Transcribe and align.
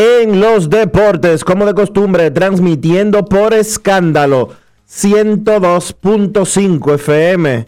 en 0.00 0.40
los 0.40 0.68
Deportes, 0.70 1.44
como 1.44 1.66
de 1.66 1.74
costumbre, 1.74 2.30
transmitiendo 2.30 3.26
por 3.26 3.52
escándalo 3.52 4.48
102.5 4.88 6.94
FM. 6.94 7.66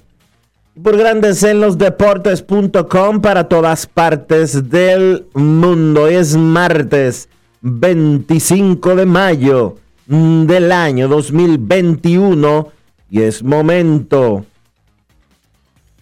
Por 0.83 0.97
Grandes 0.97 1.43
en 1.43 1.61
los 1.61 1.77
Deportes.com 1.77 3.21
para 3.21 3.49
todas 3.49 3.87
partes 3.87 4.71
del 4.71 5.27
mundo. 5.35 6.07
Es 6.07 6.35
martes 6.35 7.29
25 7.61 8.97
de 8.97 9.05
mayo 9.05 9.77
del 10.07 10.73
año 10.73 11.09
2021 11.09 12.73
y 13.11 13.21
es 13.21 13.43
momento 13.43 14.47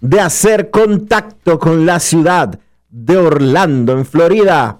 de 0.00 0.20
hacer 0.20 0.70
contacto 0.70 1.58
con 1.58 1.84
la 1.84 1.98
ciudad 1.98 2.56
de 2.88 3.16
Orlando, 3.16 3.94
en 3.94 4.06
Florida, 4.06 4.79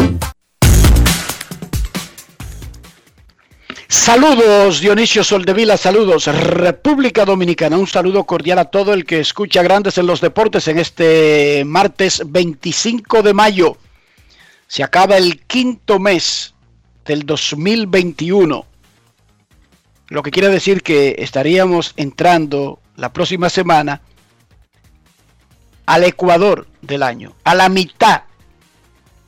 Saludos 3.91 4.79
Dionisio 4.79 5.21
Soldevila, 5.21 5.75
saludos 5.75 6.25
República 6.27 7.25
Dominicana, 7.25 7.77
un 7.77 7.87
saludo 7.87 8.23
cordial 8.23 8.59
a 8.59 8.65
todo 8.65 8.93
el 8.93 9.03
que 9.05 9.19
escucha 9.19 9.61
Grandes 9.63 9.97
en 9.97 10.07
los 10.07 10.21
Deportes 10.21 10.69
en 10.69 10.79
este 10.79 11.65
martes 11.65 12.23
25 12.25 13.21
de 13.21 13.33
mayo. 13.33 13.77
Se 14.67 14.81
acaba 14.81 15.17
el 15.17 15.41
quinto 15.41 15.99
mes 15.99 16.53
del 17.03 17.25
2021, 17.25 18.65
lo 20.07 20.23
que 20.23 20.31
quiere 20.31 20.47
decir 20.47 20.83
que 20.83 21.15
estaríamos 21.19 21.93
entrando 21.97 22.79
la 22.95 23.11
próxima 23.11 23.49
semana 23.49 23.99
al 25.85 26.05
ecuador 26.05 26.65
del 26.81 27.03
año, 27.03 27.35
a 27.43 27.55
la 27.55 27.67
mitad 27.67 28.21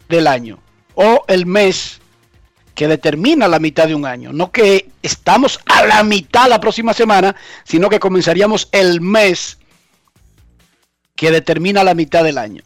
del 0.07 0.25
año, 0.25 0.59
o 0.95 1.25
el 1.27 1.45
mes 1.45 1.99
que 2.75 2.87
determina 2.87 3.47
la 3.47 3.59
mitad 3.59 3.87
de 3.87 3.95
un 3.95 4.05
año. 4.05 4.33
No 4.33 4.51
que 4.51 4.89
estamos 5.01 5.59
a 5.65 5.85
la 5.85 6.03
mitad 6.03 6.47
la 6.47 6.59
próxima 6.59 6.93
semana, 6.93 7.35
sino 7.63 7.89
que 7.89 7.99
comenzaríamos 7.99 8.69
el 8.71 9.01
mes 9.01 9.57
que 11.15 11.31
determina 11.31 11.83
la 11.83 11.93
mitad 11.93 12.23
del 12.23 12.37
año. 12.37 12.63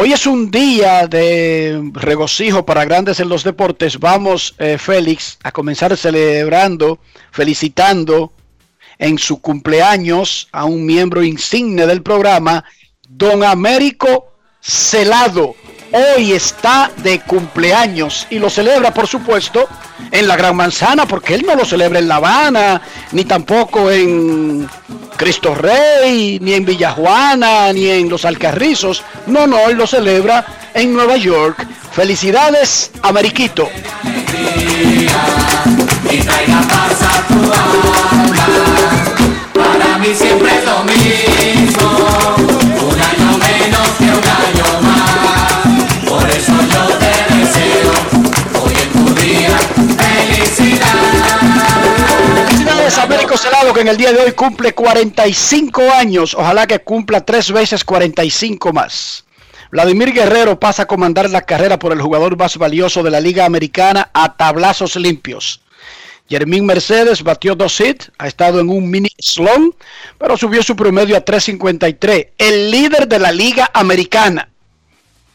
Hoy 0.00 0.12
es 0.12 0.28
un 0.28 0.52
día 0.52 1.08
de 1.08 1.90
regocijo 1.92 2.64
para 2.64 2.84
grandes 2.84 3.18
en 3.18 3.28
los 3.28 3.42
deportes. 3.42 3.98
Vamos, 3.98 4.54
eh, 4.58 4.78
Félix, 4.78 5.38
a 5.42 5.50
comenzar 5.50 5.96
celebrando, 5.96 7.00
felicitando 7.32 8.32
en 8.98 9.18
su 9.18 9.40
cumpleaños 9.40 10.48
a 10.52 10.66
un 10.66 10.86
miembro 10.86 11.24
insigne 11.24 11.84
del 11.84 12.02
programa, 12.02 12.64
don 13.08 13.42
Américo 13.42 14.32
Celado. 14.60 15.56
Hoy 15.92 16.32
está 16.32 16.90
de 16.98 17.20
cumpleaños 17.20 18.26
y 18.28 18.38
lo 18.38 18.50
celebra, 18.50 18.92
por 18.92 19.06
supuesto, 19.06 19.66
en 20.10 20.28
la 20.28 20.36
Gran 20.36 20.54
Manzana, 20.54 21.06
porque 21.06 21.34
él 21.34 21.44
no 21.46 21.54
lo 21.54 21.64
celebra 21.64 21.98
en 21.98 22.08
La 22.08 22.16
Habana, 22.16 22.82
ni 23.12 23.24
tampoco 23.24 23.90
en 23.90 24.68
Cristo 25.16 25.54
Rey, 25.54 26.38
ni 26.42 26.52
en 26.52 26.66
Villajuana, 26.66 27.72
ni 27.72 27.88
en 27.88 28.08
Los 28.08 28.24
Alcarrizos. 28.26 29.02
No, 29.26 29.46
no, 29.46 29.68
él 29.68 29.76
lo 29.76 29.86
celebra 29.86 30.44
en 30.74 30.92
Nueva 30.92 31.16
York. 31.16 31.66
Felicidades, 31.92 32.90
a 33.02 33.08
alma. 33.08 33.70
Para 39.54 39.98
mí 39.98 40.14
siempre 40.14 40.50
es 40.58 40.64
Que 53.74 53.82
en 53.82 53.88
el 53.88 53.98
día 53.98 54.12
de 54.14 54.20
hoy 54.20 54.32
cumple 54.32 54.72
45 54.72 55.92
años. 55.92 56.34
Ojalá 56.34 56.66
que 56.66 56.78
cumpla 56.78 57.20
tres 57.20 57.52
veces 57.52 57.84
45 57.84 58.72
más. 58.72 59.26
Vladimir 59.70 60.14
Guerrero 60.14 60.58
pasa 60.58 60.84
a 60.84 60.86
comandar 60.86 61.28
la 61.28 61.42
carrera 61.42 61.78
por 61.78 61.92
el 61.92 62.00
jugador 62.00 62.38
más 62.38 62.56
valioso 62.56 63.02
de 63.02 63.10
la 63.10 63.20
Liga 63.20 63.44
Americana 63.44 64.10
a 64.14 64.36
tablazos 64.36 64.96
limpios. 64.96 65.60
Jermín 66.30 66.64
Mercedes 66.64 67.22
batió 67.22 67.54
dos 67.54 67.78
hits, 67.78 68.10
ha 68.16 68.26
estado 68.26 68.58
en 68.58 68.70
un 68.70 68.88
mini 68.90 69.10
slump, 69.18 69.76
pero 70.16 70.38
subió 70.38 70.62
su 70.62 70.74
promedio 70.74 71.16
a 71.16 71.24
3.53. 71.24 72.28
El 72.38 72.70
líder 72.70 73.06
de 73.06 73.18
la 73.18 73.32
Liga 73.32 73.70
Americana. 73.74 74.48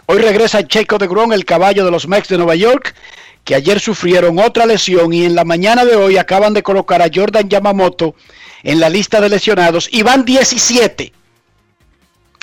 Hoy 0.08 0.18
regresa 0.18 0.68
Checo 0.68 0.98
de 0.98 1.08
Gron, 1.08 1.34
el 1.34 1.46
caballo 1.46 1.86
de 1.86 1.92
los 1.92 2.08
Mets 2.08 2.30
de 2.30 2.38
Nueva 2.38 2.56
York, 2.56 2.96
que 3.44 3.56
ayer 3.56 3.80
sufrieron 3.80 4.40
otra 4.40 4.66
lesión 4.66 5.14
y 5.14 5.26
en 5.26 5.36
la 5.36 5.44
mañana 5.44 5.86
de 5.86 5.96
hoy 5.96 6.18
acaban 6.18 6.54
de 6.54 6.64
colocar 6.64 7.02
a 7.02 7.10
Jordan 7.14 7.50
Yamamoto 7.50 8.16
en 8.64 8.80
la 8.80 8.90
lista 8.90 9.20
de 9.20 9.30
lesionados 9.30 9.90
y 9.92 10.04
van 10.04 10.24
17. 10.24 11.14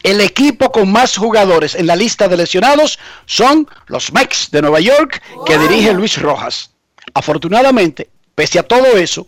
El 0.02 0.20
equipo 0.20 0.72
con 0.72 0.90
más 0.90 1.16
jugadores 1.16 1.74
en 1.74 1.86
la 1.86 1.96
lista 1.96 2.28
de 2.28 2.36
lesionados 2.36 2.98
son 3.26 3.68
los 3.86 4.12
Mets 4.12 4.50
de 4.50 4.62
Nueva 4.62 4.80
York 4.80 5.22
que 5.46 5.58
dirige 5.58 5.92
Luis 5.92 6.20
Rojas. 6.20 6.70
Afortunadamente, 7.14 8.10
pese 8.34 8.58
a 8.58 8.62
todo 8.62 8.96
eso 8.96 9.26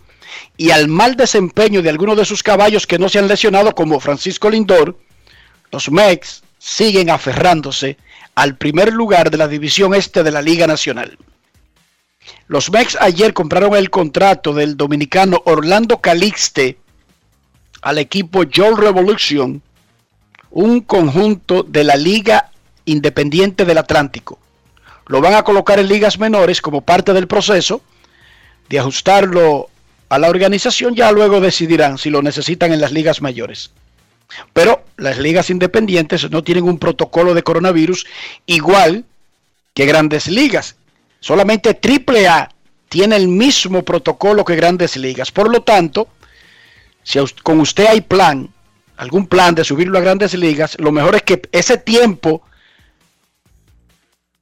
y 0.57 0.71
al 0.71 0.89
mal 0.89 1.17
desempeño 1.17 1.83
de 1.83 1.91
algunos 1.91 2.17
de 2.17 2.25
sus 2.25 2.43
caballos 2.43 2.87
que 2.87 2.99
no 2.99 3.09
se 3.09 3.19
han 3.19 3.29
lesionado 3.29 3.75
como 3.75 4.01
Francisco 4.01 4.49
Lindor, 4.49 4.99
los 5.71 5.91
Mets 5.91 6.43
siguen 6.59 7.11
aferrándose 7.11 7.99
al 8.35 8.57
primer 8.57 8.93
lugar 8.93 9.31
de 9.31 9.37
la 9.37 9.49
división 9.49 9.95
este 9.95 10.23
de 10.23 10.31
la 10.31 10.41
Liga 10.41 10.67
Nacional. 10.67 11.19
Los 12.53 12.71
Mex 12.71 12.99
ayer 13.01 13.33
compraron 13.33 13.75
el 13.77 13.89
contrato 13.89 14.53
del 14.53 14.77
dominicano 14.77 15.41
Orlando 15.47 16.03
Calixte 16.03 16.77
al 17.81 17.97
equipo 17.97 18.43
Joel 18.55 18.77
Revolution, 18.77 19.63
un 20.51 20.83
conjunto 20.83 21.63
de 21.63 21.83
la 21.83 21.97
Liga 21.97 22.51
Independiente 22.85 23.65
del 23.65 23.79
Atlántico. 23.79 24.39
Lo 25.07 25.23
van 25.23 25.33
a 25.33 25.45
colocar 25.45 25.79
en 25.79 25.89
ligas 25.89 26.19
menores 26.19 26.61
como 26.61 26.83
parte 26.83 27.15
del 27.15 27.27
proceso 27.27 27.81
de 28.69 28.79
ajustarlo 28.79 29.71
a 30.11 30.19
la 30.19 30.29
organización. 30.29 30.95
Ya 30.95 31.11
luego 31.11 31.41
decidirán 31.41 31.97
si 31.97 32.11
lo 32.11 32.21
necesitan 32.21 32.71
en 32.71 32.83
las 32.83 32.93
ligas 32.93 33.23
mayores. 33.23 33.71
Pero 34.53 34.85
las 34.99 35.17
ligas 35.17 35.49
independientes 35.49 36.31
no 36.31 36.45
tienen 36.45 36.65
un 36.65 36.79
protocolo 36.79 37.33
de 37.33 37.45
coronavirus 37.45 38.05
igual 38.45 39.07
que 39.73 39.87
grandes 39.87 40.27
ligas. 40.27 40.77
Solamente 41.23 41.79
AAA 41.81 42.49
tiene 42.89 43.15
el 43.15 43.29
mismo 43.29 43.85
protocolo 43.85 44.45
que 44.45 44.57
grandes 44.57 44.97
ligas. 44.97 45.31
Por 45.31 45.49
lo 45.49 45.63
tanto, 45.63 46.09
si 47.05 47.21
con 47.45 47.61
usted 47.61 47.87
hay 47.87 48.01
plan, 48.01 48.53
algún 48.97 49.29
plan 49.29 49.55
de 49.55 49.63
subirlo 49.63 49.99
a 49.99 50.01
grandes 50.01 50.35
ligas, 50.35 50.77
lo 50.81 50.91
mejor 50.91 51.15
es 51.15 51.23
que 51.23 51.41
ese 51.53 51.79
tiempo 51.79 52.43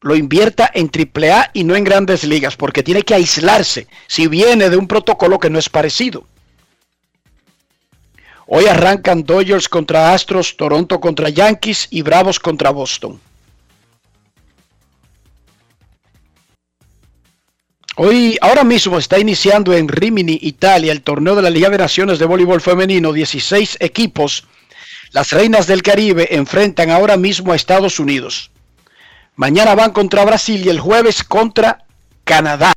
lo 0.00 0.16
invierta 0.16 0.70
en 0.72 0.90
AAA 0.90 1.50
y 1.52 1.64
no 1.64 1.76
en 1.76 1.84
grandes 1.84 2.24
ligas, 2.24 2.56
porque 2.56 2.82
tiene 2.82 3.02
que 3.02 3.12
aislarse 3.12 3.86
si 4.06 4.26
viene 4.26 4.70
de 4.70 4.78
un 4.78 4.88
protocolo 4.88 5.38
que 5.38 5.50
no 5.50 5.58
es 5.58 5.68
parecido. 5.68 6.24
Hoy 8.46 8.64
arrancan 8.64 9.24
Dodgers 9.24 9.68
contra 9.68 10.14
Astros, 10.14 10.56
Toronto 10.56 10.98
contra 10.98 11.28
Yankees 11.28 11.88
y 11.90 12.00
Bravos 12.00 12.40
contra 12.40 12.70
Boston. 12.70 13.20
Hoy, 18.02 18.38
ahora 18.40 18.64
mismo 18.64 18.96
está 18.96 19.18
iniciando 19.18 19.74
en 19.74 19.86
Rimini, 19.86 20.38
Italia, 20.40 20.90
el 20.90 21.02
torneo 21.02 21.36
de 21.36 21.42
la 21.42 21.50
Liga 21.50 21.68
de 21.68 21.76
Naciones 21.76 22.18
de 22.18 22.24
Voleibol 22.24 22.62
Femenino. 22.62 23.12
16 23.12 23.76
equipos. 23.78 24.46
Las 25.10 25.32
Reinas 25.32 25.66
del 25.66 25.82
Caribe 25.82 26.34
enfrentan 26.34 26.88
ahora 26.88 27.18
mismo 27.18 27.52
a 27.52 27.56
Estados 27.56 28.00
Unidos. 28.00 28.52
Mañana 29.36 29.74
van 29.74 29.92
contra 29.92 30.24
Brasil 30.24 30.64
y 30.64 30.70
el 30.70 30.80
jueves 30.80 31.22
contra 31.22 31.84
Canadá. 32.24 32.72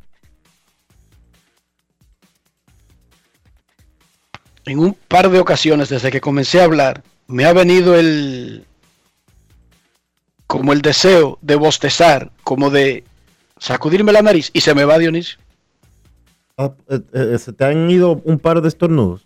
En 4.65 4.79
un 4.79 4.93
par 4.93 5.29
de 5.29 5.39
ocasiones 5.39 5.87
desde 5.87 6.11
que 6.11 6.19
comencé 6.19 6.59
a 6.59 6.65
hablar, 6.65 7.01
me 7.27 7.45
ha 7.45 7.53
venido 7.53 7.97
el 7.97 8.65
como 10.47 10.73
el 10.73 10.81
deseo 10.81 11.39
de 11.41 11.55
bostezar, 11.55 12.29
como 12.43 12.69
de 12.69 13.05
sacudirme 13.63 14.11
la 14.11 14.21
nariz 14.21 14.49
y 14.53 14.61
se 14.61 14.73
me 14.75 14.83
va 14.85 14.97
Dionisio. 14.99 15.37
Ah, 16.57 16.71
eh, 16.89 16.99
eh, 17.13 17.37
se 17.39 17.53
te 17.53 17.63
han 17.65 17.89
ido 17.89 18.21
un 18.25 18.37
par 18.37 18.61
de 18.61 18.67
estornudos. 18.67 19.25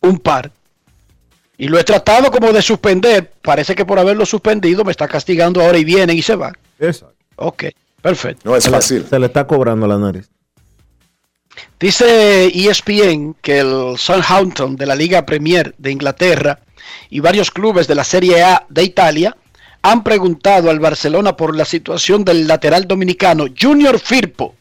Un 0.00 0.18
par. 0.18 0.52
Y 1.58 1.68
lo 1.68 1.78
he 1.78 1.84
tratado 1.84 2.30
como 2.30 2.52
de 2.52 2.62
suspender. 2.62 3.30
Parece 3.42 3.74
que 3.74 3.84
por 3.84 3.98
haberlo 3.98 4.24
suspendido 4.24 4.84
me 4.84 4.90
está 4.92 5.06
castigando 5.08 5.60
ahora 5.62 5.78
y 5.78 5.84
vienen 5.84 6.16
y 6.16 6.22
se 6.22 6.34
van. 6.36 6.54
Exacto. 6.78 7.14
Ok, 7.36 7.64
perfecto. 8.00 8.48
No 8.48 8.56
es 8.56 8.64
Se 8.64 8.70
le- 8.70 8.76
fácil. 8.76 9.04
Se 9.06 9.18
le 9.18 9.26
está 9.26 9.46
cobrando 9.46 9.86
la 9.86 9.98
nariz. 9.98 10.28
Dice 11.78 12.46
ESPN 12.46 13.34
que 13.40 13.58
el 13.60 13.98
Southampton 13.98 14.76
de 14.76 14.86
la 14.86 14.94
Liga 14.94 15.26
Premier 15.26 15.74
de 15.78 15.90
Inglaterra 15.92 16.60
y 17.10 17.20
varios 17.20 17.50
clubes 17.50 17.86
de 17.86 17.94
la 17.94 18.04
Serie 18.04 18.42
A 18.42 18.66
de 18.68 18.82
Italia 18.84 19.36
han 19.84 20.02
preguntado 20.02 20.70
al 20.70 20.80
Barcelona 20.80 21.36
por 21.36 21.54
la 21.54 21.66
situación 21.66 22.24
del 22.24 22.48
lateral 22.48 22.88
dominicano 22.88 23.44
Junior 23.54 23.98
Firpo. 23.98 24.54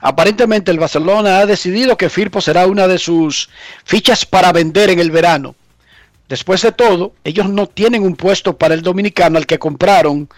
Aparentemente 0.00 0.72
el 0.72 0.80
Barcelona 0.80 1.38
ha 1.38 1.46
decidido 1.46 1.96
que 1.96 2.10
Firpo 2.10 2.40
será 2.40 2.66
una 2.66 2.88
de 2.88 2.98
sus 2.98 3.48
fichas 3.84 4.26
para 4.26 4.50
vender 4.50 4.90
en 4.90 4.98
el 4.98 5.12
verano. 5.12 5.54
Después 6.28 6.62
de 6.62 6.72
todo, 6.72 7.12
ellos 7.22 7.48
no 7.48 7.68
tienen 7.68 8.02
un 8.02 8.16
puesto 8.16 8.58
para 8.58 8.74
el 8.74 8.82
dominicano 8.82 9.38
al 9.38 9.46
que 9.46 9.60
compraron 9.60 10.28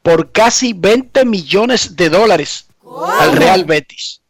por 0.00 0.30
casi 0.30 0.72
20 0.72 1.24
millones 1.24 1.96
de 1.96 2.08
dólares 2.08 2.66
al 3.18 3.36
Real 3.36 3.64
Betis. 3.64 4.20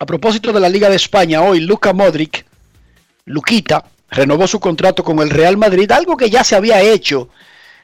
A 0.00 0.04
propósito 0.04 0.52
de 0.52 0.58
la 0.58 0.68
Liga 0.68 0.90
de 0.90 0.96
España, 0.96 1.42
hoy 1.42 1.60
Luca 1.60 1.92
Modric, 1.92 2.44
Luquita, 3.24 3.84
renovó 4.10 4.46
su 4.46 4.60
contrato 4.60 5.04
con 5.04 5.18
el 5.20 5.30
Real 5.30 5.56
Madrid, 5.56 5.90
algo 5.92 6.16
que 6.16 6.30
ya 6.30 6.44
se 6.44 6.56
había 6.56 6.80
hecho 6.80 7.28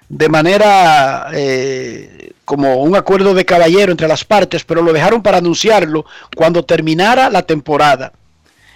de 0.09 0.29
manera 0.29 1.29
eh, 1.33 2.33
como 2.45 2.77
un 2.83 2.95
acuerdo 2.95 3.35
de 3.35 3.45
caballero 3.45 3.91
entre 3.91 4.09
las 4.09 4.25
partes, 4.25 4.65
pero 4.65 4.83
lo 4.83 4.93
dejaron 4.93 5.23
para 5.23 5.39
anunciarlo 5.39 6.05
cuando 6.37 6.65
terminara 6.65 7.31
la 7.31 7.43
temporada. 7.43 8.13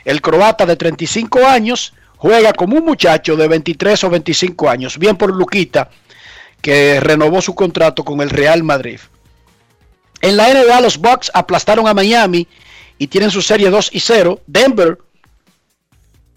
El 0.04 0.20
croata 0.20 0.64
de 0.64 0.76
35 0.76 1.46
años 1.46 1.92
juega 2.16 2.52
como 2.52 2.76
un 2.76 2.84
muchacho 2.84 3.36
de 3.36 3.46
23 3.46 4.04
o 4.04 4.10
25 4.10 4.70
años, 4.70 4.98
bien 4.98 5.16
por 5.16 5.34
Luquita, 5.34 5.90
que 6.62 6.98
renovó 7.00 7.40
su 7.40 7.54
contrato 7.54 8.04
con 8.04 8.20
el 8.20 8.30
Real 8.30 8.62
Madrid. 8.62 9.00
En 10.20 10.36
la 10.36 10.52
NBA 10.52 10.80
los 10.80 10.98
Bucks 10.98 11.30
aplastaron 11.32 11.86
a 11.86 11.94
Miami 11.94 12.48
y 12.98 13.06
tienen 13.06 13.30
su 13.30 13.42
serie 13.42 13.70
2 13.70 13.90
y 13.92 14.00
0. 14.00 14.40
Denver 14.46 14.98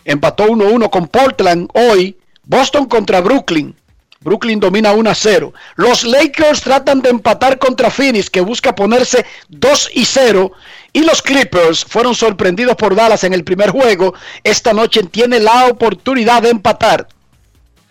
empató 0.06 0.48
1-1 0.48 0.90
con 0.90 1.08
Portland 1.08 1.70
hoy. 1.74 2.18
Boston 2.44 2.86
contra 2.86 3.22
Brooklyn. 3.22 3.76
Brooklyn 4.22 4.60
domina 4.60 4.92
1 4.92 5.10
a 5.10 5.16
0. 5.16 5.54
Los 5.76 6.04
Lakers 6.04 6.62
tratan 6.62 7.02
de 7.02 7.10
empatar 7.10 7.58
contra 7.58 7.90
Phoenix, 7.90 8.30
que 8.30 8.42
busca 8.42 8.76
ponerse 8.76 9.26
2 9.50 9.92
y 9.96 10.06
0. 10.06 10.52
Y 10.94 11.02
los 11.02 11.22
Clippers 11.22 11.84
fueron 11.86 12.14
sorprendidos 12.14 12.76
por 12.76 12.96
Dallas 12.96 13.24
en 13.24 13.34
el 13.34 13.44
primer 13.44 13.72
juego. 13.72 14.14
Esta 14.44 14.74
noche 14.74 15.04
tiene 15.04 15.40
la 15.40 15.68
oportunidad 15.68 16.44
de 16.44 16.50
empatar. 16.50 17.08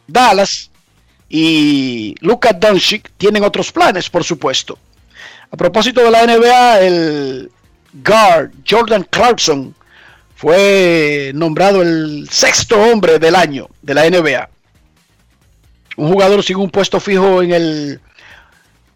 Dallas 0.06 0.70
y 1.28 2.14
Luka 2.20 2.52
Doncic 2.52 3.10
tienen 3.16 3.42
otros 3.42 3.72
planes, 3.72 4.08
por 4.08 4.22
supuesto. 4.22 4.78
A 5.50 5.56
propósito 5.56 6.00
de 6.02 6.10
la 6.10 6.26
NBA, 6.26 6.80
el 6.80 7.50
guard 7.92 8.52
Jordan 8.68 9.04
Clarkson 9.10 9.74
fue 10.40 11.32
nombrado 11.34 11.82
el 11.82 12.26
sexto 12.30 12.80
hombre 12.80 13.18
del 13.18 13.36
año 13.36 13.68
de 13.82 13.92
la 13.92 14.08
NBA. 14.08 14.48
Un 15.98 16.10
jugador 16.10 16.42
sin 16.42 16.56
un 16.56 16.70
puesto 16.70 16.98
fijo 16.98 17.42
en 17.42 17.52
el, 17.52 18.00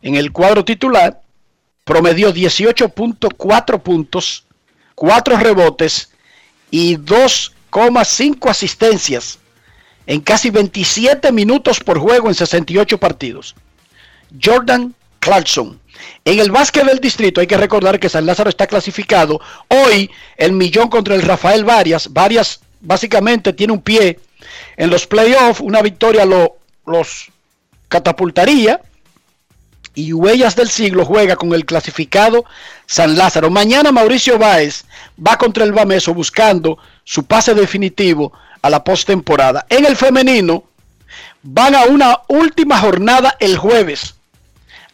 en 0.01 0.15
el 0.15 0.33
cuadro 0.33 0.65
titular, 0.65 1.21
promedió 1.85 2.33
18.4 2.33 3.83
puntos, 3.83 4.47
4 4.95 5.37
rebotes 5.37 6.13
y 6.71 6.97
2,5 6.97 8.49
asistencias 8.49 9.39
en 10.07 10.23
casi 10.23 10.49
27 10.49 11.31
minutos 11.31 11.79
por 11.79 11.99
juego 11.99 12.29
en 12.29 12.35
68 12.35 12.97
partidos. 12.97 13.55
Jordan 14.43 14.95
Clarkson. 15.19 15.79
En 16.25 16.39
el 16.39 16.51
básquet 16.51 16.85
del 16.85 17.01
distrito 17.01 17.41
hay 17.41 17.47
que 17.47 17.57
recordar 17.57 18.01
que 18.01 18.09
San 18.09 18.27
Lázaro 18.27 18.49
está 18.49 18.67
clasificado. 18.67 19.41
Hoy 19.69 20.11
el 20.37 20.53
millón 20.53 20.89
contra 20.89 21.15
el 21.15 21.23
Rafael 21.23 21.65
Varias. 21.65 22.13
Varias 22.13 22.61
básicamente 22.81 23.53
tiene 23.53 23.73
un 23.73 23.83
pie 23.83 24.19
en 24.77 24.91
los 24.91 25.07
playoffs. 25.07 25.61
Una 25.61 25.83
victoria 25.83 26.25
lo, 26.25 26.57
los 26.87 27.27
catapultaría. 27.89 28.81
Y 29.97 30.13
Huellas 30.13 30.57
del 30.57 30.71
Siglo 30.71 31.05
juega 31.05 31.37
con 31.37 31.53
el 31.55 31.65
clasificado 31.65 32.45
San 32.87 33.17
Lázaro. 33.17 33.49
Mañana 33.51 33.93
Mauricio 33.93 34.39
Báez 34.39 34.85
va 35.25 35.39
contra 35.39 35.65
el 35.65 35.73
Bameso 35.73 36.13
buscando 36.15 36.79
su 37.05 37.25
pase 37.25 37.55
definitivo 37.55 38.33
a 38.61 38.71
la 38.71 38.83
postemporada. 38.83 39.67
En 39.69 39.85
el 39.85 39.95
femenino 39.95 40.65
van 41.43 41.75
a 41.75 41.85
una 41.85 42.23
última 42.29 42.79
jornada 42.79 43.37
el 43.39 43.57
jueves. 43.57 44.15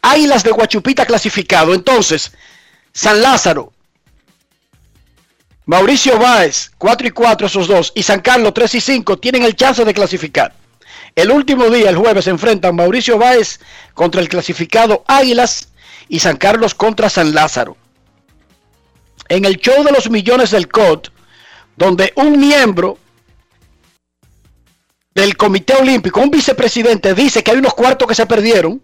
Águilas 0.03 0.43
de 0.43 0.51
Guachupita 0.51 1.07
clasificado. 1.07 1.75
Entonces, 1.75 2.33
San 2.93 3.21
Lázaro, 3.21 3.73
Mauricio 5.67 6.19
Báez, 6.19 6.73
4 6.79 7.07
y 7.07 7.11
4 7.11 7.47
esos 7.47 7.69
dos, 7.69 7.93
y 7.95 8.03
San 8.03 8.21
Carlos 8.21 8.53
3 8.55 8.75
y 8.75 8.81
5 8.81 9.19
tienen 9.19 9.45
el 9.45 9.55
chance 9.55 9.85
de 9.85 9.95
clasificar. 9.95 10.53
El 11.15 11.31
último 11.31 11.69
día, 11.71 11.91
el 11.91 11.97
jueves, 11.97 12.25
se 12.25 12.31
enfrentan 12.31 12.77
Mauricio 12.77 13.19
Báez 13.19 13.61
contra 13.95 14.21
el 14.21 14.29
clasificado 14.29 15.05
Águilas 15.07 15.69
y 16.09 16.19
San 16.19 16.37
Carlos 16.37 16.75
contra 16.75 17.11
San 17.11 17.35
Lázaro. 17.35 17.77
En 19.29 19.45
el 19.45 19.59
show 19.59 19.85
de 19.85 19.93
los 19.93 20.11
millones 20.11 20.51
del 20.51 20.69
COD, 20.69 21.09
donde 21.77 22.13
un 22.17 22.39
miembro 22.39 22.99
del 25.15 25.37
Comité 25.37 25.75
Olímpico, 25.75 26.21
un 26.21 26.31
vicepresidente, 26.31 27.15
dice 27.15 27.43
que 27.43 27.51
hay 27.53 27.59
unos 27.59 27.75
cuartos 27.75 28.09
que 28.09 28.15
se 28.15 28.27
perdieron, 28.27 28.83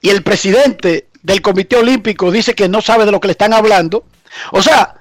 y 0.00 0.10
el 0.10 0.22
presidente 0.22 1.08
del 1.22 1.42
Comité 1.42 1.76
Olímpico 1.76 2.30
dice 2.30 2.54
que 2.54 2.68
no 2.68 2.80
sabe 2.80 3.04
de 3.04 3.12
lo 3.12 3.20
que 3.20 3.28
le 3.28 3.32
están 3.32 3.52
hablando. 3.52 4.04
O 4.52 4.62
sea, 4.62 4.94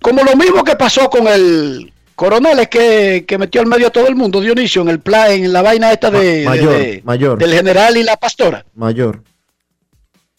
como 0.00 0.22
lo 0.22 0.36
mismo 0.36 0.62
que 0.64 0.76
pasó 0.76 1.08
con 1.10 1.26
el 1.26 1.92
coronel 2.14 2.58
es 2.60 2.68
que, 2.68 3.24
que 3.26 3.38
metió 3.38 3.60
al 3.60 3.66
medio 3.66 3.88
a 3.88 3.90
todo 3.90 4.06
el 4.08 4.14
mundo, 4.16 4.40
Dionisio, 4.40 4.82
en 4.82 4.88
el 4.88 5.00
plan, 5.00 5.30
en 5.30 5.52
la 5.52 5.62
vaina 5.62 5.92
esta 5.92 6.10
de, 6.10 6.44
Ma- 6.44 6.50
mayor, 6.50 6.70
de- 6.72 6.78
de- 6.78 7.02
mayor. 7.04 7.38
del 7.38 7.52
general 7.52 7.96
y 7.96 8.02
la 8.02 8.16
pastora. 8.16 8.64
Mayor. 8.74 9.22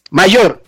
Mayor. 0.09 0.63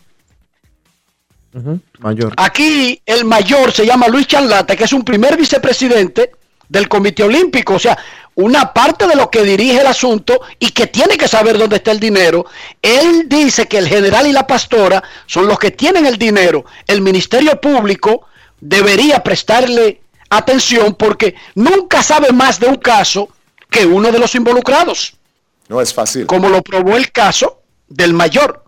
Mayor. 2.00 2.34
Aquí 2.38 3.02
el 3.06 3.26
mayor 3.26 3.72
se 3.72 3.86
llama 3.86 4.08
Luis 4.08 4.28
Charlata, 4.28 4.76
que 4.76 4.84
es 4.84 4.94
un 4.94 5.04
primer 5.04 5.36
vicepresidente 5.36 6.32
del 6.70 6.88
Comité 6.88 7.24
Olímpico, 7.24 7.74
o 7.74 7.80
sea, 7.80 7.98
una 8.36 8.72
parte 8.74 9.06
de 9.08 9.16
lo 9.16 9.30
que 9.30 9.44
dirige 9.44 9.82
el 9.82 9.88
asunto 9.88 10.40
y 10.60 10.70
que 10.72 10.88
tiene 10.88 11.18
que 11.18 11.28
saber 11.28 11.58
dónde 11.58 11.78
está 11.78 11.92
el 11.92 12.00
dinero. 12.00 12.46
Él 12.82 13.28
dice 13.28 13.68
que 13.68 13.78
el 13.80 13.88
general 13.90 14.28
y 14.28 14.32
la 14.32 14.48
pastora 14.48 15.04
son 15.26 15.48
los 15.48 15.60
que 15.60 15.72
tienen 15.72 16.06
el 16.06 16.18
dinero. 16.18 16.64
El 16.88 17.02
Ministerio 17.02 17.60
Público 17.60 18.28
debería 18.62 19.22
prestarle 19.24 20.02
atención 20.30 20.94
porque 20.96 21.36
nunca 21.56 22.02
sabe 22.04 22.32
más 22.32 22.60
de 22.60 22.68
un 22.68 22.76
caso 22.76 23.30
que 23.70 23.86
uno 23.86 24.12
de 24.12 24.20
los 24.20 24.34
involucrados 24.36 25.16
No 25.68 25.82
es 25.82 25.94
fácil. 25.94 26.26
como 26.28 26.50
lo 26.50 26.62
probó 26.62 26.96
el 26.96 27.12
caso 27.12 27.62
del 27.88 28.14
mayor. 28.14 28.64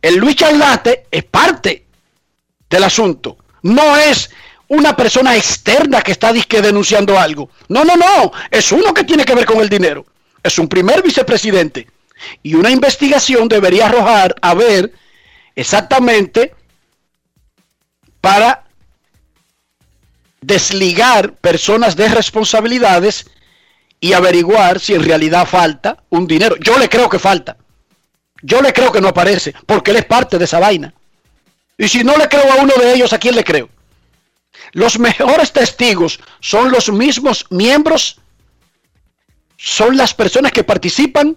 El 0.00 0.16
Luis 0.16 0.36
Charlate 0.36 1.06
es 1.10 1.24
parte 1.24 1.86
del 2.70 2.84
asunto. 2.84 3.36
No 3.62 3.96
es 3.96 4.30
una 4.74 4.96
persona 4.96 5.36
externa 5.36 6.02
que 6.02 6.12
está 6.12 6.32
disque 6.32 6.60
denunciando 6.60 7.18
algo. 7.18 7.50
No, 7.68 7.84
no, 7.84 7.96
no. 7.96 8.32
Es 8.50 8.72
uno 8.72 8.92
que 8.92 9.04
tiene 9.04 9.24
que 9.24 9.34
ver 9.34 9.46
con 9.46 9.60
el 9.60 9.68
dinero. 9.68 10.04
Es 10.42 10.58
un 10.58 10.68
primer 10.68 11.02
vicepresidente. 11.02 11.88
Y 12.42 12.54
una 12.54 12.70
investigación 12.70 13.48
debería 13.48 13.86
arrojar 13.86 14.34
a 14.40 14.54
ver 14.54 14.92
exactamente 15.54 16.54
para 18.20 18.64
desligar 20.40 21.34
personas 21.34 21.96
de 21.96 22.08
responsabilidades 22.08 23.26
y 24.00 24.12
averiguar 24.12 24.80
si 24.80 24.94
en 24.94 25.02
realidad 25.02 25.46
falta 25.46 26.02
un 26.10 26.26
dinero. 26.26 26.56
Yo 26.56 26.78
le 26.78 26.88
creo 26.88 27.08
que 27.08 27.18
falta. 27.18 27.56
Yo 28.42 28.60
le 28.60 28.72
creo 28.74 28.92
que 28.92 29.00
no 29.00 29.08
aparece, 29.08 29.54
porque 29.64 29.92
él 29.92 29.96
es 29.98 30.04
parte 30.04 30.38
de 30.38 30.44
esa 30.44 30.58
vaina. 30.58 30.92
Y 31.78 31.88
si 31.88 32.04
no 32.04 32.16
le 32.16 32.28
creo 32.28 32.52
a 32.52 32.62
uno 32.62 32.74
de 32.78 32.92
ellos, 32.92 33.12
¿a 33.14 33.18
quién 33.18 33.34
le 33.34 33.42
creo? 33.42 33.70
Los 34.74 34.98
mejores 34.98 35.52
testigos 35.52 36.18
son 36.40 36.70
los 36.72 36.90
mismos 36.92 37.46
miembros, 37.50 38.20
son 39.56 39.96
las 39.96 40.12
personas 40.12 40.50
que 40.50 40.64
participan 40.64 41.36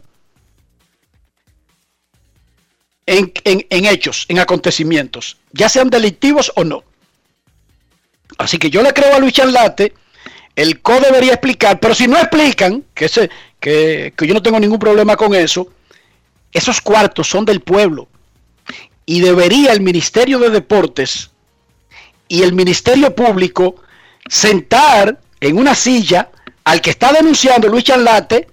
en, 3.06 3.32
en- 3.44 3.66
en 3.70 3.86
hechos, 3.86 4.26
en 4.28 4.40
acontecimientos, 4.40 5.38
ya 5.54 5.70
sean 5.70 5.90
delictivos 5.92 6.52
o 6.56 6.64
no. 6.64 6.84
Así 8.40 8.58
que 8.58 8.72
yo 8.72 8.82
le 8.82 8.92
creo 8.92 9.16
a 9.16 9.20
Luis 9.20 9.34
Charlate, 9.34 9.94
el 10.56 10.82
CO 10.82 11.00
debería 11.00 11.34
explicar, 11.34 11.80
pero 11.80 11.94
si 11.94 12.08
no 12.08 12.18
explican, 12.18 12.84
que, 12.96 13.06
ese, 13.06 13.30
que, 13.60 14.14
que 14.18 14.28
yo 14.28 14.34
no 14.34 14.42
tengo 14.42 14.60
ningún 14.60 14.80
problema 14.80 15.16
con 15.16 15.36
eso, 15.36 15.72
esos 16.52 16.82
cuartos 16.82 17.30
son 17.30 17.46
del 17.46 17.62
pueblo. 17.62 18.08
Y 19.06 19.20
debería 19.22 19.72
el 19.74 19.82
Ministerio 19.82 20.40
de 20.40 20.50
Deportes 20.50 21.30
y 22.28 22.44
el 22.44 22.54
Ministerio 22.54 23.16
Público 23.16 23.76
sentar 24.28 25.20
en 25.40 25.58
una 25.58 25.76
silla 25.76 26.30
al 26.64 26.82
que 26.82 26.90
está 26.90 27.14
denunciando 27.14 27.68
Luis 27.68 27.86
Charlate, 27.86 28.48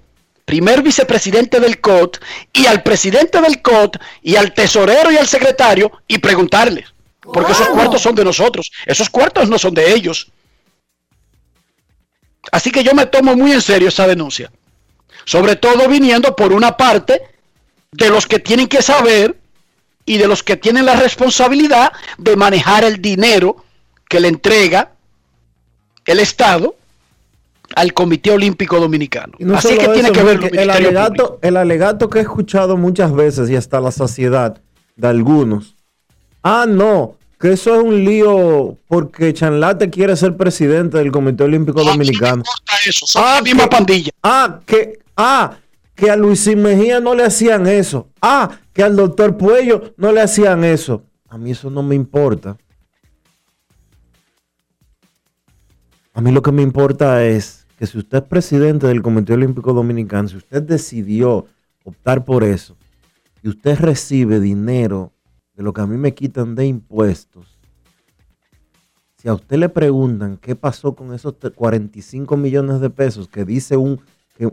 primer 0.45 0.83
vicepresidente 0.83 1.59
del 1.59 1.81
COT, 1.81 2.19
y 2.53 2.67
al 2.67 2.83
presidente 2.83 3.41
del 3.41 3.61
COT, 3.61 3.97
y 4.23 4.37
al 4.37 4.55
tesorero 4.55 5.11
y 5.11 5.17
al 5.17 5.27
secretario, 5.27 5.91
y 6.07 6.19
preguntarles. 6.19 6.95
Porque 7.21 7.53
esos 7.53 7.69
cuartos 7.69 8.03
son 8.03 8.15
de 8.15 8.25
nosotros. 8.25 8.71
Esos 8.85 9.09
cuartos 9.09 9.49
no 9.49 9.59
son 9.59 9.75
de 9.75 9.93
ellos. 9.93 10.31
Así 12.53 12.71
que 12.71 12.85
yo 12.85 12.95
me 12.95 13.07
tomo 13.07 13.35
muy 13.35 13.53
en 13.53 13.63
serio 13.63 13.89
esa 13.89 14.07
denuncia. 14.07 14.53
Sobre 15.25 15.57
todo 15.57 15.89
viniendo 15.89 16.37
por 16.37 16.53
una 16.53 16.77
parte 16.77 17.23
de 17.91 18.11
los 18.11 18.27
que 18.27 18.39
tienen 18.39 18.69
que 18.69 18.83
saber 18.83 19.39
y 20.05 20.19
de 20.19 20.29
los 20.29 20.43
que 20.43 20.57
tienen 20.57 20.85
la 20.85 20.97
responsabilidad 20.97 21.93
de 22.19 22.37
manejar 22.37 22.85
el 22.85 23.01
dinero 23.01 23.64
que 24.15 24.21
le 24.21 24.29
entrega 24.29 24.93
el 26.05 26.21
Estado 26.21 26.77
al 27.75 27.93
Comité 27.93 28.31
Olímpico 28.31 28.79
Dominicano. 28.79 29.33
No 29.41 29.57
Así 29.57 29.77
que 29.77 29.89
tiene 29.89 30.13
que 30.13 30.23
ver 30.23 30.51
el 30.57 30.71
alegato, 30.71 31.41
el 31.43 31.57
alegato 31.57 32.09
que 32.09 32.21
he 32.21 32.23
escuchado 32.23 32.77
muchas 32.77 33.13
veces 33.13 33.51
y 33.51 33.57
hasta 33.57 33.81
la 33.81 33.91
saciedad 33.91 34.61
de 34.95 35.09
algunos. 35.09 35.75
Ah, 36.45 36.65
no, 36.69 37.17
que 37.41 37.55
eso 37.55 37.75
es 37.75 37.83
un 37.83 38.05
lío 38.05 38.79
porque 38.87 39.35
Chanlate 39.35 39.91
quiere 39.91 40.15
ser 40.15 40.37
presidente 40.37 40.99
del 40.99 41.11
Comité 41.11 41.43
Olímpico 41.43 41.83
Dominicano. 41.83 42.45
Eso, 42.87 43.07
son 43.09 43.25
la 43.25 43.43
misma 43.43 43.65
que- 43.65 43.69
pandilla. 43.71 44.13
Ah, 44.23 44.61
que, 44.65 45.01
ah, 45.17 45.57
que 45.97 46.09
a 46.09 46.15
Luisín 46.15 46.63
Mejía 46.63 47.01
no 47.01 47.17
le 47.17 47.25
hacían 47.25 47.67
eso. 47.67 48.07
Ah, 48.23 48.49
que 48.73 48.85
al 48.85 48.95
doctor 48.95 49.37
Puello 49.37 49.93
no 49.97 50.13
le 50.13 50.21
hacían 50.21 50.63
eso. 50.63 51.03
A 51.29 51.37
mí 51.37 51.51
eso 51.51 51.69
no 51.69 51.83
me 51.83 51.97
importa. 51.97 52.57
A 56.15 56.21
mí 56.21 56.31
lo 56.31 56.43
que 56.43 56.53
me 56.53 56.63
importa 56.63 57.25
es 57.25 57.67
que 57.79 57.87
si 57.87 57.99
usted 57.99 58.19
es 58.19 58.29
presidente 58.29 58.87
del 58.87 59.03
Comité 59.03 59.33
Olímpico 59.33 59.73
Dominicano, 59.73 60.29
si 60.29 60.37
usted 60.37 60.63
decidió 60.63 61.47
optar 61.83 62.25
por 62.25 62.45
eso 62.45 62.77
y 63.43 63.49
usted 63.49 63.79
recibe 63.79 64.39
dinero 64.41 65.13
de 65.55 65.63
lo 65.65 65.73
que 65.73 65.81
a 65.81 65.87
mí 65.87 65.97
me 65.97 66.15
quitan 66.15 66.55
de 66.55 66.67
impuestos, 66.67 67.59
si 69.17 69.29
a 69.29 69.35
usted 69.35 69.57
le 69.57 69.69
preguntan 69.69 70.37
qué 70.37 70.55
pasó 70.55 70.95
con 70.95 71.13
esos 71.15 71.39
te- 71.39 71.51
45 71.51 72.37
millones 72.37 72.81
de 72.81 72.91
pesos 72.91 73.27
que 73.29 73.45
dice 73.45 73.77
un, 73.77 74.01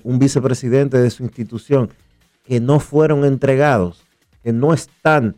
un 0.04 0.20
vicepresidente 0.20 0.98
de 0.98 1.10
su 1.10 1.24
institución 1.24 1.90
que 2.46 2.60
no 2.60 2.80
fueron 2.80 3.24
entregados, 3.24 4.02
que 4.44 4.52
no 4.52 4.74
están 4.74 5.36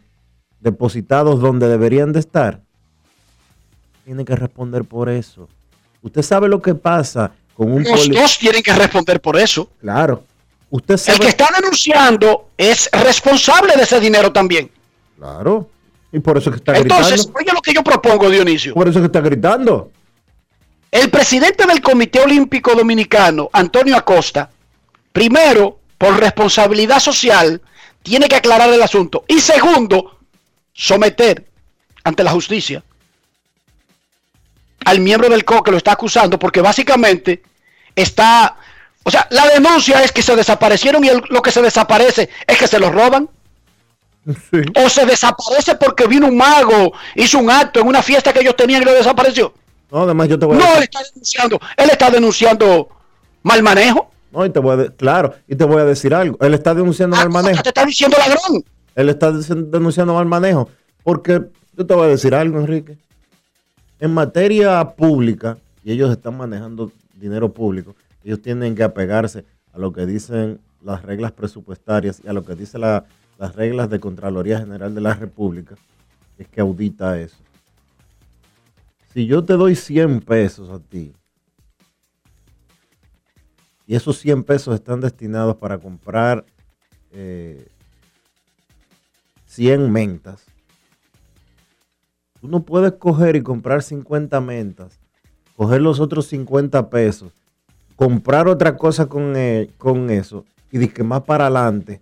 depositados 0.62 1.42
donde 1.42 1.68
deberían 1.68 2.14
de 2.14 2.20
estar, 2.20 2.62
tiene 4.06 4.24
que 4.24 4.36
responder 4.36 4.86
por 4.86 5.10
eso. 5.10 5.50
Usted 6.04 6.22
sabe 6.22 6.48
lo 6.48 6.62
que 6.62 6.76
pasa 6.76 7.32
con 7.56 7.72
un 7.72 7.84
Los 7.84 8.10
dos 8.10 8.38
tienen 8.38 8.62
que 8.62 8.74
responder 8.74 9.22
por 9.22 9.38
eso. 9.38 9.70
Claro. 9.82 10.24
Usted 10.70 10.94
El 10.96 11.00
sabe. 11.00 11.20
que 11.20 11.28
está 11.30 11.50
denunciando 11.56 12.50
es 12.58 12.90
responsable 12.92 13.76
de 13.76 13.84
ese 13.84 14.00
dinero 14.00 14.32
también. 14.32 14.70
Claro. 15.18 15.70
Y 16.12 16.20
por 16.20 16.38
eso 16.38 16.50
es 16.50 16.56
que 16.56 16.60
está 16.60 16.78
Entonces, 16.78 17.22
gritando. 17.24 17.40
oye 17.40 17.52
lo 17.54 17.62
que 17.62 17.74
yo 17.74 17.84
propongo, 17.84 18.30
Dionisio. 18.30 18.74
Por 18.74 18.88
eso 18.88 19.00
es 19.00 19.04
que 19.04 19.06
está 19.08 19.22
gritando. 19.22 19.92
El 20.92 21.10
presidente 21.10 21.66
del 21.66 21.82
Comité 21.82 22.20
Olímpico 22.20 22.76
Dominicano, 22.76 23.50
Antonio 23.52 23.96
Acosta, 23.98 24.50
primero, 25.12 25.80
por 25.98 26.20
responsabilidad 26.20 27.00
social, 27.00 27.62
tiene 28.04 28.28
que 28.28 28.36
aclarar 28.36 28.70
el 28.72 28.82
asunto. 28.82 29.24
Y 29.28 29.40
segundo, 29.40 30.20
someter 30.74 31.48
ante 32.04 32.24
la 32.24 32.32
justicia 32.32 32.84
al 34.86 35.00
miembro 35.00 35.30
del 35.30 35.44
CO 35.46 35.64
que 35.64 35.72
lo 35.72 35.78
está 35.78 35.94
acusando, 35.94 36.38
porque 36.40 36.62
básicamente 36.62 37.42
está... 37.96 38.56
O 39.06 39.12
sea, 39.12 39.28
la 39.32 39.48
denuncia 39.48 40.02
es 40.02 40.12
que 40.12 40.22
se 40.22 40.36
desaparecieron 40.36 41.04
y 41.04 41.10
el- 41.10 41.22
lo 41.30 41.42
que 41.42 41.52
se 41.52 41.62
desaparece 41.62 42.30
es 42.48 42.58
que 42.58 42.68
se 42.68 42.80
los 42.80 42.92
roban. 42.94 43.30
Sí. 44.26 44.62
O 44.82 44.88
se 44.90 45.06
desaparece 45.06 45.76
porque 45.76 46.08
vino 46.08 46.28
un 46.28 46.38
mago, 46.38 46.94
hizo 47.16 47.40
un 47.40 47.50
acto 47.52 47.82
en 47.82 47.88
una 47.88 48.02
fiesta 48.02 48.32
que 48.32 48.40
ellos 48.40 48.56
tenían 48.56 48.82
y 48.82 48.86
lo 48.86 48.94
desapareció. 48.94 49.54
No, 49.92 50.04
además 50.04 50.30
yo 50.30 50.40
te 50.40 50.46
voy 50.46 50.56
a 50.56 50.60
No, 50.62 50.76
él 50.78 50.84
está 50.84 51.00
denunciando, 51.04 51.60
él 51.76 51.90
está 51.90 52.10
denunciando 52.10 52.88
mal 53.44 53.62
manejo. 53.62 54.10
No, 54.32 54.46
y 54.46 54.50
te 54.50 54.60
voy 54.60 54.74
a 54.74 54.78
de- 54.78 54.96
claro, 54.96 55.36
y 55.48 55.56
te 55.58 55.66
voy 55.66 55.82
a 55.82 55.86
decir 55.86 56.14
algo. 56.16 56.38
Él 56.40 56.54
está 56.54 56.74
denunciando 56.74 57.18
mal 57.18 57.30
manejo. 57.30 57.62
Te 57.62 57.70
está 57.70 57.86
diciendo 57.86 58.18
ladrón. 58.18 58.64
Él 58.96 59.10
está 59.10 59.32
denunciando 59.32 60.14
mal 60.14 60.26
manejo. 60.26 60.70
Porque 61.04 61.42
yo 61.78 61.86
te 61.86 61.94
voy 61.94 62.06
a 62.06 62.10
decir 62.10 62.34
algo, 62.34 62.60
Enrique. 62.60 62.98
En 64.04 64.14
materia 64.14 64.84
pública, 64.98 65.58
y 65.82 65.94
ellos 65.94 66.12
están 66.12 66.36
manejando 66.36 66.92
dinero 67.16 67.54
público, 67.54 67.96
ellos 68.26 68.42
tienen 68.42 68.76
que 68.76 68.84
apegarse 68.84 69.46
a 69.72 69.78
lo 69.78 69.94
que 69.94 70.06
dicen 70.06 70.60
las 70.82 71.04
reglas 71.04 71.32
presupuestarias 71.32 72.22
y 72.22 72.28
a 72.28 72.34
lo 72.34 72.44
que 72.44 72.54
dicen 72.54 72.82
la- 72.82 73.06
las 73.40 73.56
reglas 73.56 73.90
de 73.90 74.02
Contraloría 74.02 74.60
General 74.60 74.94
de 74.94 75.00
la 75.00 75.14
República, 75.14 75.76
es 76.38 76.50
que 76.50 76.60
audita 76.60 77.18
eso. 77.18 77.38
Si 79.14 79.26
yo 79.26 79.42
te 79.46 79.54
doy 79.54 79.74
100 79.74 80.20
pesos 80.20 80.70
a 80.70 80.80
ti, 80.80 81.14
y 83.88 83.96
esos 83.96 84.18
100 84.18 84.44
pesos 84.44 84.76
están 84.76 85.00
destinados 85.00 85.56
para 85.56 85.78
comprar 85.78 86.44
eh, 87.14 87.70
100 89.46 89.90
mentas, 89.90 90.44
tú 92.44 92.50
no 92.50 92.64
puedes 92.64 92.92
coger 92.92 93.38
y 93.38 93.42
comprar 93.42 93.84
50 93.84 94.42
mentas, 94.42 95.00
coger 95.56 95.82
los 95.82 96.02
otros 96.02 96.28
50 96.28 96.90
pesos, 96.90 97.32
comprar 97.96 98.50
otra 98.50 98.76
cosa 98.76 99.06
con, 99.06 99.38
eh, 99.38 99.70
con 99.78 100.10
eso 100.10 100.44
y 100.70 100.78
de 100.78 100.90
que 100.90 101.04
más 101.04 101.22
para 101.22 101.46
adelante 101.46 102.02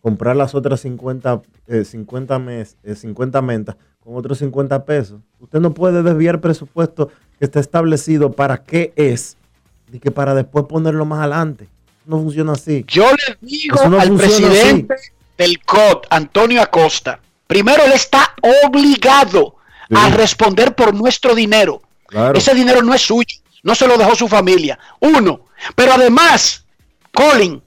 comprar 0.00 0.36
las 0.36 0.54
otras 0.54 0.80
50, 0.80 1.42
eh, 1.66 1.84
50, 1.84 2.38
mes, 2.38 2.78
eh, 2.82 2.94
50 2.94 3.42
mentas 3.42 3.76
con 4.02 4.16
otros 4.16 4.38
50 4.38 4.86
pesos. 4.86 5.20
Usted 5.38 5.60
no 5.60 5.74
puede 5.74 6.02
desviar 6.02 6.40
presupuesto 6.40 7.10
que 7.38 7.44
está 7.44 7.60
establecido 7.60 8.32
para 8.32 8.64
qué 8.64 8.94
es 8.96 9.36
y 9.92 9.98
que 9.98 10.10
para 10.10 10.34
después 10.34 10.64
ponerlo 10.64 11.04
más 11.04 11.18
adelante. 11.18 11.68
No 12.06 12.16
funciona 12.18 12.52
así. 12.52 12.86
Yo 12.88 13.04
le 13.12 13.36
digo 13.46 13.86
no 13.86 14.00
al 14.00 14.16
presidente 14.16 14.94
del 15.36 15.62
COT, 15.62 16.06
Antonio 16.08 16.62
Acosta, 16.62 17.20
Primero, 17.50 17.84
él 17.84 17.90
está 17.90 18.32
obligado 18.64 19.56
a 19.92 20.08
responder 20.10 20.72
por 20.72 20.94
nuestro 20.94 21.34
dinero. 21.34 21.82
Claro. 22.06 22.38
Ese 22.38 22.54
dinero 22.54 22.80
no 22.80 22.94
es 22.94 23.02
suyo, 23.02 23.38
no 23.64 23.74
se 23.74 23.88
lo 23.88 23.98
dejó 23.98 24.14
su 24.14 24.28
familia. 24.28 24.78
Uno, 25.00 25.46
pero 25.74 25.94
además, 25.94 26.62
Colin, 27.12 27.60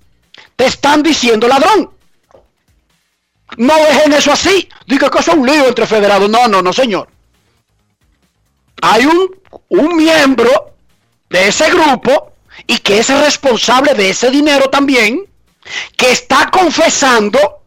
te 0.55 0.67
están 0.67 1.03
diciendo 1.03 1.49
ladrón. 1.49 1.91
No 3.57 3.75
dejen 3.75 4.13
eso 4.13 4.31
así. 4.31 4.69
Diga 4.87 5.09
que 5.09 5.19
eso 5.19 5.31
es 5.31 5.37
un 5.37 5.45
lío 5.45 5.67
entre 5.67 5.85
federados. 5.85 6.29
No, 6.29 6.47
no, 6.47 6.61
no, 6.61 6.71
señor. 6.71 7.09
Hay 8.81 9.05
un, 9.05 9.35
un 9.67 9.97
miembro 9.97 10.75
de 11.29 11.49
ese 11.49 11.69
grupo 11.69 12.31
y 12.67 12.77
que 12.77 12.99
es 12.99 13.09
responsable 13.09 13.95
de 13.95 14.11
ese 14.11 14.31
dinero 14.31 14.69
también, 14.69 15.25
que 15.97 16.09
está 16.11 16.49
confesando 16.49 17.62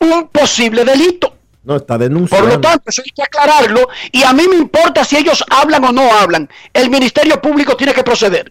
un 0.00 0.28
posible 0.28 0.84
delito. 0.84 1.34
No, 1.64 1.76
está 1.76 1.94
Por 1.94 2.00
denunciando. 2.00 2.48
lo 2.48 2.60
tanto, 2.60 2.84
eso 2.88 3.02
hay 3.04 3.10
que 3.10 3.22
aclararlo 3.22 3.88
y 4.10 4.22
a 4.22 4.32
mí 4.32 4.44
me 4.48 4.56
importa 4.56 5.04
si 5.04 5.16
ellos 5.16 5.44
hablan 5.50 5.84
o 5.84 5.92
no 5.92 6.10
hablan. 6.12 6.48
El 6.72 6.88
Ministerio 6.88 7.40
Público 7.42 7.76
tiene 7.76 7.92
que 7.92 8.02
proceder. 8.02 8.50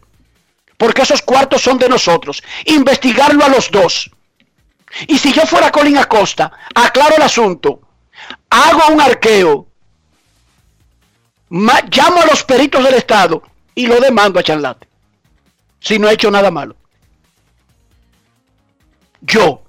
Porque 0.78 1.02
esos 1.02 1.24
cuartos 1.24 1.62
son 1.62 1.80
de 1.80 1.90
nosotros. 1.90 2.44
Investigarlo 2.66 3.44
a 3.44 3.50
los 3.50 3.72
dos. 3.72 4.12
Y 5.08 5.18
si 5.18 5.34
yo 5.34 5.46
fuera 5.48 5.72
Colin 5.72 5.98
Acosta, 5.98 6.52
aclaro 6.76 7.16
el 7.16 7.24
asunto, 7.24 7.82
hago 8.50 8.94
un 8.94 9.02
arqueo, 9.02 9.68
llamo 11.50 12.22
a 12.22 12.26
los 12.26 12.44
peritos 12.44 12.84
del 12.84 12.94
Estado 12.94 13.42
y 13.74 13.88
lo 13.88 14.00
demando 14.00 14.40
a 14.40 14.44
Chanlate. 14.44 14.88
Si 15.80 16.00
no 16.00 16.08
he 16.10 16.14
hecho 16.14 16.32
nada 16.32 16.52
malo. 16.52 16.76
Yo. 19.22 19.64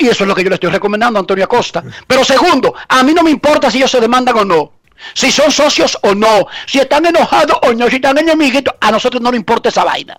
Y 0.00 0.08
eso 0.08 0.24
es 0.24 0.28
lo 0.28 0.34
que 0.34 0.42
yo 0.42 0.48
le 0.48 0.54
estoy 0.54 0.70
recomendando 0.70 1.18
a 1.18 1.20
Antonio 1.20 1.44
Acosta. 1.44 1.84
Pero 2.06 2.24
segundo, 2.24 2.74
a 2.88 3.02
mí 3.02 3.12
no 3.12 3.22
me 3.22 3.30
importa 3.30 3.70
si 3.70 3.78
ellos 3.78 3.90
se 3.90 4.00
demandan 4.00 4.36
o 4.38 4.44
no. 4.44 4.72
Si 5.14 5.30
son 5.30 5.50
socios 5.52 5.96
o 6.02 6.14
no. 6.14 6.46
Si 6.66 6.78
están 6.78 7.04
enojados 7.06 7.58
o 7.62 7.72
no. 7.74 7.88
Si 7.88 7.96
están 7.96 8.16
enemiguitos. 8.18 8.74
A 8.80 8.90
nosotros 8.90 9.20
no 9.22 9.30
nos 9.30 9.38
importa 9.38 9.68
esa 9.68 9.84
vaina. 9.84 10.18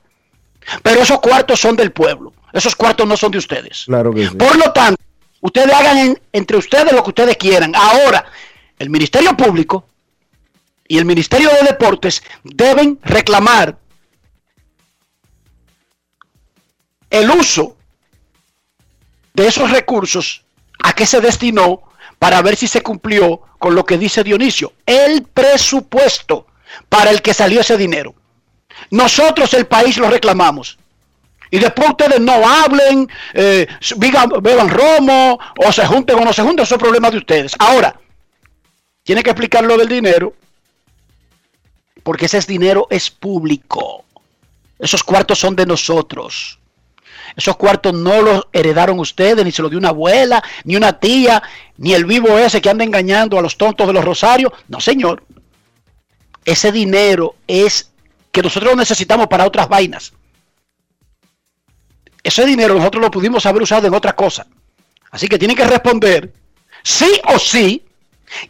Pero 0.84 1.02
esos 1.02 1.20
cuartos 1.20 1.60
son 1.60 1.76
del 1.76 1.92
pueblo. 1.92 2.32
Esos 2.54 2.76
cuartos 2.76 3.08
no 3.08 3.18
son 3.18 3.32
de 3.32 3.40
ustedes. 3.40 3.86
Claro 3.88 4.14
que 4.14 4.28
sí. 4.28 4.36
Por 4.36 4.56
lo 4.58 4.72
tanto, 4.72 5.02
ustedes 5.40 5.74
hagan 5.74 5.98
en- 5.98 6.22
entre 6.32 6.58
ustedes 6.58 6.94
lo 6.94 7.04
que 7.04 7.10
ustedes 7.10 7.38
quieran. 7.38 7.74
Ahora, 7.76 8.24
el 8.78 8.90
Ministerio 8.92 9.36
Público 9.36 9.88
y 10.88 10.98
el 11.00 11.06
Ministerio 11.06 11.50
de 11.50 11.68
Deportes 11.68 12.22
deben 12.44 13.00
reclamar 13.04 13.78
el 17.10 17.30
uso 17.32 17.78
esos 19.48 19.72
recursos, 19.72 20.44
a 20.84 20.94
qué 20.94 21.06
se 21.06 21.22
destinó, 21.22 21.82
para 22.20 22.42
ver 22.42 22.56
si 22.56 22.68
se 22.68 22.82
cumplió 22.82 23.42
con 23.58 23.76
lo 23.76 23.86
que 23.86 23.98
dice 23.98 24.24
Dionisio, 24.24 24.74
el 24.86 25.24
presupuesto 25.24 26.48
para 26.90 27.10
el 27.10 27.22
que 27.22 27.34
salió 27.34 27.62
ese 27.62 27.78
dinero. 27.78 28.14
Nosotros, 28.92 29.54
el 29.54 29.66
país, 29.68 29.98
lo 29.98 30.10
reclamamos. 30.10 30.78
Y 31.50 31.60
después 31.60 31.90
ustedes 31.90 32.20
no 32.20 32.48
hablen, 32.48 33.10
eh, 33.34 33.68
beban 34.42 34.70
romo, 34.70 35.40
o 35.58 35.72
se 35.72 35.86
junten 35.86 36.18
o 36.18 36.26
no 36.26 36.32
se 36.32 36.44
junten, 36.44 36.64
eso 36.64 36.76
es 36.76 36.82
problema 36.82 37.12
de 37.12 37.18
ustedes. 37.18 37.54
Ahora, 37.60 38.00
tiene 39.04 39.22
que 39.22 39.32
explicar 39.32 39.64
lo 39.64 39.78
del 39.78 39.90
dinero, 39.90 40.34
porque 42.04 42.28
ese 42.28 42.38
es 42.38 42.48
dinero 42.48 42.88
es 42.90 43.10
público. 43.10 44.06
Esos 44.80 45.04
cuartos 45.04 45.40
son 45.40 45.56
de 45.56 45.66
nosotros. 45.66 46.58
Esos 47.36 47.56
cuartos 47.58 47.94
no 47.94 48.22
los 48.22 48.48
heredaron 48.52 49.00
ustedes, 49.00 49.44
ni 49.44 49.52
se 49.52 49.62
los 49.62 49.72
dio 49.72 49.80
una 49.80 49.90
abuela, 49.90 50.44
ni 50.64 50.76
una 50.76 51.00
tía, 51.00 51.42
ni 51.78 51.94
el 51.94 52.06
vivo 52.06 52.38
ese 52.38 52.62
que 52.62 52.70
anda 52.70 52.84
engañando 52.84 53.38
a 53.38 53.42
los 53.42 53.58
tontos 53.58 53.88
de 53.88 53.94
los 53.94 54.04
rosarios. 54.04 54.52
No, 54.68 54.80
señor. 54.80 55.24
Ese 56.44 56.72
dinero 56.72 57.36
es 57.48 57.92
que 58.32 58.42
nosotros 58.42 58.72
lo 58.72 58.78
necesitamos 58.78 59.28
para 59.28 59.46
otras 59.46 59.70
vainas. 59.70 60.14
Ese 62.24 62.46
dinero 62.46 62.76
nosotros 62.76 63.02
lo 63.02 63.12
pudimos 63.12 63.46
haber 63.46 63.62
usado 63.62 63.88
en 63.88 63.94
otra 63.94 64.14
cosa. 64.14 64.48
Así 65.12 65.28
que 65.28 65.38
tienen 65.38 65.58
que 65.58 65.66
responder 65.66 66.32
sí 66.84 67.20
o 67.34 67.40
sí. 67.40 67.86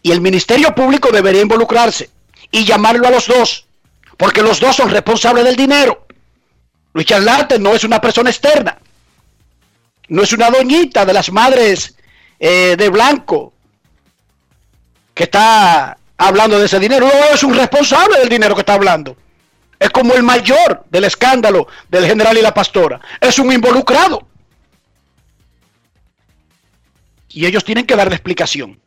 Y 0.04 0.12
el 0.12 0.22
Ministerio 0.22 0.76
Público 0.76 1.10
debería 1.12 1.42
involucrarse 1.42 2.10
y 2.52 2.66
llamarlo 2.66 3.08
a 3.08 3.12
los 3.12 3.28
dos. 3.28 3.66
Porque 4.18 4.44
los 4.44 4.60
dos 4.60 4.76
son 4.76 4.90
responsables 4.90 5.44
del 5.44 5.56
dinero. 5.56 6.06
Luis 6.94 7.08
Charlante 7.08 7.58
no 7.58 7.74
es 7.74 7.84
una 7.84 8.02
persona 8.02 8.30
externa. 8.30 8.78
No 10.10 10.24
es 10.24 10.34
una 10.34 10.50
doñita 10.50 11.06
de 11.06 11.14
las 11.14 11.32
madres 11.32 11.96
eh, 12.40 12.76
de 12.78 12.90
blanco 12.90 13.54
que 15.14 15.24
está 15.24 15.98
hablando 16.18 16.60
de 16.60 16.66
ese 16.66 16.80
dinero. 16.80 17.08
No 17.08 17.34
es 17.34 17.44
un 17.44 17.54
responsable 17.54 18.20
del 18.20 18.30
dinero 18.30 18.56
que 18.56 18.62
está 18.62 18.74
hablando. 18.74 19.16
Es 19.80 19.90
como 19.90 20.14
el 20.14 20.24
mayor 20.24 20.86
del 20.90 21.06
escándalo 21.06 21.68
del 21.90 22.06
general 22.06 22.38
y 22.38 22.42
la 22.42 22.54
pastora. 22.54 23.00
Es 23.20 23.40
un 23.40 23.52
involucrado. 23.52 24.28
Y 27.30 27.46
ellos 27.46 27.64
tienen 27.64 27.86
que 27.86 27.96
darle 27.96 28.16
explicación. 28.16 28.80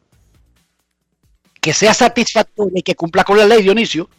Que 1.60 1.72
sea 1.72 1.94
satisfactoria 1.94 2.78
y 2.78 2.82
que 2.82 2.94
cumpla 2.94 3.24
con 3.24 3.38
la 3.38 3.46
ley, 3.46 3.62
Dionisio. 3.62 4.10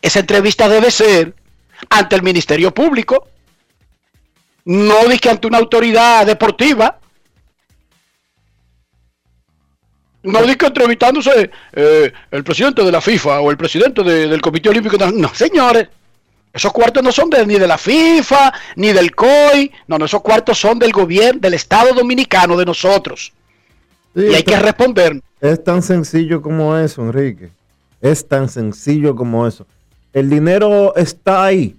Esa 0.00 0.20
entrevista 0.20 0.68
debe 0.68 0.90
ser 0.90 1.34
ante 1.90 2.16
el 2.16 2.22
Ministerio 2.22 2.72
Público. 2.72 3.28
No 4.64 4.96
que 5.20 5.30
ante 5.30 5.46
una 5.46 5.58
autoridad 5.58 6.26
deportiva. 6.26 6.98
No 10.22 10.42
di 10.42 10.56
que 10.56 10.66
entrevistándose 10.66 11.50
eh, 11.72 12.12
el 12.32 12.42
presidente 12.42 12.82
de 12.82 12.90
la 12.90 13.00
FIFA 13.00 13.40
o 13.40 13.50
el 13.50 13.56
presidente 13.56 14.02
de- 14.02 14.26
del 14.26 14.40
Comité 14.40 14.68
Olímpico. 14.70 14.96
No, 14.98 15.10
no, 15.12 15.32
señores. 15.34 15.88
Esos 16.52 16.72
cuartos 16.72 17.02
no 17.02 17.12
son 17.12 17.30
de- 17.30 17.46
ni 17.46 17.58
de 17.58 17.66
la 17.68 17.78
FIFA, 17.78 18.52
ni 18.76 18.92
del 18.92 19.14
COI. 19.14 19.70
No, 19.86 19.98
no, 19.98 20.06
esos 20.06 20.22
cuartos 20.22 20.58
son 20.58 20.78
del 20.78 20.90
gobierno, 20.90 21.38
del 21.40 21.54
Estado 21.54 21.92
Dominicano, 21.94 22.56
de 22.56 22.64
nosotros. 22.64 23.32
Sí, 24.16 24.22
y 24.30 24.34
hay 24.34 24.42
que 24.42 24.58
responder. 24.58 25.20
Es 25.40 25.62
tan 25.62 25.82
sencillo 25.82 26.40
como 26.42 26.76
eso, 26.76 27.02
Enrique. 27.02 27.50
Es 28.00 28.26
tan 28.26 28.48
sencillo 28.48 29.14
como 29.14 29.46
eso. 29.46 29.66
El 30.16 30.30
dinero 30.30 30.96
está 30.96 31.44
ahí. 31.44 31.76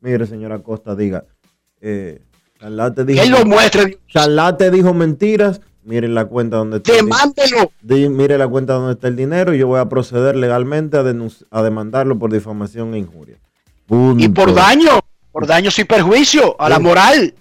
Mire, 0.00 0.26
señora 0.26 0.60
Costa, 0.60 0.96
diga. 0.96 1.26
Eh, 1.82 2.22
Charlate 2.58 3.04
dijo, 3.04 3.22
él 3.22 3.30
lo 3.30 3.44
muestre. 3.44 3.98
Charlate 4.08 4.70
dijo 4.70 4.94
mentiras. 4.94 5.60
Miren 5.84 6.14
la 6.14 6.24
cuenta 6.24 6.56
donde 6.56 6.78
está. 6.78 6.94
Demándelo. 6.94 7.70
di- 7.82 8.08
mire 8.08 8.38
la 8.38 8.48
cuenta 8.48 8.72
donde 8.72 8.94
está 8.94 9.08
el 9.08 9.16
dinero 9.16 9.54
y 9.54 9.58
yo 9.58 9.66
voy 9.66 9.80
a 9.80 9.84
proceder 9.84 10.34
legalmente 10.34 10.96
a, 10.96 11.62
demandarlo 11.62 12.18
por 12.18 12.32
difamación 12.32 12.94
e 12.94 12.98
injuria. 12.98 13.36
Y 14.16 14.28
por 14.30 14.54
daño, 14.54 15.00
por 15.30 15.46
daños 15.46 15.78
y 15.78 15.84
perjuicio 15.84 16.58
a 16.58 16.70
la 16.70 16.78
moral. 16.78 17.34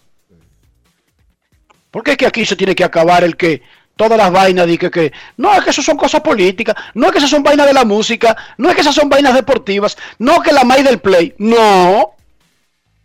Porque 1.90 2.12
es 2.12 2.18
que 2.18 2.26
aquí 2.26 2.46
se 2.46 2.58
tiene 2.58 2.76
que 2.76 2.84
acabar 2.84 3.24
el 3.24 3.38
que 3.38 3.62
todas 4.02 4.18
las 4.18 4.32
vainas 4.32 4.66
de 4.66 4.80
que, 4.80 4.90
que 4.90 5.14
no 5.38 5.54
es 5.54 5.64
que 5.64 5.70
eso 5.70 5.84
son 5.84 5.96
cosas 5.96 6.22
políticas, 6.22 6.76
no 6.96 7.06
es 7.06 7.12
que 7.12 7.20
esas 7.20 7.30
son 7.30 7.44
vainas 7.44 7.68
de 7.68 7.74
la 7.74 7.86
música, 7.86 8.36
no 8.58 8.68
es 8.68 8.74
que 8.74 8.82
esas 8.82 8.96
son 8.96 9.10
vainas 9.10 9.36
deportivas, 9.36 9.96
no 10.18 10.42
que 10.42 10.52
la 10.52 10.64
may 10.64 10.82
del 10.82 11.00
play, 11.00 11.36
no. 11.38 12.16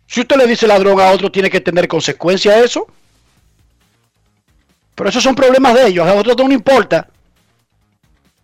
Si 0.07 0.21
usted 0.21 0.37
le 0.37 0.47
dice 0.47 0.65
ladrón 0.65 0.99
a 0.99 1.11
otro, 1.11 1.31
tiene 1.31 1.51
que 1.51 1.61
tener 1.61 1.87
consecuencia 1.87 2.57
eso. 2.57 2.87
Pero 4.95 5.11
esos 5.11 5.21
son 5.21 5.35
problemas 5.35 5.75
de 5.75 5.85
ellos, 5.85 6.07
a 6.07 6.15
otros 6.15 6.35
no 6.35 6.51
importa. 6.51 7.07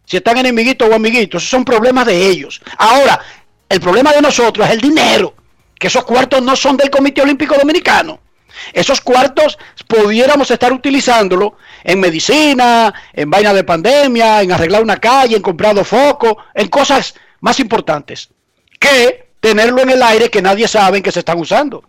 Si 0.05 0.17
están 0.17 0.37
enemiguitos 0.37 0.87
o 0.87 0.93
amiguitos, 0.93 1.41
esos 1.41 1.49
son 1.49 1.65
problemas 1.65 2.05
de 2.05 2.27
ellos. 2.27 2.61
Ahora, 2.77 3.19
el 3.67 3.79
problema 3.79 4.11
de 4.11 4.21
nosotros 4.21 4.67
es 4.67 4.73
el 4.73 4.81
dinero, 4.81 5.33
que 5.79 5.87
esos 5.87 6.03
cuartos 6.03 6.43
no 6.43 6.55
son 6.55 6.77
del 6.77 6.91
Comité 6.91 7.23
Olímpico 7.23 7.55
Dominicano. 7.57 8.19
Esos 8.71 9.01
cuartos 9.01 9.57
pudiéramos 9.87 10.49
estar 10.51 10.71
utilizándolo 10.71 11.57
en 11.83 11.99
medicina, 11.99 12.93
en 13.11 13.29
vaina 13.29 13.53
de 13.53 13.63
pandemia, 13.63 14.41
en 14.41 14.51
arreglar 14.51 14.81
una 14.81 14.97
calle, 14.97 15.35
en 15.35 15.41
comprar 15.41 15.75
dos 15.75 15.87
focos, 15.87 16.35
en 16.53 16.67
cosas 16.67 17.15
más 17.41 17.59
importantes 17.59 18.29
que 18.79 19.27
tenerlo 19.39 19.81
en 19.81 19.89
el 19.89 20.03
aire 20.03 20.29
que 20.29 20.41
nadie 20.41 20.67
sabe 20.67 21.01
que 21.01 21.11
se 21.11 21.19
están 21.19 21.39
usando. 21.39 21.83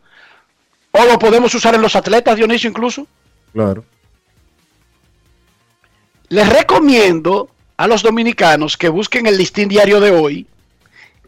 O 0.91 1.05
lo 1.05 1.19
podemos 1.19 1.55
usar 1.55 1.75
en 1.75 1.83
los 1.83 1.97
atletas, 1.97 2.37
Dionisio, 2.37 2.71
incluso. 2.71 3.07
Claro. 3.53 3.85
Les 6.29 6.49
recomiendo 6.49 7.51
a 7.77 7.87
los 7.87 8.03
dominicanos 8.03 8.77
que 8.77 8.89
busquen 8.89 9.27
el 9.27 9.37
listín 9.37 9.69
diario 9.69 10.01
de 10.01 10.11
hoy 10.11 10.47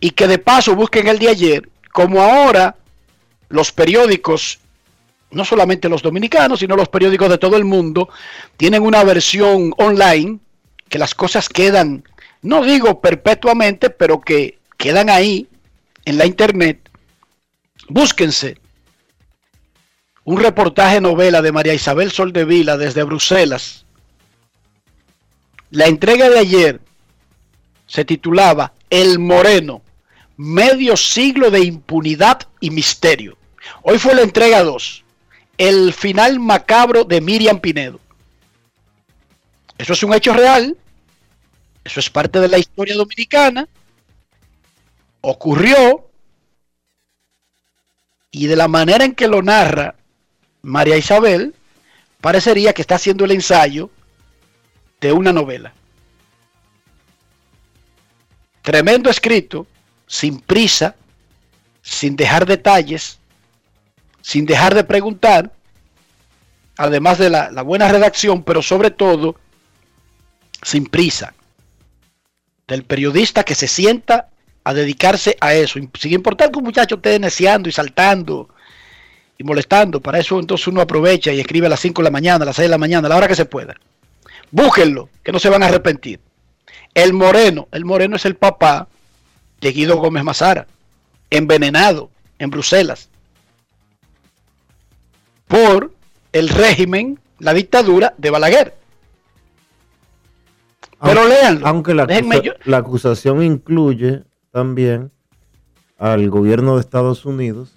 y 0.00 0.11
que 0.11 0.26
de 0.26 0.38
paso 0.38 0.74
busquen 0.74 1.09
el 1.09 1.18
de 1.18 1.28
ayer, 1.28 1.68
como 1.92 2.22
ahora 2.22 2.76
los 3.48 3.72
periódicos, 3.72 4.59
no 5.30 5.44
solamente 5.44 5.88
los 5.88 6.02
dominicanos, 6.02 6.60
sino 6.60 6.76
los 6.76 6.88
periódicos 6.88 7.28
de 7.28 7.38
todo 7.38 7.56
el 7.56 7.64
mundo, 7.64 8.08
tienen 8.56 8.82
una 8.82 9.04
versión 9.04 9.72
online 9.78 10.38
que 10.88 10.98
las 10.98 11.14
cosas 11.14 11.48
quedan, 11.48 12.04
no 12.42 12.64
digo 12.64 13.00
perpetuamente, 13.00 13.90
pero 13.90 14.20
que 14.20 14.58
quedan 14.76 15.10
ahí 15.10 15.48
en 16.04 16.18
la 16.18 16.26
internet. 16.26 16.88
Búsquense 17.88 18.58
un 20.26 20.40
reportaje 20.40 21.00
novela 21.00 21.40
de 21.40 21.52
María 21.52 21.72
Isabel 21.72 22.10
Soldevila 22.10 22.76
desde 22.76 23.04
Bruselas. 23.04 23.86
La 25.70 25.86
entrega 25.86 26.28
de 26.28 26.38
ayer 26.40 26.80
se 27.86 28.04
titulaba 28.04 28.72
El 28.90 29.20
Moreno, 29.20 29.82
medio 30.36 30.96
siglo 30.96 31.52
de 31.52 31.60
impunidad 31.60 32.40
y 32.58 32.70
misterio. 32.70 33.38
Hoy 33.82 33.98
fue 33.98 34.16
la 34.16 34.22
entrega 34.22 34.64
2, 34.64 35.04
el 35.58 35.92
final 35.92 36.38
macabro 36.38 37.04
de 37.04 37.20
Miriam 37.20 37.60
Pinedo. 37.60 38.00
Eso 39.78 39.92
es 39.92 40.02
un 40.02 40.14
hecho 40.14 40.32
real, 40.32 40.76
eso 41.84 42.00
es 42.00 42.10
parte 42.10 42.40
de 42.40 42.48
la 42.48 42.58
historia 42.58 42.94
dominicana, 42.94 43.68
ocurrió 45.20 46.10
y 48.30 48.46
de 48.46 48.56
la 48.56 48.68
manera 48.68 49.04
en 49.04 49.14
que 49.14 49.28
lo 49.28 49.42
narra 49.42 49.94
María 50.62 50.96
Isabel, 50.96 51.54
parecería 52.20 52.72
que 52.72 52.82
está 52.82 52.96
haciendo 52.96 53.24
el 53.24 53.30
ensayo 53.30 53.90
de 55.00 55.12
una 55.12 55.32
novela. 55.32 55.72
Tremendo 58.62 59.10
escrito, 59.10 59.66
sin 60.08 60.40
prisa, 60.40 60.96
sin 61.82 62.16
dejar 62.16 62.46
detalles, 62.46 63.20
sin 64.26 64.44
dejar 64.44 64.74
de 64.74 64.82
preguntar, 64.82 65.52
además 66.76 67.16
de 67.18 67.30
la, 67.30 67.62
buena 67.62 67.86
redacción, 67.86 68.42
pero 68.42 68.60
sobre 68.60 68.90
todo 68.90 69.36
sin 70.62 70.86
prisa, 70.86 71.32
del 72.66 72.82
periodista 72.82 73.44
que 73.44 73.54
se 73.54 73.68
sienta 73.68 74.30
a 74.64 74.74
dedicarse 74.74 75.36
a 75.40 75.54
eso, 75.54 75.78
sin 75.96 76.12
importar 76.12 76.50
que 76.50 76.58
un 76.58 76.64
muchacho 76.64 76.96
esté 76.96 77.20
neciando 77.20 77.68
y 77.68 77.72
saltando 77.72 78.48
y 79.38 79.44
molestando, 79.44 80.00
para 80.00 80.18
eso 80.18 80.40
entonces 80.40 80.66
uno 80.66 80.80
aprovecha 80.80 81.32
y 81.32 81.38
escribe 81.38 81.68
a 81.68 81.70
las 81.70 81.78
5 81.78 82.02
de 82.02 82.04
la 82.06 82.10
mañana, 82.10 82.42
a 82.42 82.46
las 82.46 82.56
6 82.56 82.66
de 82.66 82.70
la 82.70 82.78
mañana, 82.78 83.06
a 83.06 83.10
la 83.10 83.16
hora 83.18 83.28
que 83.28 83.36
se 83.36 83.44
pueda. 83.44 83.76
Búsquenlo, 84.50 85.08
que 85.22 85.30
no 85.30 85.38
se 85.38 85.50
van 85.50 85.62
a 85.62 85.66
arrepentir. 85.66 86.18
El 86.94 87.12
Moreno, 87.12 87.68
el 87.70 87.84
Moreno 87.84 88.16
es 88.16 88.24
el 88.24 88.34
papá 88.34 88.88
de 89.60 89.70
Guido 89.70 89.98
Gómez 89.98 90.24
Mazara, 90.24 90.66
envenenado 91.30 92.10
en 92.40 92.50
Bruselas 92.50 93.08
por 95.46 95.92
el 96.32 96.48
régimen, 96.48 97.18
la 97.38 97.54
dictadura 97.54 98.14
de 98.18 98.30
Balaguer. 98.30 98.74
Pero 101.00 101.20
Aunque- 101.20 101.35
léanlo. 101.35 101.66
Aunque 101.66 101.94
la, 101.94 102.04
acusa- 102.04 102.42
yo- 102.42 102.52
la 102.64 102.76
acusación 102.78 103.42
incluye 103.42 104.24
también 104.50 105.12
al 105.98 106.28
gobierno 106.30 106.74
de 106.74 106.80
Estados 106.80 107.24
Unidos 107.26 107.74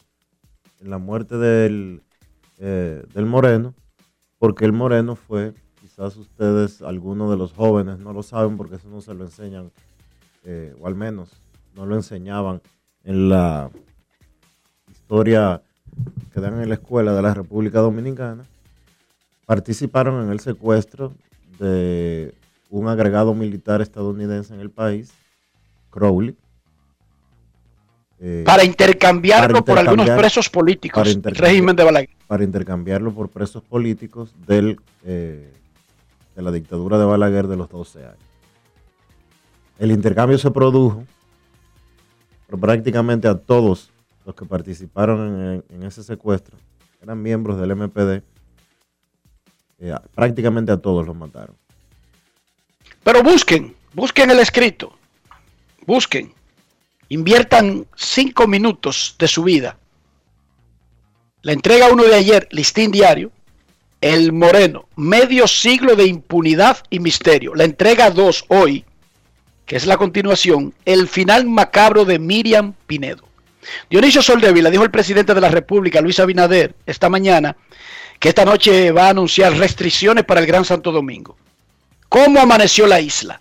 en 0.82 0.89
la 0.89 0.97
muerte 0.97 1.38
del, 1.38 2.01
eh, 2.58 3.03
del 3.13 3.25
Moreno, 3.25 3.73
porque 4.38 4.63
el 4.65 4.71
Moreno 4.73 5.15
fue, 5.15 5.53
quizás 5.82 6.15
ustedes, 6.15 6.82
algunos 6.82 7.29
de 7.29 7.38
los 7.38 7.51
jóvenes 7.53 7.99
no 7.99 8.13
lo 8.13 8.23
saben 8.23 8.55
porque 8.58 8.75
eso 8.75 8.88
no 8.88 9.01
se 9.01 9.13
lo 9.13 9.25
enseñan, 9.25 9.71
eh, 10.45 10.73
o 10.79 10.88
al 10.88 10.95
menos 10.95 11.41
no 11.75 11.86
lo 11.86 11.95
enseñaban 11.95 12.62
en 13.03 13.27
la 13.29 13.69
historia 14.89 15.62
que 16.39 16.49
dan 16.49 16.62
en 16.62 16.69
la 16.69 16.75
escuela 16.75 17.13
de 17.13 17.21
la 17.21 17.34
República 17.34 17.80
Dominicana, 17.80 18.45
participaron 19.45 20.23
en 20.23 20.32
el 20.32 20.39
secuestro 20.39 21.13
de 21.60 22.34
un 22.69 22.88
agregado 22.88 23.34
militar 23.34 23.82
estadounidense 23.82 24.54
en 24.54 24.60
el 24.62 24.69
país, 24.69 25.12
Crowley. 25.89 26.36
eh, 28.21 28.43
para 28.45 28.63
intercambiarlo 28.63 29.63
para 29.63 29.65
por 29.65 29.80
algunos 29.80 30.10
presos 30.10 30.49
políticos 30.49 31.21
del 31.21 31.36
régimen 31.36 31.75
de 31.75 31.84
Balaguer. 31.84 32.10
para 32.28 32.43
intercambiarlo 32.43 33.13
por 33.13 33.30
presos 33.30 33.63
políticos 33.63 34.34
del, 34.45 34.78
eh, 35.06 35.54
de 36.36 36.41
la 36.41 36.52
dictadura 36.52 36.97
de 36.97 37.06
Balaguer 37.06 37.47
de 37.47 37.56
los 37.56 37.69
12 37.69 38.06
años. 38.06 38.17
El 39.80 39.91
intercambio 39.91 40.38
se 40.38 40.52
produjo, 40.52 41.06
pero 42.45 42.58
prácticamente 42.58 43.28
a 43.28 43.38
todos 43.38 43.89
los 44.29 44.35
que 44.35 44.45
participaron 44.45 45.63
en, 45.67 45.83
ese 45.83 46.03
secuestro, 46.03 46.55
eran 47.01 47.19
miembros 47.19 47.59
del 47.59 47.75
MPD, 47.75 48.21
eh, 49.79 49.95
prácticamente 50.13 50.71
a 50.71 50.77
todos 50.77 51.03
los 51.07 51.15
mataron. 51.15 51.55
Pero 53.03 53.23
busquen, 53.23 53.75
busquen 53.91 54.29
el 54.29 54.37
escrito, 54.37 54.95
busquen, 55.87 56.31
inviertan 57.07 57.87
cinco 57.95 58.45
minutos 58.45 59.15
de 59.17 59.27
su 59.27 59.41
vida. 59.41 59.79
La 61.41 61.53
entrega 61.53 61.91
uno 61.91 62.03
de 62.03 62.13
ayer, 62.13 62.47
listín 62.51 62.91
diario, 62.91 63.31
El 63.99 64.31
Moreno, 64.31 64.87
medio 64.95 65.47
siglo 65.47 65.95
de 65.95 66.05
impunidad 66.05 66.77
y 66.91 66.99
misterio. 66.99 67.55
La 67.55 67.63
entrega 67.63 68.11
2 68.11 68.45
hoy, 68.49 68.85
que 69.65 69.75
es 69.75 69.87
la 69.87 69.97
continuación, 69.97 70.75
el 70.85 71.07
final 71.07 71.47
macabro 71.47 72.05
de 72.05 72.19
Miriam 72.19 72.75
Pinedo. 72.85 73.28
Dionisio 73.89 74.22
Soldevila 74.22 74.69
dijo 74.69 74.84
el 74.84 74.91
presidente 74.91 75.34
de 75.34 75.41
la 75.41 75.50
República, 75.50 76.02
Luis 76.02 76.19
Abinader, 76.19 76.76
esta 76.86 77.10
mañana, 77.10 77.56
que 78.19 78.30
esta 78.30 78.45
noche 78.45 78.91
va 78.91 79.08
a 79.08 79.10
anunciar 79.10 79.54
restricciones 79.58 80.24
para 80.24 80.41
el 80.41 80.48
Gran 80.48 80.65
Santo 80.65 80.91
Domingo. 80.91 81.38
¿Cómo 82.08 82.39
amaneció 82.39 82.88
la 82.88 83.00
isla? 83.00 83.39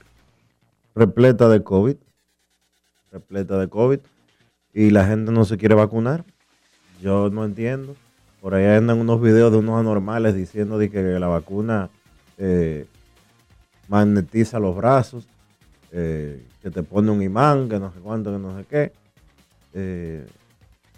repleta 0.99 1.49
de 1.49 1.63
COVID, 1.63 1.97
repleta 3.13 3.59
de 3.59 3.69
COVID, 3.69 4.01
y 4.75 4.91
la 4.91 5.07
gente 5.07 5.33
no 5.33 5.45
se 5.45 5.57
quiere 5.57 5.75
vacunar. 5.75 6.25
Yo 7.01 7.31
no 7.31 7.45
entiendo. 7.45 7.95
Por 8.41 8.55
ahí 8.55 8.67
andan 8.67 8.99
unos 8.99 9.21
videos 9.21 9.53
de 9.53 9.59
unos 9.59 9.79
anormales 9.79 10.35
diciendo 10.35 10.79
de 10.79 10.91
que 10.91 11.01
la 11.01 11.29
vacuna 11.29 11.89
eh, 12.37 12.87
magnetiza 13.89 14.59
los 14.59 14.77
brazos, 14.77 15.27
eh, 15.93 16.45
que 16.63 16.71
te 16.71 16.83
pone 16.83 17.11
un 17.11 17.23
imán, 17.23 17.69
que 17.69 17.79
no 17.79 17.93
sé 17.93 18.01
cuánto, 18.01 18.33
que 18.33 18.39
no 18.39 18.59
sé 18.59 18.65
qué. 18.69 18.93
Eh, 19.75 20.27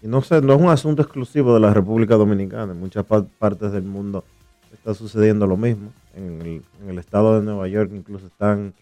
no 0.02 0.22
sé, 0.22 0.40
no 0.40 0.54
es 0.54 0.60
un 0.60 0.68
asunto 0.68 1.02
exclusivo 1.02 1.52
de 1.54 1.60
la 1.60 1.74
República 1.74 2.14
Dominicana. 2.16 2.72
En 2.72 2.80
muchas 2.80 3.04
pa- 3.04 3.24
partes 3.38 3.72
del 3.72 3.82
mundo 3.82 4.24
está 4.72 4.94
sucediendo 4.94 5.46
lo 5.46 5.56
mismo. 5.56 5.92
En 6.14 6.40
el, 6.40 6.62
en 6.82 6.88
el 6.90 6.98
estado 6.98 7.38
de 7.38 7.44
Nueva 7.44 7.68
York 7.68 7.90
incluso 7.94 8.26
están 8.26 8.74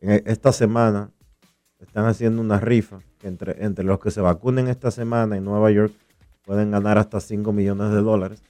en 0.00 0.10
e- 0.10 0.22
esta 0.26 0.52
semana 0.52 1.10
están 1.80 2.06
haciendo 2.06 2.40
una 2.42 2.58
rifa 2.58 2.98
entre, 3.22 3.64
entre 3.64 3.84
los 3.84 4.00
que 4.00 4.10
se 4.10 4.20
vacunen 4.20 4.66
esta 4.68 4.90
semana 4.90 5.36
en 5.36 5.44
Nueva 5.44 5.70
York 5.70 5.92
pueden 6.44 6.72
ganar 6.72 6.98
hasta 6.98 7.20
5 7.20 7.52
millones 7.52 7.90
de 7.92 8.00
dólares 8.00 8.42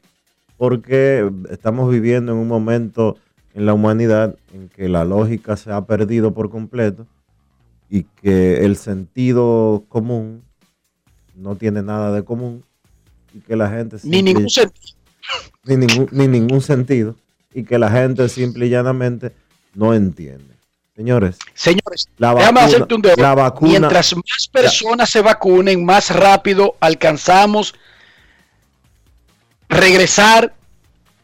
porque 0.56 1.30
estamos 1.50 1.90
viviendo 1.90 2.32
en 2.32 2.38
un 2.38 2.48
momento 2.48 3.16
en 3.54 3.66
la 3.66 3.74
humanidad 3.74 4.36
en 4.54 4.68
que 4.70 4.88
la 4.88 5.04
lógica 5.04 5.56
se 5.58 5.70
ha 5.72 5.84
perdido 5.84 6.32
por 6.32 6.48
completo 6.50 7.06
y 7.90 8.04
que 8.04 8.64
el 8.64 8.76
sentido 8.76 9.84
común 9.88 10.42
no 11.38 11.56
tiene 11.56 11.82
nada 11.82 12.12
de 12.12 12.24
común 12.24 12.64
y 13.34 13.40
que 13.40 13.56
la 13.56 13.68
gente 13.70 13.96
Ni 14.02 14.22
ningún 14.22 14.50
sentido. 14.50 14.96
ni 15.64 15.76
ningún, 15.76 16.08
ni 16.10 16.26
ningún 16.28 16.60
sentido 16.60 17.14
y 17.54 17.64
que 17.64 17.78
la 17.78 17.90
gente 17.90 18.28
simple 18.28 18.66
y 18.66 18.70
llanamente 18.70 19.32
no 19.74 19.94
entiende. 19.94 20.54
Señores, 20.96 21.38
Señores, 21.54 22.08
La 22.18 22.34
vacuna- 22.34 22.64
hacerte 22.64 22.94
un 22.94 23.02
dedo. 23.02 23.16
la 23.16 23.34
vacuna- 23.34 23.70
Mientras 23.70 24.16
más 24.16 24.48
personas 24.50 25.08
se 25.10 25.20
vacunen, 25.22 25.84
más 25.84 26.10
rápido 26.14 26.74
alcanzamos 26.80 27.74
regresar 29.68 30.54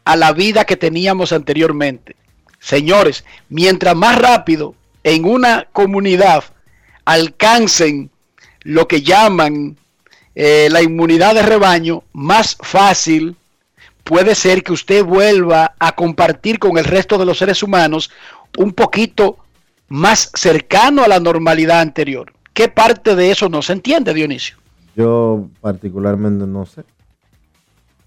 a 0.05 0.15
la 0.15 0.31
vida 0.33 0.65
que 0.65 0.77
teníamos 0.77 1.33
anteriormente. 1.33 2.15
Señores, 2.59 3.25
mientras 3.49 3.95
más 3.95 4.17
rápido 4.17 4.75
en 5.03 5.25
una 5.25 5.67
comunidad 5.73 6.43
alcancen 7.05 8.09
lo 8.61 8.87
que 8.87 9.01
llaman 9.01 9.77
eh, 10.35 10.67
la 10.71 10.81
inmunidad 10.81 11.33
de 11.33 11.41
rebaño, 11.41 12.03
más 12.13 12.57
fácil 12.59 13.35
puede 14.03 14.35
ser 14.35 14.63
que 14.63 14.73
usted 14.73 15.03
vuelva 15.03 15.73
a 15.79 15.93
compartir 15.93 16.59
con 16.59 16.77
el 16.77 16.85
resto 16.85 17.17
de 17.17 17.25
los 17.25 17.37
seres 17.37 17.63
humanos 17.63 18.11
un 18.57 18.73
poquito 18.73 19.37
más 19.87 20.31
cercano 20.35 21.03
a 21.03 21.07
la 21.07 21.19
normalidad 21.19 21.79
anterior. 21.79 22.33
¿Qué 22.53 22.67
parte 22.67 23.15
de 23.15 23.31
eso 23.31 23.49
no 23.49 23.61
se 23.61 23.73
entiende, 23.73 24.13
Dionisio? 24.13 24.57
yo 24.95 25.49
particularmente 25.61 26.47
no 26.47 26.65
sé. 26.65 26.83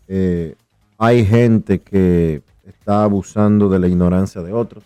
Eh, 0.09 0.55
hay 0.97 1.25
gente 1.25 1.81
que 1.81 2.43
está 2.65 3.05
abusando 3.05 3.69
de 3.69 3.79
la 3.79 3.89
ignorancia 3.89 4.41
de 4.41 4.53
otros, 4.53 4.85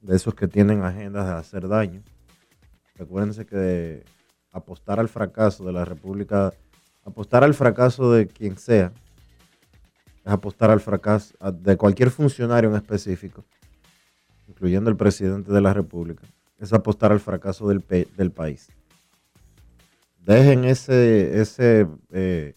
de 0.00 0.16
esos 0.16 0.34
que 0.34 0.48
tienen 0.48 0.82
agendas 0.82 1.26
de 1.26 1.34
hacer 1.34 1.68
daño. 1.68 2.02
Recuérdense 2.96 3.46
que 3.46 4.02
apostar 4.58 5.00
al 5.00 5.08
fracaso 5.08 5.64
de 5.64 5.72
la 5.72 5.84
República, 5.84 6.52
apostar 7.04 7.44
al 7.44 7.54
fracaso 7.54 8.12
de 8.12 8.26
quien 8.26 8.56
sea, 8.56 8.92
es 10.24 10.32
apostar 10.32 10.70
al 10.70 10.80
fracaso 10.80 11.34
de 11.52 11.76
cualquier 11.76 12.10
funcionario 12.10 12.70
en 12.70 12.76
específico, 12.76 13.44
incluyendo 14.46 14.90
el 14.90 14.96
presidente 14.96 15.52
de 15.52 15.60
la 15.60 15.72
República, 15.72 16.22
es 16.58 16.72
apostar 16.72 17.12
al 17.12 17.20
fracaso 17.20 17.68
del, 17.68 17.82
del 18.16 18.30
país. 18.30 18.68
Dejen 20.18 20.64
ese, 20.64 21.40
ese, 21.40 21.88
eh, 22.12 22.54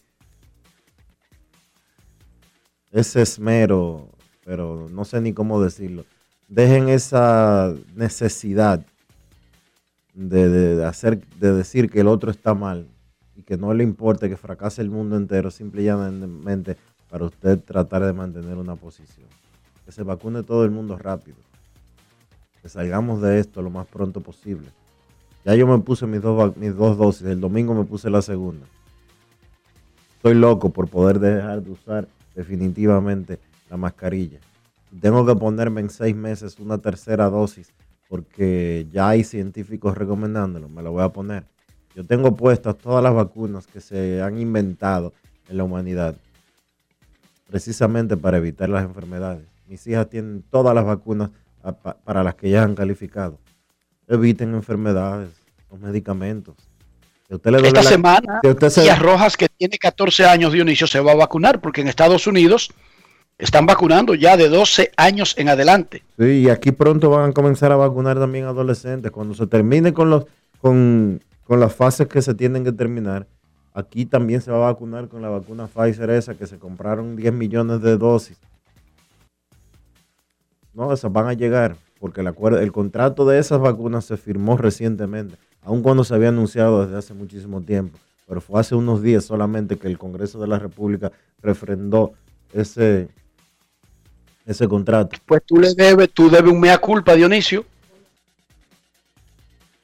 ese 2.90 3.22
esmero, 3.22 4.10
pero 4.44 4.88
no 4.90 5.06
sé 5.06 5.20
ni 5.22 5.32
cómo 5.32 5.62
decirlo. 5.62 6.04
Dejen 6.48 6.90
esa 6.90 7.74
necesidad 7.94 8.84
de, 10.14 10.48
de- 10.48 10.84
hacer, 10.84 11.26
de 11.38 11.52
decir 11.52 11.90
que 11.90 12.00
el 12.00 12.08
otro 12.08 12.30
está 12.30 12.54
mal 12.54 12.88
y 13.36 13.42
que 13.42 13.56
no 13.56 13.72
le 13.74 13.84
importe 13.84 14.28
que 14.28 14.36
fracase 14.36 14.82
el 14.82 14.90
mundo 14.90 15.16
entero, 15.16 15.50
simple 15.50 15.82
y 15.82 15.86
llanamente 15.86 16.76
para 17.10 17.24
usted 17.26 17.58
tratar 17.60 18.04
de 18.04 18.12
mantener 18.12 18.56
una 18.56 18.76
posición. 18.76 19.26
Que 19.84 19.92
se 19.92 20.02
vacune 20.02 20.42
todo 20.42 20.64
el 20.64 20.70
mundo 20.70 20.96
rápido. 20.98 21.36
Que 22.60 22.68
salgamos 22.68 23.20
de 23.20 23.38
esto 23.38 23.62
lo 23.62 23.70
más 23.70 23.86
pronto 23.86 24.20
posible. 24.20 24.68
Ya 25.44 25.54
yo 25.54 25.66
me 25.66 25.78
puse 25.78 26.06
mis 26.06 26.22
dos, 26.22 26.56
mis 26.56 26.76
dos 26.76 26.96
dosis, 26.96 27.26
el 27.26 27.40
domingo 27.40 27.74
me 27.74 27.84
puse 27.84 28.08
la 28.08 28.22
segunda. 28.22 28.64
Estoy 30.16 30.34
loco 30.34 30.70
por 30.70 30.88
poder 30.88 31.18
dejar 31.18 31.62
de 31.62 31.72
usar 31.72 32.08
definitivamente 32.36 33.40
la 33.68 33.76
mascarilla. 33.76 34.38
Tengo 35.00 35.26
que 35.26 35.34
ponerme 35.34 35.80
en 35.80 35.90
seis 35.90 36.14
meses 36.14 36.60
una 36.60 36.78
tercera 36.78 37.28
dosis 37.28 37.72
porque 38.12 38.86
ya 38.92 39.08
hay 39.08 39.24
científicos 39.24 39.96
recomendándolo. 39.96 40.68
Me 40.68 40.82
la 40.82 40.90
voy 40.90 41.02
a 41.02 41.08
poner. 41.08 41.44
Yo 41.96 42.04
tengo 42.04 42.36
puestas 42.36 42.76
todas 42.76 43.02
las 43.02 43.14
vacunas 43.14 43.66
que 43.66 43.80
se 43.80 44.20
han 44.20 44.38
inventado 44.38 45.14
en 45.48 45.56
la 45.56 45.64
humanidad 45.64 46.14
precisamente 47.48 48.18
para 48.18 48.36
evitar 48.36 48.68
las 48.68 48.84
enfermedades. 48.84 49.46
Mis 49.66 49.86
hijas 49.86 50.10
tienen 50.10 50.44
todas 50.50 50.74
las 50.74 50.84
vacunas 50.84 51.30
para 52.04 52.22
las 52.22 52.34
que 52.34 52.50
ya 52.50 52.62
han 52.64 52.74
calificado. 52.74 53.38
Eviten 54.06 54.52
enfermedades, 54.52 55.30
los 55.70 55.80
medicamentos. 55.80 56.54
Si 57.26 57.32
a 57.32 57.36
usted 57.36 57.50
le 57.50 57.56
duele 57.60 57.68
Esta 57.68 57.82
la- 57.82 57.88
semana, 57.88 58.40
si 58.42 58.48
usted 58.50 58.68
se- 58.68 58.94
Rojas, 58.96 59.38
que 59.38 59.48
tiene 59.56 59.78
14 59.78 60.26
años, 60.26 60.52
Dionisio, 60.52 60.86
se 60.86 61.00
va 61.00 61.12
a 61.12 61.16
vacunar 61.16 61.62
porque 61.62 61.80
en 61.80 61.88
Estados 61.88 62.26
Unidos 62.26 62.74
están 63.42 63.66
vacunando 63.66 64.14
ya 64.14 64.36
de 64.36 64.48
12 64.48 64.92
años 64.96 65.34
en 65.36 65.48
adelante. 65.48 66.04
Sí, 66.16 66.42
y 66.42 66.48
aquí 66.48 66.70
pronto 66.70 67.10
van 67.10 67.30
a 67.30 67.32
comenzar 67.32 67.72
a 67.72 67.76
vacunar 67.76 68.18
también 68.18 68.44
adolescentes. 68.44 69.10
Cuando 69.10 69.34
se 69.34 69.48
termine 69.48 69.92
con 69.92 70.10
los 70.10 70.26
con, 70.60 71.20
con 71.44 71.58
las 71.58 71.74
fases 71.74 72.06
que 72.06 72.22
se 72.22 72.34
tienen 72.34 72.62
que 72.62 72.70
terminar, 72.70 73.26
aquí 73.74 74.06
también 74.06 74.40
se 74.40 74.52
va 74.52 74.58
a 74.58 74.72
vacunar 74.72 75.08
con 75.08 75.22
la 75.22 75.28
vacuna 75.28 75.66
Pfizer 75.66 76.10
esa 76.10 76.34
que 76.34 76.46
se 76.46 76.60
compraron 76.60 77.16
10 77.16 77.32
millones 77.32 77.82
de 77.82 77.96
dosis. 77.96 78.38
No, 80.72 80.92
esas 80.92 81.12
van 81.12 81.26
a 81.26 81.32
llegar 81.32 81.76
porque 81.98 82.20
el, 82.20 82.28
acuerdo, 82.28 82.60
el 82.60 82.70
contrato 82.70 83.26
de 83.26 83.40
esas 83.40 83.60
vacunas 83.60 84.04
se 84.04 84.16
firmó 84.16 84.56
recientemente, 84.56 85.36
aun 85.62 85.82
cuando 85.82 86.04
se 86.04 86.14
había 86.14 86.28
anunciado 86.28 86.84
desde 86.84 86.96
hace 86.96 87.12
muchísimo 87.12 87.60
tiempo. 87.60 87.98
Pero 88.28 88.40
fue 88.40 88.60
hace 88.60 88.76
unos 88.76 89.02
días 89.02 89.24
solamente 89.24 89.78
que 89.78 89.88
el 89.88 89.98
Congreso 89.98 90.40
de 90.40 90.46
la 90.46 90.60
República 90.60 91.10
refrendó 91.42 92.12
ese, 92.52 93.08
ese 94.46 94.68
contrato. 94.68 95.16
Pues 95.26 95.42
tú 95.46 95.58
le 95.58 95.74
debes, 95.74 96.10
tú 96.12 96.30
debes 96.30 96.52
un 96.52 96.60
mea 96.60 96.78
culpa, 96.78 97.14
Dionisio. 97.14 97.64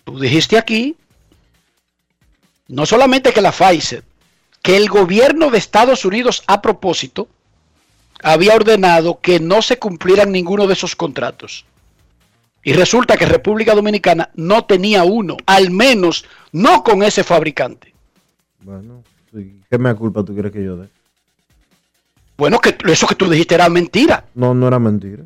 Tú 0.04 0.18
dijiste 0.18 0.56
aquí, 0.56 0.96
no 2.68 2.86
solamente 2.86 3.32
que 3.32 3.40
la 3.40 3.52
Pfizer, 3.52 4.04
que 4.62 4.76
el 4.76 4.88
gobierno 4.88 5.50
de 5.50 5.58
Estados 5.58 6.04
Unidos 6.04 6.42
a 6.46 6.60
propósito 6.62 7.28
había 8.22 8.54
ordenado 8.54 9.20
que 9.20 9.38
no 9.38 9.62
se 9.62 9.78
cumplieran 9.78 10.32
ninguno 10.32 10.66
de 10.66 10.72
esos 10.72 10.96
contratos. 10.96 11.64
Y 12.64 12.72
resulta 12.72 13.16
que 13.16 13.24
República 13.24 13.74
Dominicana 13.74 14.30
no 14.34 14.64
tenía 14.64 15.04
uno, 15.04 15.36
al 15.46 15.70
menos 15.70 16.24
no 16.52 16.82
con 16.82 17.02
ese 17.02 17.22
fabricante. 17.22 17.94
Bueno, 18.60 19.04
¿qué 19.70 19.78
me 19.78 19.94
culpa 19.94 20.24
tú 20.24 20.34
quieres 20.34 20.52
que 20.52 20.64
yo 20.64 20.76
dé? 20.76 20.88
Bueno, 22.38 22.60
que 22.60 22.76
eso 22.90 23.06
que 23.06 23.14
tú 23.16 23.28
dijiste 23.28 23.54
era 23.56 23.68
mentira. 23.68 24.24
No, 24.34 24.54
no 24.54 24.68
era 24.68 24.78
mentira. 24.78 25.24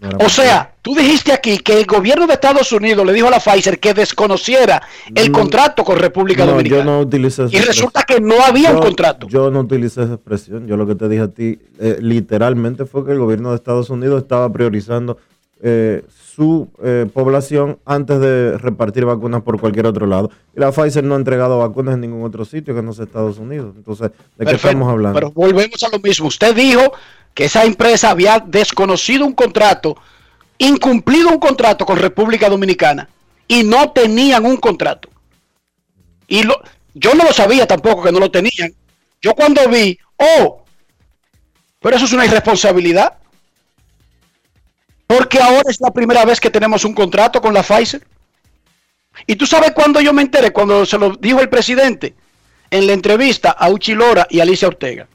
No 0.00 0.08
era 0.08 0.16
O 0.16 0.20
mentira. 0.20 0.28
sea, 0.30 0.74
tú 0.80 0.94
dijiste 0.94 1.32
aquí 1.32 1.58
que 1.58 1.78
el 1.78 1.86
gobierno 1.86 2.26
de 2.26 2.34
Estados 2.34 2.70
Unidos 2.72 3.04
le 3.04 3.12
dijo 3.12 3.26
a 3.26 3.32
la 3.32 3.40
Pfizer 3.40 3.78
que 3.80 3.92
desconociera 3.92 4.80
el 5.14 5.30
No, 5.32 5.38
contrato 5.40 5.84
con 5.84 5.98
República 5.98 6.44
no, 6.46 6.52
Dominicana. 6.52 6.84
yo 6.84 6.90
no 6.90 7.00
utilicé 7.00 7.44
esa 7.44 7.56
y 7.56 7.60
resulta 7.60 8.04
que 8.04 8.20
no 8.20 8.40
había 8.42 8.70
un 8.70 8.76
Yo- 8.76 8.82
contrato. 8.82 9.26
Yo 9.28 9.50
no 9.50 9.60
utilicé 9.60 10.04
esa 10.04 10.14
expresión. 10.14 10.66
Yo 10.68 10.76
lo 10.76 10.86
que 10.86 10.94
te 10.94 11.08
dije 11.08 11.22
a 11.22 11.28
ti 11.28 11.58
eh, 11.80 11.98
literalmente 12.00 12.86
fue 12.86 13.04
que 13.04 13.12
el 13.12 13.18
gobierno 13.18 13.50
de 13.50 13.56
Estados 13.56 13.90
Unidos 13.90 14.22
estaba 14.22 14.50
priorizando 14.52 15.18
eh, 15.62 16.02
su 16.08 16.68
eh, 16.82 17.06
población 17.12 17.78
antes 17.84 18.18
de 18.18 18.56
repartir 18.56 19.04
vacunas 19.04 19.42
por 19.42 19.60
cualquier 19.60 19.86
otro 19.86 20.06
lado. 20.06 20.30
Y 20.56 20.60
la 20.60 20.72
Pfizer 20.72 21.04
no 21.04 21.14
ha 21.14 21.18
entregado 21.18 21.58
vacunas 21.58 21.94
en 21.94 22.00
ningún 22.00 22.24
otro 22.24 22.44
sitio 22.44 22.74
que 22.74 22.82
no 22.82 22.92
sea 22.92 23.04
Estados 23.04 23.38
Unidos. 23.38 23.74
Entonces, 23.76 24.10
¿de 24.38 24.46
qué 24.46 24.52
estamos 24.52 24.88
hablando? 24.88 25.18
Pero 25.18 25.30
volvemos 25.32 25.82
a 25.82 25.88
lo 25.90 25.98
mismo. 25.98 26.28
Usted 26.28 26.54
dijo 26.54 26.92
que 27.34 27.44
esa 27.44 27.64
empresa 27.64 28.10
había 28.10 28.38
desconocido 28.40 29.26
un 29.26 29.34
contrato, 29.34 29.96
incumplido 30.58 31.28
un 31.28 31.38
contrato 31.38 31.84
con 31.84 31.98
República 31.98 32.48
Dominicana 32.48 33.08
y 33.46 33.62
no 33.64 33.90
tenían 33.90 34.46
un 34.46 34.56
contrato. 34.56 35.08
Y 36.26 36.44
lo, 36.44 36.60
yo 36.94 37.14
no 37.14 37.24
lo 37.24 37.32
sabía 37.32 37.66
tampoco 37.66 38.02
que 38.02 38.12
no 38.12 38.20
lo 38.20 38.30
tenían. 38.30 38.72
Yo 39.20 39.34
cuando 39.34 39.68
vi, 39.68 39.98
oh, 40.16 40.64
pero 41.80 41.96
eso 41.96 42.04
es 42.04 42.12
una 42.12 42.24
irresponsabilidad. 42.24 43.18
Porque 45.10 45.40
ahora 45.40 45.68
es 45.68 45.80
la 45.80 45.90
primera 45.90 46.24
vez 46.24 46.38
que 46.38 46.50
tenemos 46.50 46.84
un 46.84 46.94
contrato 46.94 47.40
con 47.40 47.52
la 47.52 47.64
Pfizer. 47.64 48.06
Y 49.26 49.34
tú 49.34 49.44
sabes 49.44 49.72
cuándo 49.72 50.00
yo 50.00 50.12
me 50.12 50.22
enteré, 50.22 50.52
cuando 50.52 50.86
se 50.86 50.96
lo 50.98 51.16
dijo 51.16 51.40
el 51.40 51.48
presidente 51.48 52.14
en 52.70 52.86
la 52.86 52.92
entrevista 52.92 53.50
a 53.50 53.68
Uchi 53.70 53.94
Lora 53.94 54.28
y 54.30 54.38
Alicia 54.38 54.68
Ortega. 54.68 55.08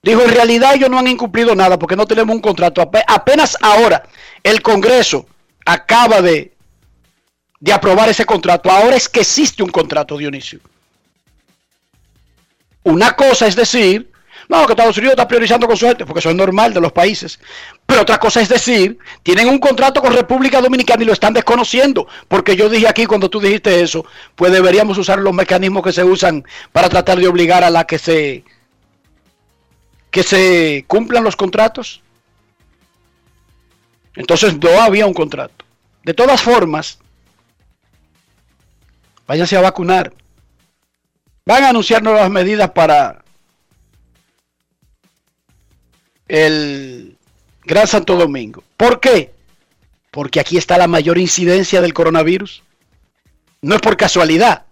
Dijo, 0.00 0.22
en 0.22 0.30
realidad 0.30 0.74
ellos 0.76 0.90
no 0.90 0.98
han 1.00 1.08
incumplido 1.08 1.56
nada 1.56 1.76
porque 1.76 1.96
no 1.96 2.06
tenemos 2.06 2.36
un 2.36 2.40
contrato. 2.40 2.80
Ape- 2.82 3.02
Apenas 3.08 3.58
ahora 3.60 4.04
el 4.44 4.62
Congreso 4.62 5.26
acaba 5.66 6.22
de, 6.22 6.52
de 7.58 7.72
aprobar 7.72 8.08
ese 8.10 8.24
contrato. 8.24 8.70
Ahora 8.70 8.94
es 8.94 9.08
que 9.08 9.20
existe 9.22 9.64
un 9.64 9.70
contrato, 9.70 10.16
Dionisio. 10.16 10.60
Una 12.84 13.16
cosa 13.16 13.48
es 13.48 13.56
decir, 13.56 14.12
no, 14.48 14.66
que 14.66 14.72
Estados 14.74 14.98
Unidos 14.98 15.14
está 15.14 15.26
priorizando 15.26 15.66
con 15.66 15.76
su 15.76 15.86
gente, 15.86 16.04
porque 16.04 16.18
eso 16.20 16.28
es 16.30 16.36
normal 16.36 16.74
de 16.74 16.80
los 16.80 16.92
países. 16.92 17.40
Pero 17.86 18.02
otra 18.02 18.18
cosa 18.18 18.40
es 18.40 18.48
decir, 18.48 18.98
tienen 19.22 19.48
un 19.48 19.58
contrato 19.58 20.00
con 20.00 20.12
República 20.12 20.60
Dominicana 20.60 21.02
y 21.02 21.06
lo 21.06 21.12
están 21.12 21.34
desconociendo. 21.34 22.06
Porque 22.28 22.56
yo 22.56 22.68
dije 22.68 22.88
aquí 22.88 23.06
cuando 23.06 23.28
tú 23.28 23.40
dijiste 23.40 23.82
eso, 23.82 24.04
pues 24.34 24.52
deberíamos 24.52 24.96
usar 24.96 25.18
los 25.18 25.34
mecanismos 25.34 25.82
que 25.82 25.92
se 25.92 26.02
usan 26.02 26.44
para 26.72 26.88
tratar 26.88 27.18
de 27.18 27.28
obligar 27.28 27.62
a 27.62 27.70
la 27.70 27.84
que 27.86 27.98
se 27.98 28.44
que 30.10 30.22
se 30.22 30.84
cumplan 30.86 31.24
los 31.24 31.36
contratos. 31.36 32.00
Entonces 34.14 34.56
no 34.56 34.80
había 34.80 35.06
un 35.06 35.14
contrato. 35.14 35.64
De 36.04 36.14
todas 36.14 36.40
formas, 36.40 37.00
váyanse 39.26 39.56
a 39.56 39.60
vacunar. 39.60 40.12
Van 41.44 41.64
a 41.64 41.70
anunciar 41.70 42.02
nuevas 42.02 42.30
medidas 42.30 42.70
para 42.70 43.24
el 46.28 47.13
Gran 47.64 47.86
Santo 47.86 48.16
Domingo. 48.16 48.62
¿Por 48.76 49.00
qué? 49.00 49.32
Porque 50.10 50.40
aquí 50.40 50.56
está 50.56 50.78
la 50.78 50.86
mayor 50.86 51.18
incidencia 51.18 51.80
del 51.80 51.94
coronavirus. 51.94 52.62
No 53.62 53.74
es 53.74 53.80
por 53.80 53.96
casualidad. 53.96 54.64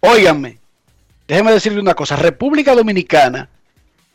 Óiganme, 0.00 0.58
déjeme 1.28 1.52
decirle 1.52 1.80
una 1.80 1.94
cosa. 1.94 2.16
República 2.16 2.74
Dominicana 2.74 3.48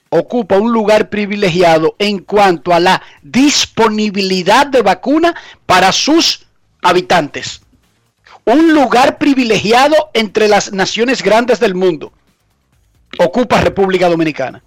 ocupa 0.10 0.58
un 0.58 0.72
lugar 0.72 1.10
privilegiado 1.10 1.96
en 2.00 2.20
cuanto 2.20 2.74
a 2.74 2.80
la 2.80 3.02
disponibilidad 3.22 4.68
de 4.68 4.82
vacuna 4.82 5.36
para 5.66 5.92
sus 5.92 6.48
habitantes. 6.82 7.62
Un 8.46 8.74
lugar 8.74 9.20
privilegiado 9.20 10.10
entre 10.14 10.48
las 10.48 10.74
naciones 10.74 11.22
grandes 11.22 11.60
del 11.60 11.76
mundo 11.76 12.12
ocupa 13.20 13.62
República 13.62 14.10
Dominicana. 14.10 14.64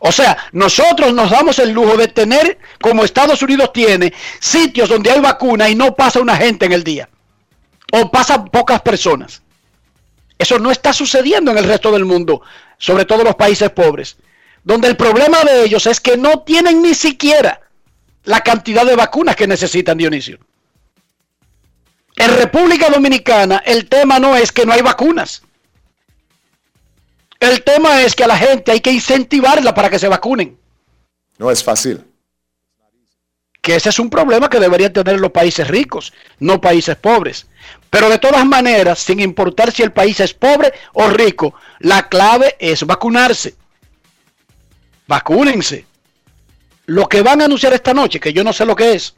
O 0.00 0.12
sea, 0.12 0.36
nosotros 0.52 1.12
nos 1.12 1.30
damos 1.30 1.58
el 1.58 1.70
lujo 1.70 1.96
de 1.96 2.08
tener, 2.08 2.58
como 2.80 3.04
Estados 3.04 3.42
Unidos 3.42 3.72
tiene, 3.72 4.12
sitios 4.40 4.88
donde 4.88 5.10
hay 5.10 5.20
vacuna 5.20 5.68
y 5.68 5.74
no 5.74 5.94
pasa 5.94 6.20
una 6.20 6.36
gente 6.36 6.66
en 6.66 6.72
el 6.72 6.84
día. 6.84 7.08
O 7.92 8.10
pasan 8.10 8.48
pocas 8.48 8.80
personas. 8.82 9.42
Eso 10.38 10.58
no 10.58 10.70
está 10.70 10.92
sucediendo 10.92 11.50
en 11.50 11.58
el 11.58 11.64
resto 11.64 11.90
del 11.90 12.04
mundo, 12.04 12.42
sobre 12.78 13.04
todo 13.04 13.24
los 13.24 13.34
países 13.34 13.70
pobres, 13.70 14.16
donde 14.62 14.88
el 14.88 14.96
problema 14.96 15.42
de 15.42 15.64
ellos 15.64 15.86
es 15.86 16.00
que 16.00 16.16
no 16.16 16.40
tienen 16.40 16.80
ni 16.80 16.94
siquiera 16.94 17.60
la 18.24 18.40
cantidad 18.42 18.86
de 18.86 18.94
vacunas 18.94 19.34
que 19.34 19.46
necesitan, 19.46 19.98
Dionisio. 19.98 20.38
En 22.14 22.36
República 22.36 22.90
Dominicana 22.90 23.62
el 23.64 23.88
tema 23.88 24.18
no 24.18 24.36
es 24.36 24.52
que 24.52 24.66
no 24.66 24.72
hay 24.72 24.82
vacunas. 24.82 25.42
El 27.40 27.62
tema 27.62 28.02
es 28.02 28.14
que 28.14 28.24
a 28.24 28.28
la 28.28 28.36
gente 28.36 28.72
hay 28.72 28.80
que 28.80 28.92
incentivarla 28.92 29.74
para 29.74 29.90
que 29.90 29.98
se 29.98 30.08
vacunen. 30.08 30.58
No 31.38 31.50
es 31.50 31.62
fácil. 31.62 32.04
Que 33.60 33.76
ese 33.76 33.90
es 33.90 33.98
un 33.98 34.10
problema 34.10 34.48
que 34.48 34.58
deberían 34.58 34.92
tener 34.92 35.20
los 35.20 35.30
países 35.30 35.68
ricos, 35.68 36.12
no 36.40 36.60
países 36.60 36.96
pobres. 36.96 37.46
Pero 37.90 38.08
de 38.08 38.18
todas 38.18 38.44
maneras, 38.44 38.98
sin 38.98 39.20
importar 39.20 39.72
si 39.72 39.82
el 39.82 39.92
país 39.92 40.18
es 40.20 40.34
pobre 40.34 40.72
o 40.94 41.08
rico, 41.10 41.54
la 41.78 42.08
clave 42.08 42.56
es 42.58 42.84
vacunarse. 42.84 43.54
Vacúnense. 45.06 45.86
Lo 46.86 47.08
que 47.08 47.22
van 47.22 47.40
a 47.40 47.44
anunciar 47.44 47.72
esta 47.72 47.94
noche, 47.94 48.18
que 48.18 48.32
yo 48.32 48.42
no 48.42 48.52
sé 48.52 48.64
lo 48.64 48.74
que 48.74 48.94
es, 48.94 49.14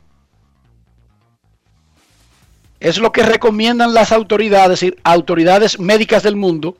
es 2.81 2.99
lo 2.99 3.13
que 3.13 3.23
recomiendan 3.23 3.95
las 3.95 4.11
autoridades 4.11 4.83
y 4.83 4.95
autoridades 5.05 5.79
médicas 5.79 6.23
del 6.23 6.37
mundo 6.37 6.77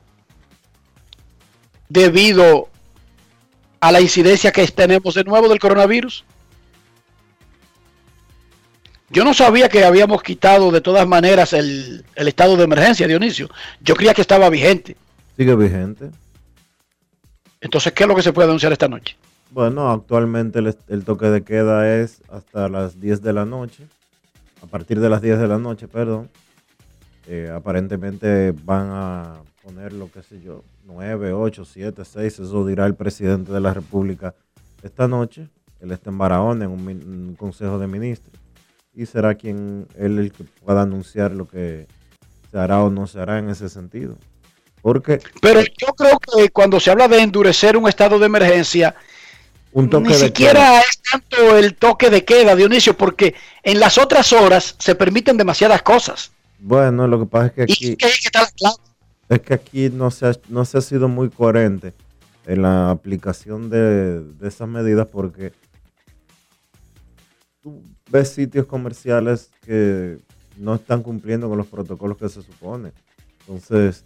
debido 1.91 2.69
a 3.79 3.91
la 3.91 3.99
incidencia 3.99 4.51
que 4.51 4.65
tenemos 4.67 5.13
de 5.15 5.23
nuevo 5.23 5.49
del 5.49 5.59
coronavirus. 5.59 6.23
Yo 9.09 9.25
no 9.25 9.33
sabía 9.33 9.67
que 9.67 9.83
habíamos 9.83 10.23
quitado 10.23 10.71
de 10.71 10.79
todas 10.79 11.05
maneras 11.05 11.51
el, 11.51 12.05
el 12.15 12.27
estado 12.29 12.55
de 12.55 12.63
emergencia, 12.63 13.07
Dionisio. 13.07 13.49
Yo 13.81 13.95
creía 13.95 14.13
que 14.13 14.21
estaba 14.21 14.49
vigente. 14.49 14.95
Sigue 15.35 15.53
vigente. 15.55 16.11
Entonces, 17.59 17.91
¿qué 17.91 18.03
es 18.03 18.07
lo 18.07 18.15
que 18.15 18.23
se 18.23 18.31
puede 18.31 18.47
anunciar 18.47 18.71
esta 18.71 18.87
noche? 18.87 19.17
Bueno, 19.49 19.91
actualmente 19.91 20.59
el, 20.59 20.77
el 20.87 21.03
toque 21.03 21.25
de 21.25 21.43
queda 21.43 21.93
es 21.93 22.21
hasta 22.29 22.69
las 22.69 23.01
10 23.01 23.21
de 23.21 23.33
la 23.33 23.43
noche. 23.43 23.83
A 24.63 24.67
partir 24.67 25.01
de 25.01 25.09
las 25.09 25.21
10 25.21 25.39
de 25.39 25.47
la 25.47 25.57
noche, 25.57 25.89
perdón. 25.89 26.29
Eh, 27.27 27.51
aparentemente 27.53 28.53
van 28.63 28.89
a 28.91 29.41
poner 29.61 29.91
lo 29.91 30.09
que 30.09 30.23
sé 30.23 30.41
yo, 30.41 30.63
9, 30.85 31.33
8, 31.33 31.65
7, 31.65 32.03
6, 32.05 32.39
eso 32.39 32.65
dirá 32.65 32.85
el 32.85 32.95
presidente 32.95 33.51
de 33.51 33.59
la 33.59 33.73
República 33.73 34.35
esta 34.83 35.07
noche. 35.07 35.49
Él 35.79 35.91
está 35.91 36.09
en 36.09 36.17
Barahona 36.17 36.65
en 36.65 36.71
un, 36.71 36.87
un 36.87 37.35
consejo 37.35 37.79
de 37.79 37.87
ministros 37.87 38.41
y 38.93 39.05
será 39.05 39.35
quien 39.35 39.87
él 39.97 40.19
el 40.19 40.31
que 40.31 40.43
pueda 40.43 40.81
anunciar 40.81 41.31
lo 41.31 41.47
que 41.47 41.87
se 42.51 42.57
hará 42.57 42.83
o 42.83 42.89
no 42.89 43.07
se 43.07 43.19
hará 43.19 43.39
en 43.39 43.49
ese 43.49 43.69
sentido. 43.69 44.17
Porque 44.81 45.19
Pero 45.41 45.61
yo 45.61 45.93
creo 45.95 46.19
que 46.19 46.49
cuando 46.49 46.79
se 46.79 46.91
habla 46.91 47.07
de 47.07 47.19
endurecer 47.19 47.77
un 47.77 47.87
estado 47.87 48.19
de 48.19 48.25
emergencia, 48.25 48.95
un 49.73 49.89
toque 49.89 50.09
ni 50.09 50.13
de 50.13 50.19
siquiera 50.19 50.59
queda, 50.59 50.79
es 50.79 51.01
tanto 51.09 51.57
el 51.57 51.75
toque 51.75 52.09
de 52.09 52.25
queda, 52.25 52.55
Dionisio, 52.55 52.97
porque 52.97 53.35
en 53.63 53.79
las 53.79 53.97
otras 53.97 54.33
horas 54.33 54.75
se 54.79 54.95
permiten 54.95 55.37
demasiadas 55.37 55.81
cosas. 55.83 56.31
bueno, 56.59 57.07
lo 57.07 57.19
que 57.19 57.25
pasa 57.27 57.45
es 57.47 57.51
que 57.53 57.61
Y 57.67 57.93
aquí 57.93 57.95
que 57.95 58.07
estar 58.07 58.51
claro. 58.53 58.75
Es 59.35 59.41
que 59.41 59.53
aquí 59.53 59.89
no 59.89 60.11
se 60.11 60.27
ha, 60.27 60.31
no 60.49 60.65
se 60.65 60.77
ha 60.77 60.81
sido 60.81 61.07
muy 61.07 61.29
coherente 61.29 61.93
en 62.45 62.61
la 62.63 62.91
aplicación 62.91 63.69
de, 63.69 64.19
de 64.21 64.47
esas 64.47 64.67
medidas 64.67 65.07
porque 65.07 65.53
tú 67.61 67.81
ves 68.11 68.29
sitios 68.29 68.65
comerciales 68.65 69.51
que 69.61 70.19
no 70.57 70.75
están 70.75 71.01
cumpliendo 71.01 71.47
con 71.47 71.57
los 71.57 71.67
protocolos 71.67 72.17
que 72.17 72.29
se 72.29 72.41
supone. 72.41 72.91
Entonces, 73.41 74.03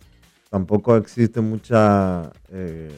tampoco 0.49 0.95
existe 0.95 1.41
mucha 1.41 2.31
eh, 2.49 2.91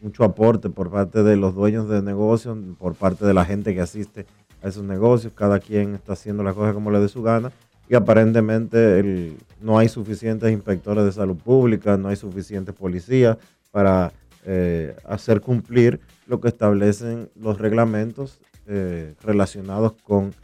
mucho 0.00 0.22
aporte 0.22 0.68
por 0.68 0.90
parte 0.90 1.22
de 1.22 1.36
los 1.36 1.54
dueños 1.54 1.88
de 1.88 2.02
negocios, 2.02 2.56
por 2.78 2.94
parte 2.94 3.24
de 3.24 3.34
la 3.34 3.44
gente 3.44 3.74
que 3.74 3.80
asiste 3.80 4.26
a 4.62 4.68
esos 4.68 4.84
negocios. 4.84 5.32
Cada 5.34 5.58
quien 5.58 5.94
está 5.94 6.12
haciendo 6.12 6.42
las 6.42 6.54
cosas 6.54 6.74
como 6.74 6.90
le 6.90 7.00
dé 7.00 7.08
su 7.08 7.22
gana 7.22 7.50
y 7.88 7.94
aparentemente 7.94 9.00
el- 9.00 9.38
no 9.64 9.78
hay 9.78 9.88
suficientes 9.88 10.52
inspectores 10.52 11.06
de 11.06 11.12
salud 11.12 11.36
pública, 11.36 11.96
no 11.96 12.08
hay 12.08 12.16
suficientes 12.16 12.74
policías 12.74 13.38
para 13.70 14.12
eh, 14.44 14.94
hacer 15.04 15.40
cumplir 15.40 16.00
lo 16.26 16.38
que 16.38 16.48
establecen 16.48 17.30
los 17.34 17.58
reglamentos 17.58 18.40
eh, 18.66 19.14
relacionados 19.22 19.94
con 20.02 20.34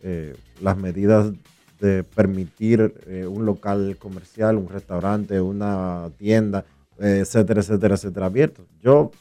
eh, 0.00 0.36
las 0.60 0.76
medidas 0.76 1.32
de 1.80 2.04
permitir 2.04 2.92
un 3.28 3.46
local 3.46 3.96
comercial, 3.98 4.56
un 4.56 4.68
restaurante, 4.68 5.40
una 5.40 6.10
tienda, 6.16 6.64
etcétera, 6.98 7.60
etcétera, 7.60 7.94
etcétera, 7.94 8.26
abierto. 8.26 8.66
Yo 8.82 9.12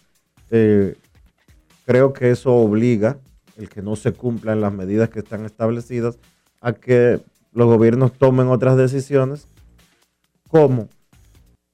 creo 0.50 2.14
que 2.14 2.32
eso 2.32 2.56
obliga 2.56 3.18
el 3.58 3.70
que 3.70 3.84
no 3.84 3.96
se 3.96 4.12
cumplan 4.12 4.62
las 4.62 4.74
medidas 4.74 5.10
que 5.10 5.20
están 5.20 5.46
establecidas 5.46 6.18
a 6.60 6.74
que 6.74 7.22
los 7.58 7.66
gobiernos 7.66 8.14
tomen 8.14 8.50
otras 8.50 8.78
decisiones 8.78 9.48
como 10.48 10.90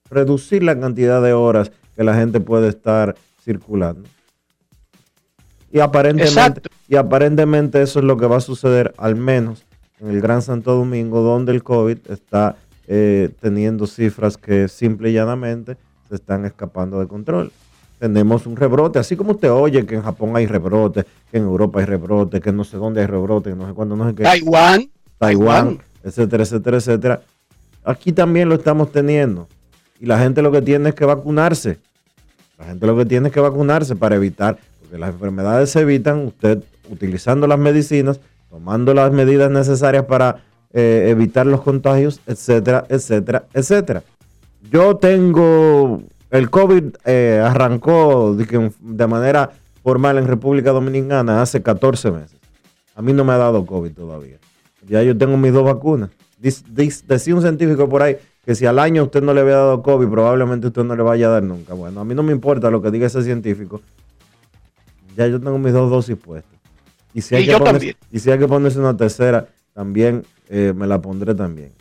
reducir 0.09 0.63
la 0.63 0.79
cantidad 0.79 1.21
de 1.21 1.33
horas 1.33 1.73
que 1.93 2.05
la 2.05 2.15
gente 2.15 2.39
puede 2.39 2.69
estar 2.69 3.15
circulando. 3.43 4.07
Y 5.73 5.81
aparentemente, 5.81 6.39
Exacto. 6.39 6.69
y 6.87 6.95
aparentemente 6.95 7.81
eso 7.81 7.99
es 7.99 8.05
lo 8.05 8.15
que 8.15 8.27
va 8.27 8.37
a 8.37 8.41
suceder 8.41 8.93
al 8.97 9.17
menos 9.17 9.65
en 9.99 10.09
el 10.11 10.21
Gran 10.21 10.41
Santo 10.41 10.73
Domingo, 10.73 11.21
donde 11.21 11.51
el 11.51 11.63
COVID 11.63 11.97
está 12.09 12.55
eh, 12.87 13.31
teniendo 13.41 13.85
cifras 13.85 14.37
que 14.37 14.69
simple 14.69 15.09
y 15.09 15.13
llanamente 15.13 15.75
se 16.07 16.15
están 16.15 16.45
escapando 16.45 17.01
de 17.01 17.07
control. 17.07 17.51
Tenemos 17.99 18.47
un 18.47 18.55
rebrote, 18.55 18.99
así 18.99 19.17
como 19.17 19.31
usted 19.31 19.51
oye 19.51 19.85
que 19.85 19.95
en 19.95 20.01
Japón 20.01 20.33
hay 20.37 20.45
rebrote, 20.45 21.03
que 21.29 21.39
en 21.39 21.43
Europa 21.43 21.81
hay 21.81 21.85
rebrote, 21.85 22.39
que 22.39 22.53
no 22.53 22.63
sé 22.63 22.77
dónde 22.77 23.01
hay 23.01 23.07
rebrote, 23.07 23.49
que 23.49 23.55
no 23.57 23.67
sé 23.67 23.73
cuándo, 23.73 23.97
no 23.97 24.07
sé 24.07 24.15
qué. 24.15 24.23
Taiwán, 24.23 24.92
Taiwán, 25.23 25.79
etcétera, 26.03 26.43
etcétera, 26.43 26.77
etcétera. 26.77 27.21
Aquí 27.85 28.11
también 28.11 28.49
lo 28.49 28.55
estamos 28.55 28.91
teniendo. 28.91 29.47
Y 29.99 30.05
la 30.05 30.19
gente 30.19 30.41
lo 30.41 30.51
que 30.51 30.61
tiene 30.61 30.89
es 30.89 30.95
que 30.95 31.05
vacunarse. 31.05 31.79
La 32.57 32.65
gente 32.65 32.85
lo 32.85 32.97
que 32.97 33.05
tiene 33.05 33.29
es 33.29 33.33
que 33.33 33.39
vacunarse 33.39 33.95
para 33.95 34.15
evitar, 34.15 34.57
porque 34.81 34.97
las 34.97 35.11
enfermedades 35.11 35.69
se 35.69 35.79
evitan 35.79 36.27
usted 36.27 36.61
utilizando 36.89 37.47
las 37.47 37.57
medicinas, 37.57 38.19
tomando 38.49 38.93
las 38.93 39.13
medidas 39.13 39.49
necesarias 39.49 40.05
para 40.05 40.43
eh, 40.73 41.07
evitar 41.09 41.45
los 41.45 41.61
contagios, 41.61 42.19
etcétera, 42.27 42.85
etcétera, 42.89 43.45
etcétera. 43.53 44.03
Yo 44.69 44.97
tengo, 44.97 46.01
el 46.31 46.49
COVID 46.49 46.95
eh, 47.05 47.41
arrancó 47.43 48.35
de 48.35 49.07
manera 49.07 49.51
formal 49.83 50.17
en 50.17 50.27
República 50.27 50.71
Dominicana 50.71 51.41
hace 51.41 51.61
14 51.61 52.11
meses. 52.11 52.39
A 52.95 53.01
mí 53.01 53.13
no 53.13 53.23
me 53.23 53.33
ha 53.33 53.37
dado 53.37 53.65
COVID 53.65 53.93
todavía. 53.93 54.37
Ya 54.87 55.01
yo 55.03 55.17
tengo 55.17 55.37
mis 55.37 55.53
dos 55.53 55.63
vacunas. 55.63 56.09
Decía 56.39 57.35
un 57.35 57.41
científico 57.41 57.87
por 57.87 58.01
ahí 58.01 58.17
que 58.45 58.55
si 58.55 58.65
al 58.65 58.79
año 58.79 59.03
usted 59.03 59.21
no 59.21 59.33
le 59.33 59.41
había 59.41 59.55
dado 59.55 59.81
COVID, 59.81 60.07
probablemente 60.09 60.67
usted 60.67 60.83
no 60.83 60.95
le 60.95 61.03
vaya 61.03 61.27
a 61.27 61.29
dar 61.31 61.43
nunca. 61.43 61.73
Bueno, 61.73 62.01
a 62.01 62.05
mí 62.05 62.13
no 62.13 62.23
me 62.23 62.33
importa 62.33 62.69
lo 62.69 62.81
que 62.81 62.91
diga 62.91 63.07
ese 63.07 63.23
científico. 63.23 63.81
Ya 65.15 65.27
yo 65.27 65.39
tengo 65.39 65.57
mis 65.57 65.71
dos 65.73 65.89
dosis 65.89 66.17
puestas. 66.17 66.51
Y 67.13 67.21
si 67.21 67.35
hay, 67.35 67.43
Y 67.43 67.45
que, 67.45 67.51
yo 67.51 67.59
ponerse, 67.59 67.77
también. 67.79 67.95
y 68.11 68.19
si 68.19 68.31
hay 68.31 68.39
que 68.39 68.47
ponerse 68.47 68.79
una 68.79 68.97
tercera, 68.97 69.47
también 69.73 70.23
eh, 70.49 70.73
me 70.75 70.87
la 70.87 70.99
pondré 71.01 71.33
también. 71.35 71.71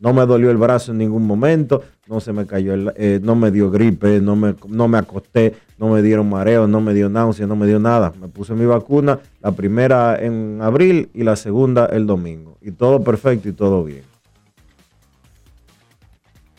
No 0.00 0.12
me 0.14 0.24
dolió 0.26 0.50
el 0.50 0.56
brazo 0.56 0.92
en 0.92 0.98
ningún 0.98 1.26
momento, 1.26 1.84
no 2.08 2.20
se 2.20 2.32
me 2.32 2.46
cayó, 2.46 2.72
el- 2.74 2.92
eh, 2.96 3.20
no 3.22 3.34
me 3.36 3.50
dio 3.50 3.70
gripe, 3.70 4.18
no 4.20 4.34
me, 4.34 4.54
no 4.66 4.88
me 4.88 4.96
acosté, 4.96 5.54
no 5.78 5.88
me 5.90 6.00
dieron 6.02 6.28
mareo, 6.28 6.66
no 6.66 6.80
me 6.80 6.94
dio 6.94 7.08
náusea, 7.10 7.46
no 7.46 7.54
me 7.54 7.66
dio 7.66 7.78
nada. 7.78 8.12
Me 8.18 8.26
puse 8.28 8.54
mi 8.54 8.64
vacuna, 8.64 9.18
la 9.42 9.52
primera 9.52 10.18
en 10.18 10.58
abril 10.62 11.10
y 11.12 11.22
la 11.22 11.36
segunda 11.36 11.84
el 11.86 12.06
domingo. 12.06 12.56
Y 12.62 12.72
todo 12.72 13.04
perfecto 13.04 13.48
y 13.48 13.52
todo 13.52 13.84
bien. 13.84 14.02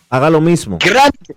Haga 0.09 0.29
lo 0.29 0.41
mismo. 0.41 0.77
grande. 0.79 1.35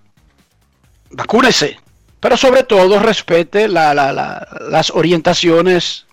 Vacúnese. 1.10 1.76
Pero 2.20 2.36
sobre 2.36 2.64
todo 2.64 2.98
respete 2.98 3.68
la- 3.68 3.94
la- 3.94 4.12
la- 4.12 4.46
las 4.70 4.90
orientaciones 4.90 6.06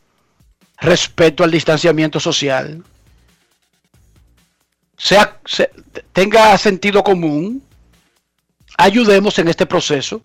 respecto 0.79 1.43
al 1.43 1.51
distanciamiento 1.51 2.19
social. 2.19 2.83
Sea, 5.03 5.39
se- 5.45 5.71
tenga 6.13 6.55
sentido 6.59 7.03
común. 7.03 7.63
Ayudemos 8.77 9.37
en 9.39 9.47
este 9.47 9.65
proceso. 9.65 10.21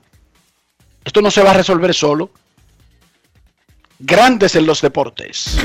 Esto 1.03 1.23
no 1.23 1.31
se 1.31 1.43
va 1.43 1.53
a 1.53 1.55
resolver 1.55 1.95
solo. 1.95 2.31
Grandes 3.99 4.55
en 4.55 4.67
los 4.67 4.83
deportes. 4.83 5.57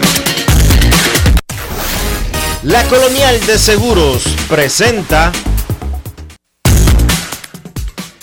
La 2.64 2.84
Colonial 2.86 3.46
de 3.46 3.58
Seguros 3.58 4.24
presenta 4.48 5.32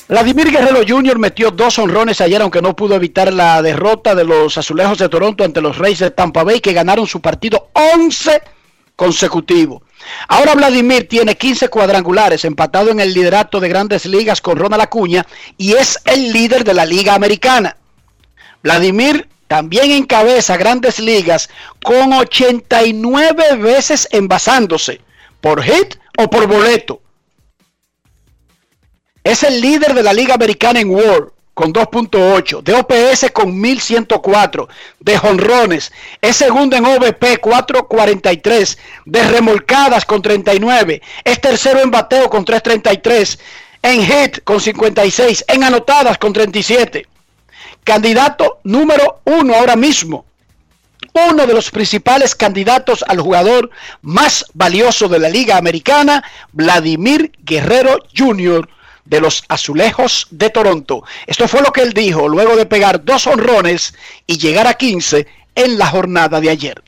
Vladimir 0.08 0.50
Guerrero 0.50 0.80
Jr. 0.88 1.18
metió 1.18 1.50
dos 1.50 1.78
honrones 1.78 2.22
ayer, 2.22 2.40
aunque 2.40 2.62
no 2.62 2.74
pudo 2.74 2.94
evitar 2.94 3.30
la 3.30 3.60
derrota 3.60 4.14
de 4.14 4.24
los 4.24 4.56
azulejos 4.56 4.96
de 4.96 5.10
Toronto 5.10 5.44
ante 5.44 5.60
los 5.60 5.76
Reyes 5.76 5.98
de 5.98 6.10
Tampa 6.12 6.44
Bay, 6.44 6.60
que 6.60 6.72
ganaron 6.72 7.06
su 7.06 7.20
partido 7.20 7.68
11 7.74 8.40
consecutivo. 8.98 9.80
Ahora 10.26 10.56
Vladimir 10.56 11.06
tiene 11.06 11.36
15 11.36 11.68
cuadrangulares, 11.68 12.44
empatado 12.44 12.90
en 12.90 12.98
el 12.98 13.14
liderato 13.14 13.60
de 13.60 13.68
grandes 13.68 14.06
ligas 14.06 14.40
con 14.40 14.58
Ronald 14.58 14.82
Acuña, 14.82 15.24
y 15.56 15.74
es 15.74 16.00
el 16.04 16.32
líder 16.32 16.64
de 16.64 16.74
la 16.74 16.84
Liga 16.84 17.14
Americana. 17.14 17.76
Vladimir 18.60 19.28
también 19.46 19.92
encabeza 19.92 20.56
grandes 20.56 20.98
ligas 20.98 21.48
con 21.84 22.12
89 22.12 23.56
veces 23.58 24.08
envasándose, 24.10 25.00
por 25.40 25.62
hit 25.62 25.94
o 26.18 26.28
por 26.28 26.48
boleto. 26.48 27.00
Es 29.22 29.44
el 29.44 29.60
líder 29.60 29.94
de 29.94 30.02
la 30.02 30.12
Liga 30.12 30.34
Americana 30.34 30.80
en 30.80 30.90
World 30.90 31.30
con 31.58 31.72
2.8, 31.72 32.62
de 32.62 32.72
OPS 32.72 33.32
con 33.32 33.60
1104, 33.60 34.68
de 35.00 35.18
jonrones, 35.18 35.90
es 36.22 36.36
segundo 36.36 36.76
en 36.76 36.86
OVP 36.86 37.38
443, 37.38 38.78
de 39.04 39.24
remolcadas 39.24 40.04
con 40.04 40.22
39, 40.22 41.02
es 41.24 41.40
tercero 41.40 41.80
en 41.80 41.90
bateo 41.90 42.30
con 42.30 42.44
333, 42.44 43.40
en 43.82 44.06
hit 44.06 44.44
con 44.44 44.60
56, 44.60 45.46
en 45.48 45.64
anotadas 45.64 46.16
con 46.16 46.32
37. 46.32 47.08
Candidato 47.82 48.60
número 48.62 49.18
uno 49.24 49.56
ahora 49.56 49.74
mismo 49.74 50.26
uno 51.28 51.44
de 51.44 51.54
los 51.54 51.72
principales 51.72 52.36
candidatos 52.36 53.04
al 53.08 53.18
jugador 53.18 53.70
más 54.02 54.44
valioso 54.54 55.08
de 55.08 55.18
la 55.18 55.28
Liga 55.28 55.56
Americana, 55.56 56.22
Vladimir 56.52 57.32
Guerrero 57.40 57.98
Jr. 58.16 58.68
de 59.08 59.20
los 59.20 59.44
Azulejos 59.48 60.26
de 60.30 60.50
Toronto. 60.50 61.02
Esto 61.26 61.48
fue 61.48 61.62
lo 61.62 61.72
que 61.72 61.82
él 61.82 61.92
dijo 61.92 62.28
luego 62.28 62.56
de 62.56 62.66
pegar 62.66 63.04
dos 63.04 63.26
honrones 63.26 63.94
y 64.26 64.38
llegar 64.38 64.66
a 64.66 64.74
15 64.74 65.26
en 65.54 65.78
la 65.78 65.86
jornada 65.86 66.40
de 66.40 66.50
ayer. 66.50 66.82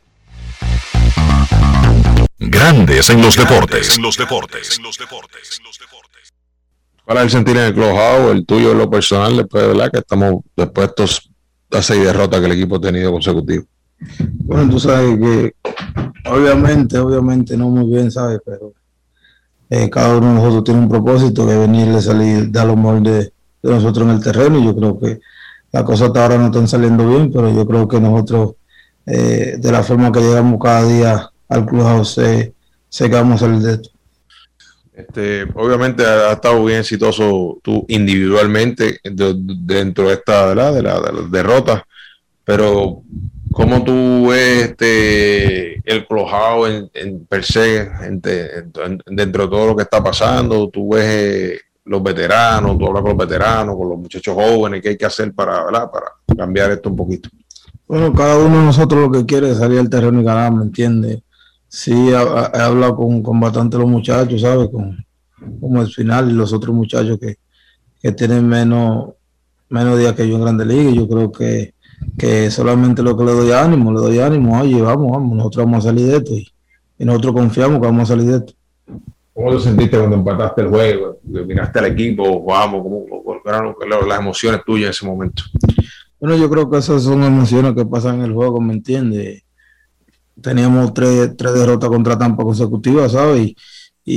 Grandes 2.38 3.10
en 3.10 3.20
los 3.20 3.36
deportes. 3.36 3.96
En 3.96 4.02
los 4.02 4.16
deportes. 4.16 4.80
¿Cuál 7.04 7.18
es 7.18 7.24
el 7.24 7.30
sentir 7.30 7.56
en 7.56 7.64
el 7.64 7.74
clubhouse, 7.74 8.32
el 8.32 8.46
tuyo 8.46 8.72
en 8.72 8.78
lo 8.78 8.88
personal, 8.88 9.36
después 9.36 9.62
de 9.62 9.68
verdad 9.68 9.90
que 9.90 9.98
estamos 9.98 10.36
después 10.56 10.86
de 10.86 10.90
estos 10.90 11.30
las 11.70 11.86
seis 11.86 12.04
derrotas 12.04 12.40
que 12.40 12.46
el 12.46 12.52
equipo 12.52 12.76
ha 12.76 12.80
tenido 12.80 13.10
consecutivos? 13.12 13.66
Bueno, 14.44 14.70
tú 14.70 14.78
sabes 14.78 15.18
que 15.18 15.54
obviamente, 16.26 16.98
obviamente 16.98 17.56
no 17.56 17.68
muy 17.68 17.92
bien, 17.94 18.10
¿sabes? 18.10 18.40
Pero 18.44 18.72
eh, 19.70 19.88
cada 19.88 20.16
uno 20.18 20.28
de 20.28 20.34
nosotros 20.34 20.64
tiene 20.64 20.80
un 20.80 20.88
propósito 20.88 21.46
que 21.46 21.56
venirle 21.56 22.00
salir, 22.02 22.50
dar 22.50 22.66
lo 22.66 22.76
mejor 22.76 23.00
de, 23.02 23.32
nosotros 23.62 24.08
en 24.08 24.14
el 24.14 24.22
terreno 24.22 24.58
y 24.58 24.64
yo 24.64 24.74
creo 24.76 24.98
que 24.98 25.20
las 25.72 25.84
cosas 25.84 26.08
hasta 26.08 26.22
ahora 26.22 26.38
no 26.38 26.46
están 26.46 26.66
saliendo 26.66 27.06
bien, 27.08 27.30
pero 27.32 27.52
yo 27.54 27.66
creo 27.66 27.86
que 27.86 28.00
nosotros, 28.00 28.54
eh, 29.06 29.56
de 29.58 29.72
la 29.72 29.82
forma 29.82 30.10
que 30.10 30.20
llegamos 30.20 30.58
cada 30.62 30.86
día 30.86 31.30
al 31.48 31.66
clubhouse, 31.66 32.14
sé, 32.14 32.54
sé 32.88 33.08
que 33.08 33.14
vamos 33.14 33.40
salir 33.40 33.60
de 33.60 33.72
esto. 33.74 33.90
Este, 34.92 35.44
obviamente 35.54 36.04
ha 36.04 36.32
estado 36.32 36.64
bien 36.64 36.80
exitoso 36.80 37.58
tú 37.62 37.84
individualmente 37.88 38.98
de- 39.04 39.32
de- 39.34 39.56
dentro 39.64 40.08
de 40.08 40.14
esta 40.14 40.46
¿verdad? 40.46 40.74
de 40.74 40.82
la, 40.82 41.00
de 41.00 41.12
las 41.12 41.30
derrotas, 41.30 41.82
pero 42.44 43.02
¿cómo 43.50 43.82
tú 43.84 44.28
ves 44.28 44.68
este, 44.70 45.76
el 45.90 46.06
clojado 46.06 46.66
en, 46.68 46.90
en 46.94 47.26
per 47.26 47.44
se 47.44 47.80
en- 47.80 48.20
en- 48.24 49.02
dentro 49.06 49.44
de 49.44 49.48
todo 49.50 49.66
lo 49.68 49.76
que 49.76 49.82
está 49.82 50.02
pasando? 50.02 50.68
¿Tú 50.68 50.90
ves 50.94 51.04
eh, 51.06 51.60
los 51.84 52.02
veteranos, 52.02 52.78
tú 52.78 52.86
hablas 52.86 53.02
con 53.02 53.16
los 53.16 53.28
veteranos, 53.28 53.76
con 53.76 53.88
los 53.88 53.98
muchachos 53.98 54.34
jóvenes, 54.34 54.80
qué 54.82 54.90
hay 54.90 54.96
que 54.96 55.06
hacer 55.06 55.32
para, 55.32 55.64
¿verdad? 55.64 55.90
para 55.90 56.06
cambiar 56.36 56.70
esto 56.70 56.90
un 56.90 56.96
poquito? 56.96 57.28
Bueno, 57.88 58.12
cada 58.12 58.38
uno 58.38 58.58
de 58.58 58.64
nosotros 58.66 59.00
lo 59.00 59.10
que 59.10 59.26
quiere 59.26 59.50
es 59.50 59.58
salir 59.58 59.80
al 59.80 59.90
terreno 59.90 60.20
y 60.20 60.24
ganar, 60.24 60.52
¿me 60.52 60.62
entiendes? 60.62 61.20
Sí, 61.66 62.10
he 62.10 62.14
hablado 62.16 62.96
con, 62.96 63.22
con 63.22 63.40
bastante 63.40 63.76
los 63.78 63.88
muchachos, 63.88 64.40
¿sabes? 64.40 64.68
Con, 64.70 65.04
como 65.60 65.80
el 65.82 65.88
final 65.88 66.30
y 66.30 66.34
los 66.34 66.52
otros 66.52 66.74
muchachos 66.74 67.18
que, 67.18 67.36
que 68.00 68.12
tienen 68.12 68.46
menos, 68.46 69.10
menos 69.68 69.98
días 69.98 70.12
que 70.14 70.28
yo 70.28 70.36
en 70.36 70.42
Grande 70.42 70.64
Liga. 70.66 70.90
Yo 70.92 71.08
creo 71.08 71.32
que, 71.32 71.74
que 72.18 72.50
solamente 72.50 73.02
lo 73.02 73.16
que 73.16 73.24
le 73.24 73.32
doy 73.32 73.52
ánimo, 73.52 73.92
le 73.92 74.00
doy 74.00 74.18
ánimo, 74.20 74.60
oye, 74.60 74.80
vamos, 74.80 75.10
vamos, 75.12 75.36
nosotros 75.36 75.64
vamos 75.64 75.84
a 75.84 75.88
salir 75.88 76.06
de 76.06 76.16
esto 76.18 76.34
y, 76.34 76.46
y 76.98 77.04
nosotros 77.04 77.32
confiamos 77.34 77.80
que 77.80 77.86
vamos 77.86 78.02
a 78.02 78.14
salir 78.14 78.30
de 78.30 78.36
esto. 78.38 78.52
¿Cómo 79.32 79.52
te 79.56 79.60
sentiste 79.60 79.96
cuando 79.96 80.16
empataste 80.16 80.60
el 80.62 80.68
juego? 80.68 81.18
Miraste 81.24 81.78
al 81.78 81.86
equipo, 81.86 82.24
jugamos, 82.40 82.82
¿cómo, 82.82 83.04
eran 83.46 83.74
las 84.08 84.18
emociones 84.18 84.60
tuyas 84.66 84.86
en 84.86 84.90
ese 84.90 85.06
momento? 85.06 85.42
Bueno, 86.20 86.36
yo 86.36 86.50
creo 86.50 86.68
que 86.68 86.76
esas 86.78 87.02
son 87.02 87.22
emociones 87.24 87.72
que 87.74 87.86
pasan 87.86 88.16
en 88.16 88.26
el 88.26 88.32
juego, 88.34 88.60
¿me 88.60 88.74
entiendes? 88.74 89.42
Teníamos 90.40 90.92
tres, 90.94 91.36
tres 91.36 91.54
derrotas 91.54 91.88
contra 91.90 92.18
Tampa 92.18 92.42
consecutivas, 92.44 93.12
¿sabes? 93.12 93.48
Y, 93.48 93.56
y, 94.04 94.16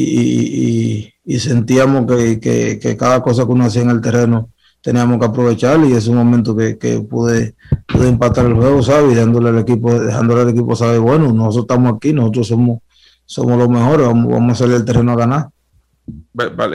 y- 1.05 1.13
y 1.25 1.39
sentíamos 1.39 2.05
que, 2.05 2.39
que- 2.39 2.79
que 2.79 2.97
cada 2.97 3.21
cosa 3.21 3.45
que 3.45 3.51
uno 3.51 3.65
hacía 3.65 3.81
en 3.83 3.89
el 3.91 4.01
terreno 4.01 4.49
teníamos 4.83 5.17
que 5.17 5.25
aprovecharlo 5.25 5.87
y 5.87 5.93
es 5.93 6.07
un 6.07 6.17
momento 6.17 6.55
que, 6.55 6.77
que 6.77 6.99
pude, 6.99 7.55
pude 7.87 8.09
empatar 8.09 8.45
el 8.45 8.53
juego, 8.53 8.83
¿sabes? 8.83 9.15
Y 9.15 9.19
al 9.19 9.57
equipo, 9.57 9.97
dejándole 9.97 10.41
al 10.41 10.49
equipo, 10.49 10.75
¿sabes? 10.75 10.99
Bueno, 10.99 11.31
nosotros 11.31 11.63
estamos 11.63 11.95
aquí, 11.95 12.11
nosotros 12.11 12.47
somos, 12.49 12.79
somos 13.25 13.57
los 13.57 13.69
mejores, 13.69 14.05
vamos, 14.05 14.31
vamos 14.31 14.51
a 14.51 14.55
salir 14.55 14.75
al 14.75 14.85
terreno 14.85 15.13
a 15.13 15.15
ganar. 15.15 15.47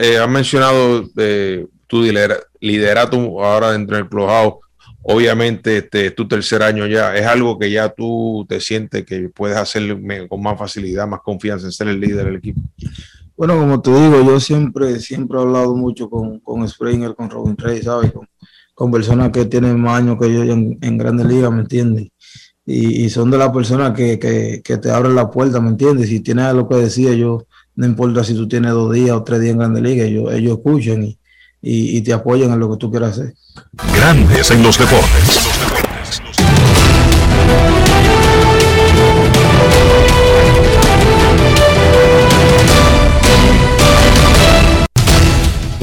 Eh, 0.01 0.17
has 0.17 0.29
mencionado 0.29 1.03
eh, 1.17 1.67
tu 1.85 2.01
lidera- 2.01 2.39
liderato 2.59 3.15
ahora 3.43 3.71
dentro 3.73 3.95
del 3.95 4.09
clubhouse. 4.09 4.55
Obviamente, 5.03 5.77
este 5.77 6.07
es 6.07 6.15
tu 6.15 6.27
tercer 6.27 6.63
año 6.63 6.87
ya. 6.87 7.15
Es 7.15 7.25
algo 7.27 7.57
que 7.59 7.69
ya 7.71 7.89
tú 7.89 8.45
te 8.49 8.59
sientes 8.59 9.05
que 9.05 9.29
puedes 9.29 9.55
hacer 9.55 9.97
con 10.27 10.41
más 10.41 10.57
facilidad, 10.57 11.07
más 11.07 11.21
confianza 11.21 11.67
en 11.67 11.71
ser 11.71 11.87
el 11.89 11.99
líder 11.99 12.25
del 12.25 12.35
equipo. 12.37 12.59
Bueno, 13.39 13.57
como 13.57 13.81
te 13.81 13.89
digo, 13.89 14.21
yo 14.21 14.37
siempre, 14.37 14.99
siempre 14.99 15.37
he 15.37 15.41
hablado 15.41 15.73
mucho 15.73 16.09
con, 16.09 16.41
con 16.41 16.67
Springer, 16.67 17.15
con 17.15 17.29
Robin 17.29 17.55
Rey, 17.55 17.81
¿sabes? 17.81 18.11
Con, 18.11 18.27
con 18.73 18.91
personas 18.91 19.31
que 19.31 19.45
tienen 19.45 19.79
más 19.79 19.99
años 19.99 20.17
que 20.19 20.33
yo 20.33 20.43
en, 20.43 20.77
en 20.81 20.97
grandes 20.97 21.25
ligas, 21.25 21.49
¿me 21.49 21.61
entiendes? 21.61 22.09
Y, 22.65 23.09
son 23.09 23.31
de 23.31 23.37
las 23.37 23.51
personas 23.51 23.93
que, 23.93 24.19
que, 24.19 24.61
que 24.61 24.77
te 24.77 24.91
abren 24.91 25.15
la 25.15 25.31
puerta, 25.31 25.61
¿me 25.61 25.69
entiendes? 25.69 26.09
Si 26.09 26.19
tienes 26.19 26.47
algo 26.47 26.67
que 26.67 26.75
decir, 26.75 27.13
yo, 27.13 27.45
no 27.75 27.85
importa 27.85 28.25
si 28.25 28.33
tú 28.33 28.45
tienes 28.45 28.73
dos 28.73 28.93
días 28.93 29.11
o 29.11 29.23
tres 29.23 29.39
días 29.39 29.53
en 29.53 29.59
grandes 29.59 29.83
ligas, 29.83 30.07
ellos, 30.07 30.33
ellos 30.33 30.57
escuchan 30.57 31.03
y, 31.05 31.17
y, 31.61 31.95
y 31.97 32.01
te 32.01 32.11
apoyan 32.11 32.51
en 32.51 32.59
lo 32.59 32.69
que 32.69 32.75
tú 32.75 32.91
quieras 32.91 33.11
hacer. 33.11 33.35
Grandes 33.95 34.51
en 34.51 34.63
los 34.63 34.77
deportes. 34.77 35.48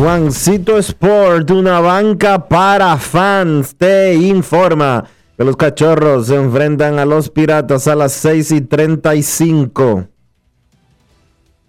Juancito 0.06 0.78
Sport, 0.78 1.50
una 1.50 1.80
banca 1.80 2.46
para 2.46 2.96
fans, 2.96 3.74
te 3.74 4.14
informa 4.14 5.04
que 5.36 5.42
los 5.42 5.56
cachorros 5.56 6.28
se 6.28 6.36
enfrentan 6.36 7.00
a 7.00 7.04
los 7.04 7.28
piratas 7.28 7.88
a 7.88 7.96
las 7.96 8.12
6 8.12 8.52
y 8.52 8.60
35. 8.60 10.06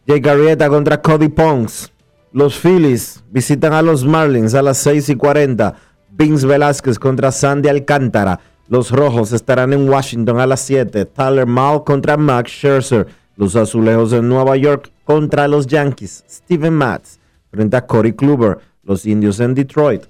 Jake 0.05 0.29
Arrieta 0.29 0.69
contra 0.69 1.01
Cody 1.01 1.29
Ponks. 1.29 1.91
Los 2.31 2.59
Phillies 2.59 3.23
visitan 3.31 3.73
a 3.73 3.81
los 3.81 4.05
Marlins 4.05 4.53
a 4.53 4.61
las 4.61 4.77
6 4.77 5.09
y 5.09 5.15
40. 5.15 5.73
Vince 6.11 6.45
Velázquez 6.45 6.99
contra 6.99 7.31
Sandy 7.31 7.69
Alcántara. 7.69 8.39
Los 8.67 8.91
Rojos 8.91 9.31
estarán 9.31 9.73
en 9.73 9.89
Washington 9.89 10.39
a 10.39 10.45
las 10.45 10.59
7. 10.59 11.05
Tyler 11.05 11.47
Mall 11.47 11.83
contra 11.83 12.17
Max 12.17 12.51
Scherzer. 12.51 13.07
Los 13.35 13.55
Azulejos 13.55 14.13
en 14.13 14.29
Nueva 14.29 14.55
York 14.57 14.91
contra 15.05 15.47
los 15.47 15.65
Yankees. 15.65 16.23
Steven 16.29 16.75
Matz 16.75 17.16
frente 17.51 17.77
a 17.77 17.85
Corey 17.85 18.13
Kluber. 18.13 18.59
Los 18.83 19.05
Indios 19.05 19.39
en 19.39 19.53
Detroit. 19.53 20.03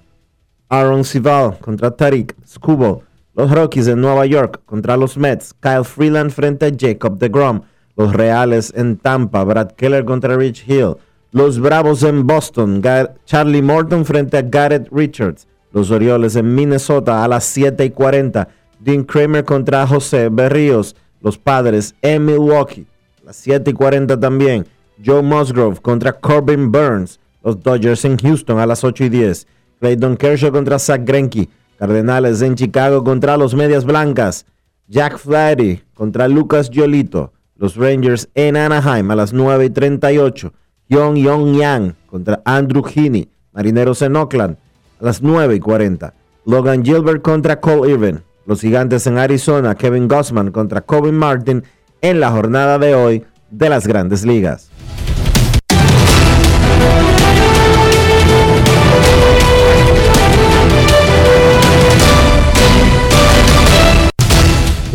Aaron 0.68 1.04
Sival 1.04 1.58
contra 1.58 1.90
Tariq 1.90 2.34
Skubal. 2.46 3.00
Los 3.34 3.50
Rockies 3.50 3.88
en 3.88 4.00
Nueva 4.00 4.26
York 4.26 4.60
contra 4.66 4.96
los 4.96 5.16
Mets. 5.16 5.54
Kyle 5.60 5.84
Freeland 5.84 6.30
frente 6.30 6.66
a 6.66 6.72
Jacob 6.76 7.18
DeGrom. 7.18 7.62
Los 7.96 8.12
Reales 8.12 8.72
en 8.76 8.96
Tampa. 8.96 9.44
Brad 9.44 9.72
Keller 9.72 10.04
contra 10.04 10.36
Rich 10.36 10.64
Hill. 10.68 10.96
Los 11.32 11.58
Bravos 11.58 12.02
en 12.02 12.26
Boston. 12.26 12.82
Charlie 13.26 13.62
Morton 13.62 14.04
frente 14.04 14.38
a 14.38 14.42
Garrett 14.42 14.88
Richards. 14.90 15.46
Los 15.72 15.90
Orioles 15.90 16.36
en 16.36 16.54
Minnesota 16.54 17.24
a 17.24 17.28
las 17.28 17.44
7 17.44 17.84
y 17.84 17.90
40. 17.90 18.48
Dean 18.80 19.04
Kramer 19.04 19.44
contra 19.44 19.86
José 19.86 20.28
Berríos. 20.30 20.96
Los 21.20 21.38
Padres 21.38 21.94
en 22.02 22.24
Milwaukee. 22.24 22.86
A 23.22 23.26
las 23.26 23.36
7 23.36 23.70
y 23.70 23.74
40 23.74 24.18
también. 24.18 24.66
Joe 25.04 25.22
Musgrove 25.22 25.80
contra 25.80 26.12
Corbin 26.12 26.72
Burns. 26.72 27.20
Los 27.42 27.62
Dodgers 27.62 28.04
en 28.04 28.16
Houston 28.16 28.58
a 28.58 28.66
las 28.66 28.84
8 28.84 29.04
y 29.04 29.08
10. 29.08 29.46
Clayton 29.80 30.16
Kershaw 30.16 30.52
contra 30.52 30.78
Zach 30.78 31.02
Greinke. 31.04 31.48
Cardenales 31.78 32.42
en 32.42 32.56
Chicago 32.56 33.04
contra 33.04 33.36
los 33.36 33.54
Medias 33.54 33.84
Blancas. 33.84 34.44
Jack 34.88 35.18
Flaherty 35.18 35.82
contra 35.94 36.26
Lucas 36.26 36.70
Giolito. 36.70 37.32
Los 37.56 37.76
Rangers 37.76 38.28
en 38.34 38.56
Anaheim 38.56 39.10
a 39.10 39.16
las 39.16 39.32
9 39.32 39.66
y 39.66 39.70
38. 39.70 40.52
Young 40.88 41.16
Young 41.16 41.56
Yang 41.56 41.94
contra 42.06 42.42
Andrew 42.44 42.82
Heaney. 42.82 43.28
Marineros 43.52 44.02
en 44.02 44.16
Oakland 44.16 44.56
a 45.00 45.04
las 45.04 45.22
9 45.22 45.56
y 45.56 45.60
40. 45.60 46.14
Logan 46.46 46.84
Gilbert 46.84 47.22
contra 47.22 47.60
Cole 47.60 47.92
Irvin. 47.92 48.22
Los 48.46 48.60
Gigantes 48.60 49.06
en 49.06 49.18
Arizona. 49.18 49.74
Kevin 49.74 50.08
Gossman 50.08 50.50
contra 50.50 50.80
Coby 50.80 51.12
Martin 51.12 51.62
en 52.00 52.20
la 52.20 52.30
jornada 52.30 52.78
de 52.78 52.94
hoy 52.94 53.24
de 53.50 53.68
las 53.68 53.86
Grandes 53.86 54.24
Ligas. 54.24 54.70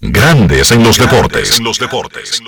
Grandes 0.00 0.70
en 0.70 0.84
los 0.84 0.96
deportes. 0.96 1.58
En 1.58 1.64
los 1.64 1.76
deportes. 1.80 2.40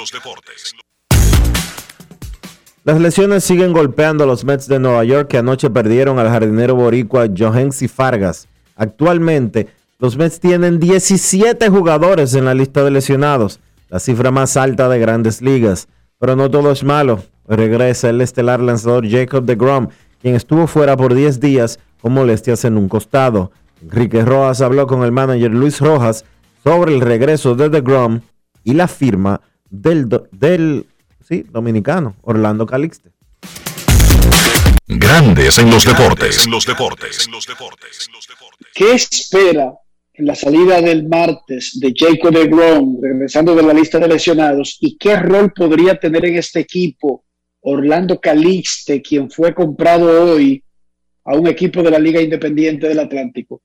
Las 2.85 3.01
lesiones 3.01 3.43
siguen 3.43 3.73
golpeando 3.73 4.23
a 4.23 4.27
los 4.29 4.45
Mets 4.45 4.69
de 4.69 4.79
Nueva 4.79 5.03
York 5.03 5.27
que 5.27 5.39
anoche 5.39 5.69
perdieron 5.69 6.21
al 6.21 6.29
jardinero 6.29 6.77
boricua 6.77 7.27
Johensi 7.37 7.89
Fargas. 7.89 8.47
Actualmente, 8.77 9.67
los 9.99 10.17
Mets 10.17 10.39
tienen 10.39 10.79
17 10.79 11.69
jugadores 11.71 12.35
en 12.35 12.45
la 12.45 12.55
lista 12.55 12.85
de 12.85 12.93
lesionados, 12.93 13.59
la 13.89 13.99
cifra 13.99 14.31
más 14.31 14.57
alta 14.57 14.89
de 14.89 15.01
grandes 15.01 15.43
ligas. 15.43 15.89
Pero 16.21 16.37
no 16.37 16.53
todo 16.53 16.71
es 16.71 16.85
malo. 16.85 17.25
Regresa 17.49 18.11
el 18.11 18.21
estelar 18.21 18.61
lanzador 18.61 19.11
Jacob 19.11 19.45
de 19.45 19.57
Grom, 19.57 19.89
quien 20.23 20.37
estuvo 20.37 20.69
fuera 20.69 20.97
por 20.97 21.15
10 21.15 21.41
días 21.41 21.81
con 22.01 22.13
molestias 22.13 22.65
en 22.65 22.77
un 22.77 22.89
costado. 22.89 23.51
Enrique 23.83 24.25
Rojas 24.25 24.61
habló 24.61 24.87
con 24.87 25.03
el 25.03 25.11
manager 25.11 25.51
Luis 25.51 25.81
Rojas 25.81 26.25
sobre 26.63 26.95
el 26.95 27.01
regreso 27.01 27.55
de 27.55 27.71
The 27.71 27.81
Grom 27.81 28.21
y 28.65 28.75
la 28.75 28.89
firma 28.89 29.41
del, 29.69 30.09
do- 30.09 30.29
del 30.33 30.87
sí, 31.27 31.45
dominicano 31.51 32.17
Orlando 32.23 32.67
Calixte. 32.67 33.11
Grandes 34.87 35.59
en 35.59 35.71
los 35.71 35.85
deportes. 35.85 36.45
En 36.45 36.51
los 36.51 36.67
deportes. 36.67 37.27
En 37.27 37.33
los 37.33 37.47
deportes. 37.47 38.09
¿Qué 38.75 38.93
espera 38.93 39.73
en 40.15 40.27
la 40.27 40.35
salida 40.35 40.81
del 40.83 41.09
martes 41.09 41.79
de 41.81 41.95
Jacob 41.97 42.33
de 42.35 42.47
Grom, 42.49 42.99
regresando 43.01 43.55
de 43.55 43.63
la 43.63 43.73
lista 43.73 43.99
de 43.99 44.09
lesionados? 44.09 44.79
¿Y 44.81 44.99
qué 44.99 45.17
rol 45.17 45.53
podría 45.53 45.99
tener 45.99 46.25
en 46.27 46.37
este 46.37 46.61
equipo 46.61 47.25
Orlando 47.63 48.21
Calixte, 48.21 49.01
quien 49.01 49.31
fue 49.31 49.55
comprado 49.55 50.33
hoy 50.35 50.63
a 51.25 51.37
un 51.37 51.47
equipo 51.47 51.83
de 51.83 51.91
la 51.93 51.99
Liga 51.99 52.21
Independiente 52.21 52.89
del 52.89 52.99
Atlántico? 52.99 53.63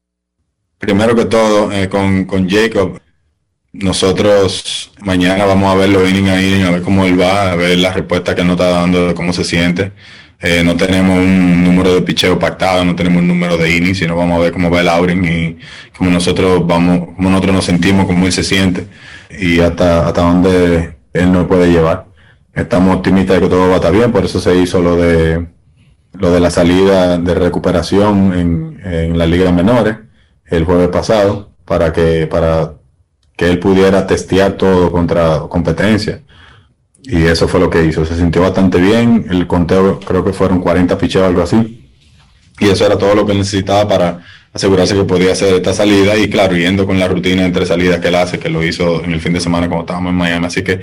Primero 0.80 1.16
que 1.16 1.26
todo, 1.26 1.72
eh, 1.72 1.90
con, 1.90 2.26
con 2.26 2.50
Jacob, 2.50 3.00
nosotros 3.74 4.92
mañana 5.02 5.46
vamos 5.46 5.74
a 5.74 5.76
ver 5.76 5.90
los 5.90 6.10
inning 6.10 6.64
a 6.64 6.72
ver 6.72 6.82
cómo 6.82 7.06
él 7.06 7.20
va, 7.20 7.52
a 7.52 7.56
ver 7.56 7.78
la 7.78 7.92
respuesta 7.92 8.36
que 8.36 8.42
él 8.42 8.48
nos 8.48 8.56
está 8.56 8.70
dando, 8.70 9.14
cómo 9.16 9.34
se 9.34 9.44
siente. 9.44 9.92
Eh, 10.40 10.64
no 10.64 10.76
tenemos 10.76 11.18
un 11.18 11.64
número 11.64 11.94
de 11.94 12.02
picheo 12.02 12.38
pactado, 12.38 12.86
no 12.86 12.96
tenemos 12.96 13.22
un 13.22 13.28
número 13.28 13.58
de 13.58 13.76
innings, 13.76 14.00
sino 14.00 14.16
vamos 14.16 14.38
a 14.38 14.44
ver 14.44 14.52
cómo 14.52 14.70
va 14.70 14.82
el 14.82 14.90
outing 14.90 15.26
y 15.26 15.58
cómo 15.98 16.10
nosotros 16.12 16.66
vamos, 16.68 17.10
cómo 17.16 17.30
nosotros 17.30 17.56
nos 17.56 17.66
sentimos, 17.66 18.06
cómo 18.06 18.26
él 18.26 18.32
se 18.32 18.44
siente 18.44 18.88
y 19.40 19.60
hasta, 19.60 20.08
hasta 20.08 20.22
dónde 20.22 20.98
él 21.14 21.32
nos 21.32 21.48
puede 21.48 21.72
llevar. 21.72 22.08
Estamos 22.54 22.96
optimistas 22.96 23.38
de 23.38 23.42
que 23.44 23.50
todo 23.50 23.68
va 23.68 23.74
a 23.74 23.78
estar 23.78 23.94
bien, 23.94 24.12
por 24.12 24.26
eso 24.26 24.40
se 24.40 24.56
hizo 24.56 24.82
lo 24.82 24.96
de 24.96 25.48
lo 26.14 26.32
de 26.32 26.40
la 26.40 26.50
salida 26.50 27.18
de 27.18 27.36
recuperación 27.36 28.34
en, 28.34 28.82
en 28.86 29.18
las 29.18 29.28
ligas 29.28 29.54
menores 29.54 29.98
el 30.46 30.64
jueves 30.66 30.90
pasado 30.90 31.52
para 31.66 31.92
que 31.92 32.28
para 32.28 32.74
que 33.36 33.50
él 33.50 33.60
pudiera 33.60 34.08
testear 34.08 34.54
todo 34.54 34.92
contra 34.92 35.40
competencia. 35.50 36.22
Y 37.04 37.24
eso 37.26 37.48
fue 37.48 37.60
lo 37.60 37.70
que 37.70 37.84
hizo. 37.86 38.06
Se 38.06 38.16
sintió 38.16 38.42
bastante 38.42 38.80
bien. 38.80 39.28
El 39.30 39.46
conteo 39.46 40.00
creo 40.00 40.24
que 40.24 40.34
fueron 40.34 40.60
40 40.60 40.98
picheos 40.98 41.26
algo 41.26 41.42
así. 41.42 41.92
Y 42.60 42.70
eso 42.70 42.86
era 42.86 42.98
todo 42.98 43.14
lo 43.14 43.26
que 43.26 43.34
necesitaba 43.34 43.88
para 43.88 44.20
asegurarse 44.54 44.96
que 44.96 45.04
podía 45.04 45.34
hacer 45.34 45.54
esta 45.54 45.74
salida. 45.74 46.18
Y 46.18 46.30
claro 46.30 46.56
yendo 46.56 46.86
con 46.86 46.98
la 46.98 47.08
rutina 47.08 47.46
entre 47.46 47.66
salidas 47.66 48.00
que 48.00 48.08
él 48.08 48.16
hace 48.16 48.40
que 48.40 48.50
lo 48.50 48.64
hizo 48.64 49.04
en 49.04 49.12
el 49.12 49.20
fin 49.20 49.34
de 49.34 49.42
semana 49.42 49.68
cuando 49.68 49.84
estábamos 49.84 50.12
en 50.12 50.18
Miami. 50.18 50.46
Así 50.46 50.64
que 50.64 50.82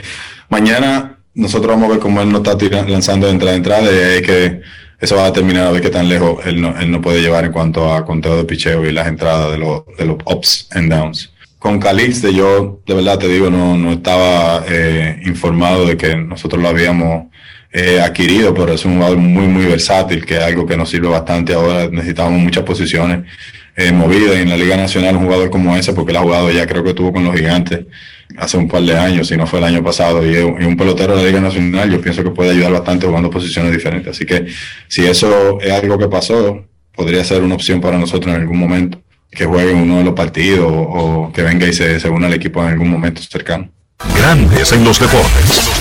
mañana 0.49 1.19
nosotros 1.35 1.73
vamos 1.73 1.89
a 1.89 1.93
ver 1.93 1.99
cómo 1.99 2.21
él 2.21 2.31
no 2.31 2.39
está 2.39 2.57
lanzando 2.87 3.27
de 3.27 3.33
entrada 3.33 3.55
a 3.55 3.57
entrada 3.57 3.91
y 3.91 3.97
ahí 3.97 4.23
que 4.23 4.61
eso 5.03 5.17
va 5.17 5.25
a 5.25 5.31
determinar 5.33 5.67
a 5.67 5.73
ver 5.73 5.83
qué 5.83 5.91
tan 5.91 6.09
lejos 6.09 6.47
él 6.47 6.63
no, 6.63 6.79
él 6.79 6.89
no 6.91 7.01
puede 7.01 7.21
llevar 7.21 7.45
en 7.45 7.53
cuanto 7.53 7.93
a 7.93 8.07
conteo 8.07 8.37
de 8.37 8.45
picheo 8.45 8.85
y 8.85 8.93
las 8.93 9.09
entradas 9.09 9.51
de 9.51 9.59
los, 9.59 9.83
de 9.99 10.07
los 10.07 10.17
ups 10.25 10.69
and 10.71 10.93
downs. 10.93 11.33
Con 11.59 11.81
Calixte 11.81 12.33
yo 12.33 12.81
de 12.87 12.95
verdad 12.95 13.19
te 13.19 13.27
digo 13.27 13.51
no, 13.51 13.77
no 13.77 13.93
estaba 13.93 14.65
eh, 14.69 15.21
informado 15.27 15.87
de 15.87 15.97
que 15.97 16.17
nosotros 16.17 16.63
lo 16.63 16.69
habíamos 16.69 17.27
eh, 17.73 18.01
adquirido, 18.01 18.53
pero 18.55 18.75
es 18.75 18.85
un 18.85 18.97
jugador 18.97 19.19
muy 19.19 19.47
muy 19.47 19.65
versátil, 19.65 20.25
que 20.27 20.37
es 20.37 20.43
algo 20.43 20.67
que 20.67 20.77
nos 20.77 20.91
sirve 20.91 21.09
bastante 21.09 21.55
ahora. 21.55 21.89
Necesitamos 21.91 22.39
muchas 22.41 22.65
posiciones 22.65 23.25
eh, 23.77 23.93
movidas 23.93 24.37
y 24.37 24.43
en 24.43 24.51
la 24.51 24.57
Liga 24.57 24.77
Nacional 24.77 25.17
un 25.17 25.25
jugador 25.25 25.51
como 25.51 25.75
ese, 25.77 25.93
porque 25.93 26.13
él 26.13 26.19
ha 26.19 26.21
jugado 26.21 26.51
ya 26.51 26.67
creo 26.67 26.83
que 26.85 26.91
estuvo 26.91 27.13
con 27.13 27.25
los 27.25 27.35
gigantes 27.35 27.87
hace 28.37 28.57
un 28.57 28.69
par 28.69 28.83
de 28.83 28.97
años, 28.97 29.29
si 29.29 29.37
no 29.37 29.47
fue 29.47 29.59
el 29.59 29.67
año 29.67 29.83
pasado, 29.83 30.27
y, 30.27 30.35
y 30.35 30.65
un 30.65 30.77
pelotero 30.77 31.17
de 31.17 31.23
la 31.23 31.29
Liga 31.29 31.41
Nacional, 31.41 31.91
yo 31.91 32.01
pienso 32.01 32.23
que 32.23 32.31
puede 32.31 32.51
ayudar 32.51 32.73
bastante 32.73 33.07
jugando 33.07 33.31
posiciones 33.31 33.73
diferentes. 33.73 34.17
Así 34.17 34.25
que 34.25 34.47
si 34.89 35.05
eso 35.05 35.61
es 35.61 35.73
algo 35.73 35.99
que 35.99 36.09
pasó, 36.09 36.65
podría 36.95 37.25
ser 37.25 37.43
una 37.43 37.55
opción 37.55 37.81
para 37.81 37.99
nosotros 37.99 38.35
en 38.35 38.41
algún 38.41 38.59
momento, 38.59 39.01
que 39.31 39.45
juegue 39.45 39.73
en 39.73 39.79
uno 39.79 39.99
de 39.99 40.05
los 40.05 40.15
partidos 40.15 40.71
o, 40.71 41.27
o 41.27 41.33
que 41.33 41.43
venga 41.43 41.67
y 41.67 41.73
se, 41.73 41.99
se 42.01 42.09
una 42.09 42.27
al 42.27 42.35
equipo 42.35 42.63
en 42.63 42.69
algún 42.69 42.89
momento 42.89 43.23
cercano. 43.23 43.71
Grandes 44.17 44.73
en 44.73 44.85
los 44.85 44.99
deportes. 44.99 45.72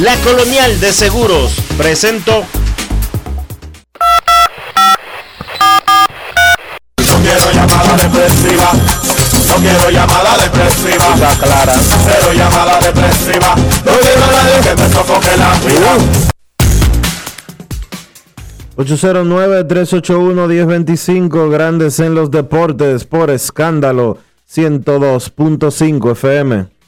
La 0.00 0.16
Colonial 0.24 0.80
de 0.80 0.92
Seguros 0.94 1.52
presentó 1.76 2.42
No 6.96 7.04
quiero 7.22 7.52
llamada 7.52 7.96
depresiva. 7.96 8.72
No 9.46 9.56
quiero 9.56 9.90
llamada 9.90 10.38
depresiva. 10.38 11.14
Ya 11.18 11.38
clara. 11.38 11.74
Cero 11.78 12.32
llamada 12.34 12.80
depresiva. 12.80 13.54
No 13.84 13.92
quiero 13.92 14.24
a 14.24 14.30
nadie 14.30 14.60
que 14.62 14.74
me 14.74 14.88
sofoque 14.88 15.36
la 15.36 15.52
vida. 15.66 15.98
809-381-1025, 18.78 21.50
Grandes 21.50 22.00
en 22.00 22.14
los 22.14 22.30
Deportes, 22.30 23.04
por 23.04 23.30
escándalo 23.30 24.16
102.5 24.50 26.12
FM. 26.12 26.79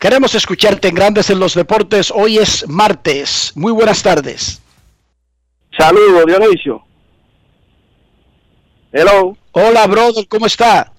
Queremos 0.00 0.34
escucharte 0.34 0.88
en 0.88 0.94
Grandes 0.94 1.28
en 1.28 1.38
los 1.38 1.54
Deportes. 1.54 2.10
Hoy 2.10 2.38
es 2.38 2.66
martes. 2.66 3.52
Muy 3.54 3.70
buenas 3.70 4.02
tardes. 4.02 4.62
Saludos, 5.76 6.24
Dionisio. 6.24 6.82
Hello. 8.92 9.36
Hola, 9.52 9.86
brother, 9.86 10.26
¿cómo 10.26 10.46
está? 10.46 10.90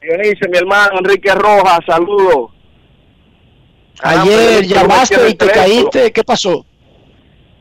Dionisio, 0.00 0.48
mi 0.52 0.58
hermano 0.58 1.00
Enrique 1.00 1.34
Rojas, 1.34 1.80
saludos. 1.84 2.52
Ayer 4.00 4.68
Caramba, 4.68 4.94
llamaste 4.98 5.28
y 5.30 5.34
te 5.34 5.46
caíste. 5.48 6.12
¿Qué 6.12 6.22
pasó? 6.22 6.64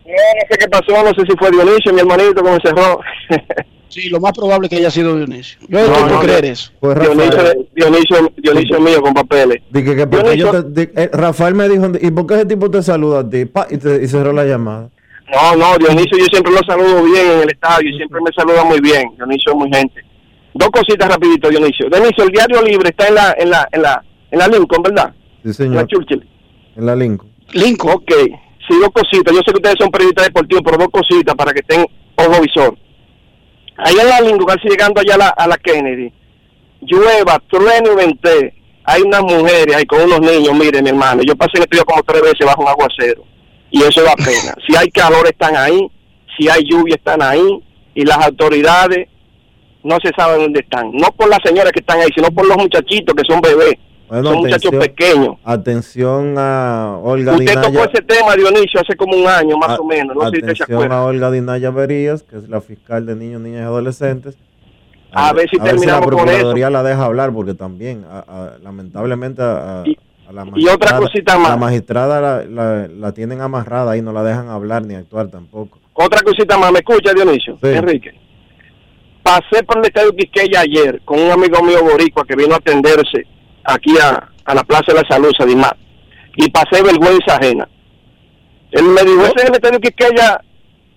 No, 0.06 0.12
no 0.12 0.48
sé 0.48 0.58
qué 0.60 0.70
pasó, 0.70 1.04
no 1.04 1.10
sé 1.10 1.26
si 1.28 1.36
fue 1.39 1.50
Dionisio, 1.50 1.91
mi 1.91 2.02
hermanito, 2.02 2.44
cómo 2.44 2.58
cerró. 2.64 3.00
Sí, 3.94 4.10
lo 4.10 4.20
más 4.20 4.32
probable 4.34 4.68
que 4.70 4.78
haya 4.78 4.89
sido 4.89 5.16
Dionisio. 5.16 5.60
Yo 5.68 5.88
no, 5.88 6.00
No, 6.00 6.08
no, 6.08 6.20
creer 6.22 6.46
eso. 6.46 6.72
Pues 6.80 7.00
Dionisio, 7.00 7.66
Dionisio, 7.76 8.32
Dionisio 8.38 8.80
mío 8.82 9.02
con 9.02 9.14
papeles. 9.14 9.62
dije 9.70 9.96
que 9.96 10.08
porque 10.08 10.36
yo 10.38 10.50
te- 10.64 10.64
di- 10.86 10.91
eh, 10.96 11.10
Rafael 11.14 11.54
me 11.54 11.70
dijo, 11.70 11.91
¿y 12.02 12.10
por 12.12 12.26
qué 12.26 12.34
ese 12.36 12.46
tipo 12.48 12.72
te 12.72 12.82
saluda 12.82 13.20
a 13.20 13.30
ti? 13.30 13.46
Pa, 13.46 13.68
y, 13.70 13.78
te- 13.78 14.04
y 14.04 14.08
cerró 14.08 14.34
la 14.34 14.46
llamada. 14.46 14.89
No, 15.32 15.56
no, 15.56 15.78
Dionisio 15.78 16.18
yo 16.18 16.26
siempre 16.26 16.52
lo 16.52 16.60
saludo 16.66 17.04
bien 17.04 17.26
en 17.34 17.39
el 17.41 17.50
estadio 17.50 17.89
y 17.89 17.98
siempre 17.98 18.20
me 18.22 18.32
saluda 18.36 18.64
muy 18.64 18.80
bien. 18.82 19.04
Dionisio 19.16 19.52
es 19.52 19.58
muy 19.58 19.70
gente. 19.72 20.02
Dos 20.56 20.70
cositas 20.70 21.08
rapidito, 21.10 21.50
Dionisio. 21.50 21.88
Dionisio, 21.89 22.24
el 22.24 22.30
diario 22.32 22.62
libre 22.62 22.89
está 22.89 23.08
en 23.08 23.16
la, 23.16 23.36
en 23.38 23.50
la, 23.50 23.68
en 23.72 23.82
la, 23.82 24.04
en 24.32 24.39
la 24.39 24.48
Lincoln, 24.48 24.84
¿verdad? 24.84 25.14
Sí, 25.14 25.20
En 25.44 25.50
la 25.50 25.54
señor. 25.54 25.88
Churchill. 25.88 26.28
En 26.76 26.86
la 26.86 26.96
Lincoln. 26.96 27.30
Lincoln. 27.54 27.94
Ok, 27.96 28.12
sí, 28.68 28.74
dos 28.80 28.89
cositas. 28.94 29.34
Yo 29.34 29.39
sé 29.46 29.52
que 29.52 29.58
ustedes 29.58 29.76
son 29.80 29.89
periodistas 29.91 30.26
deportivos, 30.26 30.64
pero 30.66 30.78
dos 30.78 30.89
cositas 30.91 31.36
para 31.36 31.52
que 31.54 31.60
estén 31.60 31.86
ojo 32.16 32.41
visor. 32.41 32.78
Allá 33.78 34.01
en 34.01 34.09
la 34.09 34.21
Lincoln, 34.21 34.45
casi 34.45 34.69
llegando 34.69 35.01
allá 35.01 35.15
a 35.15 35.17
la, 35.17 35.30
a 35.30 35.47
la 35.47 35.57
Kennedy, 35.57 36.11
llueva, 36.82 37.41
truene 37.49 37.89
y 37.91 37.95
vente. 37.95 38.53
Hay 38.86 39.01
unas 39.01 39.21
mujeres 39.21 39.76
ahí 39.76 39.86
con 39.86 40.01
unos 40.01 40.19
niños, 40.19 40.53
mire 40.53 40.82
mi 40.82 40.89
hermano, 40.89 41.24
yo 41.24 41.36
pasé 41.36 41.53
el 41.57 41.86
como 41.86 42.03
tres 42.03 42.21
veces 42.21 42.45
bajo 42.45 42.61
un 42.61 42.67
aguacero 42.67 43.24
y 43.74 43.82
eso 43.82 44.03
da 44.03 44.13
pena. 44.15 44.53
Si 44.67 44.76
hay 44.76 44.89
calor 44.89 45.26
están 45.26 45.55
ahí, 45.55 45.89
si 46.38 46.47
hay 46.47 46.63
lluvia 46.63 46.95
están 46.95 47.21
ahí 47.21 47.63
y 47.95 48.05
las 48.05 48.17
autoridades 48.19 49.07
no 49.84 49.97
se 50.03 50.11
sabe 50.15 50.41
dónde 50.41 50.59
están. 50.59 50.91
No 50.93 51.07
por 51.11 51.28
las 51.28 51.39
señoras 51.43 51.71
que 51.71 51.80
están 51.80 51.99
ahí, 51.99 52.09
sino 52.15 52.30
por 52.30 52.45
los 52.45 52.57
muchachitos 52.57 53.15
que 53.15 53.24
son 53.28 53.41
bebés, 53.41 53.76
Bueno, 54.10 54.30
son 54.32 54.38
muchachos 54.39 54.72
pequeños. 54.76 55.36
Atención 55.43 56.36
a 56.38 56.97
Olga 57.01 57.34
Usted 57.34 57.54
tocó 57.56 57.68
Dinaya. 57.70 57.89
ese 57.93 58.04
tema, 58.04 58.36
Dionisio, 58.36 58.80
hace 58.82 58.95
como 58.95 59.16
un 59.18 59.28
año 59.28 59.58
más 59.58 59.70
a- 59.72 59.82
o 59.82 59.86
menos. 59.86 60.16
No 60.16 60.30
sé 60.30 60.38
si 60.38 60.43
atención 60.43 60.91
a 60.91 61.04
Olga 61.04 61.32
Dinaya 61.32 61.72
Berías, 61.72 62.24
que 62.24 62.38
es 62.38 62.47
la 62.49 62.62
fiscal 62.62 63.06
de 63.06 63.16
niños, 63.16 63.41
niñas 63.41 63.62
y 63.62 63.64
adolescentes. 63.64 64.38
A 65.12 65.32
ver 65.34 65.49
si 65.49 65.58
la 65.58 65.64
terminamos 65.66 66.01
con 66.08 66.10
Procuraduría 66.18 66.70
la 66.70 66.84
deja 66.84 67.06
hablar, 67.06 67.32
porque 67.34 67.54
también, 67.54 68.06
a- 68.10 68.20
a- 68.20 68.58
lamentablemente, 68.62 69.41
a, 69.41 69.84
Y- 69.86 69.97
A 70.26 70.32
la 70.32 70.45
Y 70.56 70.68
otra 70.70 70.97
cosita 70.97 71.38
más. 71.38 71.49
La 71.49 71.58
magistrada 71.58 72.22
la, 72.22 72.43
la- 72.45 72.88
la 72.88 73.12
tienen 73.14 73.41
amarrada 73.41 73.97
y 73.97 74.01
no 74.01 74.14
la 74.14 74.24
dejan 74.24 74.47
hablar 74.49 74.86
ni 74.86 74.95
actuar 74.95 75.28
tampoco. 75.28 75.80
Otra 75.93 76.22
cosita 76.22 76.58
más, 76.58 76.72
¿me 76.72 76.80
escucha 76.80 77.14
Dionisio? 77.14 77.58
Sí. 77.62 77.68
Enrique. 77.70 78.12
Pasé 79.22 79.64
por 79.68 79.80
el 79.80 79.86
estadio 79.86 80.16
Quisqueya 80.16 80.62
ayer 80.62 81.01
con 81.06 81.20
un 81.20 81.30
amigo 81.30 81.62
mío 81.62 81.84
boricua 81.84 82.24
que 82.26 82.36
vino 82.36 82.54
a 82.54 82.58
atenderse 82.58 83.26
aquí 83.64 83.97
a, 83.97 84.30
a 84.45 84.55
la 84.55 84.64
Plaza 84.64 84.86
de 84.88 85.01
la 85.01 85.07
Salud, 85.07 85.32
Sadimar, 85.38 85.76
y 86.36 86.49
pasé 86.49 86.82
vergüenza 86.82 87.36
ajena. 87.36 87.68
Él 88.72 88.86
me 88.86 89.03
dijo, 89.03 89.22
¿ese 89.22 89.36
es 89.38 89.43
el 89.45 89.55
estadio 89.55 89.80
Quisqueya 89.80 90.41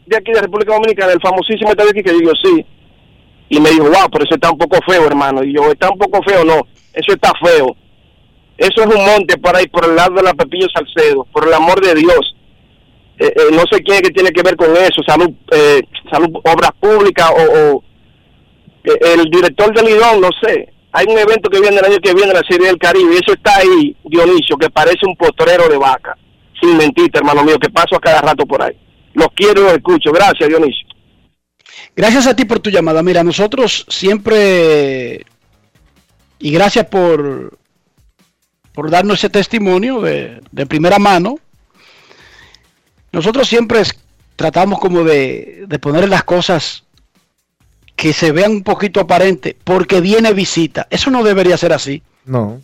de 0.07 0.17
aquí 0.17 0.33
de 0.33 0.41
República 0.41 0.75
Dominicana, 0.75 1.13
el 1.13 1.21
famosísimo 1.21 1.71
estadio 1.71 1.93
Quisqueya? 1.93 2.19
Y 2.23 2.27
yo, 2.27 2.33
sí. 2.43 2.67
Y 3.49 3.61
me 3.61 3.71
dijo, 3.71 3.85
wow, 3.85 4.09
pero 4.11 4.25
eso 4.25 4.35
está 4.35 4.51
un 4.51 4.59
poco 4.59 4.79
feo, 4.87 5.07
hermano. 5.07 5.45
Y 5.45 5.55
yo, 5.55 5.71
¿está 5.71 5.91
un 5.91 5.99
poco 5.99 6.23
feo? 6.23 6.45
No, 6.45 6.67
eso 6.93 7.13
está 7.13 7.33
feo. 7.45 7.77
Eso 8.57 8.83
es 8.83 8.87
un 8.87 9.05
monte 9.05 9.37
por 9.37 9.55
ahí, 9.55 9.67
por 9.69 9.85
el 9.85 9.95
lado 9.95 10.15
de 10.15 10.23
la 10.23 10.35
Pepillo 10.35 10.67
Salcedo, 10.75 11.25
por 11.33 11.47
el 11.47 11.53
amor 11.53 11.81
de 11.85 11.95
Dios. 11.95 12.35
Eh, 13.19 13.27
eh, 13.27 13.51
no 13.53 13.63
sé 13.71 13.83
quién 13.83 13.97
es 13.97 14.03
que 14.03 14.11
tiene 14.11 14.31
que 14.31 14.43
ver 14.43 14.57
con 14.57 14.75
eso, 14.77 15.03
salud, 15.07 15.31
eh, 15.53 15.83
salud, 16.11 16.29
obras 16.45 16.71
públicas 16.81 17.31
o, 17.31 17.43
o, 17.77 17.85
eh, 18.85 18.99
el 19.15 19.25
director 19.31 19.75
del 19.75 19.87
Lidón, 19.87 20.21
no 20.21 20.29
sé. 20.43 20.73
Hay 20.97 21.05
un 21.11 21.19
evento 21.19 21.51
que 21.51 21.61
viene 21.61 21.77
el 21.77 21.85
año 21.85 21.99
que 22.03 22.15
viene, 22.15 22.33
la 22.33 22.43
Serie 22.49 22.69
del 22.69 22.79
Caribe, 22.79 23.13
y 23.13 23.17
eso 23.19 23.35
está 23.35 23.59
ahí, 23.59 23.95
Dionisio, 24.03 24.57
que 24.57 24.71
parece 24.71 25.05
un 25.07 25.15
potrero 25.15 25.69
de 25.69 25.77
vaca. 25.77 26.17
Sin 26.59 26.75
mentirte, 26.75 27.19
hermano 27.19 27.45
mío, 27.45 27.59
que 27.59 27.69
paso 27.69 27.97
a 27.97 28.01
cada 28.01 28.23
rato 28.23 28.47
por 28.47 28.63
ahí. 28.63 28.75
Los 29.13 29.29
quiero 29.35 29.61
y 29.61 29.65
los 29.65 29.73
escucho. 29.75 30.11
Gracias, 30.11 30.49
Dionisio. 30.49 30.89
Gracias 31.95 32.27
a 32.27 32.35
ti 32.35 32.47
por 32.47 32.61
tu 32.61 32.71
llamada. 32.71 33.03
Mira, 33.03 33.23
nosotros 33.23 33.85
siempre, 33.91 35.27
y 36.39 36.51
gracias 36.51 36.87
por, 36.87 37.59
por 38.73 38.91
darnos 38.91 39.19
ese 39.19 39.29
testimonio 39.29 40.01
de, 40.01 40.41
de 40.51 40.65
primera 40.65 40.99
mano, 40.99 41.39
nosotros 43.13 43.47
siempre 43.47 43.83
tratamos 44.35 44.79
como 44.79 45.05
de, 45.05 45.65
de 45.69 45.79
poner 45.79 46.09
las 46.09 46.25
cosas 46.25 46.86
que 47.97 48.13
se 48.13 48.31
vean 48.31 48.53
un 48.53 48.63
poquito 48.63 49.01
aparente 49.01 49.57
porque 49.65 50.01
viene 50.01 50.33
visita. 50.35 50.87
Eso 50.91 51.11
no 51.11 51.25
debería 51.25 51.57
ser 51.57 51.73
así. 51.73 52.03
No. 52.25 52.61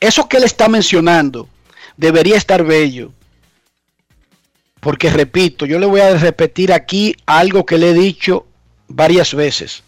Eso 0.00 0.28
que 0.28 0.36
él 0.36 0.44
está 0.44 0.68
mencionando 0.68 1.48
debería 1.96 2.36
estar 2.36 2.64
bello. 2.64 3.12
Porque 4.80 5.10
repito, 5.10 5.66
yo 5.66 5.80
le 5.80 5.86
voy 5.86 6.00
a 6.00 6.16
repetir 6.16 6.72
aquí 6.72 7.16
algo 7.26 7.66
que 7.66 7.76
le 7.76 7.90
he 7.90 7.94
dicho 7.94 8.46
varias 8.86 9.34
veces. 9.34 9.82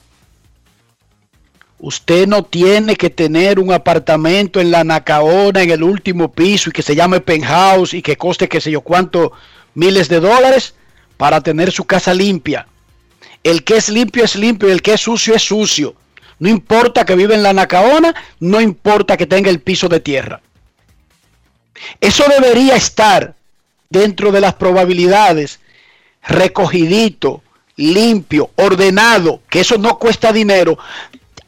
Usted 1.79 2.27
no 2.27 2.43
tiene 2.43 2.97
que 2.97 3.09
tener 3.09 3.61
un 3.61 3.73
apartamento 3.73 4.61
en 4.61 4.73
la 4.73 4.83
Nacaona 4.83 5.63
en 5.63 5.71
el 5.71 5.85
último 5.85 6.33
piso 6.33 6.71
y 6.71 6.73
que 6.73 6.83
se 6.83 6.97
llame 6.97 7.21
penthouse 7.21 7.95
y 7.95 8.03
que 8.03 8.17
coste 8.17 8.49
qué 8.49 8.61
sé 8.61 8.73
yo 8.73 8.81
cuánto 8.81 9.31
miles 9.75 10.09
de 10.09 10.19
dólares 10.19 10.75
para 11.17 11.41
tener 11.41 11.71
su 11.71 11.85
casa 11.85 12.13
limpia. 12.13 12.67
El 13.43 13.65
que 13.65 13.77
es 13.77 13.89
limpio 13.89 14.25
es 14.25 14.37
limpio 14.37 14.69
y 14.69 14.73
el 14.73 14.83
que 14.83 14.95
es 14.95 15.01
sucio 15.01 15.35
es 15.35 15.43
sucio. 15.43 15.95
No 16.39 16.49
importa 16.49 17.05
que 17.05 17.17
viva 17.17 17.35
en 17.35 17.43
la 17.43 17.53
Nacaona, 17.53 18.15
no 18.41 18.61
importa 18.61 19.17
que 19.17 19.27
tenga 19.27 19.51
el 19.51 19.61
piso 19.61 19.89
de 19.89 20.01
tierra. 20.01 20.41
Eso 22.01 22.25
debería 22.29 22.77
estar 22.77 23.35
dentro 23.89 24.33
de 24.33 24.41
las 24.41 24.55
probabilidades, 24.55 25.61
recogidito, 26.23 27.43
limpio, 27.77 28.51
ordenado, 28.57 29.41
que 29.49 29.61
eso 29.61 29.79
no 29.79 29.99
cuesta 29.99 30.33
dinero, 30.33 30.79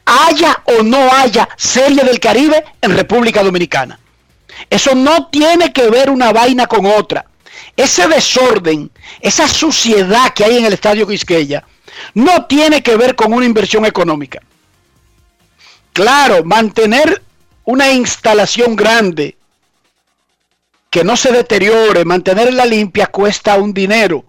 haya 0.04 0.62
o 0.64 0.82
no 0.82 1.12
haya 1.12 1.48
Serie 1.56 2.02
del 2.04 2.20
Caribe 2.20 2.64
en 2.80 2.96
República 2.96 3.42
Dominicana. 3.42 3.98
Eso 4.68 4.94
no 4.94 5.26
tiene 5.26 5.72
que 5.72 5.88
ver 5.88 6.10
una 6.10 6.32
vaina 6.32 6.66
con 6.66 6.86
otra. 6.86 7.26
Ese 7.76 8.08
desorden, 8.08 8.90
esa 9.20 9.48
suciedad 9.48 10.32
que 10.34 10.44
hay 10.44 10.58
en 10.58 10.64
el 10.64 10.72
Estadio 10.72 11.06
Quisqueya, 11.06 11.64
no 12.14 12.46
tiene 12.46 12.82
que 12.82 12.96
ver 12.96 13.14
con 13.14 13.32
una 13.32 13.46
inversión 13.46 13.84
económica. 13.84 14.40
Claro, 15.92 16.44
mantener 16.44 17.22
una 17.64 17.90
instalación 17.92 18.76
grande 18.76 19.36
que 20.88 21.04
no 21.04 21.16
se 21.16 21.32
deteriore, 21.32 22.04
mantenerla 22.04 22.64
limpia 22.66 23.06
cuesta 23.06 23.56
un 23.56 23.72
dinero. 23.72 24.24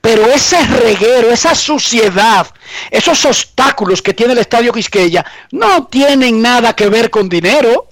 Pero 0.00 0.26
ese 0.30 0.64
reguero, 0.66 1.30
esa 1.30 1.54
suciedad, 1.54 2.46
esos 2.90 3.24
obstáculos 3.26 4.00
que 4.00 4.14
tiene 4.14 4.32
el 4.32 4.38
Estadio 4.38 4.72
Quisqueya 4.72 5.24
no 5.50 5.86
tienen 5.86 6.40
nada 6.40 6.74
que 6.74 6.88
ver 6.88 7.10
con 7.10 7.28
dinero. 7.28 7.88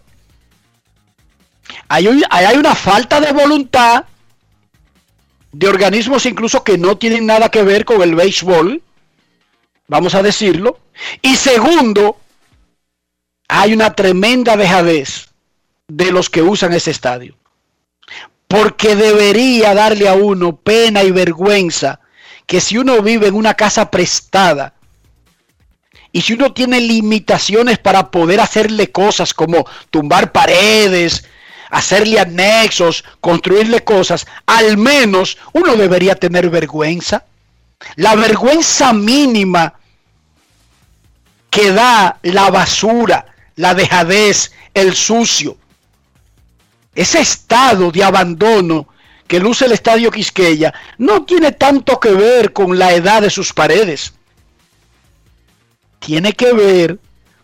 Hay, 1.88 2.22
hay 2.30 2.56
una 2.56 2.74
falta 2.74 3.20
de 3.20 3.32
voluntad 3.32 4.04
de 5.52 5.68
organismos 5.68 6.26
incluso 6.26 6.64
que 6.64 6.78
no 6.78 6.96
tienen 6.96 7.26
nada 7.26 7.48
que 7.50 7.62
ver 7.62 7.84
con 7.84 8.02
el 8.02 8.14
béisbol, 8.14 8.82
vamos 9.86 10.14
a 10.14 10.22
decirlo. 10.22 10.78
Y 11.22 11.36
segundo, 11.36 12.18
hay 13.48 13.72
una 13.72 13.94
tremenda 13.94 14.56
dejadez 14.56 15.28
de 15.88 16.10
los 16.10 16.30
que 16.30 16.42
usan 16.42 16.72
ese 16.72 16.90
estadio. 16.90 17.36
Porque 18.48 18.94
debería 18.94 19.74
darle 19.74 20.08
a 20.08 20.14
uno 20.14 20.56
pena 20.56 21.02
y 21.02 21.10
vergüenza 21.10 22.00
que 22.46 22.60
si 22.60 22.78
uno 22.78 23.02
vive 23.02 23.28
en 23.28 23.34
una 23.34 23.54
casa 23.54 23.90
prestada 23.90 24.74
y 26.12 26.20
si 26.20 26.34
uno 26.34 26.52
tiene 26.52 26.80
limitaciones 26.80 27.78
para 27.78 28.10
poder 28.10 28.40
hacerle 28.40 28.92
cosas 28.92 29.34
como 29.34 29.66
tumbar 29.90 30.30
paredes, 30.30 31.24
hacerle 31.70 32.20
anexos, 32.20 33.04
construirle 33.20 33.82
cosas, 33.82 34.26
al 34.46 34.76
menos 34.76 35.38
uno 35.52 35.74
debería 35.74 36.14
tener 36.14 36.50
vergüenza. 36.50 37.24
La 37.96 38.14
vergüenza 38.14 38.92
mínima 38.92 39.74
que 41.50 41.70
da 41.70 42.18
la 42.22 42.50
basura, 42.50 43.26
la 43.56 43.74
dejadez, 43.74 44.52
el 44.72 44.94
sucio. 44.94 45.56
Ese 46.94 47.20
estado 47.20 47.92
de 47.92 48.02
abandono 48.02 48.88
que 49.26 49.38
luce 49.38 49.66
el 49.66 49.72
estadio 49.72 50.10
Quisqueya 50.10 50.74
no 50.98 51.24
tiene 51.24 51.52
tanto 51.52 51.98
que 51.98 52.12
ver 52.12 52.52
con 52.52 52.78
la 52.78 52.92
edad 52.92 53.22
de 53.22 53.30
sus 53.30 53.52
paredes. 53.52 54.14
Tiene 55.98 56.32
que 56.32 56.52
ver 56.52 56.98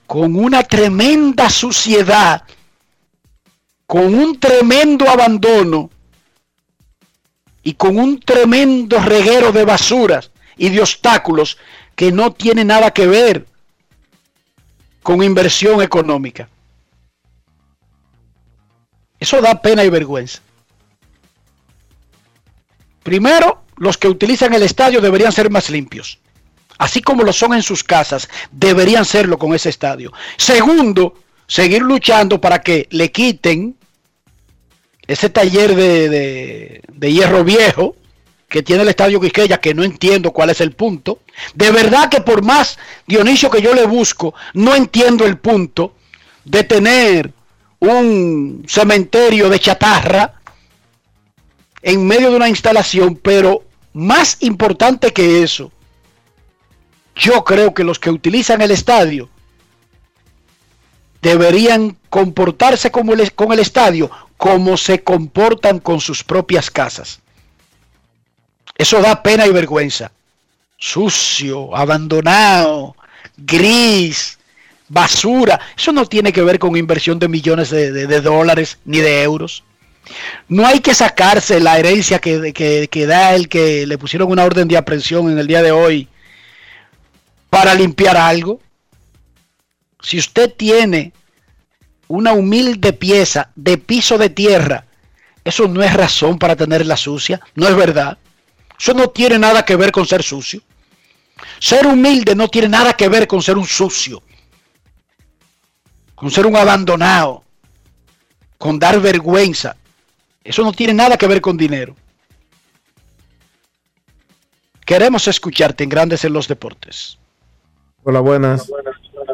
con 0.06 0.36
una 0.36 0.62
tremenda 0.64 1.48
suciedad, 1.48 2.42
con 3.86 4.14
un 4.14 4.38
tremendo 4.38 5.08
abandono 5.08 5.90
y 7.62 7.74
con 7.74 7.98
un 7.98 8.20
tremendo 8.20 8.98
reguero 9.00 9.52
de 9.52 9.64
basuras 9.64 10.30
y 10.56 10.68
de 10.70 10.80
obstáculos 10.80 11.58
que 11.94 12.12
no 12.12 12.32
tiene 12.32 12.64
nada 12.64 12.90
que 12.92 13.06
ver 13.06 13.46
con 15.02 15.22
inversión 15.22 15.82
económica. 15.82 16.48
Eso 19.18 19.40
da 19.40 19.60
pena 19.60 19.84
y 19.84 19.90
vergüenza. 19.90 20.40
Primero, 23.02 23.62
los 23.76 23.98
que 23.98 24.08
utilizan 24.08 24.54
el 24.54 24.62
estadio 24.62 25.00
deberían 25.00 25.32
ser 25.32 25.50
más 25.50 25.70
limpios. 25.70 26.18
Así 26.78 27.02
como 27.02 27.22
lo 27.22 27.32
son 27.32 27.52
en 27.54 27.62
sus 27.62 27.84
casas, 27.84 28.28
deberían 28.50 29.04
serlo 29.04 29.38
con 29.38 29.54
ese 29.54 29.68
estadio. 29.68 30.12
Segundo, 30.38 31.14
seguir 31.46 31.82
luchando 31.82 32.40
para 32.40 32.62
que 32.62 32.88
le 32.90 33.12
quiten 33.12 33.76
ese 35.12 35.28
taller 35.28 35.74
de, 35.74 36.82
de- 36.88 37.12
hierro 37.12 37.42
viejo 37.42 37.96
que 38.48 38.62
tiene 38.62 38.82
el 38.82 38.88
estadio 38.88 39.20
Quisqueya, 39.20 39.60
que 39.60 39.74
no 39.74 39.82
entiendo 39.82 40.30
cuál 40.32 40.50
es 40.50 40.60
el 40.60 40.70
punto. 40.72 41.18
De 41.54 41.72
verdad 41.72 42.08
que 42.08 42.20
por 42.20 42.42
más 42.44 42.78
Dionisio 43.08 43.50
que 43.50 43.60
yo 43.60 43.74
le 43.74 43.86
busco, 43.86 44.34
no 44.54 44.74
entiendo 44.74 45.26
el 45.26 45.36
punto 45.38 45.94
de 46.44 46.62
tener 46.62 47.32
un 47.80 48.64
cementerio 48.68 49.48
de 49.48 49.58
chatarra 49.58 50.34
en 51.82 52.06
medio 52.06 52.30
de 52.30 52.36
una 52.36 52.48
instalación, 52.48 53.16
pero 53.16 53.64
más 53.92 54.36
importante 54.40 55.12
que 55.12 55.42
eso, 55.42 55.72
yo 57.16 57.42
creo 57.42 57.74
que 57.74 57.82
los 57.82 57.98
que 57.98 58.10
utilizan 58.10 58.60
el 58.62 58.70
estadio 58.70 59.28
deberían 61.20 61.96
comportarse 62.08 62.90
como 62.92 63.12
con 63.34 63.52
el 63.52 63.58
estadio 63.58 64.08
como 64.40 64.78
se 64.78 65.02
comportan 65.04 65.80
con 65.80 66.00
sus 66.00 66.24
propias 66.24 66.70
casas. 66.70 67.20
Eso 68.74 69.02
da 69.02 69.22
pena 69.22 69.46
y 69.46 69.52
vergüenza. 69.52 70.10
Sucio, 70.78 71.76
abandonado, 71.76 72.96
gris, 73.36 74.38
basura. 74.88 75.60
Eso 75.76 75.92
no 75.92 76.06
tiene 76.06 76.32
que 76.32 76.40
ver 76.40 76.58
con 76.58 76.74
inversión 76.74 77.18
de 77.18 77.28
millones 77.28 77.68
de 77.68 78.20
dólares 78.22 78.78
ni 78.86 79.00
de 79.00 79.22
euros. 79.22 79.62
No 80.48 80.66
hay 80.66 80.80
que 80.80 80.94
sacarse 80.94 81.60
la 81.60 81.78
herencia 81.78 82.18
que, 82.18 82.54
que- 82.54 82.88
que 82.90 83.06
da 83.06 83.34
el 83.34 83.46
que 83.46 83.86
le 83.86 83.98
pusieron 83.98 84.30
una 84.30 84.44
orden 84.44 84.68
de 84.68 84.78
aprehensión 84.78 85.30
en 85.30 85.38
el 85.38 85.46
día 85.48 85.62
de 85.62 85.72
hoy 85.72 86.08
para 87.50 87.74
limpiar 87.74 88.16
algo. 88.16 88.58
Si 90.00 90.16
usted 90.18 90.50
tiene 90.56 91.12
una 92.10 92.32
humilde 92.32 92.92
pieza 92.92 93.52
de 93.54 93.78
piso 93.78 94.18
de 94.18 94.30
tierra, 94.30 94.84
eso 95.44 95.68
no 95.68 95.80
es 95.80 95.94
razón 95.94 96.40
para 96.40 96.56
tenerla 96.56 96.96
sucia, 96.96 97.40
no 97.54 97.68
es 97.68 97.76
verdad. 97.76 98.18
Eso 98.76 98.94
no 98.94 99.10
tiene 99.10 99.38
nada 99.38 99.64
que 99.64 99.76
ver 99.76 99.92
con 99.92 100.04
ser 100.06 100.24
sucio. 100.24 100.60
Ser 101.60 101.86
humilde 101.86 102.34
no 102.34 102.48
tiene 102.48 102.68
nada 102.68 102.94
que 102.94 103.08
ver 103.08 103.28
con 103.28 103.40
ser 103.40 103.56
un 103.56 103.64
sucio, 103.64 104.22
con 106.16 106.32
ser 106.32 106.46
un 106.46 106.56
abandonado, 106.56 107.44
con 108.58 108.80
dar 108.80 109.00
vergüenza. 109.00 109.76
Eso 110.42 110.64
no 110.64 110.72
tiene 110.72 110.94
nada 110.94 111.16
que 111.16 111.28
ver 111.28 111.40
con 111.40 111.56
dinero. 111.56 111.94
Queremos 114.84 115.28
escucharte 115.28 115.84
en 115.84 115.90
Grandes 115.90 116.24
en 116.24 116.32
los 116.32 116.48
Deportes. 116.48 117.20
Hola, 118.02 118.18
buenas. 118.18 118.68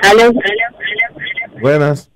Aló. 0.03 0.31
Buenas. 1.59 2.11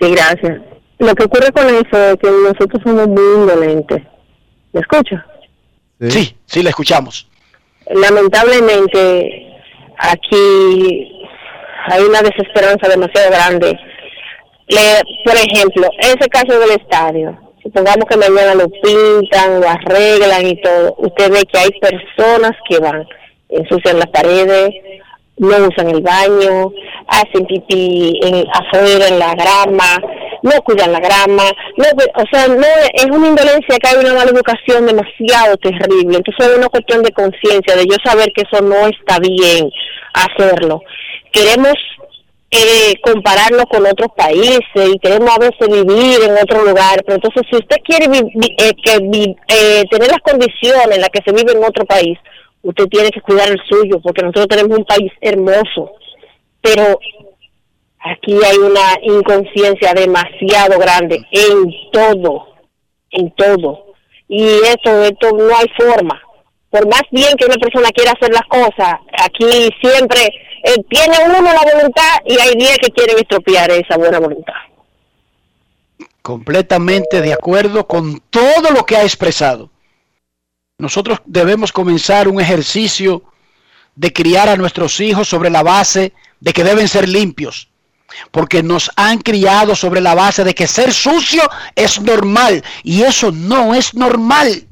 Sí, 0.00 0.10
gracias. 0.10 0.60
Lo 0.98 1.14
que 1.14 1.24
ocurre 1.24 1.50
con 1.52 1.66
eso 1.66 1.96
es 2.12 2.16
que 2.16 2.30
nosotros 2.30 2.82
somos 2.84 3.08
muy 3.08 3.40
indolentes. 3.42 4.02
¿Me 4.72 4.80
escucha? 4.80 5.24
Sí, 6.00 6.36
sí, 6.46 6.62
le 6.62 6.70
escuchamos. 6.70 7.28
Lamentablemente, 7.90 9.46
aquí 9.98 11.12
hay 11.86 12.02
una 12.02 12.22
desesperanza 12.22 12.88
demasiado 12.88 13.30
grande. 13.30 13.78
Le- 14.68 15.02
por 15.24 15.34
ejemplo, 15.34 15.88
ese 16.00 16.28
caso 16.28 16.58
del 16.58 16.70
estadio, 16.70 17.38
supongamos 17.62 18.04
que 18.08 18.16
mañana 18.16 18.54
lo 18.54 18.68
pintan, 18.68 19.60
lo 19.60 19.68
arreglan 19.68 20.46
y 20.46 20.60
todo, 20.62 20.94
usted 20.98 21.30
ve 21.30 21.42
que 21.52 21.58
hay 21.58 21.70
personas 21.80 22.52
que 22.68 22.78
van, 22.78 23.06
ensucian 23.50 23.98
las 23.98 24.08
paredes, 24.08 24.70
no 25.36 25.56
usan 25.68 25.90
el 25.90 26.00
baño, 26.00 26.72
hacen 27.08 27.44
pipí 27.46 28.20
en, 28.22 28.44
afuera 28.52 29.08
en 29.08 29.18
la 29.18 29.34
grama, 29.34 29.98
no 30.42 30.52
cuidan 30.62 30.92
la 30.92 31.00
grama, 31.00 31.44
no, 31.76 31.84
o 32.16 32.24
sea, 32.30 32.46
no 32.48 32.66
es 32.92 33.04
una 33.06 33.28
indolencia 33.28 33.78
que 33.82 33.88
hay 33.88 33.96
una 33.96 34.14
mala 34.14 34.30
educación 34.30 34.86
demasiado 34.86 35.56
terrible. 35.56 36.18
Entonces 36.18 36.46
es 36.52 36.58
una 36.58 36.68
cuestión 36.68 37.02
de 37.02 37.12
conciencia, 37.12 37.74
de 37.76 37.84
yo 37.86 37.96
saber 38.04 38.30
que 38.34 38.42
eso 38.50 38.62
no 38.62 38.86
está 38.86 39.18
bien 39.18 39.70
hacerlo. 40.12 40.82
Queremos 41.32 41.74
eh, 42.50 42.94
compararnos 43.02 43.64
con 43.68 43.84
otros 43.84 44.10
países 44.16 44.60
y 44.76 44.98
queremos 45.00 45.28
a 45.34 45.40
veces 45.40 45.66
vivir 45.68 46.20
en 46.22 46.36
otro 46.40 46.64
lugar, 46.64 47.02
pero 47.04 47.16
entonces 47.16 47.42
si 47.50 47.56
usted 47.56 47.76
quiere 47.84 48.06
vi- 48.08 48.54
eh, 48.58 48.72
que 48.84 48.98
vi- 49.02 49.36
eh, 49.48 49.82
tener 49.90 50.08
las 50.08 50.20
condiciones 50.20 50.88
en 50.94 51.00
las 51.00 51.10
que 51.10 51.22
se 51.26 51.32
vive 51.32 51.52
en 51.52 51.64
otro 51.64 51.84
país, 51.84 52.16
usted 52.64 52.86
tiene 52.88 53.10
que 53.10 53.20
cuidar 53.20 53.48
el 53.50 53.60
suyo, 53.68 54.00
porque 54.02 54.22
nosotros 54.22 54.48
tenemos 54.48 54.78
un 54.78 54.84
país 54.84 55.12
hermoso, 55.20 55.92
pero 56.60 56.98
aquí 58.00 58.34
hay 58.44 58.56
una 58.56 58.98
inconsciencia 59.02 59.92
demasiado 59.94 60.78
grande 60.78 61.24
en 61.30 61.70
todo, 61.92 62.48
en 63.10 63.30
todo. 63.32 63.94
Y 64.28 64.44
esto, 64.44 65.04
esto 65.04 65.30
no 65.36 65.54
hay 65.56 65.66
forma. 65.78 66.20
Por 66.70 66.86
más 66.88 67.02
bien 67.10 67.36
que 67.38 67.44
una 67.44 67.56
persona 67.56 67.90
quiera 67.90 68.12
hacer 68.12 68.32
las 68.32 68.46
cosas, 68.48 68.94
aquí 69.22 69.68
siempre 69.80 70.20
eh, 70.64 70.74
tiene 70.88 71.16
uno 71.26 71.52
la 71.52 71.72
voluntad 71.72 72.18
y 72.24 72.38
hay 72.40 72.54
días 72.56 72.78
que 72.78 72.90
quieren 72.90 73.18
estropear 73.18 73.70
esa 73.70 73.96
buena 73.96 74.18
voluntad. 74.18 74.54
completamente 76.22 77.20
de 77.20 77.34
acuerdo 77.34 77.86
con 77.86 78.20
todo 78.30 78.70
lo 78.74 78.86
que 78.86 78.96
ha 78.96 79.02
expresado. 79.02 79.70
Nosotros 80.78 81.20
debemos 81.24 81.72
comenzar 81.72 82.28
un 82.28 82.40
ejercicio 82.40 83.22
de 83.94 84.12
criar 84.12 84.48
a 84.48 84.56
nuestros 84.56 84.98
hijos 85.00 85.28
sobre 85.28 85.50
la 85.50 85.62
base 85.62 86.12
de 86.40 86.52
que 86.52 86.64
deben 86.64 86.88
ser 86.88 87.08
limpios, 87.08 87.68
porque 88.32 88.62
nos 88.62 88.90
han 88.96 89.18
criado 89.18 89.76
sobre 89.76 90.00
la 90.00 90.14
base 90.14 90.42
de 90.42 90.54
que 90.54 90.66
ser 90.66 90.92
sucio 90.92 91.42
es 91.76 92.00
normal 92.00 92.64
y 92.82 93.02
eso 93.02 93.30
no 93.30 93.74
es 93.74 93.94
normal. 93.94 94.66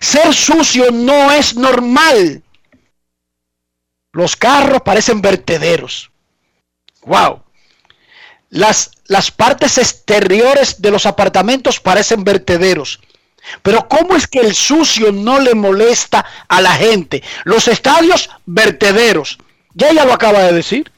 Ser 0.00 0.34
sucio 0.34 0.90
no 0.92 1.32
es 1.32 1.56
normal. 1.56 2.42
Los 4.12 4.36
carros 4.36 4.82
parecen 4.82 5.22
vertederos. 5.22 6.10
Wow. 7.02 7.42
Las, 8.50 8.90
las 9.06 9.30
partes 9.30 9.78
exteriores 9.78 10.80
de 10.80 10.90
los 10.90 11.06
apartamentos 11.06 11.80
parecen 11.80 12.22
vertederos. 12.22 13.00
Pero 13.62 13.88
¿cómo 13.88 14.16
es 14.16 14.26
que 14.26 14.40
el 14.40 14.54
sucio 14.54 15.12
no 15.12 15.38
le 15.40 15.54
molesta 15.54 16.24
a 16.48 16.60
la 16.60 16.72
gente? 16.72 17.22
Los 17.44 17.68
estadios 17.68 18.30
vertederos. 18.44 19.38
Ya 19.74 19.90
ella 19.90 20.04
lo 20.04 20.12
acaba 20.12 20.42
de 20.42 20.52
decir. 20.52 20.90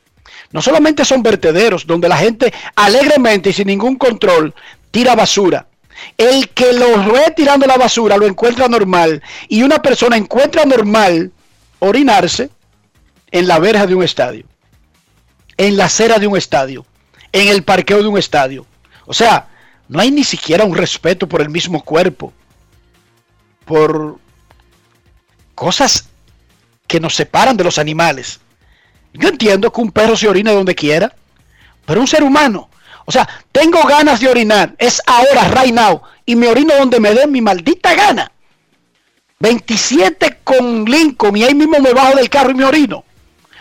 No 0.51 0.63
solamente 0.63 1.05
son 1.05 1.23
vertederos 1.23 1.87
donde 1.87 2.09
la 2.09 2.17
gente 2.17 2.53
alegremente 2.75 3.51
y 3.51 3.53
sin 3.53 3.67
ningún 3.67 3.97
control 3.97 4.55
tira 4.91 5.15
basura. 5.15 5.67
El 6.17 6.49
que 6.51 6.73
lo 6.73 7.13
ve 7.13 7.33
tirando 7.37 7.67
la 7.67 7.77
basura 7.77 8.17
lo 8.17 8.27
encuentra 8.27 8.69
normal 8.69 9.23
y 9.49 9.63
una 9.63 9.83
persona 9.83 10.17
encuentra 10.17 10.65
normal 10.65 11.33
orinarse 11.81 12.51
en 13.31 13.47
la 13.47 13.59
verja 13.59 13.87
de 13.87 13.95
un 13.95 14.03
estadio, 14.03 14.45
en 15.57 15.77
la 15.77 15.87
acera 15.87 16.19
de 16.19 16.27
un 16.27 16.37
estadio, 16.37 16.87
en 17.33 17.49
el 17.49 17.63
parqueo 17.63 18.01
de 18.01 18.09
un 18.09 18.17
estadio. 18.17 18.65
O 19.07 19.13
sea, 19.13 19.49
no 19.89 20.01
hay 20.01 20.11
ni 20.11 20.25
siquiera 20.25 20.65
un 20.65 20.77
respeto 20.77 21.29
por 21.29 21.41
el 21.41 21.51
mismo 21.51 21.83
cuerpo, 21.83 22.33
por 23.69 24.19
cosas 25.55 26.09
que 26.87 26.99
nos 26.99 27.15
separan 27.15 27.57
de 27.57 27.65
los 27.65 27.79
animales. 27.79 28.41
Yo 29.13 29.29
entiendo 29.29 29.71
que 29.71 29.81
un 29.83 29.93
perro 29.93 30.17
se 30.17 30.27
orina 30.27 30.53
donde 30.53 30.75
quiera, 30.75 31.15
pero 31.85 32.01
un 32.01 32.07
ser 32.07 32.23
humano, 32.23 32.71
o 33.05 33.13
sea, 33.13 33.29
tengo 33.53 33.83
ganas 33.85 34.21
de 34.21 34.29
orinar, 34.29 34.75
es 34.79 35.01
ahora, 35.07 35.49
right 35.49 35.75
now, 35.75 36.03
y 36.25 36.35
me 36.35 36.49
orino 36.49 36.75
donde 36.77 36.99
me 36.99 37.15
dé 37.15 37.27
mi 37.27 37.41
maldita 37.41 37.95
gana. 37.95 38.33
27 39.41 40.41
con 40.43 40.85
Lincoln 40.85 41.37
y 41.37 41.45
ahí 41.45 41.55
mismo 41.55 41.79
me 41.79 41.93
bajo 41.93 42.17
del 42.17 42.29
carro 42.29 42.51
y 42.51 42.55
me 42.55 42.65
orino. 42.65 43.05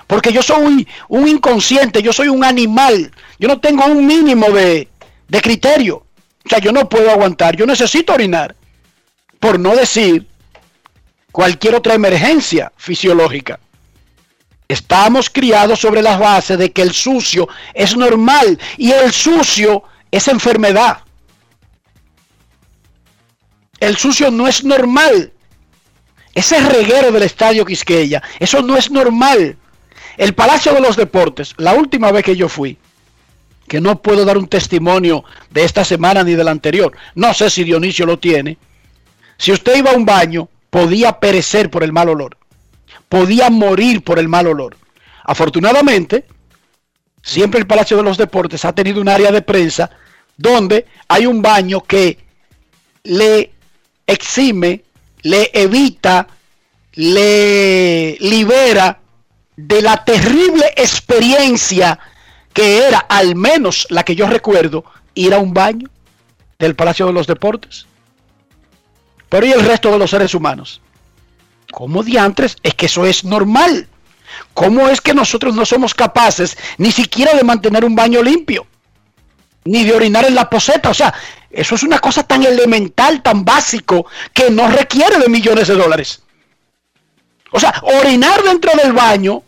Porque 0.05 0.31
yo 0.31 0.41
soy 0.41 0.87
un, 1.09 1.27
inconsciente, 1.27 2.01
yo 2.01 2.13
soy 2.13 2.29
un 2.29 2.43
animal, 2.43 3.11
yo 3.39 3.47
no 3.47 3.59
tengo 3.59 3.85
un 3.85 4.05
mínimo 4.05 4.49
de, 4.51 4.87
de 5.27 5.41
criterio. 5.41 5.97
O 6.45 6.49
sea, 6.49 6.59
yo 6.59 6.71
no 6.71 6.87
puedo 6.87 7.11
aguantar, 7.11 7.55
yo 7.55 7.65
necesito 7.65 8.13
orinar. 8.13 8.56
Por 9.39 9.59
no 9.59 9.75
decir 9.75 10.27
cualquier 11.31 11.75
otra 11.75 11.93
emergencia 11.93 12.71
fisiológica. 12.77 13.59
Estamos 14.67 15.29
criados 15.29 15.79
sobre 15.79 16.01
las 16.01 16.19
bases 16.19 16.57
de 16.57 16.71
que 16.71 16.81
el 16.81 16.93
sucio 16.93 17.47
es 17.73 17.95
normal 17.95 18.59
y 18.77 18.91
el 18.91 19.13
sucio 19.13 19.83
es 20.11 20.27
enfermedad. 20.27 20.99
El 23.79 23.95
sucio 23.97 24.31
no 24.31 24.47
es 24.47 24.63
normal. 24.63 25.31
Ese 26.33 26.59
reguero 26.59 27.11
del 27.11 27.23
estadio 27.23 27.65
Quisqueya, 27.65 28.21
eso 28.39 28.61
no 28.61 28.75
es 28.75 28.91
normal. 28.91 29.57
El 30.17 30.33
Palacio 30.33 30.73
de 30.73 30.81
los 30.81 30.95
Deportes, 30.95 31.53
la 31.57 31.73
última 31.73 32.11
vez 32.11 32.23
que 32.23 32.35
yo 32.35 32.49
fui, 32.49 32.77
que 33.67 33.79
no 33.79 34.01
puedo 34.01 34.25
dar 34.25 34.37
un 34.37 34.47
testimonio 34.47 35.23
de 35.51 35.63
esta 35.63 35.83
semana 35.83 36.23
ni 36.23 36.33
de 36.33 36.43
la 36.43 36.51
anterior, 36.51 36.91
no 37.15 37.33
sé 37.33 37.49
si 37.49 37.63
Dionisio 37.63 38.05
lo 38.05 38.17
tiene. 38.17 38.57
Si 39.37 39.51
usted 39.51 39.77
iba 39.77 39.91
a 39.91 39.95
un 39.95 40.05
baño, 40.05 40.49
podía 40.69 41.19
perecer 41.19 41.69
por 41.69 41.83
el 41.83 41.93
mal 41.93 42.09
olor, 42.09 42.37
podía 43.09 43.49
morir 43.49 44.03
por 44.03 44.19
el 44.19 44.27
mal 44.27 44.47
olor. 44.47 44.75
Afortunadamente, 45.23 46.25
siempre 47.21 47.59
el 47.59 47.67
Palacio 47.67 47.97
de 47.97 48.03
los 48.03 48.17
Deportes 48.17 48.65
ha 48.65 48.73
tenido 48.73 49.01
un 49.01 49.09
área 49.09 49.31
de 49.31 49.41
prensa 49.41 49.89
donde 50.37 50.85
hay 51.07 51.25
un 51.25 51.41
baño 51.41 51.81
que 51.81 52.19
le 53.03 53.51
exime, 54.05 54.83
le 55.21 55.49
evita, 55.53 56.27
le 56.93 58.17
libera 58.19 58.99
de 59.55 59.81
la 59.81 60.03
terrible 60.03 60.73
experiencia 60.75 61.99
que 62.53 62.87
era, 62.87 62.99
al 62.99 63.35
menos 63.35 63.87
la 63.89 64.03
que 64.03 64.15
yo 64.15 64.27
recuerdo, 64.27 64.83
ir 65.13 65.33
a 65.33 65.39
un 65.39 65.53
baño 65.53 65.89
del 66.57 66.75
Palacio 66.75 67.05
de 67.05 67.13
los 67.13 67.27
Deportes. 67.27 67.85
Pero 69.29 69.45
¿y 69.45 69.51
el 69.51 69.65
resto 69.65 69.91
de 69.91 69.97
los 69.97 70.09
seres 70.09 70.33
humanos? 70.33 70.81
¿Cómo 71.71 72.03
diantres? 72.03 72.57
Es 72.63 72.73
que 72.73 72.85
eso 72.85 73.05
es 73.05 73.23
normal. 73.23 73.87
¿Cómo 74.53 74.87
es 74.89 75.01
que 75.01 75.13
nosotros 75.13 75.55
no 75.55 75.65
somos 75.65 75.93
capaces 75.93 76.57
ni 76.77 76.91
siquiera 76.91 77.33
de 77.33 77.43
mantener 77.43 77.83
un 77.85 77.95
baño 77.95 78.21
limpio? 78.21 78.65
Ni 79.65 79.83
de 79.83 79.93
orinar 79.93 80.25
en 80.25 80.35
la 80.35 80.49
poseta. 80.49 80.89
O 80.89 80.93
sea, 80.93 81.13
eso 81.49 81.75
es 81.75 81.83
una 81.83 81.99
cosa 81.99 82.23
tan 82.23 82.43
elemental, 82.43 83.21
tan 83.21 83.43
básico, 83.43 84.05
que 84.33 84.49
no 84.49 84.67
requiere 84.67 85.17
de 85.19 85.29
millones 85.29 85.67
de 85.67 85.75
dólares. 85.75 86.21
O 87.51 87.59
sea, 87.59 87.73
orinar 87.81 88.43
dentro 88.43 88.71
del 88.81 88.93
baño 88.93 89.43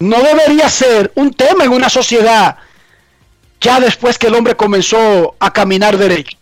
no 0.00 0.20
debería 0.20 0.68
ser 0.68 1.12
un 1.14 1.32
tema 1.32 1.64
en 1.64 1.72
una 1.72 1.88
sociedad 1.88 2.56
ya 3.62 3.78
después 3.78 4.18
que 4.18 4.26
el 4.26 4.34
hombre 4.34 4.56
comenzó 4.56 5.36
a 5.38 5.52
caminar 5.52 5.96
derecho. 5.96 6.36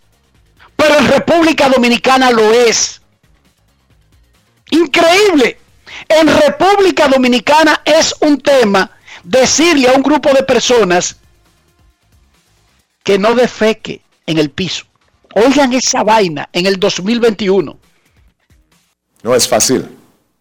Pero 0.81 0.99
en 0.99 1.09
República 1.09 1.69
Dominicana 1.69 2.31
lo 2.31 2.53
es. 2.55 3.03
Increíble. 4.71 5.59
En 6.09 6.27
República 6.27 7.07
Dominicana 7.07 7.83
es 7.85 8.15
un 8.21 8.41
tema 8.41 8.91
decirle 9.23 9.89
a 9.89 9.93
un 9.93 10.03
grupo 10.03 10.33
de 10.33 10.43
personas 10.43 11.17
que 13.03 13.19
no 13.19 13.35
defeque 13.35 14.01
en 14.27 14.39
el 14.39 14.51
piso. 14.51 14.87
Oigan 15.35 15.75
esa 15.75 16.03
vaina 16.03 16.49
en 16.53 16.65
el 16.65 16.81
2021. 16.81 17.79
No 19.23 19.35
es 19.35 19.47
fácil. 19.47 19.87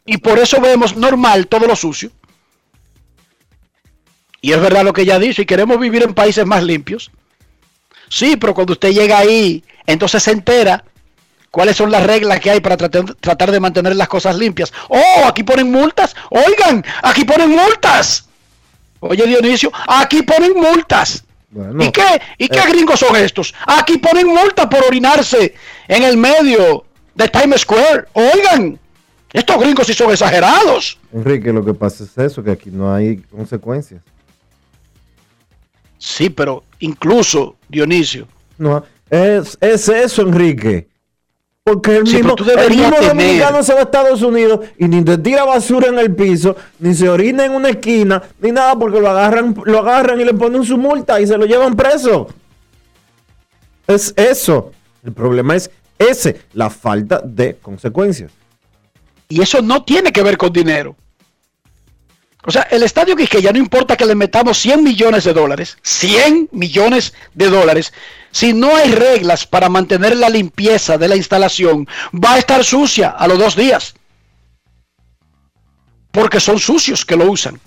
Y 0.05 0.17
por 0.17 0.39
eso 0.39 0.61
vemos 0.61 0.95
normal 0.95 1.47
todo 1.47 1.67
lo 1.67 1.75
sucio. 1.75 2.11
Y 4.39 4.53
es 4.53 4.61
verdad 4.61 4.85
lo 4.85 4.93
que 4.93 5.01
ella 5.01 5.19
dice, 5.19 5.41
y 5.41 5.45
queremos 5.45 5.77
vivir 5.79 6.03
en 6.03 6.13
países 6.13 6.45
más 6.45 6.63
limpios. 6.63 7.11
Sí, 8.10 8.36
pero 8.38 8.53
cuando 8.53 8.74
usted 8.74 8.91
llega 8.91 9.20
ahí, 9.20 9.64
entonces 9.86 10.24
se 10.24 10.32
entera 10.32 10.84
cuáles 11.51 11.78
son 11.78 11.91
las 11.91 12.05
reglas 12.05 12.39
que 12.39 12.51
hay 12.51 12.60
para 12.60 12.78
tratar, 12.78 13.16
tratar 13.16 13.51
de 13.51 13.60
mantener 13.60 13.95
las 13.95 14.07
cosas 14.07 14.36
limpias. 14.38 14.74
Oh, 14.89 15.26
aquí 15.26 15.43
ponen 15.43 15.72
multas. 15.72 16.16
Oigan, 16.30 16.84
aquí 17.03 17.24
ponen 17.24 17.51
multas. 17.51 18.28
Oye, 18.99 19.26
Dionisio, 19.26 19.72
aquí 19.88 20.24
ponen 20.24 20.53
multas. 20.55 21.24
Bueno, 21.51 21.84
¿Y 21.84 21.91
qué, 21.91 22.22
¿Y 22.38 22.47
qué 22.47 22.60
eh, 22.60 22.70
gringos 22.70 22.99
son 22.99 23.16
estos? 23.16 23.55
Aquí 23.66 23.97
ponen 23.97 24.28
multas 24.28 24.68
por 24.68 24.84
orinarse 24.84 25.55
en 25.88 26.03
el 26.03 26.18
medio 26.18 26.86
de 27.16 27.28
Times 27.28 27.62
Square. 27.62 28.05
Oigan, 28.14 28.80
estos 29.34 29.60
gringos 29.60 29.88
sí 29.88 29.93
son 29.93 30.12
exagerados. 30.12 30.99
Enrique, 31.12 31.51
lo 31.51 31.66
que 31.66 31.74
pasa 31.74 32.03
es 32.03 32.18
eso, 32.18 32.43
que 32.43 32.51
aquí 32.51 32.70
no 32.72 32.93
hay 32.93 33.18
consecuencias. 33.18 34.01
Sí, 35.99 36.29
pero 36.31 36.63
incluso, 36.79 37.57
Dionisio, 37.67 38.27
No, 38.57 38.83
es, 39.09 39.57
es 39.61 39.87
eso, 39.89 40.23
Enrique. 40.23 40.87
Porque 41.63 41.97
el 41.97 42.07
Sí, 42.07 42.15
mismo, 42.15 42.35
el 42.57 42.69
mismo 42.75 42.95
dominicano 42.99 43.61
se 43.61 43.73
va 43.73 43.81
a 43.81 43.83
Estados 43.83 44.21
Unidos 44.23 44.61
y 44.79 44.87
ni 44.87 45.03
te 45.03 45.17
tira 45.19 45.43
basura 45.45 45.87
en 45.89 45.99
el 45.99 46.15
piso, 46.15 46.55
ni 46.79 46.95
se 46.95 47.07
orina 47.09 47.45
en 47.45 47.51
una 47.51 47.69
esquina, 47.69 48.23
ni 48.39 48.51
nada, 48.51 48.75
porque 48.75 48.99
lo 48.99 49.07
agarran, 49.09 49.53
lo 49.65 49.79
agarran 49.79 50.19
y 50.19 50.25
le 50.25 50.33
ponen 50.33 50.63
su 50.63 50.77
multa 50.77 51.21
y 51.21 51.27
se 51.27 51.37
lo 51.37 51.45
llevan 51.45 51.75
preso. 51.75 52.27
Es 53.87 54.13
eso. 54.15 54.71
El 55.03 55.11
problema 55.13 55.55
es 55.55 55.69
ese, 55.99 56.41
la 56.53 56.69
falta 56.69 57.21
de 57.23 57.57
consecuencias. 57.61 58.31
y 59.27 59.41
eso 59.41 59.61
no 59.61 59.83
tiene 59.83 60.11
que 60.11 60.23
ver 60.23 60.37
con 60.37 60.51
dinero. 60.51 60.95
O 62.45 62.51
sea, 62.51 62.61
el 62.71 62.83
estadio 62.83 63.15
Quisqueya 63.15 63.51
no 63.51 63.59
importa 63.59 63.97
que 63.97 64.05
le 64.05 64.15
metamos 64.15 64.57
100 64.59 64.83
millones 64.83 65.25
de 65.25 65.33
dólares, 65.33 65.77
100 65.81 66.49
millones 66.51 67.13
de 67.33 67.49
dólares, 67.49 67.93
si 68.31 68.53
no 68.53 68.75
hay 68.75 68.91
reglas 68.91 69.45
para 69.45 69.69
mantener 69.69 70.15
la 70.15 70.29
limpieza 70.29 70.97
de 70.97 71.07
la 71.07 71.15
instalación, 71.15 71.87
va 72.13 72.35
a 72.35 72.37
estar 72.39 72.63
sucia 72.63 73.09
a 73.09 73.27
los 73.27 73.39
dos 73.39 73.55
días. 73.55 73.95
Porque 76.11 76.39
son 76.39 76.59
sucios 76.59 77.05
que 77.05 77.17
lo 77.17 77.29
usan. 77.29 77.59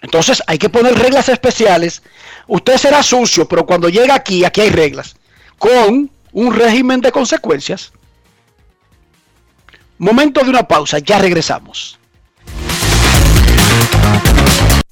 Entonces 0.00 0.42
hay 0.46 0.58
que 0.58 0.68
poner 0.68 0.96
reglas 0.98 1.28
especiales. 1.28 2.02
Usted 2.46 2.76
será 2.76 3.02
sucio, 3.02 3.48
pero 3.48 3.66
cuando 3.66 3.88
llega 3.88 4.14
aquí, 4.14 4.44
aquí 4.44 4.60
hay 4.60 4.70
reglas. 4.70 5.16
Con 5.58 6.10
un 6.32 6.54
régimen 6.54 7.00
de 7.00 7.10
consecuencias. 7.10 7.92
Momento 9.98 10.44
de 10.44 10.50
una 10.50 10.68
pausa, 10.68 10.98
ya 10.98 11.18
regresamos. 11.18 11.98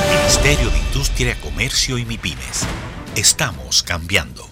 Ministerio 0.00 0.70
de 0.70 0.78
Industria, 0.78 1.36
Comercio 1.40 1.98
y 1.98 2.04
MIPIMES. 2.04 2.66
Estamos 3.16 3.82
cambiando. 3.82 4.48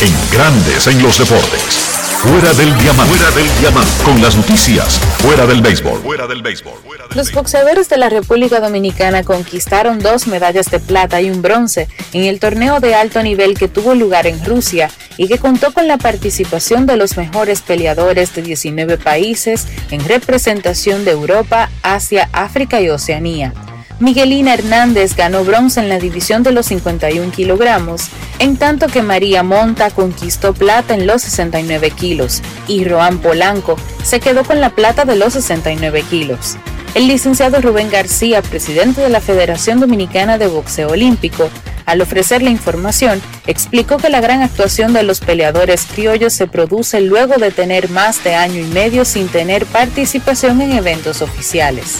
En 0.00 0.12
Grandes 0.32 0.86
en 0.86 1.02
los 1.02 1.18
deportes. 1.18 1.90
Fuera 2.22 2.52
del 2.52 2.76
diamante. 2.78 3.16
Fuera 3.16 3.30
del 3.30 3.58
diamante. 3.60 3.90
Con 4.04 4.20
las 4.20 4.36
noticias. 4.36 4.98
Fuera 5.18 5.46
del 5.46 5.62
béisbol. 5.62 6.00
Fuera 6.02 6.26
del 6.26 6.42
béisbol. 6.42 6.74
Los 7.14 7.32
boxeadores 7.32 7.88
de 7.88 7.96
la 7.96 8.08
República 8.08 8.60
Dominicana 8.60 9.22
conquistaron 9.22 10.00
dos 10.00 10.26
medallas 10.26 10.70
de 10.70 10.80
plata 10.80 11.20
y 11.20 11.30
un 11.30 11.42
bronce 11.42 11.88
en 12.12 12.24
el 12.24 12.40
torneo 12.40 12.80
de 12.80 12.94
alto 12.94 13.22
nivel 13.22 13.58
que 13.58 13.68
tuvo 13.68 13.94
lugar 13.94 14.26
en 14.26 14.44
Rusia 14.44 14.90
y 15.16 15.28
que 15.28 15.38
contó 15.38 15.72
con 15.72 15.88
la 15.88 15.96
participación 15.96 16.86
de 16.86 16.96
los 16.96 17.16
mejores 17.16 17.62
peleadores 17.62 18.34
de 18.34 18.42
19 18.42 18.98
países 18.98 19.66
en 19.90 20.04
representación 20.06 21.04
de 21.04 21.12
Europa, 21.12 21.70
Asia, 21.82 22.28
África 22.32 22.80
y 22.80 22.90
Oceanía. 22.90 23.54
Miguelina 24.00 24.54
Hernández 24.54 25.14
ganó 25.14 25.44
bronce 25.44 25.78
en 25.78 25.90
la 25.90 25.98
división 25.98 26.42
de 26.42 26.52
los 26.52 26.66
51 26.66 27.32
kilogramos, 27.32 28.04
en 28.38 28.56
tanto 28.56 28.86
que 28.86 29.02
María 29.02 29.42
Monta 29.42 29.90
conquistó 29.90 30.54
plata 30.54 30.94
en 30.94 31.06
los 31.06 31.20
69 31.20 31.90
kilos 31.90 32.40
y 32.66 32.84
Roán 32.84 33.18
Polanco 33.18 33.76
se 34.02 34.18
quedó 34.18 34.42
con 34.44 34.58
la 34.62 34.70
plata 34.70 35.04
de 35.04 35.16
los 35.16 35.34
69 35.34 36.02
kilos. 36.08 36.56
El 36.94 37.08
licenciado 37.08 37.60
Rubén 37.60 37.90
García, 37.90 38.40
presidente 38.40 39.02
de 39.02 39.10
la 39.10 39.20
Federación 39.20 39.80
Dominicana 39.80 40.38
de 40.38 40.46
Boxeo 40.46 40.88
Olímpico, 40.88 41.50
al 41.84 42.00
ofrecer 42.00 42.40
la 42.40 42.50
información, 42.50 43.20
explicó 43.46 43.98
que 43.98 44.08
la 44.08 44.22
gran 44.22 44.40
actuación 44.40 44.94
de 44.94 45.02
los 45.02 45.20
peleadores 45.20 45.84
criollos 45.84 46.32
se 46.32 46.46
produce 46.46 47.02
luego 47.02 47.36
de 47.36 47.50
tener 47.50 47.90
más 47.90 48.24
de 48.24 48.34
año 48.34 48.60
y 48.60 48.66
medio 48.68 49.04
sin 49.04 49.28
tener 49.28 49.66
participación 49.66 50.62
en 50.62 50.72
eventos 50.72 51.20
oficiales. 51.20 51.98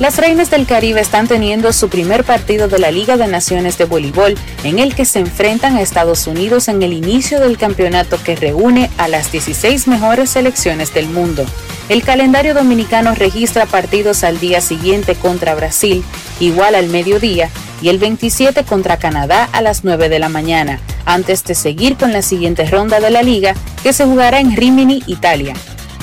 Las 0.00 0.16
Reinas 0.16 0.50
del 0.50 0.66
Caribe 0.66 1.00
están 1.00 1.28
teniendo 1.28 1.72
su 1.72 1.88
primer 1.88 2.24
partido 2.24 2.66
de 2.66 2.80
la 2.80 2.90
Liga 2.90 3.16
de 3.16 3.28
Naciones 3.28 3.78
de 3.78 3.84
Voleibol, 3.84 4.34
en 4.64 4.80
el 4.80 4.92
que 4.92 5.04
se 5.04 5.20
enfrentan 5.20 5.76
a 5.76 5.82
Estados 5.82 6.26
Unidos 6.26 6.66
en 6.66 6.82
el 6.82 6.92
inicio 6.92 7.38
del 7.38 7.56
campeonato 7.56 8.20
que 8.20 8.34
reúne 8.34 8.90
a 8.98 9.06
las 9.06 9.30
16 9.30 9.86
mejores 9.86 10.30
selecciones 10.30 10.92
del 10.92 11.08
mundo. 11.08 11.46
El 11.88 12.02
calendario 12.02 12.54
dominicano 12.54 13.14
registra 13.14 13.66
partidos 13.66 14.24
al 14.24 14.40
día 14.40 14.60
siguiente 14.60 15.14
contra 15.14 15.54
Brasil, 15.54 16.02
igual 16.40 16.74
al 16.74 16.88
mediodía, 16.88 17.48
y 17.80 17.88
el 17.88 17.98
27 17.98 18.64
contra 18.64 18.96
Canadá 18.96 19.48
a 19.52 19.62
las 19.62 19.84
9 19.84 20.08
de 20.08 20.18
la 20.18 20.28
mañana, 20.28 20.80
antes 21.04 21.44
de 21.44 21.54
seguir 21.54 21.96
con 21.96 22.12
la 22.12 22.22
siguiente 22.22 22.66
ronda 22.66 22.98
de 22.98 23.10
la 23.10 23.22
liga 23.22 23.54
que 23.84 23.92
se 23.92 24.04
jugará 24.04 24.40
en 24.40 24.56
Rimini, 24.56 25.04
Italia. 25.06 25.54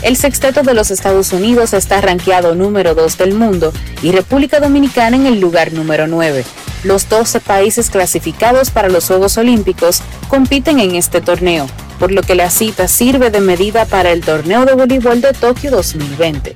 El 0.01 0.17
sexteto 0.17 0.63
de 0.63 0.73
los 0.73 0.89
Estados 0.89 1.31
Unidos 1.31 1.73
está 1.73 2.01
rankeado 2.01 2.55
número 2.55 2.95
2 2.95 3.17
del 3.19 3.35
mundo 3.35 3.71
y 4.01 4.11
República 4.11 4.59
Dominicana 4.59 5.15
en 5.15 5.27
el 5.27 5.39
lugar 5.39 5.73
número 5.73 6.07
9. 6.07 6.43
Los 6.83 7.07
12 7.07 7.39
países 7.39 7.91
clasificados 7.91 8.71
para 8.71 8.89
los 8.89 9.05
Juegos 9.05 9.37
Olímpicos 9.37 10.01
compiten 10.27 10.79
en 10.79 10.95
este 10.95 11.21
torneo, 11.21 11.67
por 11.99 12.11
lo 12.11 12.23
que 12.23 12.33
la 12.33 12.49
cita 12.49 12.87
sirve 12.87 13.29
de 13.29 13.41
medida 13.41 13.85
para 13.85 14.11
el 14.11 14.21
torneo 14.21 14.65
de 14.65 14.73
voleibol 14.73 15.21
de 15.21 15.33
Tokio 15.33 15.69
2020. 15.69 16.55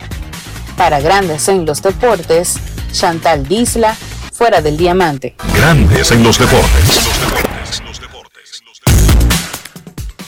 Para 0.76 1.00
Grandes 1.00 1.48
en 1.48 1.68
los 1.68 1.84
Deportes, 1.84 2.56
Chantal 2.92 3.48
Disla, 3.48 3.96
fuera 4.34 4.62
del 4.62 4.76
diamante. 4.76 5.36
Grandes 5.56 6.12
en 6.12 6.24
los 6.24 6.40
deportes. 6.40 7.05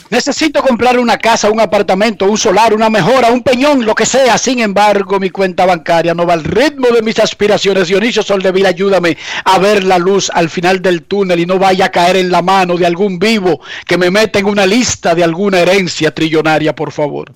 Necesito 0.10 0.62
comprar 0.62 0.98
una 0.98 1.18
casa, 1.18 1.52
un 1.52 1.60
apartamento, 1.60 2.26
un 2.26 2.38
solar, 2.38 2.74
una 2.74 2.90
mejora, 2.90 3.32
un 3.32 3.44
peñón, 3.44 3.86
lo 3.86 3.94
que 3.94 4.06
sea. 4.06 4.38
Sin 4.38 4.60
embargo, 4.60 5.20
mi 5.20 5.30
cuenta 5.30 5.66
bancaria 5.66 6.14
no 6.14 6.26
va 6.26 6.34
al 6.34 6.46
ritmo 6.46 6.88
de 6.90 7.02
mis 7.02 7.20
aspiraciones. 7.20 7.90
Dionisio 7.90 8.24
Soldevila, 8.24 8.70
ayúdame 8.70 9.18
a 9.44 9.60
ver 9.60 9.84
la 9.84 9.98
luz 9.98 10.32
al 10.34 10.50
final 10.50 10.82
del 10.82 11.04
túnel 11.04 11.40
y 11.40 11.46
no 11.46 11.60
vaya 11.60 11.86
a 11.86 11.90
caer 11.90 12.16
en 12.16 12.32
la 12.32 12.42
mano 12.42 12.78
de 12.78 12.86
algún 12.86 13.20
vivo 13.20 13.60
que 13.86 13.98
me 13.98 14.10
meta 14.10 14.40
en 14.40 14.46
una 14.46 14.66
lista 14.66 15.14
de 15.14 15.24
alguna 15.24 15.60
herencia 15.60 16.14
trillonaria, 16.14 16.74
por 16.74 16.92
favor. 16.92 17.34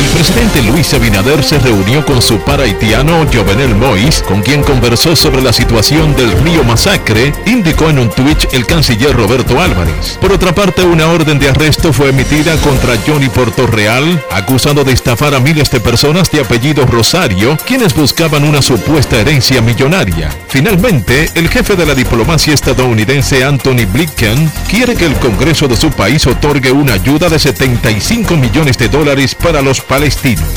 El 0.00 0.06
presidente 0.06 0.62
Luis 0.62 0.94
Abinader 0.94 1.44
se 1.44 1.58
reunió 1.58 2.06
con 2.06 2.22
su 2.22 2.38
par 2.38 2.58
haitiano 2.62 3.26
Jovenel 3.30 3.74
Mois, 3.74 4.24
con 4.26 4.40
quien 4.40 4.62
conversó 4.62 5.14
sobre 5.14 5.42
la 5.42 5.52
situación 5.52 6.16
del 6.16 6.32
río 6.40 6.64
Masacre, 6.64 7.34
indicó 7.44 7.90
en 7.90 7.98
un 7.98 8.08
Twitch 8.08 8.48
el 8.52 8.64
canciller 8.64 9.14
Roberto 9.14 9.60
Álvarez. 9.60 10.16
Por 10.18 10.32
otra 10.32 10.54
parte, 10.54 10.84
una 10.84 11.08
orden 11.08 11.38
de 11.38 11.50
arresto 11.50 11.92
fue 11.92 12.08
emitida 12.08 12.56
contra 12.62 12.96
Johnny 13.06 13.28
Portorreal, 13.28 14.24
acusado 14.30 14.84
de 14.84 14.92
estafar 14.92 15.34
a 15.34 15.40
miles 15.40 15.70
de 15.70 15.80
personas 15.80 16.30
de 16.30 16.40
apellido 16.40 16.86
Rosario, 16.86 17.58
quienes 17.66 17.94
buscaban 17.94 18.44
una 18.44 18.62
supuesta 18.62 19.20
herencia 19.20 19.60
millonaria. 19.60 20.30
Finalmente, 20.48 21.28
el 21.34 21.50
jefe 21.50 21.76
de 21.76 21.84
la 21.84 21.94
diplomacia 21.94 22.54
estadounidense 22.54 23.44
Anthony 23.44 23.84
Blinken 23.92 24.50
quiere 24.66 24.94
que 24.94 25.04
el 25.04 25.16
Congreso 25.16 25.68
de 25.68 25.76
su 25.76 25.90
país 25.90 26.26
otorgue 26.26 26.72
una 26.72 26.94
ayuda 26.94 27.28
de 27.28 27.38
75 27.38 28.38
millones 28.38 28.78
de 28.78 28.88
dólares 28.88 29.34
para 29.34 29.60
los 29.60 29.82
palestinos. 29.90 30.48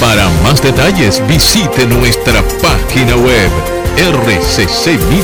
Para 0.00 0.28
más 0.42 0.60
detalles 0.60 1.22
visite 1.28 1.86
nuestra 1.86 2.42
página 2.60 3.14
web 3.14 3.50
rccmedia.com.do. 3.96 5.14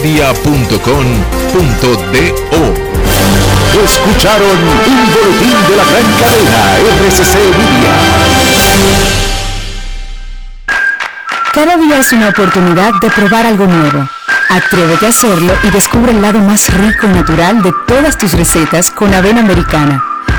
Escucharon 3.84 4.56
un 4.56 5.12
boletín 5.12 5.56
de 5.68 5.76
la 5.76 5.84
gran 5.84 6.08
cadena 6.20 6.60
RCC 7.02 7.34
Media. 7.58 7.94
Cada 11.52 11.76
día 11.76 11.98
es 11.98 12.12
una 12.12 12.28
oportunidad 12.28 12.92
de 13.02 13.10
probar 13.10 13.46
algo 13.46 13.66
nuevo. 13.66 14.08
Atrévete 14.48 15.06
a 15.06 15.08
hacerlo 15.08 15.52
y 15.64 15.70
descubre 15.70 16.12
el 16.12 16.22
lado 16.22 16.38
más 16.38 16.72
rico 16.72 17.08
y 17.08 17.10
natural 17.10 17.62
de 17.62 17.72
todas 17.88 18.16
tus 18.16 18.32
recetas 18.32 18.92
con 18.92 19.12
avena 19.12 19.40
americana. 19.40 20.09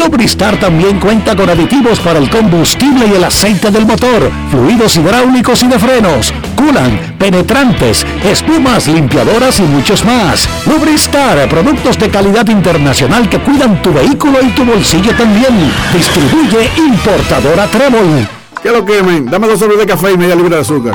Lubristar 0.00 0.58
también 0.58 0.98
cuenta 0.98 1.36
con 1.36 1.50
aditivos 1.50 2.00
para 2.00 2.18
el 2.18 2.30
combustible 2.30 3.06
y 3.06 3.16
el 3.16 3.24
aceite 3.24 3.70
del 3.70 3.84
motor 3.84 4.32
fluidos 4.50 4.96
hidráulicos 4.96 5.62
y 5.62 5.68
de 5.68 5.78
frenos, 5.78 6.32
culan, 6.56 7.16
penetrantes, 7.18 8.06
espumas, 8.24 8.88
limpiadoras 8.88 9.60
y 9.60 9.62
muchos 9.62 10.02
más. 10.04 10.48
Lubristar, 10.66 11.46
productos 11.50 11.98
de 11.98 12.08
calidad 12.08 12.48
internacional 12.48 13.28
que 13.28 13.40
cuidan 13.40 13.82
tu 13.82 13.92
vehículo 13.92 14.38
y 14.42 14.48
tu 14.50 14.64
bolsillo 14.64 15.14
también. 15.16 15.70
Distribuye 15.92 16.70
importadora 16.78 17.66
Trébol. 17.66 18.26
¿Qué 18.62 18.70
lo 18.70 18.84
quemen? 18.84 19.26
Dame 19.26 19.48
dos 19.48 19.60
sobres 19.60 19.78
de 19.78 19.86
café 19.86 20.12
y 20.12 20.16
media 20.16 20.34
libra 20.34 20.56
de 20.56 20.62
azúcar. 20.62 20.94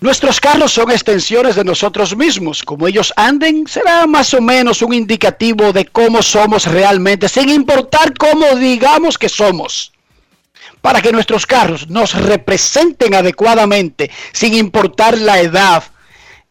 Nuestros 0.00 0.38
carros 0.38 0.72
son 0.72 0.92
extensiones 0.92 1.56
de 1.56 1.64
nosotros 1.64 2.16
mismos. 2.16 2.62
Como 2.62 2.86
ellos 2.86 3.12
anden, 3.16 3.66
será 3.66 4.06
más 4.06 4.32
o 4.32 4.40
menos 4.40 4.80
un 4.80 4.92
indicativo 4.92 5.72
de 5.72 5.86
cómo 5.86 6.22
somos 6.22 6.66
realmente, 6.66 7.28
sin 7.28 7.48
importar 7.48 8.14
cómo 8.16 8.54
digamos 8.54 9.18
que 9.18 9.28
somos. 9.28 9.92
Para 10.80 11.02
que 11.02 11.10
nuestros 11.10 11.46
carros 11.46 11.88
nos 11.88 12.14
representen 12.14 13.12
adecuadamente, 13.12 14.08
sin 14.32 14.54
importar 14.54 15.18
la 15.18 15.40
edad, 15.40 15.82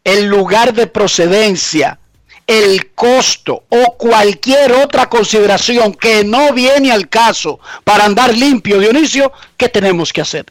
el 0.03 0.25
lugar 0.25 0.73
de 0.73 0.87
procedencia, 0.87 1.99
el 2.45 2.91
costo 2.95 3.63
o 3.69 3.95
cualquier 3.97 4.73
otra 4.73 5.07
consideración 5.07 5.93
que 5.93 6.25
no 6.25 6.51
viene 6.51 6.91
al 6.91 7.07
caso 7.07 7.61
para 7.85 8.03
andar 8.03 8.35
limpio, 8.35 8.79
Dionisio, 8.79 9.31
¿qué 9.55 9.69
tenemos 9.69 10.11
que 10.11 10.19
hacer? 10.19 10.45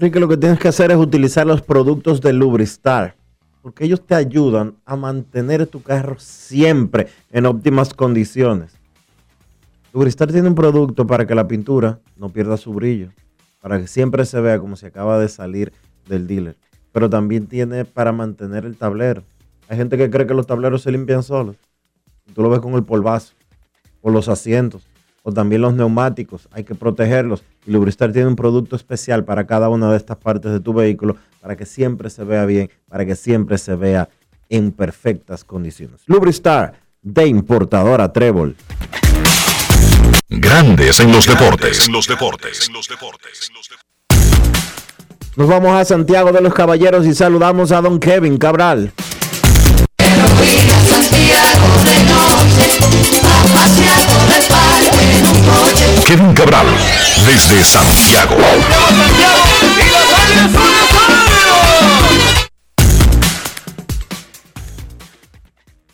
Enrique, 0.00 0.18
lo 0.18 0.28
que 0.28 0.38
tienes 0.38 0.58
que 0.58 0.68
hacer 0.68 0.90
es 0.90 0.96
utilizar 0.96 1.46
los 1.46 1.60
productos 1.60 2.22
de 2.22 2.32
Lubristar, 2.32 3.16
porque 3.60 3.84
ellos 3.84 4.00
te 4.06 4.14
ayudan 4.14 4.76
a 4.86 4.96
mantener 4.96 5.66
tu 5.66 5.82
carro 5.82 6.18
siempre 6.18 7.08
en 7.30 7.44
óptimas 7.44 7.92
condiciones. 7.92 8.72
Lubristar 9.92 10.32
tiene 10.32 10.48
un 10.48 10.54
producto 10.54 11.06
para 11.06 11.26
que 11.26 11.34
la 11.34 11.46
pintura 11.46 12.00
no 12.16 12.30
pierda 12.30 12.56
su 12.56 12.72
brillo, 12.72 13.10
para 13.60 13.78
que 13.78 13.86
siempre 13.86 14.24
se 14.24 14.40
vea 14.40 14.58
como 14.58 14.74
si 14.74 14.86
acaba 14.86 15.18
de 15.18 15.28
salir 15.28 15.70
del 16.08 16.26
dealer, 16.26 16.56
pero 16.92 17.10
también 17.10 17.46
tiene 17.46 17.84
para 17.84 18.10
mantener 18.10 18.64
el 18.64 18.78
tablero. 18.78 19.22
Hay 19.68 19.76
gente 19.76 19.98
que 19.98 20.08
cree 20.08 20.26
que 20.26 20.32
los 20.32 20.46
tableros 20.46 20.80
se 20.80 20.92
limpian 20.92 21.22
solos. 21.22 21.56
Tú 22.34 22.40
lo 22.40 22.48
ves 22.48 22.60
con 22.60 22.72
el 22.72 22.84
polvazo, 22.84 23.34
o 24.00 24.08
los 24.08 24.30
asientos, 24.30 24.88
o 25.22 25.32
también 25.32 25.62
los 25.62 25.74
neumáticos. 25.74 26.48
Hay 26.52 26.64
que 26.64 26.74
protegerlos. 26.74 27.42
Y 27.66 27.72
Lubristar 27.72 28.12
tiene 28.12 28.28
un 28.28 28.36
producto 28.36 28.76
especial 28.76 29.24
para 29.24 29.46
cada 29.46 29.68
una 29.68 29.90
de 29.90 29.96
estas 29.96 30.16
partes 30.16 30.52
de 30.52 30.60
tu 30.60 30.72
vehículo 30.72 31.16
para 31.40 31.56
que 31.56 31.66
siempre 31.66 32.10
se 32.10 32.24
vea 32.24 32.44
bien, 32.44 32.70
para 32.88 33.04
que 33.04 33.16
siempre 33.16 33.58
se 33.58 33.74
vea 33.74 34.08
en 34.48 34.72
perfectas 34.72 35.44
condiciones. 35.44 36.02
Lubristar 36.06 36.74
de 37.02 37.26
importadora 37.26 38.12
Trébol. 38.12 38.56
Grandes 40.28 41.00
en 41.00 41.12
los 41.12 41.26
deportes. 41.26 41.86
En 41.86 41.92
los 41.92 42.06
deportes. 42.06 42.70
Nos 45.36 45.48
vamos 45.48 45.72
a 45.72 45.84
Santiago 45.84 46.32
de 46.32 46.40
los 46.40 46.52
Caballeros 46.52 47.06
y 47.06 47.14
saludamos 47.14 47.72
a 47.72 47.80
don 47.80 47.98
Kevin 47.98 48.36
Cabral. 48.36 48.92
Kevin 56.10 56.34
Cabral, 56.34 56.66
desde 57.24 57.62
Santiago. 57.62 58.34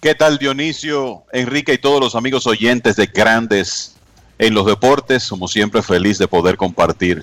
¿Qué 0.01 0.15
tal 0.15 0.39
Dionisio, 0.39 1.25
Enrique 1.35 1.75
y 1.75 1.77
todos 1.77 2.01
los 2.01 2.15
amigos 2.15 2.47
oyentes 2.47 2.97
de 2.97 3.05
Grandes 3.05 3.97
en 4.39 4.55
los 4.55 4.65
Deportes? 4.65 5.29
Como 5.29 5.49
siempre 5.49 5.83
feliz 5.83 6.17
de 6.17 6.27
poder 6.27 6.57
compartir 6.57 7.23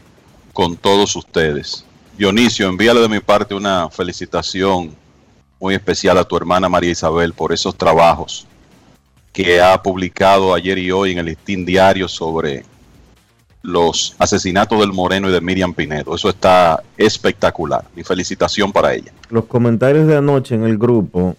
con 0.54 0.78
todos 0.78 1.16
ustedes. 1.16 1.86
Dionisio, 2.16 2.68
envíale 2.68 3.02
de 3.02 3.10
mi 3.10 3.22
parte 3.22 3.56
una 3.56 3.90
felicitación 3.90 4.96
muy 5.60 5.74
especial 5.74 6.20
a 6.20 6.26
tu 6.26 6.38
hermana 6.38 6.70
María 6.70 6.92
Isabel 6.92 7.34
por 7.34 7.54
esos 7.54 7.76
trabajos 7.76 8.46
que 9.32 9.60
ha 9.60 9.82
publicado 9.82 10.54
ayer 10.54 10.78
y 10.78 10.92
hoy 10.92 11.14
en 11.14 11.18
el 11.18 11.26
listín 11.26 11.66
diario 11.66 12.08
sobre 12.08 12.72
los 13.64 14.16
asesinatos 14.20 14.80
del 14.80 14.94
Moreno 14.94 15.30
y 15.30 15.32
de 15.32 15.42
Miriam 15.42 15.74
Pinedo. 15.74 16.14
Eso 16.16 16.30
está 16.30 16.84
espectacular. 16.98 17.86
Mi 17.96 18.04
felicitación 18.04 18.72
para 18.72 18.94
ella. 18.94 19.12
Los 19.30 19.46
comentarios 19.46 20.06
de 20.06 20.18
anoche 20.18 20.54
en 20.56 20.64
el 20.64 20.78
grupo, 20.78 21.36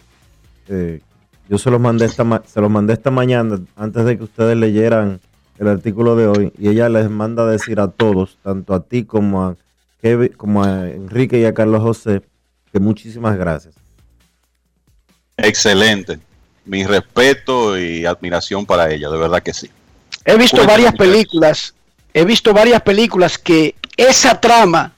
eh, 0.68 1.00
yo 1.48 1.58
se 1.58 1.70
los 1.70 1.80
mandé 1.80 2.06
esta 2.06 2.24
ma- 2.24 2.42
se 2.46 2.60
los 2.60 2.70
mandé 2.70 2.94
esta 2.94 3.10
mañana 3.10 3.60
antes 3.76 4.04
de 4.06 4.16
que 4.18 4.24
ustedes 4.24 4.56
leyeran 4.56 5.20
el 5.58 5.68
artículo 5.68 6.16
de 6.16 6.26
hoy 6.26 6.52
y 6.58 6.68
ella 6.68 6.88
les 6.88 7.08
manda 7.10 7.42
a 7.44 7.46
decir 7.46 7.78
a 7.78 7.88
todos, 7.88 8.38
tanto 8.42 8.74
a 8.74 8.80
ti 8.82 9.04
como 9.04 9.44
a 9.44 9.56
Kevin, 10.02 10.32
como 10.36 10.64
a 10.64 10.88
Enrique 10.90 11.38
y 11.38 11.44
a 11.44 11.52
Carlos 11.54 11.82
José, 11.82 12.22
que 12.72 12.80
muchísimas 12.80 13.36
gracias. 13.36 13.74
Excelente. 15.36 16.18
Mi 16.64 16.84
respeto 16.84 17.78
y 17.78 18.06
admiración 18.06 18.64
para 18.64 18.90
ella, 18.90 19.10
de 19.10 19.18
verdad 19.18 19.42
que 19.42 19.52
sí. 19.52 19.70
He 20.24 20.36
visto 20.38 20.56
Cuéntame, 20.56 20.72
varias 20.84 20.92
muchachos. 20.94 21.12
películas, 21.14 21.74
he 22.14 22.24
visto 22.24 22.54
varias 22.54 22.80
películas 22.82 23.38
que 23.38 23.74
esa 23.96 24.40
trama 24.40 24.94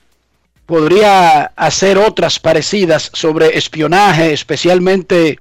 podría 0.66 1.52
hacer 1.56 1.96
otras 1.96 2.38
parecidas 2.38 3.10
sobre 3.14 3.56
espionaje, 3.56 4.32
especialmente 4.32 5.40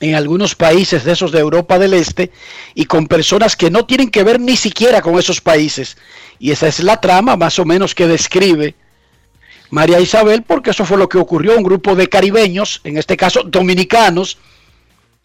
en 0.00 0.14
algunos 0.14 0.54
países 0.54 1.04
de 1.04 1.12
esos 1.12 1.32
de 1.32 1.38
Europa 1.38 1.78
del 1.78 1.94
Este 1.94 2.30
y 2.74 2.84
con 2.84 3.06
personas 3.06 3.56
que 3.56 3.70
no 3.70 3.86
tienen 3.86 4.10
que 4.10 4.24
ver 4.24 4.40
ni 4.40 4.56
siquiera 4.56 5.00
con 5.00 5.18
esos 5.18 5.40
países. 5.40 5.96
Y 6.38 6.50
esa 6.50 6.66
es 6.66 6.80
la 6.80 7.00
trama 7.00 7.36
más 7.36 7.58
o 7.58 7.64
menos 7.64 7.94
que 7.94 8.06
describe 8.06 8.74
María 9.70 10.00
Isabel, 10.00 10.42
porque 10.42 10.70
eso 10.70 10.84
fue 10.84 10.98
lo 10.98 11.08
que 11.08 11.18
ocurrió. 11.18 11.56
Un 11.56 11.64
grupo 11.64 11.94
de 11.94 12.08
caribeños, 12.08 12.80
en 12.84 12.98
este 12.98 13.16
caso 13.16 13.42
dominicanos, 13.44 14.36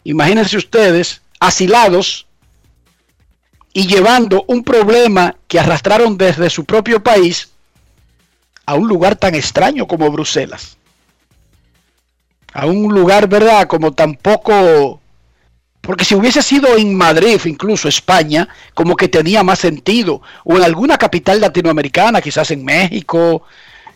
imagínense 0.04 0.56
ustedes, 0.56 1.22
asilados 1.40 2.28
y 3.74 3.88
llevando 3.88 4.44
un 4.48 4.64
problema 4.64 5.36
que 5.48 5.60
arrastraron 5.60 6.18
desde 6.18 6.50
su 6.50 6.66
propio 6.66 7.04
país 7.04 7.50
a 8.66 8.76
un 8.76 8.88
lugar 8.88 9.16
tan 9.16 9.36
extraño 9.36 9.88
como 9.88 10.12
Bruselas. 10.12 10.78
A 12.54 12.66
un 12.66 12.94
lugar, 12.94 13.28
¿verdad? 13.28 13.68
Como 13.68 13.94
tampoco... 13.94 15.02
Porque 15.82 16.04
si 16.04 16.14
hubiese 16.14 16.42
sido 16.42 16.76
en 16.76 16.94
Madrid, 16.94 17.40
incluso 17.46 17.88
España, 17.88 18.48
como 18.74 18.96
que 18.96 19.08
tenía 19.08 19.44
más 19.44 19.60
sentido. 19.60 20.22
O 20.44 20.58
en 20.58 20.64
alguna 20.64 20.98
capital 20.98 21.40
latinoamericana, 21.40 22.22
quizás 22.22 22.52
en 22.52 22.66
México 22.66 23.44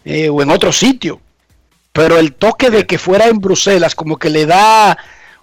eh, 0.05 0.29
o 0.29 0.41
en 0.41 0.49
otro 0.49 0.71
sitio. 0.71 1.19
Pero 1.91 2.17
el 2.17 2.33
toque 2.33 2.69
de 2.69 2.87
que 2.87 2.97
fuera 2.97 3.27
en 3.27 3.39
Bruselas 3.39 3.93
como 3.93 4.17
que 4.17 4.29
le 4.29 4.45
da 4.45 4.97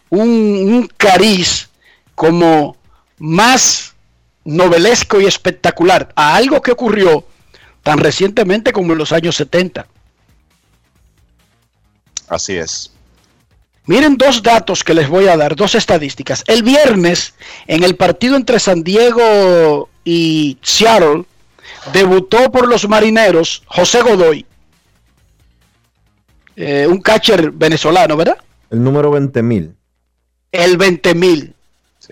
un, 0.08 0.20
un 0.28 0.90
cariz 0.96 1.68
como 2.14 2.76
más 3.18 3.89
novelesco 4.50 5.20
y 5.20 5.26
espectacular 5.26 6.12
a 6.16 6.36
algo 6.36 6.60
que 6.60 6.72
ocurrió 6.72 7.24
tan 7.82 7.98
recientemente 7.98 8.72
como 8.72 8.92
en 8.92 8.98
los 8.98 9.12
años 9.12 9.36
70. 9.36 9.86
Así 12.28 12.56
es. 12.56 12.92
Miren 13.86 14.16
dos 14.16 14.42
datos 14.42 14.84
que 14.84 14.94
les 14.94 15.08
voy 15.08 15.26
a 15.28 15.36
dar, 15.36 15.56
dos 15.56 15.74
estadísticas. 15.74 16.44
El 16.46 16.62
viernes, 16.62 17.34
en 17.66 17.82
el 17.82 17.96
partido 17.96 18.36
entre 18.36 18.60
San 18.60 18.84
Diego 18.84 19.88
y 20.04 20.58
Seattle, 20.62 21.24
debutó 21.92 22.52
por 22.52 22.68
los 22.68 22.88
marineros 22.88 23.62
José 23.66 24.02
Godoy, 24.02 24.46
eh, 26.56 26.86
un 26.88 27.00
catcher 27.00 27.50
venezolano, 27.50 28.16
¿verdad? 28.16 28.38
El 28.70 28.84
número 28.84 29.10
20 29.10 29.42
mil. 29.42 29.74
El 30.52 30.76
20 30.76 31.14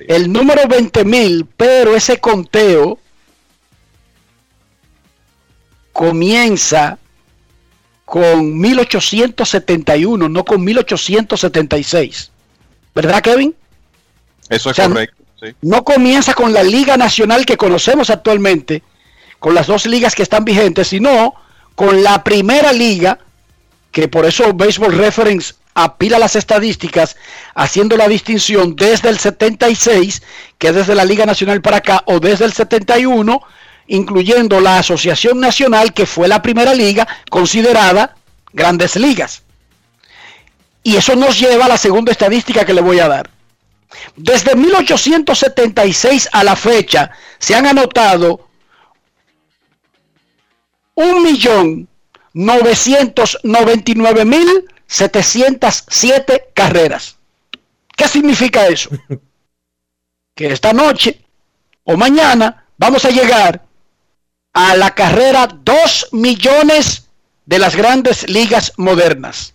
El 0.07 0.33
número 0.33 0.69
20 0.69 1.05
mil, 1.05 1.47
pero 1.57 1.97
ese 1.97 2.19
conteo 2.19 2.99
comienza 5.93 6.99
con 8.05 8.59
1871, 8.59 10.29
no 10.29 10.45
con 10.45 10.63
1876. 10.65 12.31
¿Verdad, 12.95 13.23
Kevin? 13.23 13.55
Eso 14.49 14.71
es 14.71 14.73
O 14.73 14.75
sea, 14.75 14.89
correcto. 14.89 15.25
sí. 15.41 15.49
No 15.63 15.85
comienza 15.85 16.35
con 16.35 16.53
la 16.53 16.63
Liga 16.63 16.97
Nacional 16.97 17.45
que 17.45 17.57
conocemos 17.57 18.11
actualmente, 18.11 18.83
con 19.39 19.55
las 19.55 19.67
dos 19.67 19.87
ligas 19.87 20.15
que 20.15 20.23
están 20.23 20.45
vigentes, 20.45 20.89
sino 20.89 21.35
con 21.75 22.03
la 22.03 22.25
primera 22.25 22.73
liga, 22.73 23.19
que 23.93 24.09
por 24.09 24.25
eso 24.25 24.53
Baseball 24.55 24.97
Reference 24.97 25.55
apila 25.81 26.19
las 26.19 26.35
estadísticas 26.35 27.17
haciendo 27.55 27.97
la 27.97 28.09
distinción 28.09 28.75
desde 28.75 29.11
el 29.11 29.19
76, 29.21 30.23
que 30.59 30.69
es 30.69 30.75
desde 30.75 30.97
la 30.97 31.05
Liga 31.05 31.25
Nacional 31.25 31.63
para 31.63 31.77
acá, 31.77 32.03
o 32.07 32.19
desde 32.19 32.47
el 32.47 32.53
71, 32.53 33.41
incluyendo 33.87 34.61
la 34.61 34.81
Asociación 34.81 35.39
Nacional, 35.39 35.95
que 35.95 36.05
fue 36.05 36.27
la 36.27 36.43
primera 36.43 36.75
liga 36.75 37.07
considerada 37.31 38.17
grandes 38.53 38.97
ligas. 38.97 39.43
Y 40.83 40.97
eso 40.97 41.15
nos 41.15 41.39
lleva 41.39 41.67
a 41.67 41.69
la 41.69 41.79
segunda 41.79 42.11
estadística 42.11 42.65
que 42.65 42.75
le 42.75 42.81
voy 42.81 42.99
a 42.99 43.07
dar. 43.07 43.31
Desde 44.17 44.57
1876 44.57 46.29
a 46.33 46.43
la 46.43 46.57
fecha 46.57 47.13
se 47.39 47.55
han 47.55 47.67
anotado 47.67 48.49
un 50.97 51.23
millón 51.23 51.89
999 52.35 54.25
mil 54.25 54.69
707 54.89 56.51
carreras. 56.55 57.17
¿Qué 57.97 58.09
significa 58.09 58.67
eso? 58.67 58.91
Que 60.35 60.53
esta 60.53 60.73
noche 60.73 61.21
o 61.83 61.97
mañana 61.97 62.65
vamos 62.77 63.05
a 63.05 63.11
llegar 63.11 63.65
a 64.53 64.77
la 64.77 64.95
carrera 64.95 65.49
2 65.49 66.11
millones 66.13 67.09
de 67.45 67.59
las 67.59 67.75
grandes 67.75 68.29
ligas 68.31 68.73
modernas. 68.77 69.55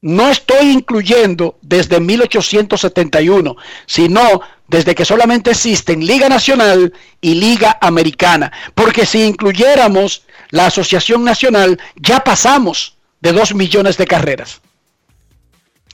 No 0.00 0.30
estoy 0.30 0.70
incluyendo 0.70 1.58
desde 1.62 2.00
1871, 2.00 3.56
sino 3.86 4.40
desde 4.66 4.96
que 4.96 5.04
solamente 5.04 5.52
existen 5.52 6.04
Liga 6.04 6.28
Nacional 6.28 6.92
y 7.20 7.36
Liga 7.36 7.78
Americana. 7.80 8.50
Porque 8.74 9.06
si 9.06 9.22
incluyéramos 9.22 10.24
la 10.50 10.66
Asociación 10.66 11.22
Nacional, 11.22 11.80
ya 11.94 12.24
pasamos 12.24 12.96
de 13.22 13.32
2 13.32 13.54
millones 13.54 13.96
de 13.96 14.06
carreras. 14.06 14.60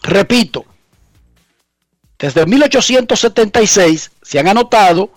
Repito, 0.03 0.65
desde 2.19 2.47
1876 2.47 4.11
se 4.23 4.39
han 4.39 4.49
anotado 4.49 5.13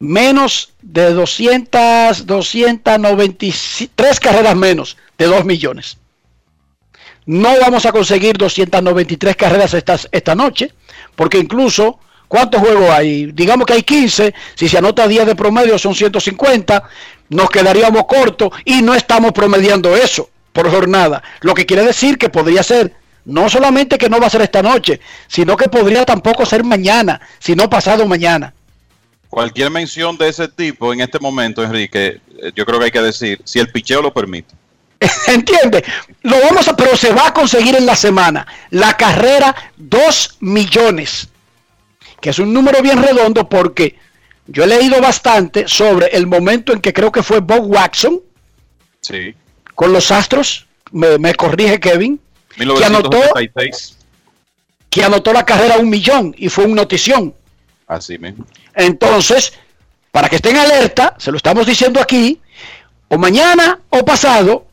menos 0.00 0.72
de 0.80 1.12
200, 1.12 2.26
293 2.26 4.18
carreras 4.18 4.56
menos 4.56 4.96
de 5.18 5.26
2 5.26 5.44
millones. 5.44 5.98
No 7.26 7.60
vamos 7.60 7.86
a 7.86 7.92
conseguir 7.92 8.36
293 8.36 9.36
carreras 9.36 9.74
esta, 9.74 9.98
esta 10.10 10.34
noche, 10.34 10.72
porque 11.14 11.38
incluso, 11.38 11.98
¿cuántos 12.28 12.60
juegos 12.60 12.90
hay? 12.90 13.30
Digamos 13.32 13.66
que 13.66 13.74
hay 13.74 13.82
15, 13.82 14.34
si 14.54 14.68
se 14.68 14.78
anota 14.78 15.06
10 15.06 15.26
de 15.26 15.36
promedio 15.36 15.78
son 15.78 15.94
150, 15.94 16.82
nos 17.28 17.50
quedaríamos 17.50 18.04
cortos 18.06 18.50
y 18.64 18.82
no 18.82 18.94
estamos 18.94 19.32
promediando 19.32 19.94
eso 19.96 20.30
por 20.54 20.70
jornada. 20.70 21.22
Lo 21.40 21.52
que 21.52 21.66
quiere 21.66 21.84
decir 21.84 22.16
que 22.16 22.30
podría 22.30 22.62
ser, 22.62 22.94
no 23.26 23.50
solamente 23.50 23.98
que 23.98 24.08
no 24.08 24.20
va 24.20 24.28
a 24.28 24.30
ser 24.30 24.40
esta 24.40 24.62
noche, 24.62 25.00
sino 25.26 25.56
que 25.56 25.68
podría 25.68 26.06
tampoco 26.06 26.46
ser 26.46 26.64
mañana, 26.64 27.20
sino 27.38 27.68
pasado 27.68 28.06
mañana. 28.06 28.54
Cualquier 29.28 29.70
mención 29.70 30.16
de 30.16 30.28
ese 30.28 30.46
tipo 30.46 30.94
en 30.94 31.00
este 31.00 31.18
momento, 31.18 31.62
Enrique, 31.64 32.20
eh, 32.40 32.52
yo 32.54 32.64
creo 32.64 32.78
que 32.78 32.84
hay 32.86 32.90
que 32.92 33.02
decir, 33.02 33.40
si 33.44 33.58
el 33.58 33.70
picheo 33.70 34.00
lo 34.00 34.14
permite. 34.14 34.54
¿Entiende? 35.26 35.84
Lo 36.22 36.40
vamos 36.40 36.68
a, 36.68 36.76
pero 36.76 36.96
se 36.96 37.12
va 37.12 37.26
a 37.26 37.34
conseguir 37.34 37.74
en 37.74 37.84
la 37.84 37.96
semana. 37.96 38.46
La 38.70 38.96
carrera 38.96 39.54
2 39.76 40.36
millones, 40.38 41.28
que 42.20 42.30
es 42.30 42.38
un 42.38 42.52
número 42.52 42.80
bien 42.80 43.02
redondo 43.02 43.48
porque 43.48 43.98
yo 44.46 44.62
he 44.62 44.68
leído 44.68 45.00
bastante 45.00 45.66
sobre 45.66 46.06
el 46.16 46.28
momento 46.28 46.72
en 46.72 46.80
que 46.80 46.92
creo 46.92 47.10
que 47.10 47.24
fue 47.24 47.40
Bob 47.40 47.66
Watson 47.66 48.20
Sí. 49.04 49.34
Con 49.74 49.92
los 49.92 50.10
Astros, 50.10 50.66
me, 50.92 51.18
me 51.18 51.34
corrige 51.34 51.80
Kevin, 51.80 52.20
que 52.56 52.62
anotó, 52.84 53.10
1976. 53.10 53.96
que 54.90 55.04
anotó 55.04 55.32
la 55.32 55.44
carrera 55.44 55.78
un 55.78 55.90
millón 55.90 56.34
y 56.38 56.48
fue 56.48 56.64
una 56.64 56.82
notición. 56.82 57.34
Así 57.86 58.18
mismo. 58.18 58.46
Entonces, 58.74 59.52
para 60.10 60.28
que 60.28 60.36
estén 60.36 60.56
alerta, 60.56 61.16
se 61.18 61.30
lo 61.30 61.36
estamos 61.36 61.66
diciendo 61.66 62.00
aquí, 62.00 62.40
o 63.08 63.18
mañana 63.18 63.80
o 63.90 64.04
pasado, 64.04 64.66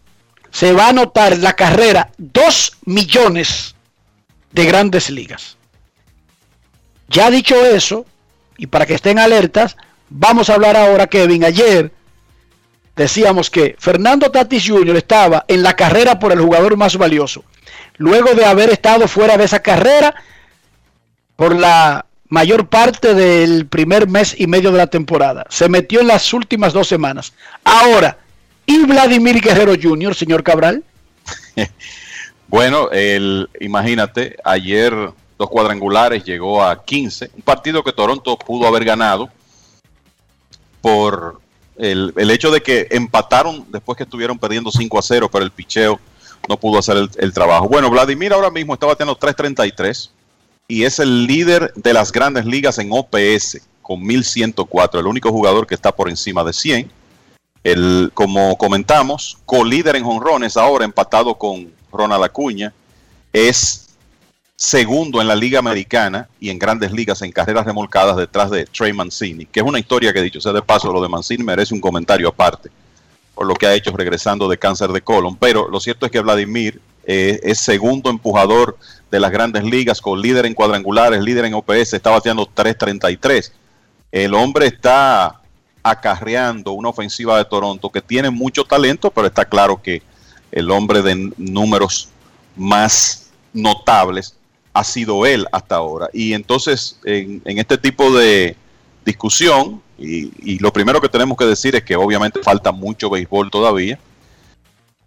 se 0.52 0.73
va 0.73 0.86
a 0.86 0.90
anotar 0.90 1.38
la 1.38 1.53
carrera 1.53 2.11
2 2.18 2.78
millones 2.86 3.76
de 4.52 4.65
grandes 4.65 5.10
ligas. 5.10 5.57
Ya 7.10 7.30
dicho 7.30 7.65
eso, 7.65 8.06
y 8.57 8.68
para 8.68 8.86
que 8.86 8.94
estén 8.94 9.19
alertas, 9.19 9.76
vamos 10.10 10.49
a 10.49 10.53
hablar 10.53 10.78
ahora, 10.78 11.07
Kevin. 11.07 11.44
Ayer 11.44 11.91
decíamos 12.95 13.49
que 13.49 13.76
Fernando 13.80 14.31
Tatis 14.31 14.68
Jr. 14.68 14.95
estaba 14.95 15.45
en 15.47 15.63
la 15.63 15.76
carrera 15.76 16.19
por 16.19 16.31
el 16.31 16.41
jugador 16.41 16.77
más 16.77 16.97
valioso. 16.97 17.43
Luego 17.97 18.34
de 18.34 18.45
haber 18.45 18.69
estado 18.69 19.07
fuera 19.07 19.38
de 19.38 19.45
esa 19.45 19.61
carrera 19.61 20.15
por 21.35 21.55
la 21.55 22.05
mayor 22.30 22.68
parte 22.68 23.13
del 23.13 23.65
primer 23.68 24.07
mes 24.07 24.35
y 24.38 24.47
medio 24.47 24.72
de 24.72 24.77
la 24.77 24.88
temporada. 24.88 25.45
Se 25.49 25.68
metió 25.68 26.01
en 26.01 26.07
las 26.07 26.34
últimas 26.34 26.73
dos 26.73 26.88
semanas. 26.88 27.34
Ahora, 27.63 28.18
¿y 28.65 28.85
Vladimir 28.85 29.41
Guerrero 29.41 29.73
Jr., 29.81 30.15
señor 30.15 30.43
Cabral? 30.43 30.84
Bueno, 32.51 32.91
el, 32.91 33.49
imagínate, 33.61 34.35
ayer 34.43 34.93
dos 35.38 35.49
cuadrangulares 35.49 36.26
llegó 36.26 36.61
a 36.61 36.84
15, 36.84 37.31
un 37.34 37.41
partido 37.43 37.81
que 37.81 37.93
Toronto 37.93 38.38
pudo 38.38 38.68
haber 38.68 38.84
ganado 38.84 39.30
por 40.81 41.40
el, 41.82 42.14
el 42.16 42.30
hecho 42.30 42.52
de 42.52 42.62
que 42.62 42.88
empataron 42.91 43.66
después 43.70 43.98
que 43.98 44.03
estuvieron 44.03 44.38
perdiendo 44.38 44.72
5 44.72 44.99
a 44.99 45.02
0, 45.02 45.30
pero 45.32 45.44
el 45.44 45.49
picheo 45.49 45.99
no 46.48 46.58
pudo 46.58 46.78
hacer 46.78 46.95
el, 46.95 47.10
el 47.18 47.34
trabajo. 47.34 47.68
Bueno, 47.68 47.90
Vladimir 47.90 48.34
ahora 48.34 48.52
mismo 48.52 48.76
está 48.76 48.86
bateando 48.86 49.18
3.33 49.18 50.12
y 50.68 50.84
es 50.84 50.99
el 50.99 51.26
líder 51.26 51.74
de 51.76 51.94
las 51.94 52.12
grandes 52.12 52.45
ligas 52.45 52.78
en 52.78 52.91
OPS 52.91 53.62
con 53.82 54.03
1104, 54.03 54.99
el 54.99 55.08
único 55.08 55.32
jugador 55.32 55.66
que 55.66 55.74
está 55.74 55.91
por 55.91 56.08
encima 56.08 56.44
de 56.44 56.53
100. 56.53 56.91
El, 57.64 58.12
como 58.14 58.56
comentamos, 58.60 59.40
colíder 59.45 59.95
en 59.95 60.03
jonrones 60.03 60.58
ahora 60.58 60.86
empatado 60.86 61.34
con 61.36 61.72
Ronald 61.91 62.24
Acuña, 62.24 62.74
es 63.34 63.81
segundo 64.62 65.20
en 65.20 65.28
la 65.28 65.36
Liga 65.36 65.58
Americana 65.58 66.30
y 66.40 66.52
en 66.52 66.60
grandes 66.60 66.92
ligas 66.92 67.24
en 67.24 67.32
carreras 67.32 67.66
remolcadas 67.66 68.16
detrás 68.16 68.52
de 68.52 68.66
Trey 68.68 68.94
Mancini, 68.94 69.48
que 69.48 69.60
es 69.60 69.66
una 69.66 69.80
historia 69.80 70.14
que 70.14 70.22
dicho 70.22 70.40
sea 70.40 70.54
de 70.54 70.62
paso, 70.62 70.94
lo 70.94 71.02
de 71.02 71.10
Mancini 71.10 71.44
merece 71.44 71.74
un 71.74 71.82
comentario 71.82 72.30
aparte 72.30 72.70
por 73.34 73.48
lo 73.48 73.56
que 73.56 73.66
ha 73.66 73.74
hecho 73.74 73.92
regresando 73.92 74.48
de 74.48 74.60
cáncer 74.60 74.92
de 74.92 75.02
colon. 75.02 75.36
Pero 75.36 75.68
lo 75.68 75.80
cierto 75.80 76.06
es 76.06 76.12
que 76.12 76.20
Vladimir 76.20 76.80
eh, 77.06 77.40
es 77.42 77.58
segundo 77.60 78.12
empujador 78.12 78.78
de 79.10 79.20
las 79.20 79.32
grandes 79.32 79.64
ligas, 79.64 80.00
con 80.00 80.22
líder 80.22 80.46
en 80.46 80.54
cuadrangulares, 80.54 81.24
líder 81.24 81.46
en 81.46 81.56
OPS, 81.56 81.94
está 81.94 82.12
bateando 82.12 82.48
3.33. 82.48 83.52
El 84.12 84.36
hombre 84.36 84.68
está 84.68 85.42
acarreando 85.82 86.74
una 86.74 86.90
ofensiva 86.90 87.36
de 87.40 87.46
Toronto 87.46 87.90
que 87.90 88.02
tiene 88.02 88.30
mucho 88.30 88.64
talento, 88.64 89.10
pero 89.10 89.26
está 89.26 89.46
claro 89.46 89.82
que 89.82 90.04
el 90.52 90.70
hombre 90.70 91.02
de 91.02 91.32
números 91.38 92.10
más 92.56 93.32
notables 93.54 94.36
ha 94.73 94.84
sido 94.84 95.26
él 95.26 95.45
hasta 95.52 95.76
ahora. 95.76 96.10
Y 96.14 96.34
entonces, 96.34 96.99
en, 97.03 97.41
este 97.45 97.77
tipo 97.77 98.11
de 98.11 98.56
discusión, 99.06 99.81
y, 99.98 100.60
lo 100.60 100.73
primero 100.73 101.02
que 101.02 101.10
tenemos 101.10 101.38
que 101.38 101.45
decir 101.45 101.76
es 101.76 101.84
que 101.84 101.95
obviamente 101.95 102.41
falta 102.43 102.72
mucho 102.72 103.10
béisbol 103.10 103.52
todavía. 103.52 103.99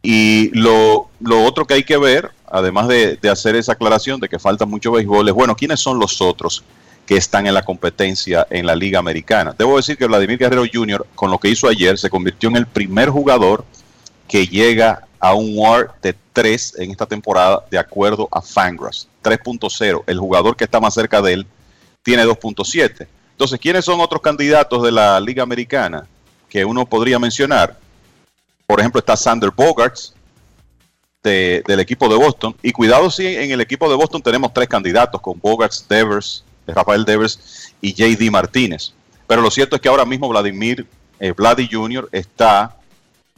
Y 0.02 0.50
lo, 0.58 1.08
lo 1.20 1.42
otro 1.44 1.66
que 1.66 1.74
hay 1.74 1.84
que 1.84 1.96
ver, 1.96 2.30
además 2.46 2.88
de, 2.88 3.16
de 3.16 3.30
hacer 3.30 3.56
esa 3.56 3.72
aclaración 3.72 4.20
de 4.20 4.28
que 4.28 4.38
falta 4.38 4.66
mucho 4.66 4.92
béisbol, 4.92 5.28
es 5.28 5.34
bueno, 5.34 5.56
¿quiénes 5.56 5.80
son 5.80 5.98
los 5.98 6.20
otros 6.20 6.62
que 7.06 7.16
están 7.16 7.46
en 7.46 7.54
la 7.54 7.62
competencia 7.62 8.46
en 8.50 8.66
la 8.66 8.76
Liga 8.76 8.98
Americana? 8.98 9.54
Debo 9.56 9.78
decir 9.78 9.96
que 9.96 10.06
Vladimir 10.06 10.38
Guerrero 10.38 10.64
Jr., 10.70 11.06
con 11.14 11.30
lo 11.30 11.38
que 11.38 11.48
hizo 11.48 11.68
ayer, 11.68 11.98
se 11.98 12.10
convirtió 12.10 12.50
en 12.50 12.56
el 12.56 12.66
primer 12.66 13.08
jugador 13.08 13.64
que 14.28 14.46
llega 14.46 15.06
a 15.18 15.32
un 15.32 15.56
WAR 15.56 15.94
de 16.02 16.14
3 16.34 16.76
en 16.80 16.90
esta 16.90 17.06
temporada, 17.06 17.64
de 17.70 17.78
acuerdo 17.78 18.28
a 18.30 18.42
Fangraphs. 18.42 19.08
3.0. 19.24 20.04
El 20.06 20.18
jugador 20.20 20.54
que 20.56 20.64
está 20.64 20.78
más 20.78 20.94
cerca 20.94 21.20
de 21.22 21.32
él 21.32 21.46
tiene 22.02 22.24
2.7. 22.24 23.06
Entonces, 23.32 23.58
¿quiénes 23.58 23.84
son 23.84 24.00
otros 24.00 24.22
candidatos 24.22 24.82
de 24.82 24.92
la 24.92 25.18
Liga 25.18 25.42
Americana 25.42 26.06
que 26.48 26.64
uno 26.64 26.84
podría 26.86 27.18
mencionar? 27.18 27.76
Por 28.66 28.78
ejemplo, 28.78 28.98
está 29.00 29.16
Sander 29.16 29.50
Bogarts 29.50 30.14
de- 31.22 31.62
del 31.66 31.80
equipo 31.80 32.08
de 32.08 32.16
Boston. 32.16 32.54
Y 32.62 32.72
cuidado 32.72 33.10
si 33.10 33.26
en 33.26 33.50
el 33.50 33.60
equipo 33.60 33.88
de 33.88 33.96
Boston 33.96 34.22
tenemos 34.22 34.52
tres 34.52 34.68
candidatos 34.68 35.20
con 35.20 35.40
Bogarts, 35.40 35.86
Devers, 35.88 36.44
Rafael 36.66 37.04
Devers 37.04 37.72
y 37.80 37.92
JD 37.92 38.30
Martínez. 38.30 38.92
Pero 39.26 39.42
lo 39.42 39.50
cierto 39.50 39.76
es 39.76 39.82
que 39.82 39.88
ahora 39.88 40.04
mismo 40.04 40.28
Vladimir 40.28 40.86
eh, 41.18 41.32
Vladi 41.32 41.68
Jr. 41.70 42.08
está 42.12 42.76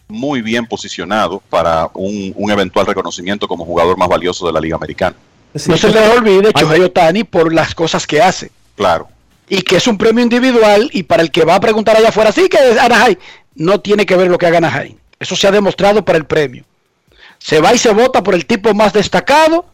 muy 0.08 0.40
bien 0.42 0.66
posicionado 0.66 1.42
para 1.50 1.90
un, 1.94 2.32
un 2.36 2.50
eventual 2.50 2.86
reconocimiento 2.86 3.48
como 3.48 3.64
jugador 3.64 3.96
más 3.96 4.08
valioso 4.08 4.46
de 4.46 4.52
la 4.52 4.60
Liga 4.60 4.76
Americana. 4.76 5.16
No 5.66 5.76
se 5.76 5.88
les 5.88 6.10
olvide 6.10 6.52
Shohei 6.54 6.82
Otani 6.82 7.24
por 7.24 7.52
las 7.52 7.74
cosas 7.74 8.06
que 8.06 8.20
hace. 8.20 8.50
Claro. 8.76 9.08
Y 9.48 9.62
que 9.62 9.76
es 9.76 9.86
un 9.86 9.96
premio 9.96 10.22
individual 10.22 10.90
y 10.92 11.04
para 11.04 11.22
el 11.22 11.30
que 11.30 11.44
va 11.44 11.54
a 11.54 11.60
preguntar 11.60 11.96
allá 11.96 12.10
afuera, 12.10 12.32
sí 12.32 12.48
que 12.48 12.58
es 12.58 12.78
Anaheim, 12.78 13.16
no 13.54 13.80
tiene 13.80 14.04
que 14.04 14.16
ver 14.16 14.28
lo 14.28 14.38
que 14.38 14.46
haga 14.46 14.58
Anaheim. 14.58 14.96
Eso 15.18 15.36
se 15.36 15.46
ha 15.46 15.50
demostrado 15.50 16.04
para 16.04 16.18
el 16.18 16.26
premio. 16.26 16.64
Se 17.38 17.60
va 17.60 17.74
y 17.74 17.78
se 17.78 17.92
vota 17.92 18.22
por 18.22 18.34
el 18.34 18.44
tipo 18.44 18.74
más 18.74 18.92
destacado. 18.92 19.66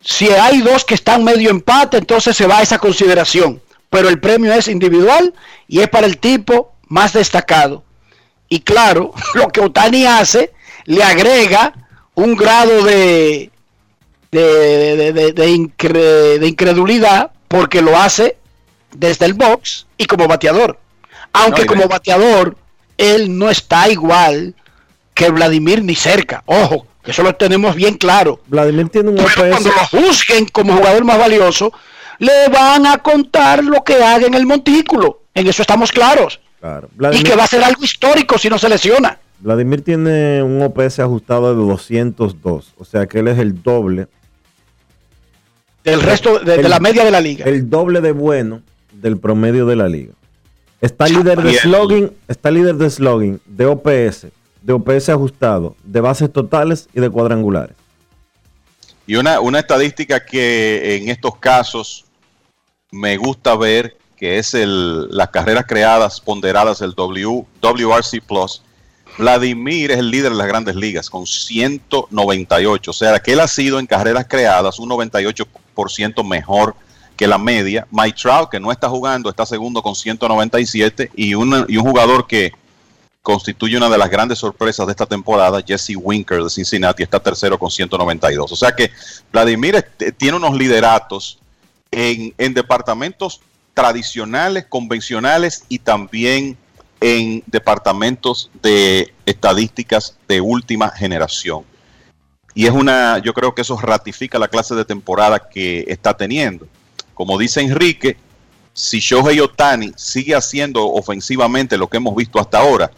Si 0.00 0.28
hay 0.28 0.62
dos 0.62 0.84
que 0.84 0.94
están 0.94 1.22
medio 1.22 1.50
empate, 1.50 1.98
entonces 1.98 2.36
se 2.36 2.46
va 2.46 2.58
a 2.58 2.62
esa 2.62 2.78
consideración. 2.78 3.60
Pero 3.90 4.08
el 4.08 4.20
premio 4.20 4.52
es 4.52 4.68
individual 4.68 5.34
y 5.68 5.80
es 5.80 5.88
para 5.88 6.06
el 6.06 6.18
tipo 6.18 6.72
más 6.88 7.12
destacado. 7.12 7.84
Y 8.48 8.60
claro, 8.60 9.12
lo 9.34 9.48
que 9.48 9.60
Otani 9.60 10.06
hace 10.06 10.52
le 10.86 11.02
agrega 11.02 11.74
un 12.14 12.36
grado 12.36 12.84
de, 12.84 13.51
de, 14.32 14.96
de- 14.96 15.12
de- 15.12 15.32
de 15.32 15.48
incre- 15.50 16.38
de 16.38 16.48
incredulidad 16.48 17.30
porque 17.48 17.82
lo 17.82 17.96
hace 17.98 18.36
desde 18.96 19.26
el 19.26 19.34
box 19.34 19.86
y 19.98 20.06
como 20.06 20.26
bateador. 20.26 20.78
Aunque 21.34 21.62
No, 21.62 21.66
como 21.66 21.86
bateador, 21.88 22.56
él 22.96 23.38
no 23.38 23.50
está 23.50 23.88
igual 23.90 24.54
que 25.14 25.30
Vladimir 25.30 25.84
ni 25.84 25.94
cerca. 25.94 26.42
Ojo, 26.46 26.86
que 27.04 27.10
eso 27.10 27.22
lo 27.22 27.34
tenemos 27.34 27.74
bien 27.76 27.94
claro. 27.98 28.40
Vladimir 28.46 28.88
tiene 28.88 29.10
un 29.10 29.16
Pero 29.16 29.28
OPS. 29.28 29.50
cuando 29.50 29.70
lo 29.70 29.86
juzguen 29.86 30.46
como 30.46 30.76
jugador 30.76 31.04
más 31.04 31.18
valioso, 31.18 31.72
le 32.18 32.48
van 32.48 32.86
a 32.86 32.98
contar 32.98 33.62
lo 33.62 33.84
que 33.84 34.02
haga 34.02 34.26
en 34.26 34.34
el 34.34 34.46
montículo. 34.46 35.20
En 35.34 35.46
eso 35.46 35.60
estamos 35.62 35.92
claros. 35.92 36.40
Claro. 36.60 36.88
Y 37.12 37.22
que 37.22 37.34
va 37.36 37.44
a 37.44 37.48
ser 37.48 37.62
algo 37.64 37.82
histórico 37.84 38.38
si 38.38 38.48
no 38.48 38.58
se 38.58 38.68
lesiona. 38.68 39.18
Vladimir 39.40 39.82
tiene 39.82 40.42
un 40.42 40.62
OPS 40.62 41.00
ajustado 41.00 41.54
de 41.54 41.60
202. 41.66 42.72
O 42.78 42.84
sea 42.84 43.06
que 43.06 43.18
él 43.18 43.28
es 43.28 43.38
el 43.38 43.62
doble. 43.62 44.06
Del 45.84 46.00
resto 46.00 46.38
de, 46.38 46.56
de 46.56 46.62
El- 46.62 46.70
la 46.70 46.80
media 46.80 47.04
de 47.04 47.10
la 47.10 47.20
liga. 47.20 47.44
El 47.44 47.68
doble 47.68 48.00
de 48.00 48.12
bueno 48.12 48.62
del 48.92 49.18
promedio 49.18 49.66
de 49.66 49.76
la 49.76 49.88
liga. 49.88 50.12
Está 50.80 51.06
líder 51.06 51.40
de 51.42 51.54
slogan, 51.54 52.12
está 52.26 52.50
líder 52.50 52.74
de 52.74 52.90
slogan, 52.90 53.40
de 53.46 53.66
OPS, 53.66 54.26
de 54.62 54.72
OPS 54.72 55.08
ajustado, 55.10 55.76
de 55.84 56.00
bases 56.00 56.32
totales 56.32 56.88
y 56.92 57.00
de 57.00 57.08
cuadrangulares. 57.08 57.76
Y 59.06 59.14
una, 59.16 59.40
una 59.40 59.60
estadística 59.60 60.24
que 60.24 60.96
en 60.96 61.08
estos 61.08 61.36
casos 61.36 62.04
me 62.90 63.16
gusta 63.16 63.56
ver 63.56 63.96
que 64.16 64.38
es 64.38 64.54
el, 64.54 65.08
las 65.10 65.28
carreras 65.30 65.64
creadas 65.68 66.20
ponderadas, 66.20 66.80
el 66.80 66.94
w, 66.94 67.44
WRC 67.60 68.20
Plus, 68.26 68.62
Vladimir 69.18 69.90
es 69.90 69.98
el 69.98 70.10
líder 70.10 70.30
de 70.32 70.38
las 70.38 70.46
grandes 70.46 70.74
ligas 70.76 71.10
con 71.10 71.26
198. 71.26 72.90
O 72.90 72.94
sea, 72.94 73.18
que 73.20 73.32
él 73.32 73.40
ha 73.40 73.48
sido 73.48 73.78
en 73.78 73.86
carreras 73.86 74.26
creadas 74.28 74.78
un 74.78 74.88
98% 74.90 75.46
mejor 76.24 76.74
que 77.16 77.26
la 77.26 77.38
media. 77.38 77.86
Mike 77.90 78.18
Trout, 78.20 78.50
que 78.50 78.60
no 78.60 78.72
está 78.72 78.88
jugando, 78.88 79.28
está 79.30 79.44
segundo 79.46 79.82
con 79.82 79.94
197. 79.94 81.10
Y, 81.14 81.34
una- 81.34 81.66
y 81.68 81.76
un 81.76 81.84
jugador 81.84 82.26
que 82.26 82.52
constituye 83.22 83.76
una 83.76 83.88
de 83.88 83.98
las 83.98 84.10
grandes 84.10 84.38
sorpresas 84.38 84.86
de 84.86 84.92
esta 84.92 85.06
temporada, 85.06 85.62
Jesse 85.64 85.94
Winker 85.96 86.42
de 86.42 86.50
Cincinnati, 86.50 87.02
está 87.04 87.20
tercero 87.20 87.58
con 87.58 87.70
192. 87.70 88.50
O 88.50 88.56
sea 88.56 88.72
que 88.74 88.90
Vladimir 89.32 89.76
este, 89.76 90.10
tiene 90.10 90.36
unos 90.38 90.56
lideratos 90.56 91.38
en, 91.92 92.34
en 92.38 92.54
departamentos 92.54 93.40
tradicionales, 93.74 94.66
convencionales 94.68 95.64
y 95.68 95.78
también 95.78 96.56
en 97.00 97.42
departamentos 97.46 98.50
de 98.62 99.12
estadísticas 99.26 100.16
de 100.28 100.40
última 100.40 100.90
generación. 100.90 101.64
Y 102.54 102.66
es 102.66 102.72
una, 102.72 103.18
yo 103.18 103.32
creo 103.32 103.54
que 103.54 103.62
eso 103.62 103.78
ratifica 103.80 104.38
la 104.38 104.48
clase 104.48 104.74
de 104.74 104.84
temporada 104.84 105.38
que 105.38 105.84
está 105.88 106.14
teniendo. 106.14 106.66
Como 107.14 107.38
dice 107.38 107.60
Enrique, 107.60 108.16
si 108.74 109.00
Shohei 109.00 109.40
Otani 109.40 109.92
sigue 109.96 110.34
haciendo 110.34 110.86
ofensivamente 110.86 111.76
lo 111.78 111.88
que 111.88 111.96
hemos 111.98 112.14
visto 112.14 112.38
hasta 112.40 112.58
ahora 112.58 112.90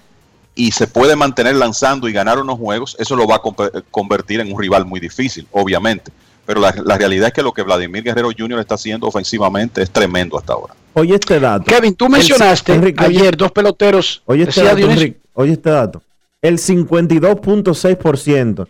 y 0.57 0.71
se 0.73 0.87
puede 0.87 1.17
mantener 1.17 1.57
lanzando 1.57 2.09
y 2.09 2.13
ganar 2.13 2.39
unos 2.39 2.59
juegos, 2.59 2.97
eso 2.99 3.17
lo 3.17 3.27
va 3.27 3.37
a 3.37 3.43
convertir 3.91 4.41
en 4.41 4.53
un 4.53 4.61
rival 4.61 4.85
muy 4.87 5.01
difícil, 5.01 5.47
obviamente. 5.53 6.11
Pero 6.47 6.61
la, 6.61 6.75
la 6.85 6.99
realidad 6.99 7.29
es 7.29 7.33
que 7.33 7.43
lo 7.43 7.53
que 7.53 7.63
Vladimir 7.63 8.03
Guerrero 8.05 8.29
Jr. 8.37 8.61
está 8.61 8.75
haciendo 8.75 9.07
ofensivamente 9.07 9.83
es 9.83 9.91
tremendo 9.91 10.37
hasta 10.39 10.53
ahora. 10.53 10.75
Oye 10.93 11.15
este 11.15 11.41
dato. 11.41 11.65
Kevin, 11.65 11.95
tú 11.95 12.05
El- 12.07 12.11
mencionaste 12.13 12.73
oye- 12.79 12.95
ayer 12.99 13.37
dos 13.37 13.51
peloteros. 13.51 14.23
Oye 14.27 14.43
este, 14.45 14.63
dato, 14.63 14.79
Enrique, 14.79 15.21
oye 15.33 15.53
este 15.55 15.71
dato. 15.71 16.03
El 16.43 16.59
52.6% 16.59 18.69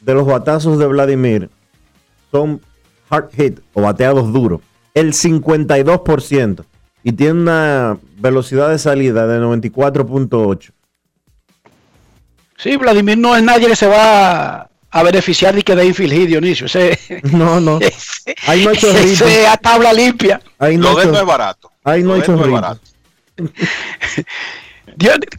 de 0.00 0.14
los 0.14 0.26
batazos 0.26 0.78
de 0.78 0.86
Vladimir 0.86 1.50
son 2.30 2.60
hard 3.10 3.30
hit 3.32 3.60
o 3.72 3.82
bateados 3.82 4.32
duros. 4.32 4.60
El 4.94 5.12
52%. 5.12 6.64
Y 7.04 7.12
tiene 7.12 7.32
una 7.32 7.98
velocidad 8.16 8.70
de 8.70 8.78
salida 8.78 9.26
de 9.26 9.40
94.8. 9.40 10.70
Sí, 12.56 12.76
Vladimir 12.76 13.16
no 13.16 13.36
es 13.36 13.42
nadie 13.42 13.68
que 13.68 13.76
se 13.76 13.86
va 13.86 14.68
a 14.90 15.02
beneficiar 15.02 15.54
de 15.54 15.62
que 15.62 15.76
de 15.76 15.86
infield 15.86 16.12
hit, 16.12 16.28
Dionisio. 16.28 16.66
Ese, 16.66 16.98
No, 17.32 17.60
no. 17.60 17.78
Ahí 18.46 18.64
no 18.64 18.72
ese 18.72 19.46
a 19.46 19.56
tabla 19.56 19.92
limpia. 19.92 20.40
Ahí 20.58 20.76
Lo 20.76 20.94
de 20.96 21.06
no 21.06 21.18
es 21.18 21.24
barato. 21.24 21.70
Ahí 21.84 22.02
no 22.02 22.16
no 22.16 22.22
es 22.22 22.50
barato. 22.50 22.80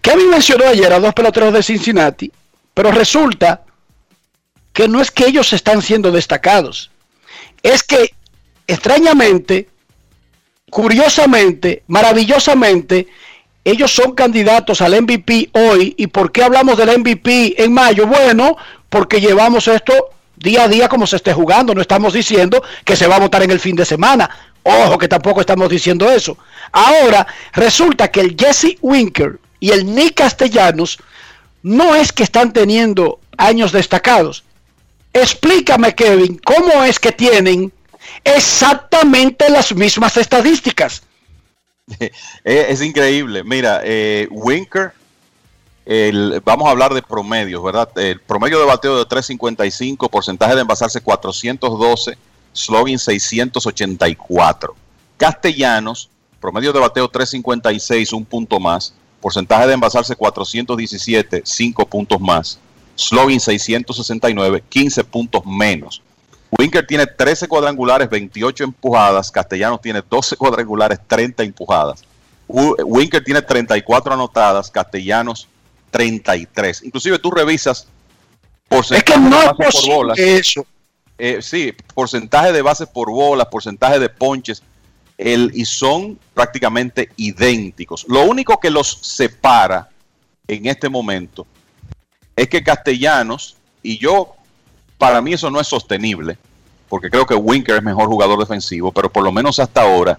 Kevin 0.02 0.30
mencionó 0.30 0.66
ayer 0.66 0.94
a 0.94 1.00
dos 1.00 1.14
peloteros 1.14 1.54
de 1.54 1.62
Cincinnati, 1.62 2.32
pero 2.74 2.92
resulta 2.92 3.64
que 4.74 4.88
no 4.88 5.02
es 5.02 5.12
que 5.12 5.26
ellos 5.26 5.54
están 5.54 5.82
siendo 5.82 6.12
destacados, 6.12 6.92
es 7.64 7.84
que 7.84 8.14
extrañamente, 8.68 9.68
curiosamente, 10.70 11.84
maravillosamente, 11.88 13.08
ellos 13.66 13.92
son 13.92 14.14
candidatos 14.14 14.82
al 14.82 15.02
MVP 15.02 15.50
hoy. 15.54 15.94
¿Y 15.98 16.08
por 16.08 16.32
qué 16.32 16.44
hablamos 16.44 16.78
del 16.78 17.00
MVP 17.00 17.62
en 17.62 17.74
mayo? 17.74 18.08
Bueno, 18.08 18.58
porque 18.90 19.20
llevamos 19.20 19.68
esto 19.68 19.94
día 20.36 20.64
a 20.64 20.68
día 20.68 20.88
como 20.88 21.06
se 21.06 21.18
esté 21.18 21.34
jugando. 21.34 21.76
No 21.76 21.82
estamos 21.82 22.14
diciendo 22.14 22.64
que 22.86 22.96
se 22.96 23.08
va 23.08 23.18
a 23.18 23.20
votar 23.20 23.44
en 23.44 23.52
el 23.52 23.60
fin 23.60 23.76
de 23.76 23.86
semana. 23.86 24.30
Ojo, 24.64 24.98
que 24.98 25.08
tampoco 25.08 25.42
estamos 25.42 25.70
diciendo 25.70 26.10
eso. 26.10 26.38
Ahora, 26.72 27.28
resulta 27.54 28.10
que 28.10 28.22
el 28.22 28.36
Jesse 28.38 28.78
Winker 28.82 29.40
y 29.60 29.72
el 29.72 29.94
Nick 29.94 30.16
Castellanos 30.16 31.00
no 31.64 31.96
es 31.96 32.12
que 32.12 32.24
están 32.24 32.54
teniendo 32.54 33.20
años 33.38 33.72
destacados. 33.72 34.44
Explícame, 35.14 35.96
Kevin, 35.96 36.40
cómo 36.46 36.84
es 36.84 37.00
que 37.00 37.12
tienen 37.12 37.74
exactamente 38.24 39.50
las 39.50 39.74
mismas 39.74 40.18
estadísticas. 40.18 41.04
es, 42.44 42.82
increíble. 42.82 43.44
Mira, 43.44 43.82
eh, 43.84 44.28
Winker, 44.30 44.94
vamos 46.44 46.68
a 46.68 46.72
hablar 46.72 46.94
de 46.94 47.02
promedios, 47.02 47.64
¿verdad? 47.64 47.90
El 47.98 48.20
promedio 48.22 48.60
de 48.60 48.66
bateo 48.66 48.98
de 48.98 49.06
355, 49.06 50.10
porcentaje 50.10 50.56
de 50.56 50.62
envasarse 50.62 51.02
412, 51.02 52.18
slogan 52.54 53.00
684. 53.00 54.76
Castellanos, 55.18 56.10
promedio 56.40 56.72
de 56.72 56.80
bateo 56.80 57.08
356, 57.08 58.14
un 58.14 58.26
punto 58.26 58.60
más, 58.60 58.94
porcentaje 59.20 59.68
de 59.68 59.74
envasarse 59.74 60.16
417, 60.16 61.42
5 61.44 61.86
puntos 61.88 62.22
más, 62.22 62.60
slogan 63.00 63.40
669, 63.40 64.64
15 64.70 65.04
puntos 65.06 65.46
menos. 65.46 66.02
Winker 66.58 66.86
tiene 66.86 67.06
13 67.06 67.48
cuadrangulares, 67.48 68.10
28 68.10 68.64
empujadas. 68.64 69.32
Castellanos 69.32 69.82
tiene 69.82 70.02
12 70.08 70.36
cuadrangulares, 70.36 71.00
30 71.08 71.44
empujadas. 71.44 72.04
Winker 72.48 73.24
tiene 73.24 73.42
34 73.42 74.14
anotadas, 74.14 74.72
Castellanos 74.72 75.48
33. 75.92 76.84
Inclusive 76.84 77.20
tú 77.20 77.30
revisas 77.32 77.88
porcentaje 78.68 79.20
no 79.20 79.40
de 79.40 79.46
es 79.46 79.58
bases 79.58 79.82
por 79.82 79.96
bolas. 79.96 80.20
eso. 80.20 80.66
Eh, 81.18 81.40
sí, 81.42 81.74
porcentaje 81.94 82.52
de 82.52 82.62
bases 82.62 82.88
por 82.88 83.12
bolas, 83.12 83.48
porcentaje 83.48 84.00
de 84.00 84.10
ponches, 84.10 84.64
el, 85.18 85.52
y 85.54 85.66
son 85.66 86.18
prácticamente 86.34 87.10
idénticos. 87.18 88.06
Lo 88.08 88.24
único 88.24 88.58
que 88.60 88.70
los 88.70 89.00
separa 89.02 89.90
en 90.48 90.66
este 90.66 90.90
momento 90.90 91.46
es 92.42 92.48
que 92.50 92.64
Castellanos, 92.64 93.56
y 93.84 93.98
yo, 93.98 94.36
para 94.98 95.22
mí 95.22 95.34
eso 95.34 95.50
no 95.50 95.60
es 95.60 95.68
sostenible, 95.68 96.38
porque 96.88 97.10
creo 97.10 97.26
que 97.26 97.36
Winker 97.36 97.76
es 97.76 97.84
mejor 97.84 98.08
jugador 98.08 98.40
defensivo, 98.40 98.92
pero 98.92 99.12
por 99.12 99.24
lo 99.24 99.32
menos 99.32 99.60
hasta 99.60 99.82
ahora 99.82 100.18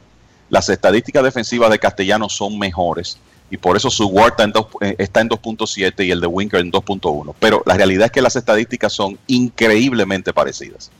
las 0.48 0.68
estadísticas 0.68 1.22
defensivas 1.24 1.70
de 1.70 1.78
Castellanos 1.78 2.34
son 2.36 2.59
mejores 2.59 3.18
y 3.51 3.56
por 3.56 3.76
eso 3.76 3.90
su 3.90 4.06
WAR 4.06 4.30
está 4.30 4.44
en 4.44 4.52
dos- 4.52 4.66
eh, 4.80 4.94
está 4.98 5.20
en 5.20 5.28
2.7 5.28 6.05
y 6.05 6.10
el 6.12 6.20
de 6.20 6.26
Winker 6.28 6.60
en 6.60 6.70
2.1. 6.70 7.34
Pero 7.40 7.62
la 7.66 7.74
realidad 7.74 8.06
es 8.06 8.12
que 8.12 8.22
las 8.22 8.36
estadísticas 8.36 8.92
son 8.92 9.18
increíblemente 9.26 10.32
parecidas. 10.32 10.90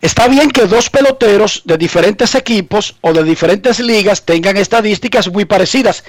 Está 0.00 0.26
bien 0.26 0.50
que 0.50 0.66
dos 0.66 0.90
peloteros 0.90 1.62
de 1.64 1.76
diferentes 1.78 2.34
equipos 2.34 2.96
o 3.02 3.12
de 3.12 3.22
diferentes 3.22 3.78
ligas 3.78 4.22
tengan 4.24 4.56
estadísticas 4.56 5.30
muy 5.30 5.44
parecidas, 5.44 6.02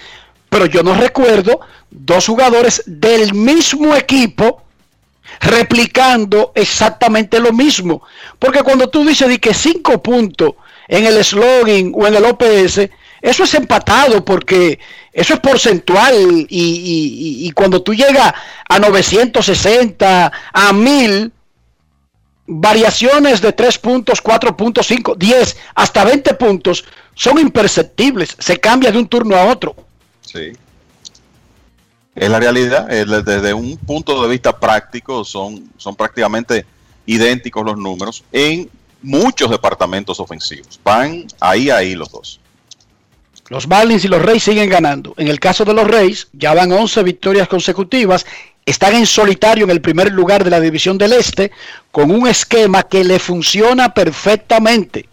pero 0.53 0.67
yo 0.67 0.84
no 0.84 0.93
recuerdo 0.93 1.59
dos 1.89 2.27
jugadores 2.27 2.84
del 2.85 3.34
mismo 3.34 3.95
equipo 3.95 4.61
replicando 5.41 6.51
exactamente 6.53 7.39
lo 7.39 7.51
mismo. 7.51 8.03
Porque 8.38 8.61
cuando 8.61 8.88
tú 8.89 9.03
dices 9.03 9.27
de 9.27 9.39
que 9.39 9.53
cinco 9.53 10.01
puntos 10.01 10.51
en 10.88 11.05
el 11.05 11.23
slogan 11.23 11.91
o 11.95 12.05
en 12.05 12.15
el 12.15 12.25
OPS, 12.25 12.81
eso 13.21 13.43
es 13.45 13.53
empatado 13.55 14.23
porque 14.23 14.77
eso 15.11 15.34
es 15.34 15.39
porcentual 15.39 16.13
y, 16.13 16.45
y- 16.49 17.47
y- 17.47 17.51
cuando 17.51 17.81
tú 17.81 17.93
llegas 17.95 18.34
a 18.69 18.80
960, 18.80 20.31
a 20.53 20.73
1000, 20.73 21.31
variaciones 22.45 23.41
de 23.41 23.53
3 23.53 23.77
puntos, 23.80 24.21
4 24.21 24.55
puntos, 24.57 24.85
5, 24.88 25.15
10, 25.15 25.57
hasta 25.75 26.03
20 26.03 26.34
puntos 26.35 26.84
son 27.15 27.39
imperceptibles, 27.39 28.35
se 28.38 28.57
cambia 28.59 28.91
de 28.91 28.97
un 28.99 29.07
turno 29.07 29.35
a 29.38 29.45
otro. 29.45 29.75
Sí. 30.26 30.54
Es 32.16 32.30
la 32.30 32.40
realidad. 32.40 32.88
Desde 32.88 33.54
un 33.54 33.78
punto 33.78 34.22
de 34.22 34.30
vista 34.30 34.60
práctico, 34.60 35.24
son, 35.24 35.70
son 35.78 35.95
prácticamente 35.95 36.66
idénticos 37.06 37.66
los 37.66 37.78
números 37.78 38.24
en 38.32 38.70
muchos 39.02 39.50
departamentos 39.50 40.20
ofensivos. 40.20 40.80
Van 40.84 41.26
ahí, 41.40 41.70
ahí 41.70 41.95
los 41.95 42.10
dos. 42.12 42.40
Los 43.50 43.68
Marlins 43.68 44.06
y 44.06 44.08
los 44.08 44.22
Reyes 44.22 44.44
siguen 44.44 44.70
ganando. 44.70 45.14
En 45.18 45.28
el 45.28 45.40
caso 45.40 45.66
de 45.66 45.74
los 45.74 45.88
Reyes, 45.88 46.28
ya 46.34 46.54
van 46.54 46.72
11 46.72 47.04
victorias 47.04 47.48
consecutivas. 47.48 48.26
Están 48.66 48.95
en 48.95 49.06
solitario 49.06 49.66
en 49.66 49.70
el 49.72 49.82
primer 49.82 50.14
lugar 50.14 50.44
de 50.44 50.50
la 50.50 50.62
división 50.62 50.98
del 50.98 51.14
Este 51.14 51.52
con 51.91 52.10
un 52.10 52.28
esquema 52.28 52.84
que 52.84 53.04
le 53.04 53.20
funciona 53.20 53.94
perfectamente. 53.94 55.10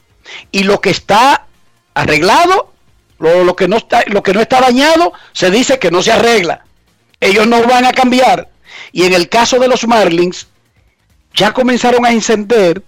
Y 0.53 0.63
lo 0.63 0.81
que 0.81 0.91
está 0.91 1.47
arreglado, 1.93 2.73
lo, 3.21 3.45
lo 3.45 3.55
que, 3.55 3.69
no 3.69 3.77
está, 3.77 4.03
lo 4.07 4.23
que 4.23 4.33
no 4.33 4.41
está 4.41 4.61
dañado, 4.61 5.13
se 5.33 5.51
dice 5.51 5.79
que 5.79 5.91
no 5.91 6.03
se 6.03 6.11
arregla. 6.13 6.65
Ellos 7.21 7.47
no 7.47 7.63
van 7.65 7.85
a 7.85 7.93
cambiar. 7.93 8.49
Y 8.93 9.05
en 9.05 9.13
el 9.13 9.29
caso 9.29 9.59
de 9.59 9.69
los 9.69 9.87
Marlins, 9.87 10.49
ya 11.35 11.53
comenzaron 11.53 12.05
a 12.05 12.11
encender. 12.11 12.83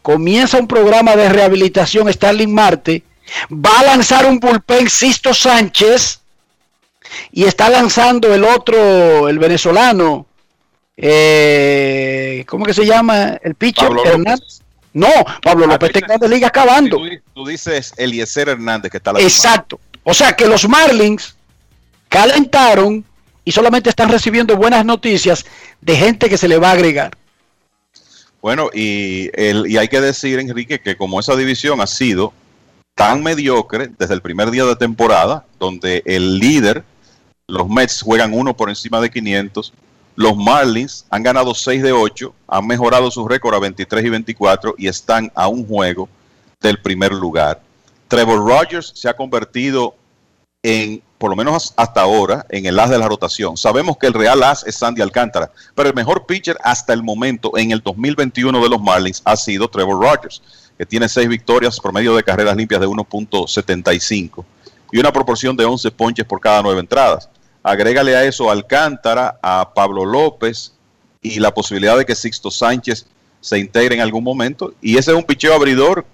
Comienza 0.00 0.58
un 0.58 0.66
programa 0.68 1.14
de 1.16 1.28
rehabilitación 1.28 2.12
Starling 2.12 2.54
Marte. 2.54 3.02
Va 3.50 3.80
a 3.80 3.84
lanzar 3.84 4.26
un 4.26 4.40
bullpen 4.40 4.88
Sisto 4.88 5.34
Sánchez. 5.34 6.20
Y 7.32 7.44
está 7.44 7.68
lanzando 7.68 8.32
el 8.34 8.44
otro, 8.44 9.28
el 9.28 9.38
venezolano. 9.38 10.26
eh, 10.96 12.44
¿Cómo 12.46 12.64
que 12.64 12.74
se 12.74 12.86
llama? 12.86 13.38
El 13.42 13.54
pitcher 13.54 13.88
Pablo 13.88 14.04
López. 14.04 14.61
No, 14.94 15.08
Pablo 15.42 15.66
López 15.66 15.88
está 15.88 15.98
en 16.00 16.06
Grandes 16.06 16.30
Ligas 16.30 16.48
acabando. 16.48 16.98
Tú, 16.98 17.08
tú 17.34 17.46
dices 17.46 17.94
Eliezer 17.96 18.50
Hernández 18.50 18.90
que 18.90 18.98
está 18.98 19.12
lastimado. 19.12 19.28
Exacto. 19.28 19.80
O 20.04 20.12
sea 20.12 20.34
que 20.34 20.46
los 20.46 20.68
Marlins 20.68 21.34
calentaron 22.08 23.04
y 23.44 23.52
solamente 23.52 23.90
están 23.90 24.10
recibiendo 24.10 24.56
buenas 24.56 24.84
noticias 24.84 25.44
de 25.80 25.96
gente 25.96 26.28
que 26.28 26.36
se 26.36 26.48
le 26.48 26.58
va 26.58 26.70
a 26.70 26.72
agregar. 26.72 27.16
Bueno, 28.40 28.70
y, 28.74 29.30
el, 29.34 29.66
y 29.68 29.76
hay 29.76 29.88
que 29.88 30.00
decir, 30.00 30.38
Enrique, 30.40 30.80
que 30.80 30.96
como 30.96 31.20
esa 31.20 31.36
división 31.36 31.80
ha 31.80 31.86
sido 31.86 32.32
tan 32.94 33.22
mediocre 33.22 33.90
desde 33.98 34.14
el 34.14 34.20
primer 34.20 34.50
día 34.50 34.64
de 34.64 34.76
temporada, 34.76 35.46
donde 35.58 36.02
el 36.04 36.38
líder, 36.38 36.84
los 37.46 37.68
Mets, 37.68 38.02
juegan 38.02 38.34
uno 38.34 38.56
por 38.56 38.68
encima 38.68 39.00
de 39.00 39.10
500, 39.10 39.72
los 40.14 40.36
Marlins 40.36 41.06
han 41.10 41.22
ganado 41.22 41.54
6 41.54 41.82
de 41.82 41.92
8, 41.92 42.34
han 42.48 42.66
mejorado 42.66 43.10
su 43.10 43.26
récord 43.26 43.54
a 43.54 43.58
23 43.58 44.04
y 44.04 44.08
24 44.10 44.74
y 44.78 44.88
están 44.88 45.30
a 45.34 45.48
un 45.48 45.66
juego 45.66 46.08
del 46.60 46.80
primer 46.80 47.12
lugar. 47.12 47.60
Trevor 48.08 48.46
Rogers 48.46 48.92
se 48.94 49.08
ha 49.08 49.14
convertido 49.14 49.94
en, 50.62 51.02
por 51.18 51.30
lo 51.30 51.36
menos 51.36 51.72
hasta 51.76 52.02
ahora, 52.02 52.46
en 52.50 52.66
el 52.66 52.78
as 52.78 52.90
de 52.90 52.98
la 52.98 53.08
rotación. 53.08 53.56
Sabemos 53.56 53.96
que 53.96 54.06
el 54.06 54.12
real 54.12 54.42
as 54.42 54.64
es 54.66 54.76
Sandy 54.76 55.00
Alcántara, 55.00 55.50
pero 55.74 55.88
el 55.88 55.94
mejor 55.94 56.26
pitcher 56.26 56.56
hasta 56.62 56.92
el 56.92 57.02
momento 57.02 57.56
en 57.56 57.72
el 57.72 57.80
2021 57.80 58.62
de 58.62 58.68
los 58.68 58.80
Marlins 58.80 59.22
ha 59.24 59.36
sido 59.36 59.68
Trevor 59.68 60.00
Rogers, 60.00 60.42
que 60.76 60.86
tiene 60.86 61.08
6 61.08 61.28
victorias, 61.28 61.80
promedio 61.80 62.14
de 62.14 62.22
carreras 62.22 62.56
limpias 62.56 62.80
de 62.80 62.86
1.75 62.86 64.44
y 64.92 64.98
una 64.98 65.12
proporción 65.12 65.56
de 65.56 65.64
11 65.64 65.90
ponches 65.90 66.26
por 66.26 66.38
cada 66.38 66.62
9 66.62 66.80
entradas. 66.80 67.28
Agrégale 67.62 68.16
a 68.16 68.24
eso 68.24 68.48
a 68.48 68.52
Alcántara, 68.52 69.38
a 69.42 69.72
Pablo 69.74 70.04
López 70.04 70.72
y 71.20 71.38
la 71.38 71.54
posibilidad 71.54 71.96
de 71.96 72.04
que 72.04 72.14
Sixto 72.14 72.50
Sánchez 72.50 73.06
se 73.40 73.58
integre 73.58 73.94
en 73.94 74.00
algún 74.00 74.24
momento. 74.24 74.74
Y 74.80 74.96
ese 74.96 75.12
es 75.12 75.16
un 75.16 75.24
picheo 75.24 75.54
abridor 75.54 76.04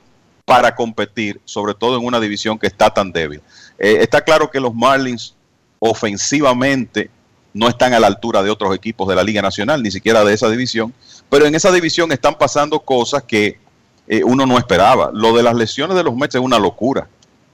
para 0.45 0.75
competir, 0.75 1.41
sobre 1.45 1.75
todo 1.75 1.99
en 1.99 2.05
una 2.05 2.21
división 2.21 2.59
que 2.59 2.67
está 2.67 2.91
tan 2.91 3.13
débil. 3.13 3.41
Eh, 3.79 3.99
está 4.01 4.23
claro 4.23 4.51
que 4.51 4.61
los 4.61 4.75
Marlins 4.75 5.35
ofensivamente 5.79 7.11
no 7.53 7.69
están 7.69 7.93
a 7.95 8.01
la 8.01 8.07
altura 8.07 8.43
de 8.43 8.51
otros 8.51 8.75
equipos 8.75 9.09
de 9.09 9.15
la 9.15 9.23
Liga 9.23 9.43
Nacional, 9.43 9.83
ni 9.83 9.91
siquiera 9.91 10.25
de 10.25 10.35
esa 10.35 10.49
división, 10.49 10.95
pero 11.29 11.47
en 11.47 11.55
esa 11.55 11.73
división 11.73 12.13
están 12.13 12.37
pasando 12.37 12.81
cosas 12.81 13.23
que 13.23 13.59
eh, 14.07 14.23
uno 14.25 14.47
no 14.47 14.59
esperaba. 14.59 15.11
Lo 15.13 15.37
de 15.37 15.43
las 15.43 15.55
lesiones 15.55 15.97
de 15.97 16.03
los 16.03 16.15
Mets 16.15 16.35
es 16.35 16.41
una 16.41 16.59
locura. 16.59 17.09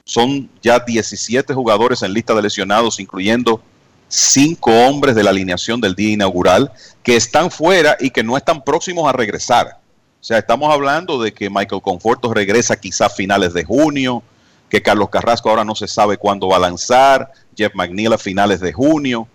Son 0.04 0.48
ya 0.62 0.78
17 0.78 1.54
jugadores 1.54 2.02
en 2.02 2.12
lista 2.12 2.34
de 2.34 2.42
lesionados, 2.42 3.00
incluyendo 3.00 3.60
cinco 4.08 4.70
hombres 4.70 5.14
de 5.14 5.22
la 5.22 5.30
alineación 5.30 5.80
del 5.80 5.94
día 5.94 6.12
inaugural 6.12 6.72
que 7.02 7.16
están 7.16 7.50
fuera 7.50 7.96
y 8.00 8.10
que 8.10 8.22
no 8.22 8.36
están 8.36 8.62
próximos 8.62 9.08
a 9.08 9.12
regresar. 9.12 9.78
O 10.20 10.24
sea, 10.24 10.38
estamos 10.38 10.72
hablando 10.72 11.20
de 11.20 11.34
que 11.34 11.50
Michael 11.50 11.82
Conforto 11.82 12.32
regresa 12.32 12.76
quizá 12.76 13.06
a 13.06 13.10
finales 13.10 13.52
de 13.52 13.64
junio, 13.64 14.22
que 14.70 14.82
Carlos 14.82 15.10
Carrasco 15.10 15.50
ahora 15.50 15.64
no 15.64 15.74
se 15.74 15.86
sabe 15.86 16.16
cuándo 16.16 16.48
va 16.48 16.56
a 16.56 16.60
lanzar, 16.60 17.30
Jeff 17.56 17.74
McNeil 17.74 18.12
a 18.12 18.18
finales 18.18 18.60
de 18.60 18.72
junio, 18.72 19.28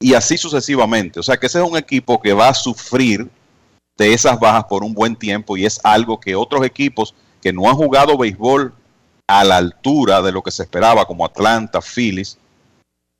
y 0.00 0.14
así 0.14 0.36
sucesivamente. 0.36 1.20
O 1.20 1.22
sea, 1.22 1.36
que 1.36 1.46
ese 1.46 1.60
es 1.60 1.64
un 1.64 1.76
equipo 1.76 2.20
que 2.20 2.32
va 2.32 2.48
a 2.48 2.54
sufrir 2.54 3.28
de 3.96 4.12
esas 4.12 4.38
bajas 4.40 4.64
por 4.64 4.82
un 4.82 4.92
buen 4.92 5.14
tiempo 5.14 5.56
y 5.56 5.66
es 5.66 5.80
algo 5.84 6.18
que 6.18 6.34
otros 6.34 6.64
equipos 6.66 7.14
que 7.40 7.52
no 7.52 7.68
han 7.68 7.76
jugado 7.76 8.18
béisbol 8.18 8.74
a 9.26 9.44
la 9.44 9.56
altura 9.56 10.20
de 10.20 10.32
lo 10.32 10.42
que 10.42 10.50
se 10.50 10.64
esperaba, 10.64 11.06
como 11.06 11.24
Atlanta, 11.24 11.80
Phillies, 11.80 12.38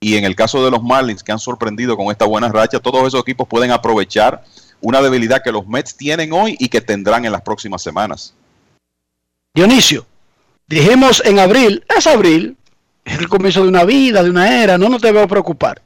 y 0.05 0.17
en 0.17 0.23
el 0.23 0.35
caso 0.35 0.63
de 0.63 0.69
los 0.69 0.83
Marlins 0.83 1.23
que 1.23 1.31
han 1.31 1.39
sorprendido 1.39 1.97
con 1.97 2.11
esta 2.11 2.25
buena 2.25 2.47
racha, 2.47 2.79
todos 2.79 3.07
esos 3.07 3.21
equipos 3.21 3.47
pueden 3.47 3.71
aprovechar 3.71 4.43
una 4.79 5.01
debilidad 5.01 5.41
que 5.43 5.51
los 5.51 5.65
Mets 5.65 5.97
tienen 5.97 6.31
hoy 6.31 6.55
y 6.59 6.69
que 6.69 6.79
tendrán 6.79 7.25
en 7.25 7.31
las 7.31 7.41
próximas 7.41 7.81
semanas. 7.81 8.35
Dionisio, 9.55 10.05
dijimos 10.67 11.23
en 11.25 11.39
abril, 11.39 11.83
es 11.97 12.05
abril, 12.05 12.55
es 13.03 13.17
el 13.17 13.27
comienzo 13.27 13.63
de 13.63 13.69
una 13.69 13.83
vida, 13.83 14.21
de 14.21 14.29
una 14.29 14.61
era, 14.61 14.77
no 14.77 14.89
nos 14.89 15.01
debemos 15.01 15.27
preocupar. 15.27 15.81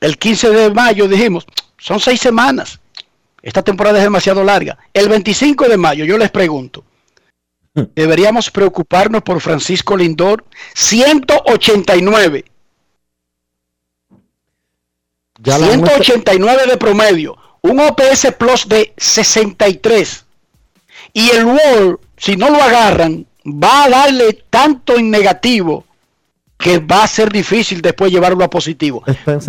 El 0.00 0.18
15 0.18 0.50
de 0.50 0.74
mayo 0.74 1.06
dijimos, 1.06 1.46
son 1.78 2.00
seis 2.00 2.20
semanas, 2.20 2.80
esta 3.42 3.62
temporada 3.62 3.98
es 3.98 4.02
demasiado 4.02 4.42
larga. 4.42 4.76
El 4.92 5.08
25 5.08 5.68
de 5.68 5.76
mayo, 5.76 6.04
yo 6.04 6.18
les 6.18 6.32
pregunto, 6.32 6.82
¿deberíamos 7.94 8.50
preocuparnos 8.50 9.22
por 9.22 9.40
Francisco 9.40 9.96
Lindor? 9.96 10.44
189. 10.74 12.46
Ya 15.42 15.58
la 15.58 15.66
189 15.66 16.62
de 16.68 16.76
promedio, 16.76 17.36
un 17.62 17.80
OPS 17.80 18.32
Plus 18.38 18.68
de 18.68 18.92
63. 18.96 20.24
Y 21.14 21.30
el 21.30 21.44
World, 21.44 21.98
si 22.16 22.36
no 22.36 22.48
lo 22.48 22.62
agarran, 22.62 23.26
va 23.44 23.84
a 23.84 23.90
darle 23.90 24.44
tanto 24.48 24.96
en 24.96 25.10
negativo 25.10 25.84
que 26.56 26.78
va 26.78 27.02
a 27.02 27.08
ser 27.08 27.32
difícil 27.32 27.82
después 27.82 28.12
llevarlo 28.12 28.44
a 28.44 28.50
positivo. 28.50 29.02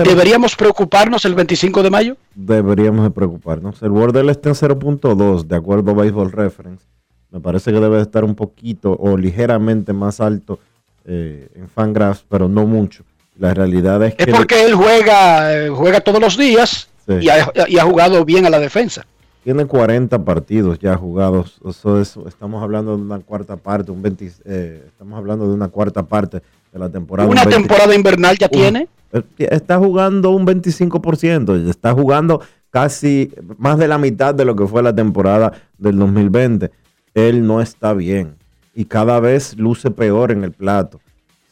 ¿Deberíamos 0.04 0.56
preocuparnos 0.56 1.26
el 1.26 1.36
25 1.36 1.84
de 1.84 1.90
mayo? 1.92 2.18
Deberíamos 2.34 3.04
de 3.04 3.12
preocuparnos. 3.12 3.84
El 3.84 3.92
Wordle 3.92 4.32
está 4.32 4.50
en 4.50 4.56
0.2, 4.56 5.44
de 5.44 5.56
acuerdo 5.56 5.92
a 5.92 5.94
Baseball 5.94 6.32
Reference. 6.32 6.84
Me 7.30 7.40
parece 7.40 7.72
que 7.72 7.80
debe 7.80 8.02
estar 8.02 8.24
un 8.24 8.34
poquito 8.34 8.98
o 9.00 9.16
ligeramente 9.16 9.94
más 9.94 10.20
alto 10.20 10.60
eh, 11.06 11.50
en 11.54 11.70
Fangraphs, 11.70 12.26
pero 12.28 12.48
no 12.50 12.66
mucho. 12.66 13.04
La 13.38 13.54
realidad 13.54 14.04
es 14.04 14.16
que... 14.16 14.24
Es 14.24 14.36
porque 14.36 14.64
él 14.66 14.74
juega, 14.76 15.54
eh, 15.66 15.70
juega 15.70 16.00
todos 16.02 16.20
los 16.22 16.38
días 16.38 16.90
Sí. 17.08 17.14
y, 17.22 17.30
ha, 17.30 17.52
y 17.68 17.78
ha 17.78 17.84
jugado 17.84 18.24
bien 18.24 18.46
a 18.46 18.50
la 18.50 18.60
defensa. 18.60 19.06
Tiene 19.44 19.66
40 19.66 20.24
partidos 20.24 20.80
ya 20.80 20.96
jugados. 20.96 21.60
Eso 21.68 22.00
es- 22.00 22.16
estamos 22.28 22.64
hablando 22.64 22.96
de 22.96 23.02
una 23.02 23.20
cuarta 23.20 23.58
parte, 23.58 23.92
un 23.92 24.02
20, 24.02 24.32
eh, 24.46 24.84
estamos 24.88 25.18
hablando 25.18 25.48
de 25.48 25.54
una 25.54 25.68
cuarta 25.68 26.04
parte 26.04 26.42
de 26.72 26.80
la 26.80 26.88
temporada. 26.90 27.28
Una 27.30 27.42
un 27.44 27.50
20 27.50 27.68
temporada 27.68 27.94
invernal 27.96 28.38
ya 28.38 28.48
un- 28.48 28.52
tiene. 28.58 28.88
eh, 29.12 29.22
Está 29.38 29.78
jugando 29.80 30.30
un 30.30 30.46
25%, 30.46 31.70
está 31.70 31.92
jugando 31.94 32.40
casi 32.70 33.32
más 33.58 33.78
de 33.78 33.88
la 33.90 33.98
mitad 33.98 34.34
de 34.34 34.46
lo 34.46 34.56
que 34.56 34.66
fue 34.66 34.82
la 34.82 34.96
temporada 34.96 35.52
del 35.78 35.98
2020. 36.00 36.72
Él 37.14 37.46
no 37.46 37.60
está 37.62 37.94
bien 37.94 38.36
y 38.74 38.86
cada 38.86 39.20
vez 39.20 39.58
luce 39.58 39.92
peor 39.92 40.32
en 40.32 40.46
el 40.46 40.52
plato. 40.54 41.02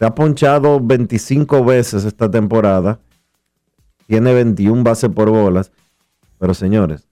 Se 0.02 0.08
ha 0.08 0.16
ponchado 0.16 0.80
25 0.80 1.64
veces 1.64 2.06
esta 2.06 2.32
temporada, 2.32 2.98
tiene 4.08 4.34
21 4.34 4.82
bases 4.82 5.12
por 5.12 5.30
bolas, 5.30 5.72
pero 6.40 6.56
señores, 6.56 7.08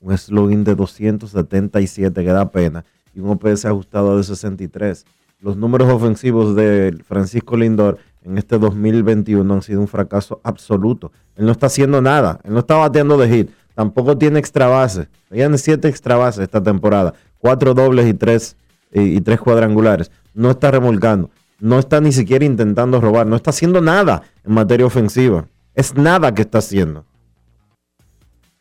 un 0.00 0.18
slogan 0.18 0.64
de 0.64 0.74
277 0.74 2.24
que 2.24 2.32
da 2.32 2.50
pena 2.50 2.84
y 3.14 3.20
un 3.20 3.30
OPS 3.30 3.66
ajustado 3.66 4.16
de 4.16 4.24
63. 4.24 5.06
Los 5.38 5.56
números 5.56 5.88
ofensivos 5.92 6.56
de 6.56 6.98
Francisco 7.06 7.56
Lindor 7.56 7.98
en 8.24 8.36
este 8.36 8.58
2021 8.58 9.54
han 9.54 9.62
sido 9.62 9.80
un 9.80 9.86
fracaso 9.86 10.40
absoluto. 10.42 11.12
Él 11.36 11.46
no 11.46 11.52
está 11.52 11.66
haciendo 11.66 12.02
nada, 12.02 12.40
él 12.42 12.52
no 12.52 12.58
está 12.58 12.74
bateando 12.74 13.16
de 13.16 13.28
hit, 13.28 13.50
tampoco 13.76 14.18
tiene 14.18 14.40
extra 14.40 14.66
bases. 14.66 15.06
Tiene 15.30 15.56
siete 15.56 15.86
extra 15.86 16.16
bases 16.16 16.42
esta 16.42 16.60
temporada, 16.60 17.14
cuatro 17.38 17.74
dobles 17.74 18.08
y 18.08 18.14
tres, 18.14 18.56
y, 18.92 19.02
y 19.02 19.20
tres 19.20 19.40
cuadrangulares. 19.40 20.10
No 20.34 20.50
está 20.50 20.72
remolcando, 20.72 21.30
no 21.58 21.78
está 21.78 22.00
ni 22.00 22.12
siquiera 22.12 22.44
intentando 22.44 23.00
robar, 23.00 23.26
no 23.26 23.36
está 23.36 23.50
haciendo 23.50 23.80
nada 23.80 24.22
en 24.44 24.54
materia 24.54 24.86
ofensiva. 24.86 25.46
Es 25.74 25.94
nada 25.94 26.34
que 26.34 26.42
está 26.42 26.58
haciendo. 26.58 27.04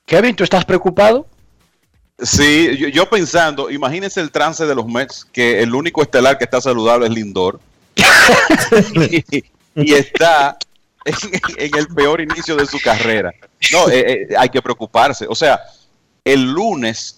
Kevin, 0.06 0.36
¿tú 0.36 0.44
estás 0.44 0.66
preocupado? 0.66 1.28
Sí, 2.20 2.76
yo, 2.78 2.88
yo 2.88 3.10
pensando, 3.10 3.70
imagínense 3.70 4.20
el 4.20 4.32
trance 4.32 4.66
de 4.66 4.74
los 4.74 4.88
Mets, 4.88 5.26
que 5.26 5.62
el 5.62 5.76
único 5.76 6.02
estelar 6.02 6.38
que 6.38 6.46
está 6.46 6.60
saludable 6.60 7.06
es 7.06 7.14
Lindor. 7.14 7.60
y, 8.96 9.44
y 9.76 9.94
está 9.94 10.58
en, 11.06 11.16
en 11.58 11.76
el 11.78 11.88
peor 11.88 12.22
inicio 12.22 12.56
de 12.56 12.66
su 12.66 12.80
carrera. 12.80 13.34
No, 13.72 13.90
eh, 13.90 14.28
eh, 14.30 14.36
hay 14.38 14.50
que 14.50 14.62
preocuparse. 14.62 15.26
O 15.30 15.36
sea, 15.36 15.60
el 16.24 16.52
lunes 16.52 17.17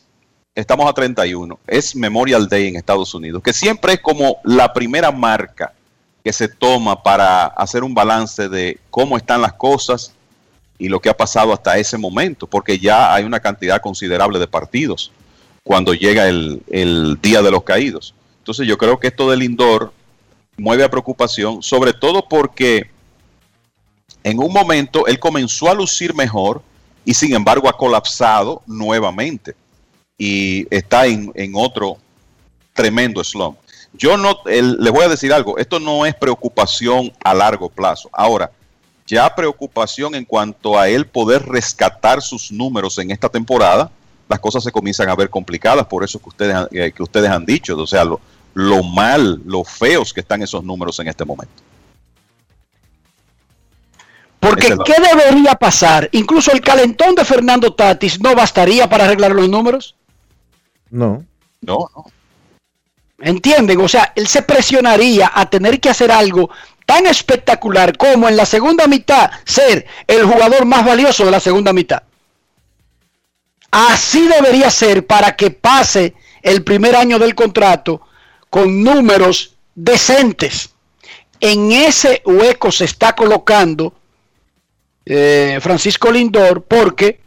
estamos 0.60 0.90
a 0.90 0.94
31, 0.94 1.58
es 1.68 1.96
Memorial 1.96 2.48
Day 2.48 2.68
en 2.68 2.76
Estados 2.76 3.14
Unidos, 3.14 3.42
que 3.42 3.54
siempre 3.54 3.94
es 3.94 4.02
como 4.02 4.38
la 4.44 4.74
primera 4.74 5.12
marca 5.12 5.74
que 6.24 6.34
se 6.34 6.48
toma 6.48 7.02
para 7.02 7.46
hacer 7.46 7.84
un 7.84 7.94
balance 7.94 8.50
de 8.50 8.78
cómo 8.90 9.16
están 9.16 9.42
las 9.42 9.54
cosas 9.54 10.14
y 10.78 10.90
lo 10.90 11.00
que 11.00 11.10
ha 11.10 11.16
pasado 11.16 11.54
hasta 11.54 11.78
ese 11.78 11.98
momento, 11.98 12.46
porque 12.46 12.78
ya 12.78 13.14
hay 13.14 13.24
una 13.24 13.40
cantidad 13.40 13.82
considerable 13.82 14.38
de 14.38 14.48
partidos 14.48 15.12
cuando 15.64 15.94
llega 15.94 16.28
el, 16.28 16.62
el 16.70 17.20
Día 17.22 17.42
de 17.42 17.52
los 17.52 17.64
Caídos. 17.64 18.14
Entonces 18.40 18.68
yo 18.68 18.78
creo 18.78 19.00
que 19.00 19.08
esto 19.08 19.30
del 19.30 19.40
Lindor 19.40 19.94
mueve 20.58 20.84
a 20.84 20.92
preocupación, 20.92 21.64
sobre 21.64 21.94
todo 21.94 22.28
porque 22.28 22.90
en 24.24 24.40
un 24.40 24.52
momento 24.52 25.08
él 25.08 25.20
comenzó 25.20 25.70
a 25.70 25.74
lucir 25.74 26.14
mejor 26.14 26.62
y 27.06 27.14
sin 27.14 27.34
embargo 27.34 27.70
ha 27.70 27.78
colapsado 27.78 28.62
nuevamente 28.68 29.56
y 30.20 30.68
está 30.70 31.08
en, 31.08 31.32
en 31.34 31.54
otro 31.56 31.98
tremendo 32.74 33.24
slump. 33.24 33.58
Yo 33.94 34.18
no, 34.18 34.38
el- 34.46 34.78
les 34.80 34.94
voy 34.94 35.04
a 35.06 35.10
decir 35.10 35.34
algo, 35.34 35.58
esto 35.58 35.80
no 35.80 36.06
es 36.06 36.14
preocupación 36.14 37.12
a 37.24 37.34
largo 37.34 37.70
plazo. 37.70 38.08
Ahora, 38.14 38.52
ya 39.08 39.34
preocupación 39.34 40.14
en 40.14 40.26
cuanto 40.26 40.78
a 40.78 40.88
él 40.88 41.08
poder 41.08 41.44
rescatar 41.48 42.22
sus 42.22 42.52
números 42.52 43.00
en 43.00 43.10
esta 43.10 43.28
temporada, 43.30 43.90
las 44.28 44.40
cosas 44.40 44.64
se 44.64 44.72
comienzan 44.72 45.10
a 45.10 45.16
ver 45.16 45.32
complicadas, 45.32 45.88
por 45.88 46.04
eso 46.04 46.20
que 46.20 46.30
ustedes, 46.30 46.54
han- 46.54 46.68
eh, 46.72 46.92
que 46.96 47.02
ustedes 47.02 47.32
han 47.32 47.44
dicho, 47.46 47.76
o 47.76 47.88
sea, 47.88 48.04
lo, 48.04 48.20
lo 48.54 48.84
mal, 48.84 49.42
lo 49.46 49.64
feos 49.64 50.14
que 50.14 50.20
están 50.20 50.44
esos 50.44 50.64
números 50.64 51.00
en 51.00 51.08
este 51.08 51.26
momento. 51.26 51.64
Porque 54.40 54.68
¿qué 54.86 54.94
debería 55.02 55.56
pasar? 55.56 56.08
Incluso 56.14 56.52
el 56.52 56.62
calentón 56.62 57.16
de 57.16 57.26
Fernando 57.26 57.74
Tatis 57.74 58.22
no 58.22 58.36
bastaría 58.36 58.88
para 58.88 59.06
arreglar 59.06 59.32
los 59.32 59.50
números. 59.50 59.96
No. 60.92 61.26
No, 61.62 61.90
no. 61.96 62.06
¿Entienden? 63.22 63.82
O 63.82 63.88
sea, 63.88 64.14
él 64.16 64.28
se 64.28 64.42
presionaría 64.42 65.32
a 65.34 65.50
tener 65.50 65.80
que 65.80 65.90
hacer 65.90 66.12
algo 66.12 66.50
tan 66.86 67.06
espectacular 67.06 67.98
como 67.98 68.28
en 68.28 68.38
la 68.38 68.46
segunda 68.46 68.88
mitad 68.88 69.30
ser 69.46 69.86
el 70.08 70.24
jugador 70.24 70.66
más 70.66 70.86
valioso 70.86 71.26
de 71.26 71.32
la 71.32 71.40
segunda 71.40 71.74
mitad. 71.74 72.02
Así 73.72 74.28
debería 74.28 74.72
ser 74.72 75.06
para 75.06 75.36
que 75.36 75.52
pase 75.52 76.16
el 76.42 76.64
primer 76.64 76.96
año 76.96 77.20
del 77.20 77.36
contrato 77.36 78.02
con 78.50 78.84
números 78.84 79.56
decentes. 79.76 80.72
En 81.40 81.72
ese 81.72 82.22
hueco 82.26 82.72
se 82.72 82.86
está 82.86 83.16
colocando 83.16 83.94
eh, 85.06 85.60
Francisco 85.62 86.12
Lindor 86.12 86.64
porque 86.64 87.22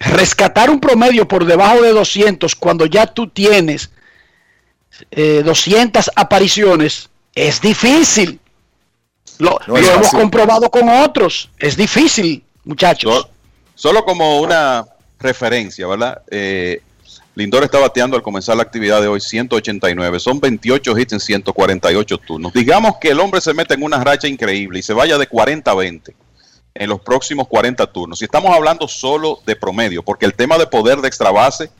rescatar 0.00 0.70
un 0.70 0.80
promedio 0.80 1.28
por 1.28 1.44
debajo 1.44 1.82
de 1.82 1.90
200 1.90 2.56
cuando 2.56 2.86
ya 2.86 3.06
tú 3.06 3.28
tienes 3.28 3.90
eh, 5.10 5.42
200 5.44 6.10
apariciones 6.16 7.08
es 7.34 7.60
difícil. 7.60 8.40
Lo, 9.38 9.58
No 9.66 9.74
lo 9.74 9.78
es 9.78 9.88
hemos 9.88 10.10
comprobado 10.10 10.70
con 10.70 10.88
otros. 10.88 11.50
Es 11.58 11.76
difícil, 11.76 12.42
muchachos. 12.64 13.28
Solo 13.74 14.04
como 14.04 14.40
una 14.40 14.86
referencia, 15.18 15.86
¿verdad? 15.86 16.22
Eh, 16.30 16.82
Lindor 17.34 17.64
está 17.64 17.78
bateando 17.78 18.16
al 18.16 18.22
comenzar 18.22 18.56
la 18.56 18.62
actividad 18.62 19.00
de 19.00 19.08
hoy 19.08 19.20
189. 19.20 20.18
Son 20.18 20.40
28 20.40 20.98
hits 20.98 21.12
en 21.12 21.20
148 21.20 22.18
turnos. 22.18 22.52
Digamos 22.52 22.96
que 23.00 23.10
el 23.10 23.20
hombre 23.20 23.40
se 23.40 23.54
mete 23.54 23.74
en 23.74 23.82
una 23.82 24.02
racha 24.02 24.28
increíble 24.28 24.80
y 24.80 24.82
se 24.82 24.92
vaya 24.92 25.16
de 25.16 25.26
40 25.26 25.70
a 25.70 25.74
20 25.74 26.14
en 26.74 26.88
los 26.88 27.00
próximos 27.00 27.48
40 27.48 27.86
turnos. 27.92 28.20
Y 28.20 28.24
estamos 28.24 28.54
hablando 28.54 28.86
solo 28.88 29.40
de 29.46 29.56
promedio, 29.56 30.02
porque 30.02 30.26
el 30.26 30.34
tema 30.34 30.56
de 30.58 30.66
poder 30.66 31.00
de 31.00 31.08
extra 31.08 31.30
base 31.30 31.70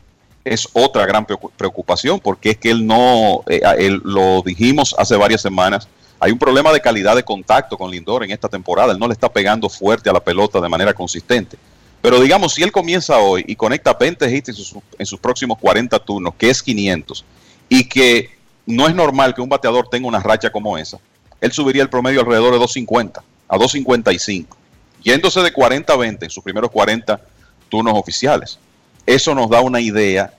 es 0.44 0.68
otra 0.72 1.06
gran 1.06 1.26
preocu- 1.26 1.50
preocupación, 1.56 2.18
porque 2.18 2.50
es 2.50 2.56
que 2.56 2.70
él 2.70 2.86
no, 2.86 3.42
eh, 3.46 3.60
lo 4.02 4.42
dijimos 4.42 4.94
hace 4.98 5.16
varias 5.16 5.42
semanas, 5.42 5.88
hay 6.18 6.32
un 6.32 6.38
problema 6.38 6.72
de 6.72 6.80
calidad 6.80 7.14
de 7.16 7.22
contacto 7.22 7.78
con 7.78 7.90
Lindor 7.90 8.24
en 8.24 8.30
esta 8.30 8.48
temporada, 8.48 8.92
él 8.92 8.98
no 8.98 9.06
le 9.06 9.12
está 9.12 9.28
pegando 9.30 9.68
fuerte 9.68 10.10
a 10.10 10.12
la 10.12 10.20
pelota 10.20 10.60
de 10.60 10.68
manera 10.68 10.92
consistente. 10.92 11.56
Pero 12.02 12.20
digamos, 12.20 12.54
si 12.54 12.62
él 12.62 12.72
comienza 12.72 13.18
hoy 13.18 13.44
y 13.46 13.54
conecta 13.56 13.92
20 13.92 14.34
hits 14.34 14.48
en 14.48 14.54
sus, 14.54 14.74
en 14.98 15.06
sus 15.06 15.20
próximos 15.20 15.58
40 15.58 15.98
turnos, 15.98 16.34
que 16.36 16.48
es 16.48 16.62
500, 16.62 17.24
y 17.68 17.84
que 17.88 18.30
no 18.66 18.88
es 18.88 18.94
normal 18.94 19.34
que 19.34 19.42
un 19.42 19.48
bateador 19.48 19.88
tenga 19.88 20.08
una 20.08 20.20
racha 20.20 20.50
como 20.50 20.76
esa, 20.78 20.98
él 21.40 21.52
subiría 21.52 21.82
el 21.82 21.90
promedio 21.90 22.20
alrededor 22.20 22.52
de 22.52 22.58
250 22.58 23.22
a 23.48 23.56
255, 23.58 24.56
yéndose 25.02 25.40
de 25.40 25.52
40 25.52 25.92
a 25.92 25.96
20 25.96 26.24
en 26.24 26.30
sus 26.30 26.42
primeros 26.42 26.70
40 26.70 27.20
turnos 27.68 27.94
oficiales. 27.96 28.58
Eso 29.06 29.34
nos 29.34 29.48
da 29.48 29.60
una 29.60 29.80
idea 29.80 30.32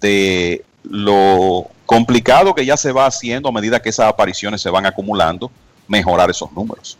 de 0.00 0.64
lo 0.84 1.70
complicado 1.86 2.54
que 2.54 2.64
ya 2.64 2.76
se 2.76 2.92
va 2.92 3.06
haciendo 3.06 3.48
a 3.48 3.52
medida 3.52 3.80
que 3.80 3.88
esas 3.88 4.08
apariciones 4.08 4.62
se 4.62 4.70
van 4.70 4.86
acumulando, 4.86 5.50
mejorar 5.88 6.30
esos 6.30 6.52
números. 6.52 6.98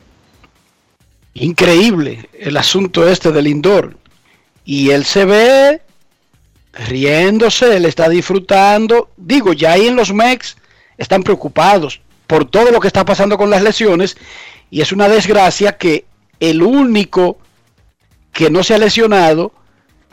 Increíble 1.34 2.28
el 2.38 2.56
asunto 2.56 3.08
este 3.08 3.32
del 3.32 3.44
Lindor. 3.44 3.96
Y 4.64 4.90
él 4.90 5.04
se 5.04 5.24
ve 5.24 5.82
riéndose, 6.72 7.76
él 7.76 7.84
está 7.84 8.08
disfrutando. 8.08 9.10
Digo, 9.16 9.52
ya 9.52 9.72
ahí 9.72 9.86
en 9.86 9.96
los 9.96 10.12
Mex 10.12 10.56
están 10.96 11.22
preocupados 11.22 12.00
por 12.26 12.44
todo 12.44 12.70
lo 12.70 12.80
que 12.80 12.86
está 12.86 13.04
pasando 13.04 13.36
con 13.36 13.50
las 13.50 13.62
lesiones. 13.62 14.16
Y 14.70 14.80
es 14.80 14.92
una 14.92 15.08
desgracia 15.08 15.76
que 15.76 16.06
el 16.50 16.62
único 16.62 17.38
que 18.32 18.50
no 18.50 18.62
se 18.62 18.74
ha 18.74 18.78
lesionado 18.78 19.52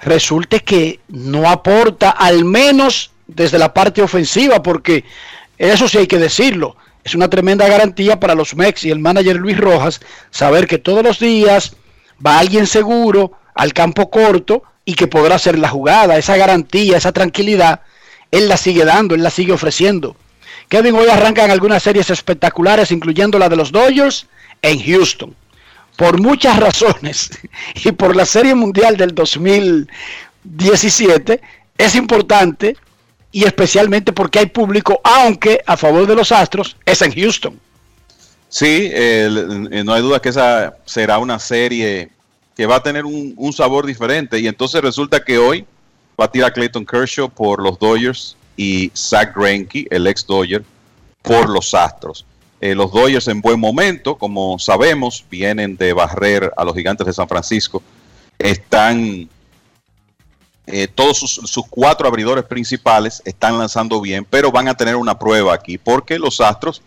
resulte 0.02 0.62
que 0.62 1.00
no 1.08 1.50
aporta, 1.50 2.10
al 2.10 2.46
menos 2.46 3.12
desde 3.28 3.58
la 3.58 3.74
parte 3.74 4.02
ofensiva, 4.02 4.62
porque 4.62 5.04
eso 5.58 5.88
sí 5.88 5.98
hay 5.98 6.08
que 6.08 6.18
decirlo. 6.18 6.76
Es 7.04 7.16
una 7.16 7.30
tremenda 7.30 7.68
garantía 7.68 8.20
para 8.20 8.36
los 8.36 8.56
Mex 8.56 8.84
y 8.84 8.92
el 8.92 9.00
manager 9.00 9.38
Luis 9.38 9.58
Rojas 9.58 10.02
saber 10.30 10.68
que 10.68 10.78
todos 10.78 11.04
los 11.04 11.20
días 11.20 11.76
va 12.26 12.40
alguien 12.40 12.68
seguro 12.68 13.34
al 13.56 13.74
campo 13.74 14.10
corto 14.10 14.64
y 14.86 14.94
que 14.94 15.08
podrá 15.08 15.36
hacer 15.36 15.58
la 15.58 15.70
jugada. 15.70 16.18
Esa 16.18 16.38
garantía, 16.38 16.98
esa 16.98 17.12
tranquilidad, 17.12 17.82
él 18.30 18.48
la 18.48 18.58
sigue 18.58 18.86
dando, 18.86 19.16
él 19.16 19.24
la 19.24 19.30
sigue 19.30 19.54
ofreciendo. 19.54 20.16
Kevin, 20.70 20.96
hoy 20.96 21.10
arrancan 21.10 21.52
algunas 21.52 21.84
series 21.84 22.10
espectaculares, 22.10 22.92
incluyendo 22.92 23.38
la 23.40 23.50
de 23.50 23.56
los 23.56 23.72
Dodgers 23.72 24.28
en 24.62 24.82
Houston. 24.84 25.36
Por 26.02 26.20
muchas 26.20 26.58
razones 26.58 27.30
y 27.86 27.92
por 27.92 28.16
la 28.16 28.26
Serie 28.26 28.56
Mundial 28.56 28.98
del 28.98 29.14
2017, 29.14 31.40
es 31.78 31.96
importante 31.96 32.76
y 33.32 33.44
especialmente 33.44 34.12
porque 34.12 34.40
hay 34.40 34.48
público, 34.48 35.00
aunque 35.04 35.62
a 35.64 35.78
favor 35.78 36.08
de 36.08 36.16
los 36.16 36.32
Astros 36.32 36.76
es 36.88 37.04
en 37.04 37.14
Houston. 37.14 37.60
Sí, 38.50 38.90
eh, 38.92 39.30
no 39.86 39.94
hay 39.94 40.02
duda 40.02 40.20
que 40.20 40.30
esa 40.30 40.76
será 40.86 41.20
una 41.20 41.38
serie 41.38 42.10
que 42.56 42.66
va 42.66 42.78
a 42.78 42.84
tener 42.84 43.06
un, 43.06 43.36
un 43.38 43.54
sabor 43.54 43.86
diferente. 43.86 44.40
Y 44.40 44.48
entonces 44.48 44.82
resulta 44.82 45.24
que 45.24 45.38
hoy 45.38 45.68
va 46.20 46.26
a 46.26 46.32
tirar 46.32 46.52
Clayton 46.52 46.84
Kershaw 46.84 47.30
por 47.30 47.62
los 47.62 47.78
Dodgers 47.78 48.36
y 48.58 48.92
Zach 48.96 49.38
Greinke, 49.38 49.86
el 49.92 50.08
ex 50.08 50.26
Dodger, 50.26 50.64
por 51.22 51.48
los 51.48 51.76
Astros. 51.76 52.26
Eh, 52.62 52.76
los 52.76 52.92
Dodgers 52.92 53.28
en 53.28 53.42
buen 53.42 53.60
momento, 53.60 54.16
como 54.18 54.60
sabemos, 54.60 55.26
vienen 55.30 55.76
de 55.78 55.94
barrer 55.94 56.52
a 56.56 56.64
los 56.64 56.76
gigantes 56.76 57.08
de 57.08 57.14
San 57.14 57.28
Francisco. 57.28 57.82
Están 58.38 59.28
eh, 60.68 60.88
todos 60.88 61.18
sus, 61.18 61.66
cuatro 61.70 62.08
abridores 62.08 62.46
principales 62.46 63.22
están 63.26 63.58
lanzando 63.58 64.00
bien, 64.00 64.26
pero 64.30 64.52
van 64.52 64.68
a 64.68 64.76
tener 64.76 64.96
una 64.96 65.18
prueba 65.18 65.54
aquí, 65.56 65.78
porque 65.80 66.20
los 66.20 66.40
Astros 66.40 66.82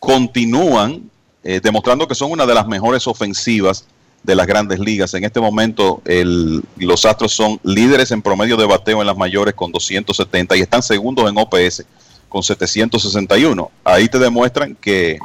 continúan 0.00 1.08
eh, 1.42 1.60
demostrando 1.62 2.06
que 2.06 2.14
son 2.14 2.32
una 2.32 2.44
de 2.44 2.54
las 2.54 2.66
mejores 2.66 3.06
ofensivas 3.06 3.86
de 4.22 4.34
las 4.34 4.46
grandes 4.46 4.78
ligas. 4.78 5.14
En 5.14 5.24
este 5.24 5.40
momento 5.40 6.02
el- 6.04 6.62
los 6.76 7.04
Astros 7.06 7.32
son 7.32 7.58
líderes 7.62 8.10
en 8.10 8.20
promedio 8.20 8.56
de 8.56 8.66
bateo 8.66 9.00
en 9.00 9.06
las 9.06 9.16
mayores 9.16 9.54
con 9.54 9.70
270 9.72 10.56
y 10.56 10.60
están 10.60 10.82
segundos 10.82 11.30
en 11.30 11.38
OPS 11.38 11.84
con 12.30 12.42
761. 12.42 13.70
Ahí 13.84 14.08
te 14.08 14.18
demuestran 14.18 14.74
que 14.74 15.18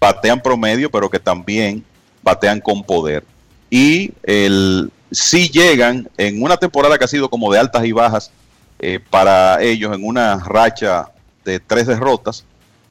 batean 0.00 0.40
promedio, 0.40 0.90
pero 0.90 1.10
que 1.10 1.18
también 1.18 1.84
batean 2.22 2.60
con 2.60 2.82
poder. 2.82 3.24
Y 3.68 4.12
el, 4.22 4.90
si 5.10 5.50
llegan 5.50 6.08
en 6.16 6.42
una 6.42 6.56
temporada 6.56 6.96
que 6.96 7.04
ha 7.04 7.08
sido 7.08 7.28
como 7.28 7.52
de 7.52 7.58
altas 7.58 7.84
y 7.84 7.92
bajas 7.92 8.30
eh, 8.78 9.00
para 9.10 9.60
ellos, 9.62 9.94
en 9.94 10.06
una 10.06 10.36
racha 10.38 11.10
de 11.44 11.60
tres 11.60 11.86
derrotas, 11.86 12.44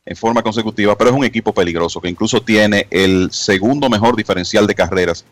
en 0.06 0.16
forma 0.16 0.42
consecutiva, 0.44 0.98
pero 0.98 1.10
es 1.10 1.16
un 1.16 1.26
equipo 1.26 1.54
peligroso 1.54 2.00
que 2.00 2.10
incluso 2.10 2.42
tiene 2.42 2.88
el 2.92 3.30
segundo 3.32 3.90
mejor 3.90 4.16
diferencial 4.16 4.68
de 4.68 4.76
carreras 4.76 5.26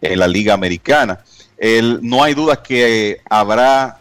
en 0.00 0.18
la 0.18 0.28
liga 0.28 0.54
americana. 0.54 1.20
El- 1.56 2.00
no 2.02 2.22
hay 2.22 2.34
duda 2.34 2.60
que 2.62 3.18
habrá, 3.30 4.00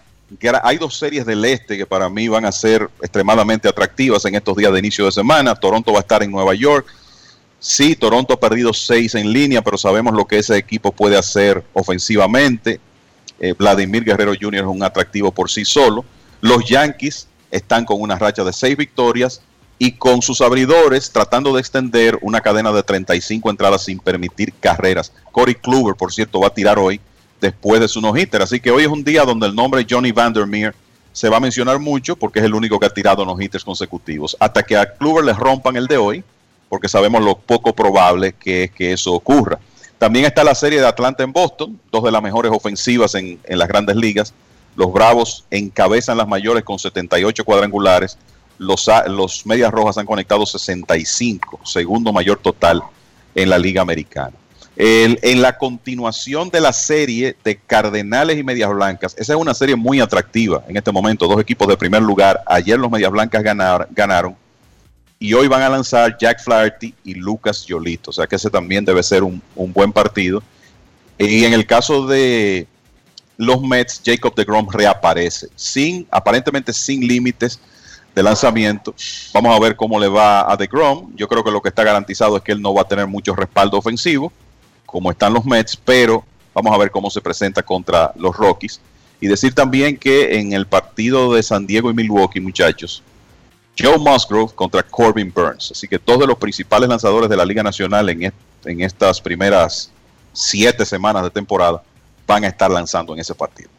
hay 0.64 0.78
dos 0.78 0.98
series 0.98 1.26
del 1.26 1.44
este 1.46 1.78
que 1.78 1.86
para 1.86 2.10
mí 2.10 2.28
van 2.28 2.46
a 2.46 2.52
ser 2.52 2.90
extremadamente 3.02 3.68
atractivas 3.68 4.24
en 4.26 4.36
estos 4.36 4.56
días 4.56 4.72
de 4.72 4.80
inicio 4.80 5.06
de 5.06 5.12
semana. 5.12 5.56
Toronto 5.56 5.92
va 5.92 6.00
a 6.00 6.02
estar 6.02 6.24
en 6.24 6.32
Nueva 6.32 6.54
York. 6.54 6.88
Sí, 7.60 7.96
Toronto 7.96 8.34
ha 8.34 8.40
perdido 8.40 8.74
seis 8.74 9.14
en 9.16 9.32
línea, 9.32 9.62
pero 9.62 9.78
sabemos 9.78 10.14
lo 10.14 10.26
que 10.26 10.40
ese 10.40 10.58
equipo 10.58 10.92
puede 10.92 11.18
hacer 11.18 11.64
ofensivamente. 11.74 12.80
Eh, 13.40 13.54
Vladimir 13.58 14.04
Guerrero 14.04 14.34
Jr. 14.40 14.62
es 14.62 14.68
un 14.68 14.84
atractivo 14.84 15.32
por 15.32 15.50
sí 15.50 15.66
solo. 15.66 16.06
Los 16.42 16.66
Yankees 16.66 17.28
están 17.52 17.86
con 17.86 18.02
una 18.02 18.18
racha 18.18 18.44
de 18.44 18.54
seis 18.54 18.78
victorias 18.78 19.42
y 19.78 19.94
con 19.94 20.22
sus 20.22 20.42
abridores 20.42 21.12
tratando 21.12 21.54
de 21.54 21.60
extender 21.60 22.18
una 22.22 22.42
cadena 22.42 22.72
de 22.72 22.84
35 22.84 23.50
entradas 23.50 23.84
sin 23.84 24.00
permitir 24.00 24.54
carreras. 24.60 25.12
Corey 25.32 25.56
Kluber, 25.56 25.96
por 25.96 26.14
cierto, 26.14 26.40
va 26.40 26.48
a 26.48 26.54
tirar 26.54 26.80
hoy 26.80 27.02
después 27.42 27.82
de 27.82 27.88
su 27.88 28.00
no-hitter. 28.00 28.42
Así 28.42 28.60
que 28.60 28.72
hoy 28.72 28.84
es 28.84 28.90
un 28.90 29.04
día 29.04 29.26
donde 29.26 29.48
el 29.48 29.56
nombre 29.56 29.86
Johnny 29.90 30.12
Vandermeer 30.12 30.74
se 31.12 31.28
va 31.28 31.38
a 31.38 31.40
mencionar 31.42 31.80
mucho 31.80 32.16
porque 32.16 32.40
es 32.40 32.46
el 32.46 32.54
único 32.54 32.80
que 32.80 32.86
ha 32.86 32.94
tirado 32.94 33.26
no-hitters 33.26 33.66
consecutivos. 33.66 34.38
Hasta 34.40 34.64
que 34.64 34.78
a 34.78 34.86
Kluber 34.94 35.26
le 35.26 35.34
rompan 35.34 35.76
el 35.76 35.88
de 35.88 35.98
hoy, 35.98 36.24
porque 36.70 36.88
sabemos 36.88 37.22
lo 37.22 37.36
poco 37.36 37.74
probable 37.74 38.34
que 38.34 38.66
es 38.66 38.72
que 38.72 38.94
eso 38.94 39.12
ocurra. 39.14 39.60
También 39.98 40.26
está 40.26 40.44
la 40.44 40.56
serie 40.56 40.80
de 40.80 40.88
Atlanta 40.88 41.24
en 41.24 41.34
Boston, 41.34 41.78
dos 41.92 42.04
de 42.04 42.12
las 42.12 42.24
mejores 42.24 42.52
ofensivas 42.52 43.14
en, 43.16 43.40
en 43.44 43.60
las 43.60 43.68
grandes 43.68 43.96
ligas. 43.96 44.34
Los 44.76 44.94
Bravos 44.94 45.46
encabezan 45.52 46.18
las 46.18 46.28
mayores 46.28 46.64
con 46.64 46.80
78 46.80 47.44
cuadrangulares. 47.44 48.18
Los, 48.58 48.90
los 49.08 49.46
Medias 49.46 49.72
Rojas 49.72 49.98
han 49.98 50.06
conectado 50.06 50.46
65, 50.46 51.60
segundo 51.66 52.14
mayor 52.14 52.40
total 52.40 52.82
en 53.36 53.50
la 53.50 53.58
Liga 53.58 53.82
Americana. 53.82 54.34
En 54.78 55.42
la 55.42 55.58
continuación 55.58 56.50
de 56.50 56.62
la 56.62 56.72
serie 56.74 57.36
de 57.44 57.58
Cardenales 57.58 58.38
y 58.38 58.44
Medias 58.44 58.70
Blancas, 58.74 59.14
esa 59.18 59.34
es 59.34 59.40
una 59.40 59.54
serie 59.54 59.76
muy 59.76 60.00
atractiva 60.00 60.64
en 60.68 60.78
este 60.78 60.92
momento. 60.92 61.28
Dos 61.28 61.42
equipos 61.42 61.68
de 61.68 61.78
primer 61.78 62.02
lugar. 62.02 62.42
Ayer 62.48 62.80
los 62.80 62.90
Medias 62.90 63.12
Blancas 63.12 63.44
ganar- 63.44 63.88
ganaron 63.92 64.36
Y 65.20 65.34
hoy 65.36 65.48
van 65.48 65.62
a 65.62 65.70
lanzar 65.70 66.18
Jack 66.20 66.42
Flaherty 66.42 66.96
y 67.04 67.14
Lucas 67.14 67.66
Yolito. 67.66 68.10
O 68.10 68.14
sea 68.14 68.26
que 68.26 68.38
ese 68.38 68.50
también 68.50 68.84
debe 68.84 69.04
ser 69.04 69.22
un, 69.24 69.40
un 69.56 69.72
buen 69.72 69.92
partido. 69.92 70.42
Y 71.20 71.44
en 71.46 71.54
el 71.54 71.68
caso 71.68 72.08
de 72.08 72.66
los 73.38 73.62
Mets, 73.62 74.02
Jacob 74.04 74.34
de 74.34 74.46
Grom 74.46 74.68
reaparece, 74.72 75.50
sin, 75.56 76.08
aparentemente 76.10 76.74
sin 76.74 77.08
límites 77.08 77.60
de 78.16 78.24
lanzamiento. 78.24 78.96
Vamos 79.32 79.56
a 79.56 79.60
ver 79.60 79.76
cómo 79.76 80.00
le 80.00 80.08
va 80.08 80.52
a 80.52 80.58
de 80.58 80.66
Grom. 80.66 81.12
Yo 81.16 81.28
creo 81.28 81.44
que 81.44 81.52
lo 81.52 81.62
que 81.62 81.70
está 81.70 81.84
garantizado 81.84 82.38
es 82.38 82.42
que 82.44 82.54
él 82.54 82.62
no 82.62 82.74
va 82.74 82.82
a 82.82 82.88
tener 82.88 83.06
mucho 83.06 83.36
respaldo 83.36 83.78
ofensivo, 83.78 84.32
como 84.92 85.10
están 85.10 85.34
los 85.34 85.46
Mets, 85.46 85.76
pero 85.76 86.24
vamos 86.54 86.74
a 86.74 86.78
ver 86.78 86.92
cómo 86.92 87.10
se 87.10 87.22
presenta 87.22 87.64
contra 87.64 88.12
los 88.16 88.36
Rockies. 88.36 88.82
Y 89.20 89.28
decir 89.28 89.54
también 89.54 89.98
que 89.98 90.40
en 90.40 90.54
el 90.54 90.66
partido 90.66 91.34
de 91.34 91.44
San 91.44 91.66
Diego 91.66 91.90
y 91.90 91.94
Milwaukee, 91.94 92.40
muchachos, 92.40 93.04
Joe 93.78 93.98
Musgrove 93.98 94.54
contra 94.54 94.84
Corbin 94.84 95.32
Burns. 95.34 95.72
Así 95.72 95.88
que 95.88 96.00
todos 96.00 96.28
los 96.28 96.38
principales 96.38 96.90
lanzadores 96.90 97.30
de 97.30 97.38
la 97.38 97.46
Liga 97.46 97.64
Nacional 97.64 98.10
en, 98.10 98.34
en 98.66 98.82
estas 98.82 99.22
primeras 99.22 99.92
siete 100.34 100.86
semanas 100.86 101.24
de 101.24 101.30
temporada 101.30 101.82
van 102.28 102.44
a 102.44 102.48
estar 102.48 102.70
lanzando 102.70 103.14
en 103.14 103.20
ese 103.20 103.36
partido. 103.36 103.70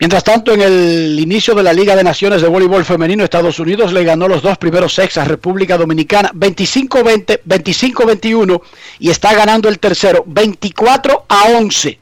Mientras 0.00 0.24
tanto, 0.24 0.54
en 0.54 0.62
el 0.62 1.20
inicio 1.20 1.54
de 1.54 1.62
la 1.62 1.74
Liga 1.74 1.94
de 1.94 2.02
Naciones 2.02 2.40
de 2.40 2.48
Voleibol 2.48 2.86
Femenino, 2.86 3.22
Estados 3.22 3.58
Unidos 3.58 3.92
le 3.92 4.02
ganó 4.02 4.28
los 4.28 4.40
dos 4.40 4.56
primeros 4.56 4.94
sets 4.94 5.18
a 5.18 5.26
República 5.26 5.76
Dominicana 5.76 6.32
25-20, 6.32 7.42
25-21 7.46 8.62
y 8.98 9.10
está 9.10 9.34
ganando 9.34 9.68
el 9.68 9.78
tercero 9.78 10.24
24 10.26 11.26
a 11.28 11.42
11. 11.58 11.98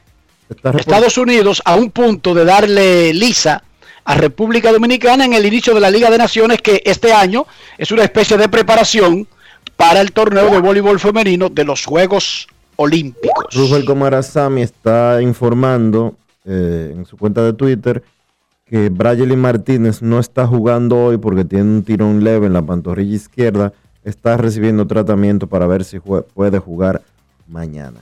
Estados 0.77 1.17
Unidos 1.17 1.61
a 1.65 1.75
un 1.75 1.91
punto 1.91 2.33
de 2.33 2.45
darle 2.45 3.13
lisa 3.13 3.63
a 4.05 4.15
República 4.15 4.71
Dominicana 4.71 5.25
en 5.25 5.33
el 5.33 5.45
inicio 5.45 5.73
de 5.73 5.81
la 5.81 5.91
Liga 5.91 6.09
de 6.09 6.17
Naciones 6.17 6.61
que 6.61 6.81
este 6.85 7.11
año 7.11 7.47
es 7.77 7.91
una 7.91 8.05
especie 8.05 8.37
de 8.37 8.47
preparación 8.47 9.27
para 9.75 9.99
el 9.99 10.13
torneo 10.13 10.49
de 10.49 10.59
voleibol 10.59 11.01
femenino 11.01 11.49
de 11.49 11.65
los 11.65 11.83
Juegos 11.83 12.47
Olímpicos. 12.77 13.53
Rufel 13.53 13.83
Comarazami 13.83 14.61
está 14.61 15.21
informando 15.21 16.15
eh, 16.51 16.93
en 16.95 17.05
su 17.05 17.15
cuenta 17.15 17.43
de 17.43 17.53
Twitter 17.53 18.03
que 18.65 18.89
Brayeli 18.89 19.35
Martínez 19.35 20.01
no 20.01 20.19
está 20.19 20.47
jugando 20.47 20.97
hoy 20.97 21.17
porque 21.17 21.45
tiene 21.45 21.65
un 21.65 21.83
tirón 21.83 22.23
leve 22.23 22.47
en 22.47 22.53
la 22.53 22.61
pantorrilla 22.61 23.15
izquierda. 23.15 23.73
Está 24.03 24.37
recibiendo 24.37 24.87
tratamiento 24.87 25.47
para 25.47 25.67
ver 25.67 25.83
si 25.83 25.99
puede 25.99 26.59
jugar 26.59 27.01
mañana. 27.47 27.99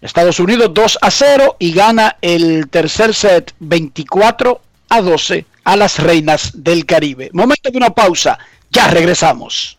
Estados 0.00 0.38
Unidos 0.38 0.70
2 0.74 0.98
a 1.00 1.10
0 1.10 1.56
y 1.58 1.72
gana 1.72 2.16
el 2.20 2.68
tercer 2.68 3.14
set 3.14 3.54
24 3.58 4.60
a 4.90 5.00
12 5.00 5.46
a 5.64 5.76
las 5.76 5.98
Reinas 5.98 6.52
del 6.62 6.84
Caribe. 6.84 7.30
Momento 7.32 7.70
de 7.70 7.78
una 7.78 7.90
pausa, 7.90 8.38
ya 8.70 8.88
regresamos. 8.88 9.78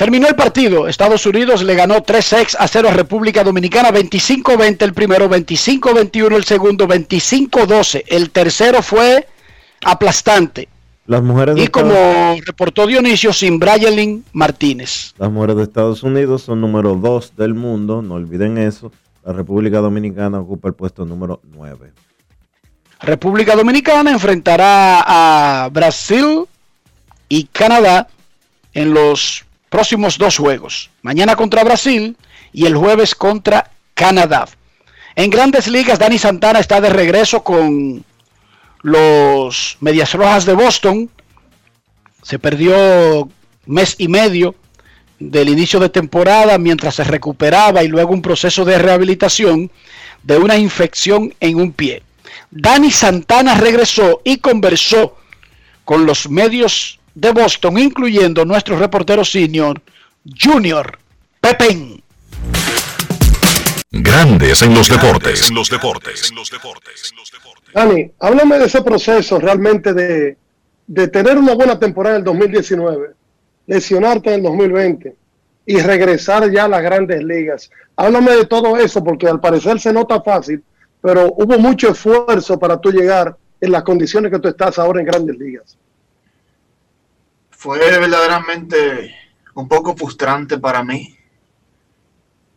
Terminó 0.02 0.28
el 0.28 0.36
partido. 0.36 0.88
Estados 0.88 1.28
Unidos 1.28 1.62
le 1.62 1.76
ganó 1.76 2.02
3 2.02 2.26
sets 2.26 2.58
a 2.60 2.68
0 2.68 2.90
a 2.90 2.92
República 2.92 3.44
Dominicana, 3.44 3.92
25-20 3.92 4.82
el 4.82 4.94
primero, 4.96 5.30
25-21 5.30 6.38
el 6.38 6.44
segundo, 6.44 6.88
25-12. 6.88 8.06
El 8.08 8.32
tercero 8.32 8.82
fue 8.82 9.28
aplastante. 9.86 10.68
Las 11.06 11.22
mujeres 11.22 11.56
Y 11.56 11.66
Estados, 11.66 11.94
como 11.94 12.36
reportó 12.44 12.88
Dionisio, 12.88 13.32
sin 13.32 13.60
Brian 13.60 14.24
Martínez. 14.34 15.14
las 15.20 15.32
mujeres 15.32 15.58
de 15.58 15.64
Estados 15.66 16.02
Unidos 16.02 16.42
son 16.42 16.62
número 16.62 16.96
2 16.96 17.36
del 17.38 17.54
mundo, 17.54 18.02
no 18.02 18.16
olviden 18.16 18.58
eso. 18.58 18.92
La 19.24 19.34
República 19.34 19.82
Dominicana 19.82 20.40
ocupa 20.40 20.68
el 20.68 20.74
puesto 20.74 21.06
número 21.06 21.42
9. 21.44 21.92
República 23.02 23.56
Dominicana 23.56 24.10
enfrentará 24.10 25.04
a 25.06 25.70
Brasil 25.70 26.46
y 27.30 27.44
Canadá 27.44 28.08
en 28.74 28.96
los 28.96 29.46
próximos 29.72 30.18
dos 30.18 30.38
juegos. 30.38 30.92
Mañana 31.02 31.36
contra 31.36 31.64
Brasil 31.64 32.18
y 32.52 32.66
el 32.66 32.76
jueves 32.76 33.16
contra 33.16 33.72
Canadá. 33.96 34.46
En 35.16 35.30
grandes 35.30 35.68
ligas, 35.68 35.98
Dani 35.98 36.20
Santana 36.20 36.60
está 36.60 36.82
de 36.82 36.90
regreso 36.90 37.42
con 37.42 38.04
los 38.82 39.78
Medias 39.80 40.14
Rojas 40.14 40.46
de 40.46 40.54
Boston. 40.54 41.10
Se 42.22 42.38
perdió 42.38 43.30
mes 43.66 43.96
y 43.98 44.10
medio 44.10 44.56
del 45.20 45.48
inicio 45.48 45.80
de 45.80 45.90
temporada 45.90 46.58
mientras 46.58 46.96
se 46.96 47.06
recuperaba 47.06 47.82
y 47.82 47.88
luego 47.88 48.14
un 48.14 48.22
proceso 48.22 48.66
de 48.66 48.78
rehabilitación 48.78 49.72
de 50.24 50.38
una 50.38 50.58
infección 50.58 51.34
en 51.40 51.56
un 51.56 51.72
pie. 51.72 52.04
Dani 52.50 52.92
Santana 52.92 53.56
regresó 53.56 54.22
y 54.26 54.38
conversó 54.38 55.16
con 55.86 56.06
los 56.06 56.30
medios 56.30 57.00
de 57.14 57.32
Boston, 57.32 57.78
incluyendo 57.78 58.46
nuestro 58.46 58.78
reportero 58.78 59.24
senior, 59.26 59.82
Junior 60.40 60.98
Pepen. 61.40 62.02
Grandes 63.92 64.62
en 64.62 64.74
los 64.74 64.90
deportes. 64.90 65.52
los 65.52 65.70
deportes. 65.70 66.32
Dani, 67.74 68.12
háblame 68.20 68.60
de 68.60 68.66
ese 68.66 68.82
proceso 68.82 69.40
realmente 69.40 69.94
de, 69.94 70.38
de 70.88 71.08
tener 71.08 71.38
una 71.38 71.54
buena 71.56 71.80
temporada 71.80 72.16
en 72.16 72.22
el 72.22 72.26
2019, 72.26 73.12
lesionarte 73.68 74.30
en 74.30 74.36
el 74.36 74.44
2020 74.44 75.16
y 75.66 75.78
regresar 75.80 76.50
ya 76.52 76.66
a 76.66 76.68
las 76.68 76.82
grandes 76.82 77.24
ligas. 77.24 77.70
Háblame 77.96 78.32
de 78.32 78.46
todo 78.46 78.78
eso 78.78 79.04
porque 79.04 79.28
al 79.28 79.40
parecer 79.40 79.80
se 79.80 79.94
nota 79.94 80.22
fácil, 80.22 80.64
pero 81.02 81.34
hubo 81.38 81.58
mucho 81.60 81.90
esfuerzo 81.90 82.58
para 82.60 82.80
tú 82.80 82.92
llegar 82.92 83.36
en 83.60 83.72
las 83.72 83.84
condiciones 83.84 84.32
que 84.32 84.40
tú 84.40 84.48
estás 84.48 84.80
ahora 84.80 85.00
en 85.00 85.06
grandes 85.06 85.38
ligas. 85.38 85.78
Fue 87.62 87.78
verdaderamente 87.78 89.16
un 89.54 89.68
poco 89.68 89.96
frustrante 89.96 90.58
para 90.58 90.84
mí 90.84 91.16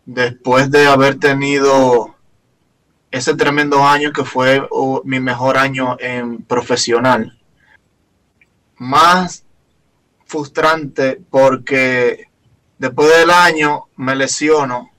después 0.06 0.70
de 0.70 0.86
haber 0.86 1.18
tenido 1.18 2.16
ese 3.10 3.34
tremendo 3.34 3.86
año 3.86 4.14
que 4.14 4.24
fue 4.24 4.66
mi 5.04 5.20
mejor 5.20 5.58
año 5.58 5.98
en 6.00 6.42
profesional. 6.44 7.38
Más 8.78 9.44
frustrante 10.24 11.20
porque 11.28 12.30
después 12.78 13.14
del 13.14 13.30
año 13.30 13.88
me 13.96 14.16
lesiono 14.16 14.90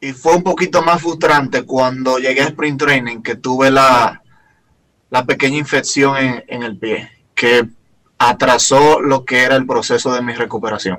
y 0.00 0.12
fue 0.14 0.34
un 0.34 0.42
poquito 0.42 0.80
más 0.80 1.02
frustrante 1.02 1.66
cuando 1.66 2.16
llegué 2.16 2.40
a 2.40 2.48
Sprint 2.48 2.80
Training 2.80 3.22
que 3.22 3.34
tuve 3.34 3.70
la, 3.70 4.22
la 5.10 5.26
pequeña 5.26 5.58
infección 5.58 6.16
en, 6.16 6.44
en 6.48 6.62
el 6.62 6.78
pie 6.78 7.10
que 7.34 7.68
atrasó 8.18 9.00
lo 9.00 9.24
que 9.24 9.42
era 9.42 9.56
el 9.56 9.66
proceso 9.66 10.12
de 10.12 10.22
mi 10.22 10.32
recuperación. 10.32 10.98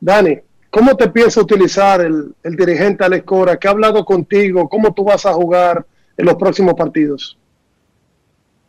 Dani, 0.00 0.38
¿cómo 0.70 0.96
te 0.96 1.08
piensa 1.08 1.40
utilizar 1.40 2.00
el, 2.00 2.34
el 2.42 2.56
dirigente 2.56 3.04
Alex 3.04 3.24
Cora? 3.24 3.56
¿Qué 3.56 3.68
ha 3.68 3.72
hablado 3.72 4.04
contigo? 4.04 4.68
¿Cómo 4.68 4.92
tú 4.92 5.04
vas 5.04 5.24
a 5.26 5.32
jugar 5.32 5.86
en 6.16 6.26
los 6.26 6.34
próximos 6.34 6.74
partidos? 6.74 7.38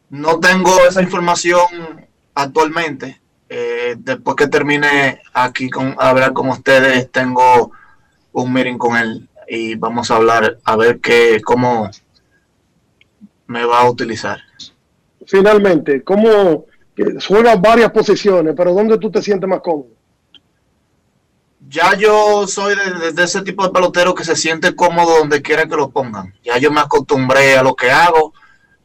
No 0.09 0.39
tengo 0.39 0.71
esa 0.87 1.01
información 1.01 2.07
actualmente. 2.33 3.19
Eh, 3.49 3.95
después 3.97 4.35
que 4.35 4.47
termine 4.47 5.21
aquí 5.33 5.69
con 5.69 5.95
hablar 5.99 6.33
con 6.33 6.49
ustedes, 6.49 7.11
tengo 7.11 7.71
un 8.31 8.53
meeting 8.53 8.77
con 8.77 8.97
él 8.97 9.29
y 9.47 9.75
vamos 9.75 10.09
a 10.09 10.15
hablar 10.15 10.57
a 10.63 10.75
ver 10.75 10.99
qué 10.99 11.39
cómo 11.43 11.89
me 13.47 13.65
va 13.65 13.81
a 13.81 13.89
utilizar. 13.89 14.39
Finalmente, 15.27 16.03
¿cómo, 16.03 16.65
que 16.95 17.03
juegas 17.27 17.59
varias 17.59 17.91
posiciones, 17.91 18.53
pero 18.55 18.73
¿dónde 18.73 18.97
tú 18.97 19.11
te 19.11 19.21
sientes 19.21 19.49
más 19.49 19.59
cómodo? 19.61 19.87
Ya 21.67 21.95
yo 21.95 22.45
soy 22.47 22.75
de, 22.75 22.99
de- 23.07 23.11
de 23.11 23.23
ese 23.23 23.41
tipo 23.41 23.63
de 23.63 23.71
pelotero 23.71 24.13
que 24.13 24.23
se 24.23 24.35
siente 24.35 24.75
cómodo 24.75 25.17
donde 25.17 25.41
quiera 25.41 25.65
que 25.67 25.75
lo 25.75 25.89
pongan. 25.89 26.33
Ya 26.43 26.57
yo 26.57 26.71
me 26.71 26.79
acostumbré 26.79 27.57
a 27.57 27.63
lo 27.63 27.75
que 27.75 27.89
hago. 27.91 28.33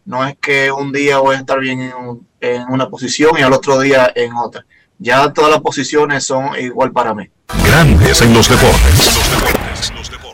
No 0.06 0.26
es 0.26 0.36
que 0.40 0.72
un 0.72 0.90
día 0.90 1.18
voy 1.18 1.36
a 1.36 1.40
estar 1.40 1.60
bien 1.60 1.82
en, 1.82 1.94
un- 1.94 2.26
en 2.40 2.62
una 2.70 2.88
posición 2.88 3.38
y 3.38 3.42
al 3.42 3.52
otro 3.52 3.78
día 3.78 4.10
en 4.14 4.34
otra. 4.34 4.64
Ya 4.98 5.32
todas 5.32 5.50
las 5.50 5.60
posiciones 5.60 6.24
son 6.24 6.58
igual 6.58 6.90
para 6.92 7.14
mí. 7.14 7.28
Grandes 7.64 8.22
en 8.22 8.32
los 8.34 8.48
deportes. 8.48 8.96
Los 8.98 9.30
deportes, 9.30 9.92
los 9.94 10.10
deportes. 10.10 10.29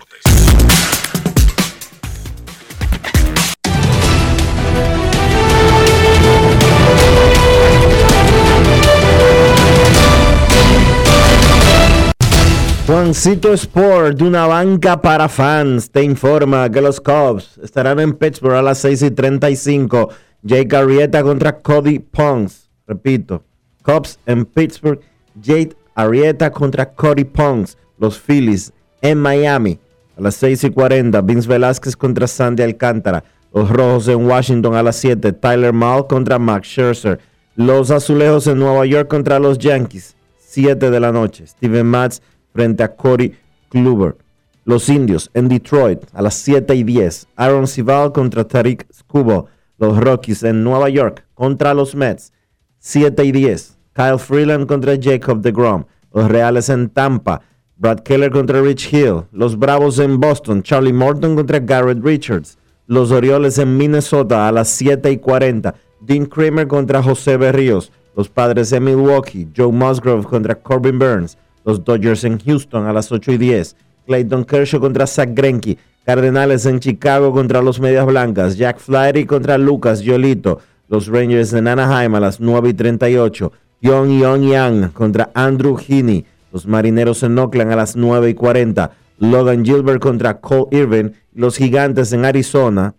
Juancito 13.07 13.53
Sport, 13.53 14.19
de 14.19 14.25
una 14.25 14.49
banca 14.49 15.01
para 15.01 15.29
fans, 15.29 15.89
te 15.93 16.03
informa 16.03 16.69
que 16.69 16.81
los 16.81 17.01
Cubs 17.01 17.57
estarán 17.63 18.01
en 18.01 18.15
Pittsburgh 18.15 18.57
a 18.57 18.63
las 18.63 18.79
6 18.79 19.03
y 19.03 19.11
35. 19.13 20.09
Jake 20.43 20.75
Arrieta 20.75 21.23
contra 21.23 21.57
Cody 21.57 22.01
Pongs. 22.01 22.69
Repito, 22.85 23.45
Cubs 23.85 24.19
en 24.27 24.45
Pittsburgh, 24.45 24.99
Jake 25.41 25.77
Arrieta 25.95 26.51
contra 26.51 26.93
Cody 26.95 27.23
Pongs. 27.23 27.79
Los 27.97 28.19
Phillies 28.19 28.73
en 29.01 29.19
Miami 29.19 29.79
a 30.19 30.23
las 30.23 30.35
6 30.35 30.65
y 30.65 30.71
40. 30.71 31.21
Vince 31.21 31.49
Velázquez 31.49 31.97
contra 31.97 32.27
Sandy 32.27 32.65
Alcántara. 32.65 33.23
Los 33.55 33.71
Rojos 33.71 34.09
en 34.09 34.27
Washington 34.27 34.75
a 34.75 34.83
las 34.83 34.97
7. 34.97 35.33
Tyler 35.33 35.73
Mall 35.73 36.09
contra 36.09 36.41
Max 36.41 36.67
Scherzer. 36.67 37.21
Los 37.55 37.93
Azulejos 37.93 38.49
en 38.49 38.59
Nueva 38.59 38.85
York 38.85 39.07
contra 39.07 39.39
los 39.39 39.59
Yankees. 39.59 40.17
7 40.41 40.91
de 40.91 40.99
la 40.99 41.13
noche. 41.13 41.47
Steven 41.47 41.87
Matz 41.87 42.21
frente 42.57 42.83
a 42.83 42.97
Cody 42.97 43.33
Kluber. 43.69 44.17
Los 44.65 44.89
Indios 44.89 45.31
en 45.35 45.49
Detroit 45.49 46.01
a 46.13 46.23
las 46.23 46.35
7 46.35 46.75
y 46.75 46.83
10. 46.83 47.29
Aaron 47.37 47.67
Sival 47.67 48.13
contra 48.13 48.49
Tariq 48.49 48.87
Skubal. 48.93 49.45
Los 49.79 49.99
Rockies 49.99 50.43
en 50.43 50.65
Nueva 50.65 50.89
York 50.89 51.25
contra 51.35 51.75
los 51.75 51.95
Mets. 51.95 52.33
7 52.79 53.25
y 53.25 53.33
10. 53.33 53.77
Kyle 53.93 54.19
Freeland 54.19 54.67
contra 54.67 54.97
Jacob 55.01 55.43
DeGrom. 55.43 55.85
Los 56.13 56.29
Reales 56.29 56.71
en 56.71 56.89
Tampa. 56.89 57.43
Brad 57.77 58.01
Keller 58.01 58.31
contra 58.31 58.63
Rich 58.63 58.93
Hill. 58.93 59.25
Los 59.33 59.59
Bravos 59.59 59.99
en 59.99 60.19
Boston. 60.19 60.63
Charlie 60.63 60.95
Morton 60.95 61.37
contra 61.37 61.59
Garrett 61.61 62.03
Richards. 62.03 62.57
Los 62.87 63.11
Orioles 63.11 63.59
en 63.59 63.77
Minnesota 63.77 64.49
a 64.49 64.53
las 64.53 64.69
7 64.71 65.11
y 65.11 65.19
40. 65.19 65.75
Dean 66.01 66.25
Kramer 66.25 66.67
contra 66.67 67.03
José 67.03 67.37
Berríos. 67.37 67.93
Los 68.17 68.31
Padres 68.31 68.73
en 68.73 68.85
Milwaukee. 68.85 69.47
Joe 69.55 69.71
Musgrove 69.71 70.25
contra 70.25 70.55
Corbin 70.55 70.99
Burns. 70.99 71.37
Los 71.67 71.85
Dodgers 71.85 72.23
en 72.23 72.39
Houston 72.39 72.87
a 72.87 72.93
las 72.93 73.11
8 73.11 73.33
y 73.33 73.39
10. 73.39 73.77
Clayton 74.07 74.45
Kershaw 74.45 74.81
contra 74.81 75.05
Zach 75.09 75.31
Greinke. 75.35 75.77
Cardenales 76.05 76.65
en 76.65 76.79
Chicago 76.79 77.33
contra 77.33 77.61
los 77.61 77.81
Medias 77.81 78.07
Blancas. 78.07 78.57
Jack 78.57 78.79
Flaherty 78.79 79.27
contra 79.27 79.59
Lucas 79.59 80.01
Yolito. 80.01 80.61
Los 80.89 81.09
Rangers 81.09 81.53
en 81.55 81.67
Anaheim 81.67 82.15
a 82.15 82.21
las 82.21 82.39
9 82.39 82.69
y 82.69 82.75
38. 82.75 83.53
Young 83.81 84.21
Young 84.21 84.43
Yang 84.45 84.91
contra 84.91 85.31
Andrew 85.35 85.77
Heaney. 85.77 86.25
Los 86.53 86.69
Marineros 86.69 87.25
en 87.25 87.37
Oakland 87.37 87.73
a 87.73 87.77
las 87.77 87.97
9 87.97 88.31
y 88.31 88.35
40. 88.35 88.93
Logan 89.19 89.65
Gilbert 89.65 90.01
contra 90.01 90.41
Cole 90.41 90.69
Irvin. 90.71 91.15
Los 91.35 91.57
Gigantes 91.57 92.13
en 92.13 92.25
Arizona. 92.25 92.95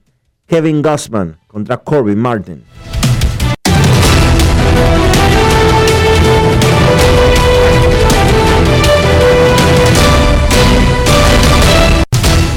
Kevin 0.45 0.81
Gossman 0.81 1.37
contra 1.47 1.77
Corbin 1.77 2.19
Martin. 2.19 2.63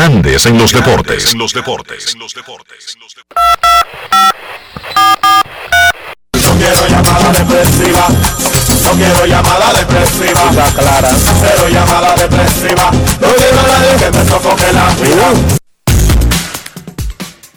Grandes 0.00 0.46
en 0.46 0.56
los 0.56 0.72
deportes. 0.72 1.34
En 1.34 1.38
los 1.38 1.52
deportes. 1.52 2.14
En 2.14 2.20
los 2.20 2.34
deportes. 2.34 2.96
No 6.32 6.54
quiero 6.56 6.88
llamada 6.88 7.30
depresiva. 7.32 8.08
No 8.82 8.92
quiero 8.92 9.26
llamada 9.26 9.74
depresiva. 9.74 10.50
clara. 10.74 11.10
Cero 11.12 11.68
llamada 11.70 12.14
depresiva. 12.14 12.90
No 13.20 13.28
quiero 13.36 13.60
a 13.60 13.66
nadie 13.66 13.94
que 13.98 14.10
me 14.16 14.24
sofoque 14.24 14.72
la 14.72 14.88
vida. 14.94 15.34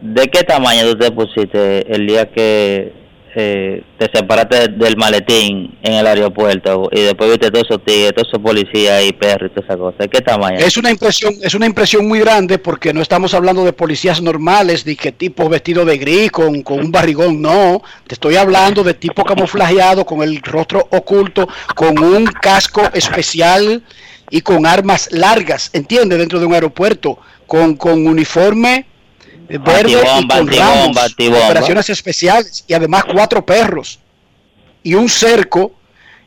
¿De 0.00 0.28
qué 0.28 0.44
tamaño 0.44 0.92
tú 0.92 0.98
te 0.98 1.10
pusiste 1.10 1.92
el 1.92 2.06
día 2.06 2.30
que 2.30 2.92
eh, 3.34 3.82
te 3.98 4.10
separaste 4.12 4.68
del 4.68 4.96
maletín 4.96 5.76
en 5.82 5.94
el 5.94 6.06
aeropuerto 6.06 6.88
y 6.92 7.02
después 7.02 7.30
viste 7.30 7.50
todos 7.50 7.66
esos 7.68 7.84
tigres, 7.84 8.14
todos 8.14 8.28
esos 8.28 8.42
policías 8.42 9.04
y 9.04 9.12
perros 9.12 9.50
y 9.50 9.54
todas 9.54 9.64
esas 9.64 9.76
cosas? 9.76 9.98
¿De 9.98 10.08
qué 10.08 10.20
tamaño? 10.20 10.58
Es 10.58 10.76
una 10.76 10.90
impresión, 10.90 11.34
es 11.42 11.54
una 11.54 11.66
impresión 11.66 12.06
muy 12.06 12.20
grande 12.20 12.58
porque 12.58 12.92
no 12.92 13.02
estamos 13.02 13.34
hablando 13.34 13.64
de 13.64 13.72
policías 13.72 14.20
normales, 14.20 14.84
de 14.84 14.96
que 14.96 15.12
tipo 15.12 15.48
vestido 15.48 15.84
de 15.84 15.98
gris 15.98 16.30
con, 16.30 16.62
con 16.62 16.80
un 16.80 16.90
barrigón, 16.90 17.40
no. 17.40 17.82
Te 18.06 18.14
estoy 18.14 18.36
hablando 18.36 18.82
de 18.84 18.94
tipo 18.94 19.24
camuflajeado 19.24 20.04
con 20.04 20.22
el 20.22 20.40
rostro 20.42 20.86
oculto, 20.90 21.48
con 21.74 21.98
un 21.98 22.26
casco 22.26 22.82
especial 22.92 23.82
y 24.30 24.40
con 24.40 24.66
armas 24.66 25.08
largas, 25.12 25.70
¿entiendes? 25.72 26.18
Dentro 26.18 26.38
de 26.38 26.46
un 26.46 26.54
aeropuerto, 26.54 27.18
con, 27.46 27.76
con 27.76 28.06
uniforme 28.06 28.86
verde 29.48 29.92
y 29.92 29.94
con 29.94 30.28
batibomba, 30.28 30.64
ramos, 30.64 30.94
batibomba. 30.94 31.46
operaciones 31.46 31.88
especiales 31.88 32.64
y 32.66 32.74
además 32.74 33.04
cuatro 33.04 33.44
perros 33.44 33.98
y 34.82 34.94
un 34.94 35.08
cerco. 35.08 35.72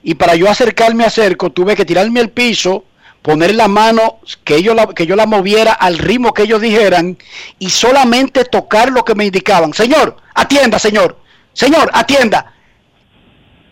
Y 0.03 0.15
para 0.15 0.35
yo 0.35 0.49
acercarme 0.49 1.03
a 1.03 1.11
cerco 1.11 1.51
tuve 1.51 1.75
que 1.75 1.85
tirarme 1.85 2.19
al 2.19 2.29
piso 2.29 2.85
poner 3.21 3.53
la 3.53 3.67
mano 3.67 4.19
que 4.43 4.55
ellos 4.55 4.75
la, 4.75 4.87
que 4.87 5.05
yo 5.05 5.15
la 5.15 5.27
moviera 5.27 5.73
al 5.73 5.99
ritmo 5.99 6.33
que 6.33 6.43
ellos 6.43 6.59
dijeran 6.59 7.17
y 7.59 7.69
solamente 7.69 8.45
tocar 8.45 8.91
lo 8.91 9.05
que 9.05 9.15
me 9.15 9.25
indicaban. 9.25 9.73
Señor 9.73 10.17
atienda 10.33 10.79
señor. 10.79 11.17
Señor 11.53 11.89
atienda. 11.93 12.53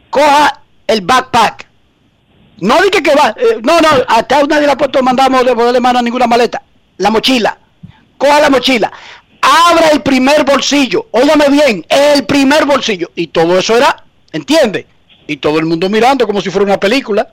Coja 0.09 0.61
el 0.85 1.01
backpack. 1.01 1.67
No 2.59 2.81
dije 2.81 3.01
que 3.01 3.15
va 3.15 3.33
eh, 3.37 3.59
no 3.63 3.79
no 3.79 3.87
hasta 4.07 4.43
nadie 4.43 4.67
le 4.67 4.73
ha 4.73 4.77
puesto 4.77 5.01
mandamos 5.01 5.45
de 5.45 5.55
ponerle 5.55 5.79
mano 5.79 5.99
a 5.99 6.01
ninguna 6.01 6.27
maleta. 6.27 6.61
La 6.97 7.09
mochila. 7.09 7.57
Coja 8.17 8.41
la 8.41 8.49
mochila 8.49 8.91
abra 9.69 9.89
el 9.91 10.01
primer 10.01 10.43
bolsillo 10.45 11.07
óigame 11.11 11.49
bien 11.49 11.85
el 11.89 12.25
primer 12.25 12.65
bolsillo 12.65 13.11
y 13.15 13.27
todo 13.27 13.57
eso 13.59 13.75
era 13.77 14.03
entiende 14.31 14.87
y 15.27 15.37
todo 15.37 15.59
el 15.59 15.65
mundo 15.65 15.89
mirando 15.89 16.25
como 16.27 16.41
si 16.41 16.49
fuera 16.49 16.65
una 16.65 16.79
película 16.79 17.27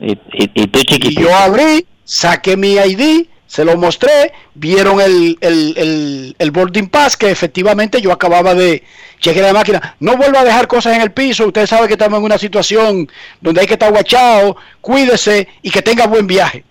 Y, 0.00 0.12
y, 0.12 0.50
y 0.54 0.66
tú 0.68 0.80
y 0.80 0.84
chiquitito. 0.84 1.20
yo 1.20 1.34
abrí, 1.34 1.86
saqué 2.04 2.56
mi 2.56 2.74
ID 2.74 3.26
Se 3.46 3.64
lo 3.64 3.76
mostré, 3.78 4.32
vieron 4.54 5.00
el, 5.00 5.38
el, 5.40 5.74
el, 5.78 6.36
el 6.38 6.50
boarding 6.50 6.88
pass 6.90 7.16
que 7.16 7.30
efectivamente 7.30 8.00
yo 8.00 8.12
acababa 8.12 8.54
de 8.54 8.82
chequear 9.20 9.46
la 9.46 9.52
máquina. 9.54 9.96
No 10.00 10.16
vuelva 10.18 10.40
a 10.40 10.44
dejar 10.44 10.66
cosas 10.68 10.94
en 10.96 11.00
el 11.02 11.12
piso, 11.12 11.46
usted 11.46 11.66
sabe 11.66 11.86
que 11.88 11.94
estamos 11.94 12.18
en 12.18 12.24
una 12.26 12.36
situación 12.38 13.08
donde 13.40 13.60
hay 13.62 13.66
que 13.66 13.74
estar 13.74 13.90
guachado, 13.90 14.56
cuídese 14.82 15.48
y 15.62 15.70
que 15.70 15.80
tenga 15.82 16.06
buen 16.06 16.26
viaje. 16.26 16.64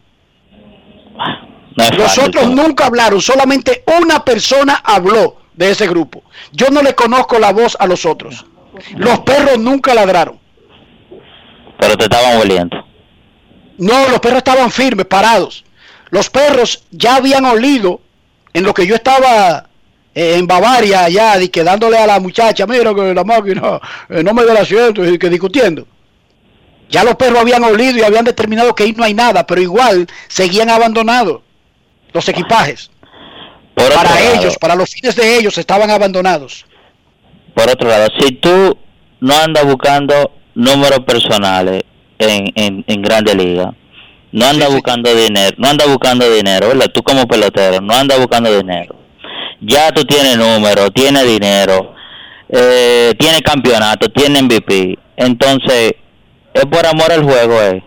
No 1.78 1.90
Los 1.92 2.16
fácil, 2.16 2.56
nunca 2.56 2.88
hablaron, 2.88 3.22
solamente 3.22 3.84
una 4.00 4.26
persona 4.26 4.82
habló 4.84 5.38
de 5.54 5.70
ese 5.70 5.88
grupo. 5.88 6.24
Yo 6.52 6.70
no 6.72 6.82
le 6.82 6.96
conozco 6.96 7.38
la 7.38 7.54
voz 7.54 7.78
a 7.80 7.86
los 7.86 8.04
otros. 8.04 8.46
Los 8.96 9.20
perros 9.20 9.60
nunca 9.60 9.94
ladraron. 9.94 10.40
Pero 11.80 11.96
te 11.96 12.06
estaban 12.06 12.38
oliendo. 12.38 12.78
No, 13.78 14.10
los 14.10 14.20
perros 14.20 14.40
estaban 14.40 14.72
firmes, 14.72 15.06
parados. 15.06 15.64
Los 16.10 16.32
perros 16.32 16.84
ya 16.90 17.18
habían 17.18 17.46
olido 17.46 18.02
en 18.54 18.64
lo 18.64 18.74
que 18.74 18.88
yo 18.88 18.96
estaba 18.96 19.70
eh, 20.16 20.36
en 20.36 20.48
Bavaria 20.48 21.04
allá, 21.04 21.40
y 21.40 21.50
que 21.50 21.64
dándole 21.64 21.98
a 21.98 22.08
la 22.08 22.20
muchacha, 22.20 22.66
mira 22.66 22.92
que 22.96 23.14
la 23.14 23.24
máquina 23.24 23.80
eh, 24.10 24.24
no 24.24 24.34
me 24.34 24.46
da 24.46 24.54
el 24.54 24.58
asiento, 24.58 25.06
y 25.06 25.20
que 25.20 25.30
discutiendo. 25.30 25.86
Ya 26.90 27.04
los 27.04 27.16
perros 27.18 27.40
habían 27.40 27.64
olido 27.64 28.00
y 28.00 28.04
habían 28.04 28.26
determinado 28.26 28.74
que 28.74 28.84
ahí 28.84 28.94
no 28.94 29.04
hay 29.04 29.14
nada, 29.14 29.46
pero 29.46 29.62
igual 29.62 30.08
seguían 30.28 30.72
abandonados 30.72 31.42
los 32.18 32.28
equipajes. 32.30 32.92
Por 33.74 33.94
Para 33.94 34.10
lado- 34.16 34.34
ellos, 34.42 34.58
para 34.58 34.76
los 34.76 34.90
fines 34.90 35.16
de 35.16 35.38
ellos, 35.38 35.58
estaban 35.58 35.90
abandonados. 35.92 36.66
Por 37.54 37.70
otro 37.70 37.88
lado, 37.90 38.08
si 38.20 38.32
tú 38.34 38.78
no 39.20 39.36
andas 39.38 39.66
buscando 39.66 40.32
números 40.56 41.00
personales 41.06 41.84
en, 42.20 42.52
en, 42.56 42.84
en 42.88 43.02
Grande 43.02 43.36
Liga, 43.36 43.74
no 44.32 44.46
andas 44.48 44.72
buscando 44.74 45.14
dinero, 45.16 45.56
no 45.58 45.68
andas 45.70 45.88
buscando 45.88 46.30
dinero, 46.30 46.68
¿verdad? 46.70 46.88
Tú 46.94 47.02
como 47.04 47.28
pelotero, 47.28 47.80
no 47.82 47.94
andas 47.94 48.18
buscando 48.20 48.56
dinero. 48.56 48.96
Ya 49.62 49.92
tú 49.92 50.04
tienes 50.06 50.38
números, 50.38 50.92
tienes 50.94 51.26
dinero, 51.26 51.94
eh, 52.50 53.14
tienes 53.18 53.42
campeonato, 53.42 54.10
tienes 54.10 54.42
MVP. 54.44 54.98
Entonces, 55.16 55.94
es 56.54 56.66
por 56.66 56.86
amor 56.86 57.12
al 57.12 57.24
juego, 57.24 57.62
eh. 57.62 57.84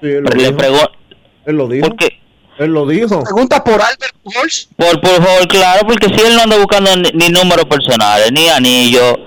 Sí, 0.00 0.06
él 0.08 0.22
lo 0.24 0.30
Le 0.30 0.50
dijo. 0.52 0.90
Él 1.46 1.56
lo 1.56 1.68
dijo. 1.68 1.88
¿Por 1.88 1.96
qué? 1.96 2.19
Él 2.60 2.72
lo 2.72 2.86
dijo. 2.86 3.22
Pregunta 3.24 3.64
por 3.64 3.80
Albert 3.80 4.14
Pujols. 4.22 4.68
Por, 4.76 5.00
por 5.00 5.24
favor, 5.24 5.48
claro, 5.48 5.86
porque 5.86 6.08
si 6.08 6.26
él 6.26 6.34
no 6.36 6.42
anda 6.42 6.58
buscando 6.58 6.94
ni, 6.94 7.10
ni 7.14 7.28
números 7.30 7.64
personales, 7.64 8.30
ni 8.32 8.48
anillo, 8.48 9.18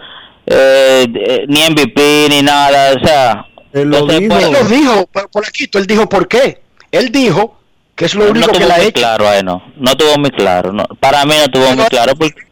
eh, 0.45 1.07
eh, 1.14 1.45
ni 1.47 1.68
MVP, 1.69 2.27
ni 2.30 2.41
nada, 2.43 2.93
o 2.95 3.05
sea... 3.05 3.47
Él 3.72 3.89
lo 3.89 4.07
entonces, 4.07 4.19
dijo. 4.19 4.30
pues, 4.30 4.45
Él 4.45 4.51
lo 4.53 4.64
dijo, 4.65 5.07
por, 5.07 5.30
por 5.31 5.47
aquí, 5.47 5.68
él 5.73 5.88
dijo 5.88 6.07
por 6.07 6.27
qué. 6.27 6.61
Él 6.91 7.11
dijo 7.11 7.60
que 7.95 8.05
es 8.05 8.14
lo 8.14 8.30
único 8.30 8.51
que 8.51 8.65
le 8.65 8.72
ha 8.72 8.77
muy 8.77 8.85
hecho. 8.85 9.01
claro 9.01 9.27
ahí, 9.27 9.41
no. 9.41 9.64
No 9.77 9.95
tuvo 9.97 10.15
muy 10.19 10.30
claro. 10.30 10.72
No. 10.72 10.85
Para 10.99 11.26
mí 11.26 11.34
no 11.39 11.49
tuvo 11.49 11.76
muy 11.76 11.85
claro. 11.85 12.14
Porque, 12.15 12.43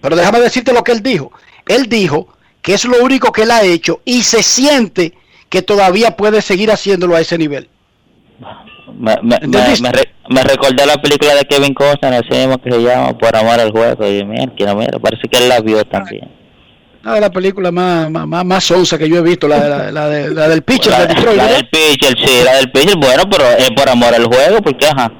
Pero 0.00 0.16
déjame 0.16 0.40
decirte 0.40 0.72
lo 0.72 0.82
que 0.82 0.92
él 0.92 1.02
dijo. 1.02 1.32
Él 1.68 1.86
dijo 1.86 2.28
que 2.62 2.72
es 2.72 2.86
lo 2.86 3.04
único 3.04 3.30
que 3.30 3.42
él 3.42 3.50
ha 3.50 3.62
hecho 3.62 4.00
y 4.06 4.22
se 4.22 4.42
siente 4.42 5.12
que 5.50 5.60
todavía 5.60 6.16
puede 6.16 6.40
seguir 6.40 6.70
haciéndolo 6.70 7.14
a 7.14 7.20
ese 7.20 7.36
nivel. 7.36 7.68
Me, 8.98 9.16
me, 9.22 9.38
me, 9.46 9.92
re- 9.92 10.14
me 10.28 10.42
recordé 10.42 10.86
la 10.86 10.96
película 11.00 11.34
de 11.34 11.44
Kevin 11.44 11.74
Costner, 11.74 12.24
mismo 12.30 12.58
que 12.58 12.70
se 12.70 12.78
llama 12.82 13.16
Por 13.18 13.34
Amor 13.36 13.60
al 13.60 13.70
Juego. 13.70 14.06
Y 14.06 14.24
mira, 14.24 14.52
que 14.56 14.64
no, 14.64 14.74
mira, 14.76 14.98
parece 14.98 15.28
que 15.28 15.38
él 15.38 15.48
la 15.48 15.60
vio 15.60 15.84
también. 15.84 16.30
Una 17.04 17.14
de 17.14 17.20
las 17.20 17.30
películas 17.30 17.72
más, 17.72 18.08
más, 18.10 18.44
más, 18.44 18.64
sonsa 18.64 18.96
que 18.96 19.08
yo 19.08 19.16
he 19.18 19.22
visto, 19.22 19.48
la, 19.48 19.58
la, 19.68 19.90
la 19.90 20.08
de- 20.08 20.30
la 20.32 20.48
del 20.48 20.62
pitcher 20.62 20.92
La, 20.92 21.00
de 21.06 21.14
Detroit. 21.14 21.36
la 21.36 21.46
del 21.52 21.68
pitcher, 21.68 22.16
sí, 22.16 22.40
la 22.44 22.54
del 22.56 22.70
pitcher, 22.70 22.96
bueno, 22.96 23.24
pero 23.28 23.44
es 23.58 23.70
por 23.72 23.88
amor 23.88 24.14
al 24.14 24.24
juego, 24.26 24.62
porque 24.62 24.86
ajá. 24.86 25.10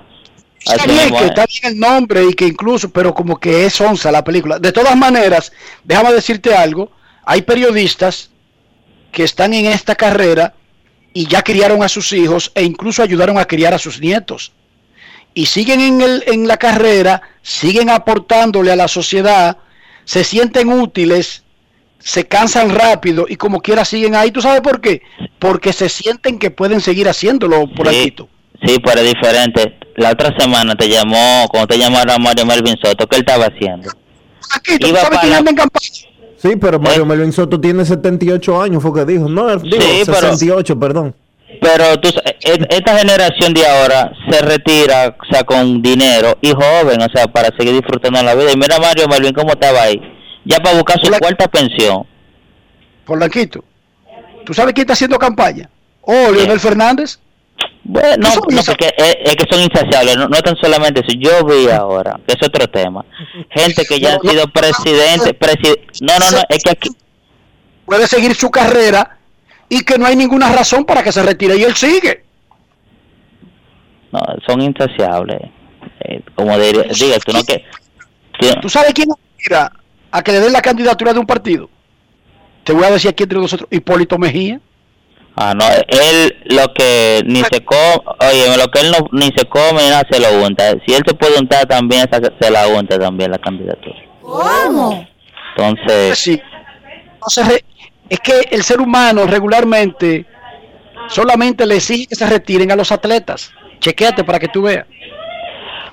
Está 0.64 0.86
bien, 0.86 1.10
que 1.10 1.16
es. 1.16 1.22
está 1.24 1.44
bien 1.46 1.74
el 1.74 1.78
nombre 1.80 2.24
y 2.24 2.34
que 2.34 2.46
incluso, 2.46 2.88
pero 2.92 3.12
como 3.12 3.36
que 3.40 3.66
es 3.66 3.80
onza 3.80 4.12
la 4.12 4.22
película. 4.22 4.60
De 4.60 4.70
todas 4.70 4.94
maneras, 4.96 5.52
déjame 5.82 6.12
decirte 6.12 6.54
algo, 6.54 6.92
hay 7.24 7.42
periodistas 7.42 8.30
que 9.10 9.24
están 9.24 9.52
en 9.54 9.66
esta 9.66 9.96
carrera 9.96 10.54
y 11.14 11.26
ya 11.26 11.42
criaron 11.42 11.82
a 11.82 11.88
sus 11.88 12.12
hijos 12.12 12.52
e 12.54 12.62
incluso 12.62 13.02
ayudaron 13.02 13.38
a 13.38 13.44
criar 13.44 13.74
a 13.74 13.78
sus 13.78 14.00
nietos. 14.00 14.52
Y 15.34 15.46
siguen 15.46 15.80
en, 15.80 16.00
el, 16.02 16.24
en 16.26 16.46
la 16.46 16.56
carrera, 16.58 17.22
siguen 17.42 17.88
aportándole 17.90 18.70
a 18.72 18.76
la 18.76 18.88
sociedad, 18.88 19.56
se 20.04 20.24
sienten 20.24 20.70
útiles, 20.70 21.42
se 21.98 22.26
cansan 22.26 22.74
rápido 22.74 23.26
y 23.28 23.36
como 23.36 23.60
quiera 23.60 23.84
siguen 23.84 24.14
ahí. 24.14 24.30
¿Tú 24.30 24.42
sabes 24.42 24.60
por 24.60 24.80
qué? 24.80 25.02
Porque 25.38 25.72
se 25.72 25.88
sienten 25.88 26.38
que 26.38 26.50
pueden 26.50 26.80
seguir 26.80 27.08
haciéndolo 27.08 27.66
por 27.74 27.88
Sí. 27.88 28.12
aquí. 28.14 28.14
Sí, 28.64 28.76
pero 28.84 29.00
es 29.00 29.12
diferente. 29.14 29.78
La 29.96 30.10
otra 30.10 30.30
semana 30.38 30.74
te 30.74 30.88
llamó, 30.88 31.46
cuando 31.50 31.66
te 31.68 31.78
llamaron 31.78 32.22
Mario 32.22 32.46
Melvin 32.46 32.76
Soto, 32.82 33.06
¿qué 33.06 33.16
él 33.16 33.24
estaba 33.26 33.46
haciendo? 33.46 33.90
Aquí, 34.54 34.78
¿tú 34.78 34.88
Iba 34.88 35.00
sabes 35.00 35.10
para 35.10 35.20
quién 35.20 35.32
la- 35.32 35.38
anda 35.38 35.50
en 35.50 35.56
campaña? 35.56 35.86
Sí, 36.42 36.56
pero 36.56 36.80
Mario 36.80 37.06
Melvin 37.06 37.32
Soto 37.32 37.60
tiene 37.60 37.84
78 37.84 38.60
años, 38.60 38.82
fue 38.82 38.92
que 38.92 39.04
dijo. 39.04 39.28
No, 39.28 39.56
dijo 39.58 39.80
Sí, 39.80 40.02
pero- 40.04 40.18
68, 40.18 40.78
perdón. 40.78 41.14
Pero 41.60 42.00
tú, 42.00 42.08
e- 42.24 42.66
esta 42.70 42.98
generación 42.98 43.52
de 43.54 43.64
ahora 43.66 44.10
se 44.28 44.40
retira, 44.40 45.14
o 45.20 45.32
sea, 45.32 45.44
con 45.44 45.80
dinero 45.82 46.36
y 46.40 46.50
joven, 46.50 47.00
o 47.00 47.08
sea, 47.14 47.26
para 47.28 47.54
seguir 47.56 47.74
disfrutando 47.74 48.20
la 48.22 48.34
vida. 48.34 48.50
Y 48.52 48.56
mira 48.56 48.78
Mario 48.80 49.06
Melvin 49.06 49.32
cómo 49.34 49.50
estaba 49.52 49.82
ahí, 49.82 50.00
ya 50.44 50.58
para 50.58 50.74
buscar 50.76 50.98
su 51.00 51.12
cuarta 51.12 51.46
pensión. 51.46 52.04
Polanquito. 53.04 53.62
¿Tú 54.44 54.54
sabes 54.54 54.72
quién 54.74 54.82
está 54.84 54.94
haciendo 54.94 55.18
campaña? 55.18 55.68
Oh, 56.00 56.30
Leonel 56.34 56.58
Fernández. 56.58 57.20
Bueno, 57.84 58.16
no, 58.18 58.28
¿Tú 58.28 58.40
sabes 58.50 58.54
no, 58.56 58.62
porque 58.64 58.94
es, 58.96 59.16
es 59.24 59.36
que 59.36 59.44
son 59.50 59.60
insaciables, 59.62 60.16
no, 60.16 60.28
no 60.28 60.40
tan 60.40 60.56
solamente 60.56 61.00
eso. 61.00 61.18
Yo 61.18 61.44
vi 61.44 61.68
ahora, 61.68 62.18
que 62.26 62.34
es 62.34 62.46
otro 62.46 62.68
tema, 62.68 63.04
gente 63.50 63.84
que 63.84 63.98
ya 63.98 64.14
han 64.14 64.20
sido 64.20 64.46
presidente, 64.48 65.36
presi- 65.38 65.80
no, 66.00 66.16
no, 66.18 66.30
no, 66.30 66.42
es 66.48 66.62
que 66.62 66.70
aquí, 66.70 66.90
Puede 67.84 68.06
seguir 68.06 68.34
su 68.36 68.50
carrera 68.50 69.18
y 69.68 69.82
que 69.84 69.98
no 69.98 70.06
hay 70.06 70.14
ninguna 70.14 70.52
razón 70.52 70.84
para 70.84 71.02
que 71.02 71.10
se 71.10 71.22
retire 71.24 71.56
y 71.56 71.64
él 71.64 71.74
sigue. 71.74 72.24
no, 74.12 74.20
son 74.46 74.60
insaciables. 74.62 75.40
Eh, 76.04 76.20
como 76.34 76.56
diría, 76.58 76.84
diga, 76.84 77.18
tú 77.24 77.32
no 77.32 77.42
que... 77.44 77.64
que- 78.38 78.54
¿Tú 78.60 78.68
sabes 78.68 78.92
quién 78.94 79.08
aspira 79.10 79.72
a 80.10 80.22
que 80.22 80.32
le 80.32 80.40
den 80.40 80.52
la 80.52 80.62
candidatura 80.62 81.12
de 81.12 81.18
un 81.18 81.26
partido? 81.26 81.68
Te 82.64 82.72
voy 82.72 82.84
a 82.84 82.90
decir 82.90 83.10
aquí 83.10 83.24
entre 83.24 83.38
nosotros, 83.38 83.68
Hipólito 83.72 84.18
Mejía. 84.18 84.60
Ah, 85.34 85.54
no, 85.54 85.64
él 85.88 86.36
lo 86.44 86.74
que 86.74 87.22
ni 87.24 87.42
se 87.44 87.64
come, 87.64 88.02
oye, 88.20 88.56
lo 88.56 88.70
que 88.70 88.80
él 88.80 88.90
no, 88.90 89.08
ni 89.12 89.30
se 89.34 89.46
come 89.46 89.88
nada 89.88 90.06
se 90.10 90.20
lo 90.20 90.44
unta. 90.44 90.72
Si 90.86 90.94
él 90.94 91.02
se 91.06 91.14
puede 91.14 91.38
untar 91.38 91.66
también, 91.66 92.06
se, 92.12 92.20
se 92.40 92.50
la 92.50 92.66
unta 92.68 92.98
también 92.98 93.30
la 93.30 93.38
candidatura. 93.38 93.96
¿Cómo? 94.20 95.06
Entonces, 95.56 96.18
Sí. 96.18 96.40
Entonces, 97.14 97.64
es 98.08 98.20
que 98.20 98.40
el 98.50 98.62
ser 98.62 98.80
humano 98.80 99.26
regularmente 99.26 100.26
solamente 101.08 101.64
le 101.64 101.76
exige 101.76 102.06
que 102.06 102.14
se 102.14 102.26
retiren 102.26 102.70
a 102.70 102.76
los 102.76 102.92
atletas. 102.92 103.52
Chequéate 103.80 104.24
para 104.24 104.38
que 104.38 104.48
tú 104.48 104.62
veas. 104.62 104.86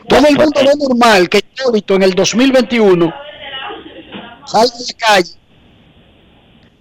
Todo 0.08 0.28
el 0.28 0.36
mundo 0.36 0.60
ve 0.60 0.72
normal 0.76 1.30
que 1.30 1.38
Hipólito 1.38 1.96
en 1.96 2.04
el 2.04 2.14
2021 2.14 3.14
salga 4.46 4.74
a 4.74 4.80
la 4.80 5.08
calle 5.08 5.39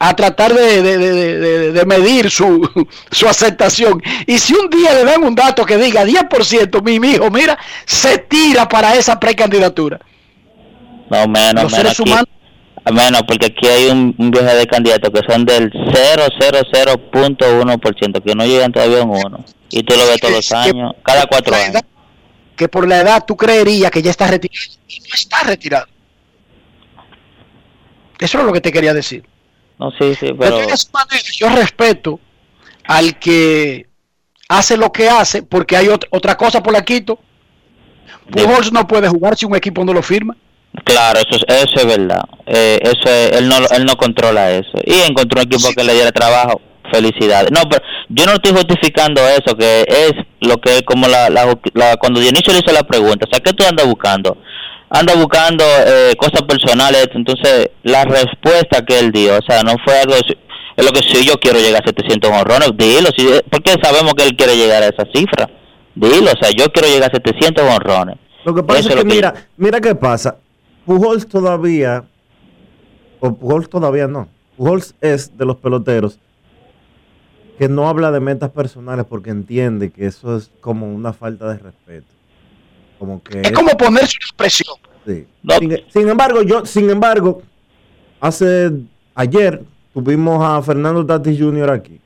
a 0.01 0.15
tratar 0.15 0.55
de, 0.55 0.81
de- 0.83 0.99
de- 0.99 1.73
de- 1.73 1.85
medir 1.87 2.31
su, 2.31 2.87
su 3.11 3.29
aceptación. 3.29 4.01
Y 4.27 4.39
si 4.39 4.55
un 4.55 4.71
día 4.71 4.95
le 4.95 5.05
dan 5.05 5.25
un 5.25 5.35
dato 5.35 5.65
que 5.67 5.77
diga 5.77 6.05
10%, 6.05 6.83
mi 6.83 7.01
mi 7.01 7.11
hijo, 7.13 7.31
mira, 7.31 7.59
se 7.85 8.19
tira 8.19 8.69
para 8.69 8.95
esa 8.95 9.19
precandidatura. 9.19 9.99
no 11.11 11.27
menos, 11.27 11.65
Los 11.65 11.73
menos 11.73 11.99
aquí, 12.01 12.11
humanos- 12.11 12.29
menos 12.93 13.23
porque 13.27 13.47
aquí 13.47 13.67
hay 13.67 13.87
un, 13.89 14.15
un 14.19 14.31
viaje 14.31 14.55
de 14.55 14.67
candidatos 14.67 15.11
que 15.11 15.21
son 15.31 15.45
del 15.45 15.71
000.1%, 15.73 18.23
que 18.23 18.35
no 18.35 18.47
llegan 18.47 18.73
todavía 18.73 19.01
a 19.01 19.05
un 19.05 19.11
1. 19.11 19.45
Y 19.71 19.83
tú 19.83 19.95
lo 19.97 20.07
ves 20.07 20.21
todos 20.21 20.35
los 20.35 20.53
años, 20.53 20.93
cada 21.03 21.27
cuatro 21.27 21.55
años. 21.55 21.71
edad- 21.71 21.85
que 22.57 22.69
por 22.69 22.89
la 22.89 23.01
edad 23.01 23.25
tú 23.27 23.37
creerías 23.37 23.91
que 23.91 24.03
ya 24.03 24.11
está 24.11 24.27
retirado 24.29 24.59
y 24.89 25.01
no 25.01 25.15
está 25.15 25.41
retirado. 25.45 25.87
Eso 28.19 28.39
es 28.39 28.45
lo 28.45 28.53
que 28.53 28.61
te 28.61 28.73
quería 28.73 28.93
decir. 28.95 29.25
No, 29.79 29.91
sí, 29.93 30.15
sí, 30.15 30.27
De 30.27 30.35
pero... 30.35 30.59
todas 30.61 30.91
maneras, 30.93 31.37
yo 31.37 31.49
respeto 31.51 32.19
al 32.85 33.19
que 33.19 33.87
hace 34.49 34.77
lo 34.77 34.91
que 34.91 35.09
hace, 35.09 35.43
porque 35.43 35.77
hay 35.77 35.87
ot- 35.87 36.07
otra 36.11 36.37
cosa 36.37 36.63
por 36.63 36.73
la 36.73 36.85
quito. 36.85 37.19
Pujols 38.31 38.73
no 38.73 38.87
puede 38.87 39.09
jugar 39.09 39.37
si 39.37 39.47
un 39.47 39.55
equipo 39.57 39.85
no 39.85 39.93
lo 39.93 40.03
firma. 40.03 40.37
Claro, 40.85 41.19
eso, 41.21 41.37
es- 41.47 41.65
eso 41.65 41.77
es 41.77 41.87
verdad. 41.87 42.23
Eh, 42.47 42.79
eso 42.83 43.09
es- 43.09 43.33
él 43.39 43.49
no 43.49 43.57
él 43.71 43.85
no 43.87 43.97
controla 43.97 44.51
eso. 44.51 44.73
Y 44.85 44.95
encontró 45.09 45.41
un 45.41 45.47
equipo 45.47 45.71
que 45.77 45.85
le 45.85 45.95
diera 45.95 46.13
trabajo. 46.13 46.61
Felicidades. 46.91 47.51
No, 47.51 47.69
pero 47.69 47.83
yo 48.09 48.25
no 48.25 48.33
estoy 48.33 48.53
justificando 48.53 49.21
eso, 49.29 49.55
que 49.59 49.83
es 49.87 50.13
lo 50.41 50.57
que 50.59 50.77
es 50.79 50.83
como 50.85 51.07
la, 51.07 51.29
la, 51.29 51.55
la- 51.75 51.97
cuando 51.99 52.19
Dionisio 52.19 52.51
le 52.55 52.61
hizo 52.61 52.73
la 52.73 52.83
pregunta, 52.83 53.27
o 53.29 53.31
sea, 53.31 53.41
¿qué 53.41 53.53
tú 53.53 53.63
andas 53.67 53.87
buscando? 53.87 54.39
Anda 54.91 55.15
buscando 55.17 55.65
eh, 55.87 56.15
cosas 56.17 56.43
personales, 56.43 57.09
entonces 57.15 57.71
la 57.83 58.05
respuesta 58.05 58.85
que 58.85 58.99
él 58.99 59.13
dio, 59.13 59.37
o 59.39 59.43
sea, 59.43 59.63
no 59.63 59.75
fue 59.85 59.99
algo, 59.99 60.15
es 60.15 60.85
lo 60.85 60.91
que 60.93 61.01
si 61.03 61.27
yo 61.27 61.35
quiero 61.35 61.59
llegar 61.59 61.83
a 61.83 61.87
700 61.87 62.31
honrones, 62.31 62.71
dilo, 62.77 63.11
si, 63.17 63.29
porque 63.51 63.75
sabemos 63.83 64.15
que 64.15 64.25
él 64.25 64.37
quiere 64.37 64.57
llegar 64.57 64.83
a 64.83 64.87
esa 64.89 65.05
cifra. 65.15 65.51
Dilo, 65.95 66.31
o 66.33 66.37
sea, 66.43 66.51
yo 66.57 66.67
quiero 66.73 66.89
llegar 66.89 67.11
a 67.11 67.15
700 67.15 67.65
honrones. 67.65 68.17
Lo 68.45 68.55
que 68.55 68.63
pasa 68.63 68.81
Eso 68.81 68.89
es 68.91 68.97
que- 68.97 69.05
mira, 69.05 69.35
mira 69.57 69.81
qué 69.81 69.95
pasa. 69.95 70.37
Pujols 70.87 71.29
todavía, 71.29 72.05
o 73.21 73.35
Pujols 73.35 73.69
todavía 73.69 74.07
no. 74.07 74.29
Pujols 74.57 74.95
es 75.03 75.37
de 75.37 75.45
los 75.45 75.57
peloteros 75.57 76.19
que 77.59 77.69
no 77.69 77.89
habla 77.89 78.11
de 78.13 78.21
metas 78.21 78.51
personales 78.51 79.05
porque 79.07 79.31
entiende 79.31 79.91
que 79.91 80.07
eso 80.07 80.37
es 80.37 80.51
como 80.61 80.87
una 80.87 81.13
falta 81.13 81.49
de 81.49 81.59
respeto. 81.59 82.07
Como 82.99 83.23
que 83.23 83.41
Es 83.41 83.53
como 83.53 83.71
ponerse 83.77 84.17
una 84.21 84.27
expresión. 84.27 84.77
Sí. 85.07 85.27
Sin, 85.59 85.77
sin 85.89 86.09
embargo, 86.09 86.43
yo, 86.43 86.67
sin 86.67 86.91
embargo, 86.91 87.43
hace 88.21 88.73
ayer 89.15 89.63
tuvimos 89.95 90.43
a 90.45 90.63
Fernando 90.63 91.05
Tatis 91.05 91.39
Jr. 91.39 91.71
aquí. 91.71 92.01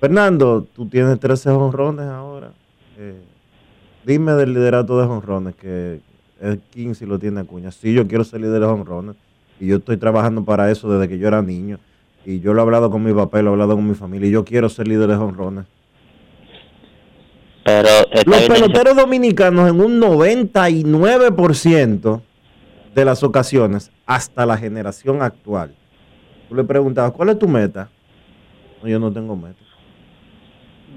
Fernando, 0.00 0.66
tú 0.74 0.88
tienes 0.88 1.18
13 1.18 1.50
honrones 1.50 2.06
ahora. 2.06 2.52
Eh, 2.96 3.20
dime 4.04 4.32
del 4.32 4.54
liderato 4.54 4.98
de 4.98 5.06
honrones, 5.06 5.56
que 5.56 6.00
el 6.40 6.60
15 6.60 7.06
lo 7.06 7.18
tiene 7.18 7.40
Acuña. 7.40 7.72
Sí, 7.72 7.92
yo 7.92 8.06
quiero 8.06 8.24
ser 8.24 8.40
líder 8.40 8.60
de 8.60 8.66
honrones. 8.66 9.16
Y 9.60 9.66
yo 9.66 9.76
estoy 9.76 9.96
trabajando 9.96 10.44
para 10.44 10.70
eso 10.70 10.88
desde 10.90 11.08
que 11.08 11.18
yo 11.18 11.26
era 11.26 11.42
niño. 11.42 11.78
Y 12.24 12.40
yo 12.40 12.54
lo 12.54 12.60
he 12.60 12.62
hablado 12.62 12.90
con 12.90 13.02
mi 13.02 13.12
papá, 13.12 13.42
lo 13.42 13.50
he 13.50 13.52
hablado 13.52 13.74
con 13.74 13.88
mi 13.88 13.94
familia. 13.94 14.28
Y 14.28 14.32
yo 14.32 14.44
quiero 14.44 14.68
ser 14.68 14.86
líder 14.86 15.08
de 15.08 15.16
honrones. 15.16 15.64
Pero 17.68 17.88
Los 18.24 18.40
peloteros 18.48 18.96
dominicanos 18.96 19.68
en 19.68 19.80
un 19.82 20.00
99% 20.00 22.22
de 22.94 23.04
las 23.04 23.22
ocasiones, 23.22 23.90
hasta 24.06 24.46
la 24.46 24.56
generación 24.56 25.20
actual, 25.22 25.74
tú 26.48 26.54
le 26.54 26.64
preguntabas, 26.64 27.12
¿cuál 27.12 27.28
es 27.28 27.38
tu 27.38 27.46
meta? 27.46 27.90
No, 28.82 28.88
yo 28.88 28.98
no 28.98 29.12
tengo 29.12 29.36
meta. 29.36 29.58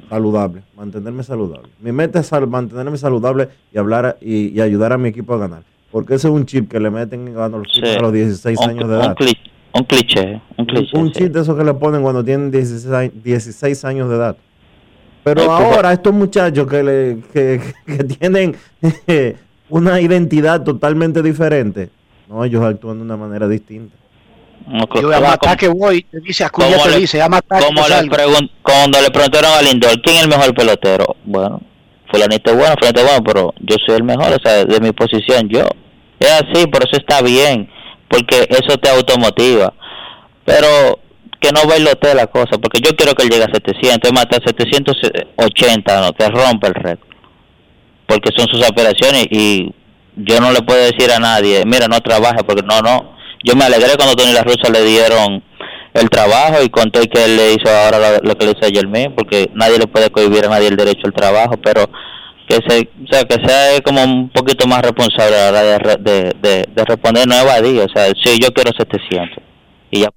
Saludable, 0.10 0.64
mantenerme 0.76 1.24
saludable. 1.24 1.70
Mi 1.80 1.92
meta 1.92 2.20
es 2.22 2.28
sal- 2.28 2.48
mantenerme 2.48 2.98
saludable 2.98 3.50
y 3.74 3.78
hablar 3.78 4.06
a- 4.06 4.16
y, 4.22 4.58
y 4.58 4.62
ayudar 4.62 4.94
a 4.94 4.98
mi 4.98 5.10
equipo 5.10 5.34
a 5.34 5.38
ganar. 5.40 5.64
Porque 5.92 6.16
ese 6.16 6.30
es 6.30 6.34
un 6.34 6.46
chip 6.46 6.72
que 6.72 6.80
le 6.80 6.90
meten 6.90 7.34
cuando 7.34 7.58
los 7.60 7.68
Sí. 7.74 7.82
a 7.84 8.00
los 8.00 8.14
16 8.14 8.58
un, 8.60 8.70
años 8.70 8.88
de 8.90 8.96
un 8.96 9.02
edad. 9.02 9.16
un 9.74 9.84
cliché, 9.86 10.42
un 10.58 10.66
cliché. 10.66 10.98
Un 10.98 11.08
sí. 11.08 11.14
chip 11.20 11.34
de 11.34 11.42
esos 11.42 11.58
que 11.58 11.64
le 11.66 11.74
ponen 11.74 12.02
cuando 12.02 12.24
tienen 12.24 12.50
16, 12.50 12.94
años- 12.94 13.14
16 13.24 13.84
años 13.86 14.10
de 14.10 14.16
edad. 14.16 14.38
Pero 15.24 15.42
Ay, 15.42 15.48
pues, 15.48 15.76
ahora 15.76 15.94
estos 15.94 16.14
muchachos 16.14 16.68
que, 16.68 16.84
le, 16.84 17.18
que, 17.34 17.62
que 17.86 18.04
tienen 18.04 18.56
una 19.70 20.02
identidad 20.02 20.64
totalmente 20.64 21.22
diferente, 21.22 21.90
no, 22.28 22.44
ellos 22.44 22.64
actúan 22.64 22.98
de 22.98 23.04
una 23.04 23.18
manera 23.18 23.48
distinta. 23.48 23.96
No, 24.68 24.86
Yo 25.02 25.10
a 25.12 25.16
como- 25.16 25.28
matar 25.28 25.58
que 25.58 25.68
voy, 25.68 26.04
te 26.04 26.20
dice 26.20 26.44
Acuña, 26.44 26.78
te 26.84 26.90
le- 26.92 26.98
dice, 27.00 27.22
a 27.22 27.28
matar 27.28 27.64
como 27.64 27.84
que 27.84 27.90
le 27.90 28.02
pregun- 28.10 28.50
cuando 28.62 29.02
le 29.02 29.10
preguntaron 29.10 29.52
a 29.58 29.62
Lindor, 29.62 30.00
¿quién 30.02 30.18
es 30.18 30.24
el 30.24 30.30
mejor 30.30 30.54
pelotero? 30.54 31.16
Bueno, 31.26 31.62
fulanito 32.12 32.56
bueno, 32.56 32.76
fulanito 32.78 33.00
es 33.02 33.08
bueno, 33.08 33.24
pero 33.26 33.54
yo 33.62 33.76
soy 33.86 33.96
el 33.96 34.04
mejor, 34.04 34.34
o 34.34 34.40
sea, 34.44 34.64
de 34.66 34.80
mi 34.80 34.92
posición, 34.92 35.50
yo. 35.50 35.66
Es 36.20 36.30
así, 36.32 36.68
por 36.68 36.84
eso 36.84 36.98
está 36.98 37.22
bien, 37.24 37.68
porque 38.08 38.48
eso 38.50 38.78
te 38.78 38.90
automotiva. 38.90 39.74
Pero 40.46 41.00
que 41.42 41.52
no 41.52 41.68
bailotee 41.68 42.14
la 42.14 42.28
cosa, 42.28 42.60
porque 42.62 42.80
yo 42.80 42.96
quiero 42.96 43.16
que 43.16 43.24
él 43.24 43.30
llegue 43.32 43.46
a 43.46 43.52
700, 43.52 44.00
es 44.04 44.14
más, 44.14 44.28
hasta 44.30 44.46
780, 44.46 46.02
no, 46.02 46.14
que 46.14 46.30
rompe 46.30 46.68
el 46.68 46.76
récord. 46.76 47.10
Porque 48.06 48.30
son 48.38 48.48
sus 48.48 48.64
operaciones 48.70 49.26
y 49.32 49.74
yo 50.16 50.40
no 50.40 50.52
le 50.52 50.62
puedo 50.62 50.80
decir 50.80 51.12
a 51.12 51.20
nadie, 51.20 51.64
mira, 51.66 51.88
no 51.88 52.00
trabaje, 52.00 52.44
porque 52.46 52.62
no, 52.62 52.82
no. 52.82 53.16
Yo 53.44 53.56
me 53.56 53.66
alegré 53.66 53.96
cuando 53.98 54.16
Tony 54.16 54.34
La 54.34 54.44
Russa 54.44 54.70
le 54.72 54.84
dieron 54.84 55.44
el 55.94 56.10
trabajo 56.12 56.62
y 56.64 56.70
contó 56.70 57.02
que 57.02 57.26
él 57.26 57.36
le 57.36 57.54
hizo 57.54 57.70
ahora 57.70 58.20
lo, 58.22 58.36
que 58.36 58.46
le 58.46 58.52
hizo 58.52 58.66
a 58.66 59.16
porque 59.16 59.50
nadie 59.56 59.80
le 59.80 59.88
puede 59.88 60.12
cohibir 60.12 60.46
a 60.46 60.50
nadie 60.50 60.68
el 60.68 60.78
derecho 60.78 61.02
al 61.06 61.14
trabajo, 61.14 61.58
pero 61.64 61.90
que 62.48 62.60
se, 62.68 62.88
o 63.04 63.08
sea, 63.12 63.24
que 63.24 63.44
sea 63.44 63.82
como 63.82 64.04
un 64.04 64.30
poquito 64.30 64.68
más 64.68 64.84
responsable 64.84 65.36
a 65.38 65.52
la 65.52 65.76
hora 65.76 65.96
de, 65.96 65.96
de, 66.00 66.34
de, 66.40 66.66
de 66.72 66.86
responder, 66.86 67.28
no 67.28 67.36
evadir, 67.36 67.82
o 67.82 67.90
sea, 67.90 68.12
sí, 68.24 68.38
yo 68.40 68.50
quiero 68.54 68.72
700 68.78 69.44
y 69.90 70.02
ya 70.02 70.10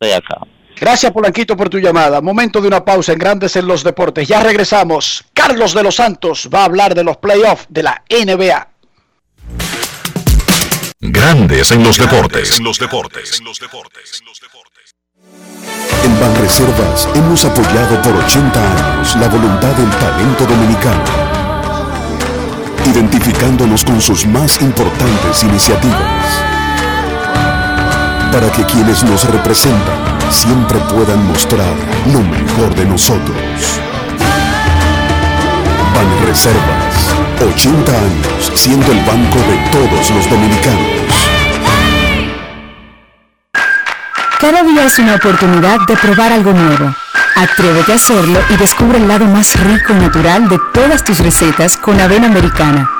estoy 0.00 0.12
acá. 0.12 0.46
Gracias, 0.80 1.12
Polanquito, 1.12 1.56
por 1.56 1.68
tu 1.68 1.78
llamada. 1.78 2.22
Momento 2.22 2.60
de 2.60 2.68
una 2.68 2.82
pausa 2.82 3.12
en 3.12 3.18
Grandes 3.18 3.54
en 3.56 3.66
los 3.66 3.84
Deportes. 3.84 4.26
Ya 4.26 4.42
regresamos. 4.42 5.24
Carlos 5.34 5.74
de 5.74 5.82
los 5.82 5.96
Santos 5.96 6.48
va 6.52 6.62
a 6.62 6.64
hablar 6.64 6.94
de 6.94 7.04
los 7.04 7.18
playoffs 7.18 7.66
de 7.68 7.82
la 7.82 8.02
NBA. 8.08 8.68
Grandes 11.00 11.70
en 11.72 11.82
los 11.82 11.98
deportes. 11.98 12.58
En 12.58 12.64
los 12.64 12.78
deportes. 12.78 13.42
En 16.02 16.20
Banreservas 16.20 17.08
hemos 17.14 17.44
apoyado 17.44 18.00
por 18.00 18.16
80 18.16 18.96
años 18.96 19.16
la 19.16 19.28
voluntad 19.28 19.74
del 19.76 19.90
talento 19.90 20.46
dominicano, 20.46 21.04
identificándonos 22.86 23.84
con 23.84 24.00
sus 24.00 24.24
más 24.26 24.60
importantes 24.62 25.42
iniciativas, 25.42 26.44
para 28.32 28.50
que 28.52 28.64
quienes 28.64 29.02
nos 29.04 29.24
representan 29.24 29.98
siempre 30.30 30.78
puedan 30.92 31.26
mostrar 31.26 31.74
lo 32.12 32.20
mejor 32.20 32.74
de 32.74 32.84
nosotros. 32.84 33.36
Banreservas, 35.94 37.14
80 37.54 37.92
años 37.92 38.52
siendo 38.54 38.92
el 38.92 39.00
banco 39.00 39.38
de 39.38 39.56
todos 39.70 40.10
los 40.10 40.30
dominicanos. 40.30 40.90
Cada 44.40 44.62
día 44.62 44.84
es 44.84 44.98
una 44.98 45.16
oportunidad 45.16 45.80
de 45.86 45.96
probar 45.96 46.32
algo 46.32 46.52
nuevo. 46.52 46.94
Atrévete 47.36 47.92
a 47.92 47.96
hacerlo 47.96 48.38
y 48.50 48.56
descubre 48.56 48.98
el 48.98 49.08
lado 49.08 49.26
más 49.26 49.58
rico 49.60 49.92
y 49.92 49.96
natural 49.96 50.48
de 50.48 50.58
todas 50.72 51.04
tus 51.04 51.18
recetas 51.18 51.76
con 51.76 52.00
avena 52.00 52.26
americana. 52.26 52.99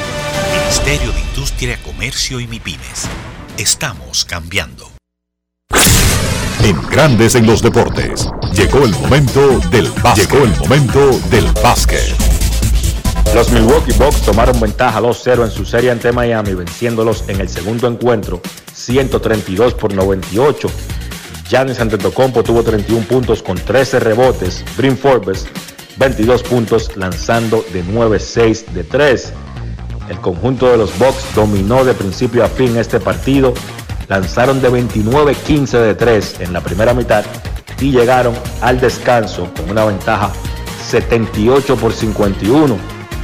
Ministerio 0.31 1.11
de 1.11 1.19
Industria, 1.19 1.79
Comercio 1.83 2.39
y 2.39 2.47
MIPIMES. 2.47 3.07
Estamos 3.57 4.25
cambiando. 4.25 4.91
En 6.63 6.81
Grandes 6.89 7.35
en 7.35 7.45
los 7.45 7.61
deportes. 7.61 8.27
Llegó 8.53 8.85
el 8.85 8.91
momento 8.91 9.59
del 9.69 9.91
básquet. 10.03 10.29
Llegó 10.29 10.45
el 10.45 10.55
momento 10.57 11.19
del 11.29 11.45
básquet. 11.63 12.15
Los 13.33 13.51
Milwaukee 13.51 13.93
Bucks 13.93 14.21
tomaron 14.21 14.59
ventaja 14.59 14.99
2-0 14.99 15.45
en 15.45 15.51
su 15.51 15.65
serie 15.65 15.91
ante 15.91 16.11
Miami, 16.11 16.53
venciéndolos 16.53 17.23
en 17.27 17.41
el 17.41 17.49
segundo 17.49 17.87
encuentro 17.87 18.41
132 18.73 19.73
por 19.73 19.93
98. 19.93 20.69
Giannis 21.47 21.79
Antetokounmpo 21.79 22.43
tuvo 22.43 22.63
31 22.63 23.05
puntos 23.07 23.41
con 23.41 23.57
13 23.57 23.99
rebotes. 23.99 24.63
Brim 24.77 24.97
Forbes 24.97 25.47
22 25.97 26.43
puntos 26.43 26.97
lanzando 26.97 27.63
de 27.71 27.83
9-6 27.85 28.65
de 28.67 28.83
3. 28.83 29.33
El 30.11 30.19
conjunto 30.19 30.69
de 30.69 30.75
los 30.75 30.99
Bucks 30.99 31.23
dominó 31.33 31.85
de 31.85 31.93
principio 31.93 32.43
a 32.43 32.49
fin 32.49 32.75
este 32.75 32.99
partido. 32.99 33.53
Lanzaron 34.09 34.61
de 34.61 34.69
29-15 34.69 35.79
de 35.79 35.95
3 35.95 36.41
en 36.41 36.51
la 36.51 36.59
primera 36.59 36.93
mitad 36.93 37.23
y 37.79 37.91
llegaron 37.91 38.33
al 38.59 38.81
descanso 38.81 39.49
con 39.55 39.71
una 39.71 39.85
ventaja 39.85 40.29
78 40.85 41.77
por 41.77 41.93
51. 41.93 42.75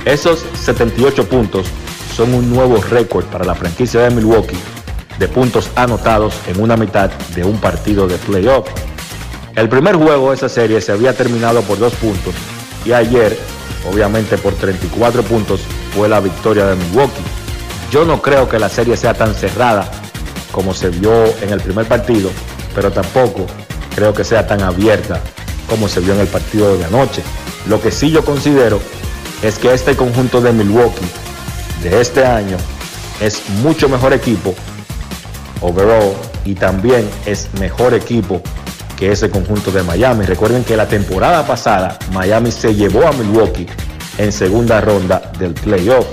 Esos 0.05 0.45
78 0.63 1.27
puntos 1.27 1.67
son 2.15 2.33
un 2.33 2.49
nuevo 2.49 2.77
récord 2.89 3.25
para 3.25 3.43
la 3.43 3.53
franquicia 3.53 4.03
de 4.03 4.15
Milwaukee 4.15 4.57
de 5.19 5.27
puntos 5.27 5.69
anotados 5.75 6.35
en 6.47 6.61
una 6.61 6.77
mitad 6.77 7.09
de 7.35 7.43
un 7.43 7.59
partido 7.59 8.07
de 8.07 8.15
playoff. 8.15 8.65
El 9.57 9.67
primer 9.67 9.97
juego 9.97 10.29
de 10.29 10.37
esa 10.37 10.47
serie 10.47 10.79
se 10.79 10.93
había 10.93 11.11
terminado 11.11 11.61
por 11.63 11.79
dos 11.79 11.93
puntos 11.95 12.33
y 12.85 12.93
ayer, 12.93 13.37
obviamente 13.91 14.37
por 14.37 14.53
34 14.53 15.23
puntos, 15.23 15.61
fue 15.95 16.07
la 16.07 16.19
victoria 16.19 16.65
de 16.65 16.75
Milwaukee. 16.75 17.23
Yo 17.91 18.05
no 18.05 18.21
creo 18.21 18.49
que 18.49 18.59
la 18.59 18.69
serie 18.69 18.97
sea 18.97 19.13
tan 19.13 19.33
cerrada 19.33 19.89
como 20.51 20.73
se 20.73 20.89
vio 20.89 21.25
en 21.41 21.51
el 21.51 21.61
primer 21.61 21.85
partido, 21.87 22.29
pero 22.75 22.91
tampoco 22.91 23.45
creo 23.95 24.13
que 24.13 24.23
sea 24.23 24.45
tan 24.45 24.61
abierta 24.61 25.21
como 25.69 25.87
se 25.87 25.99
vio 25.99 26.13
en 26.13 26.19
el 26.19 26.27
partido 26.27 26.77
de 26.77 26.85
anoche. 26.85 27.23
Lo 27.67 27.81
que 27.81 27.91
sí 27.91 28.11
yo 28.11 28.23
considero 28.23 28.79
es 29.41 29.59
que 29.59 29.73
este 29.73 29.95
conjunto 29.95 30.41
de 30.41 30.51
Milwaukee 30.51 31.05
de 31.83 32.01
este 32.01 32.25
año 32.25 32.57
es 33.21 33.49
mucho 33.61 33.89
mejor 33.89 34.13
equipo 34.13 34.53
overall 35.61 36.13
y 36.45 36.55
también 36.55 37.09
es 37.25 37.49
mejor 37.59 37.93
equipo 37.93 38.41
que 38.97 39.11
ese 39.11 39.29
conjunto 39.29 39.71
de 39.71 39.83
Miami. 39.83 40.25
Recuerden 40.25 40.63
que 40.63 40.75
la 40.75 40.87
temporada 40.87 41.45
pasada 41.45 41.97
Miami 42.11 42.51
se 42.51 42.75
llevó 42.75 43.07
a 43.07 43.13
Milwaukee 43.13 43.67
en 44.17 44.31
segunda 44.31 44.81
ronda 44.81 45.31
del 45.39 45.53
playoff. 45.53 46.07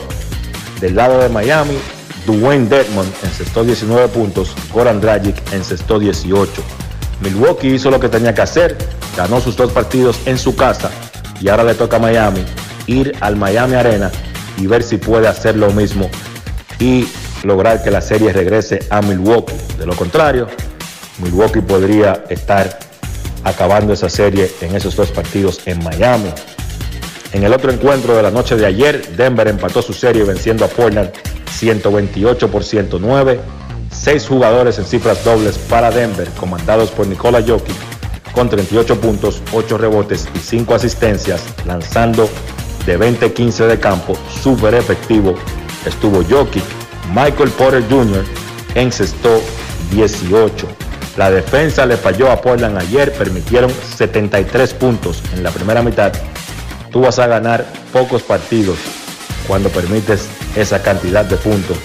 Del 0.81 0.95
lado 0.95 1.19
de 1.19 1.29
Miami, 1.29 1.79
Dwayne 2.27 2.69
Dedmon 2.69 3.07
encestó 3.23 3.65
19 3.65 4.09
puntos, 4.09 4.55
Goran 4.73 5.01
Dragic 5.01 5.37
encestó 5.53 5.99
18. 5.99 6.63
Milwaukee 7.23 7.75
hizo 7.75 7.91
lo 7.91 7.99
que 7.99 8.09
tenía 8.09 8.35
que 8.35 8.43
hacer, 8.43 8.77
ganó 9.17 9.41
sus 9.41 9.57
dos 9.57 9.73
partidos 9.73 10.21
en 10.27 10.39
su 10.39 10.55
casa 10.55 10.91
y 11.41 11.49
ahora 11.49 11.65
le 11.65 11.75
toca 11.75 11.97
a 11.97 12.01
Miami 12.01 12.45
ir 12.87 13.17
al 13.21 13.37
Miami 13.37 13.75
Arena 13.75 14.11
y 14.59 14.67
ver 14.67 14.83
si 14.83 14.99
puede 14.99 15.27
hacer 15.27 15.57
lo 15.57 15.71
mismo 15.71 16.11
y 16.79 17.07
lograr 17.45 17.83
que 17.83 17.91
la 17.91 18.01
serie 18.01 18.33
regrese 18.33 18.81
a 18.91 19.01
Milwaukee. 19.01 19.55
De 19.79 19.87
lo 19.87 19.97
contrario, 19.97 20.49
Milwaukee 21.19 21.61
podría 21.61 22.25
estar 22.29 22.79
acabando 23.45 23.93
esa 23.93 24.09
serie 24.09 24.51
en 24.61 24.75
esos 24.75 24.97
dos 24.97 25.11
partidos 25.11 25.61
en 25.67 25.83
Miami. 25.85 26.31
En 27.33 27.45
el 27.45 27.53
otro 27.53 27.73
encuentro 27.73 28.17
de 28.17 28.23
la 28.23 28.31
noche 28.31 28.57
de 28.57 28.67
ayer, 28.67 29.17
Denver 29.17 29.49
empató 29.49 29.83
su 29.83 29.93
serie 29.93 30.25
venciendo 30.25 30.65
a 30.65 30.69
Portland 30.69 31.11
128 31.51 32.51
por 32.51 32.65
109. 32.65 33.41
Seis 33.91 34.27
jugadores 34.27 34.79
en 34.79 34.85
cifras 34.85 35.25
dobles 35.25 35.57
para 35.59 35.91
Denver, 35.91 36.29
comandados 36.39 36.91
por 36.91 37.07
Nikola 37.07 37.43
Jokic, 37.47 37.77
con 38.33 38.49
38 38.49 39.01
puntos, 39.01 39.41
8 39.53 39.79
rebotes 39.79 40.29
y 40.35 40.39
5 40.39 40.75
asistencias, 40.75 41.43
lanzando 41.65 42.29
de 42.87 42.99
20-15 42.99 43.67
de 43.67 43.79
campo, 43.79 44.17
súper 44.43 44.75
efectivo. 44.75 45.35
Estuvo 45.87 46.25
Jokic, 46.29 46.65
Michael 47.15 47.51
Porter 47.51 47.85
Jr. 47.89 48.25
encestó 48.75 49.41
18. 49.93 50.67
La 51.17 51.31
defensa 51.31 51.87
le 51.87 51.97
falló 51.97 52.31
a 52.31 52.41
Portland 52.41 52.77
ayer, 52.77 53.13
permitieron 53.13 53.71
73 53.97 54.75
puntos 54.75 55.23
en 55.33 55.45
la 55.45 55.51
primera 55.53 55.81
mitad. 55.81 56.13
Tú 56.91 57.03
vas 57.03 57.21
a 57.21 57.29
ganar 57.29 57.65
pocos 57.93 58.23
partidos 58.23 58.79
cuando 59.47 59.69
permites 59.69 60.29
esa 60.57 60.83
cantidad 60.83 61.25
de 61.25 61.37
puntos 61.37 61.77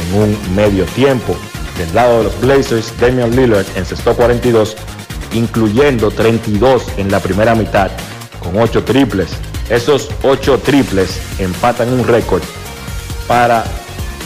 en 0.00 0.18
un 0.18 0.54
medio 0.54 0.86
tiempo. 0.86 1.36
Del 1.76 1.94
lado 1.94 2.18
de 2.18 2.24
los 2.24 2.40
Blazers, 2.40 2.98
Damian 2.98 3.36
Lillard 3.36 3.66
encestó 3.76 4.14
42, 4.14 4.74
incluyendo 5.34 6.10
32 6.10 6.84
en 6.96 7.10
la 7.10 7.20
primera 7.20 7.54
mitad, 7.54 7.90
con 8.40 8.58
8 8.58 8.84
triples. 8.84 9.32
Esos 9.68 10.08
8 10.22 10.60
triples 10.60 11.20
empatan 11.38 11.92
un 11.92 12.06
récord 12.06 12.42
para 13.26 13.64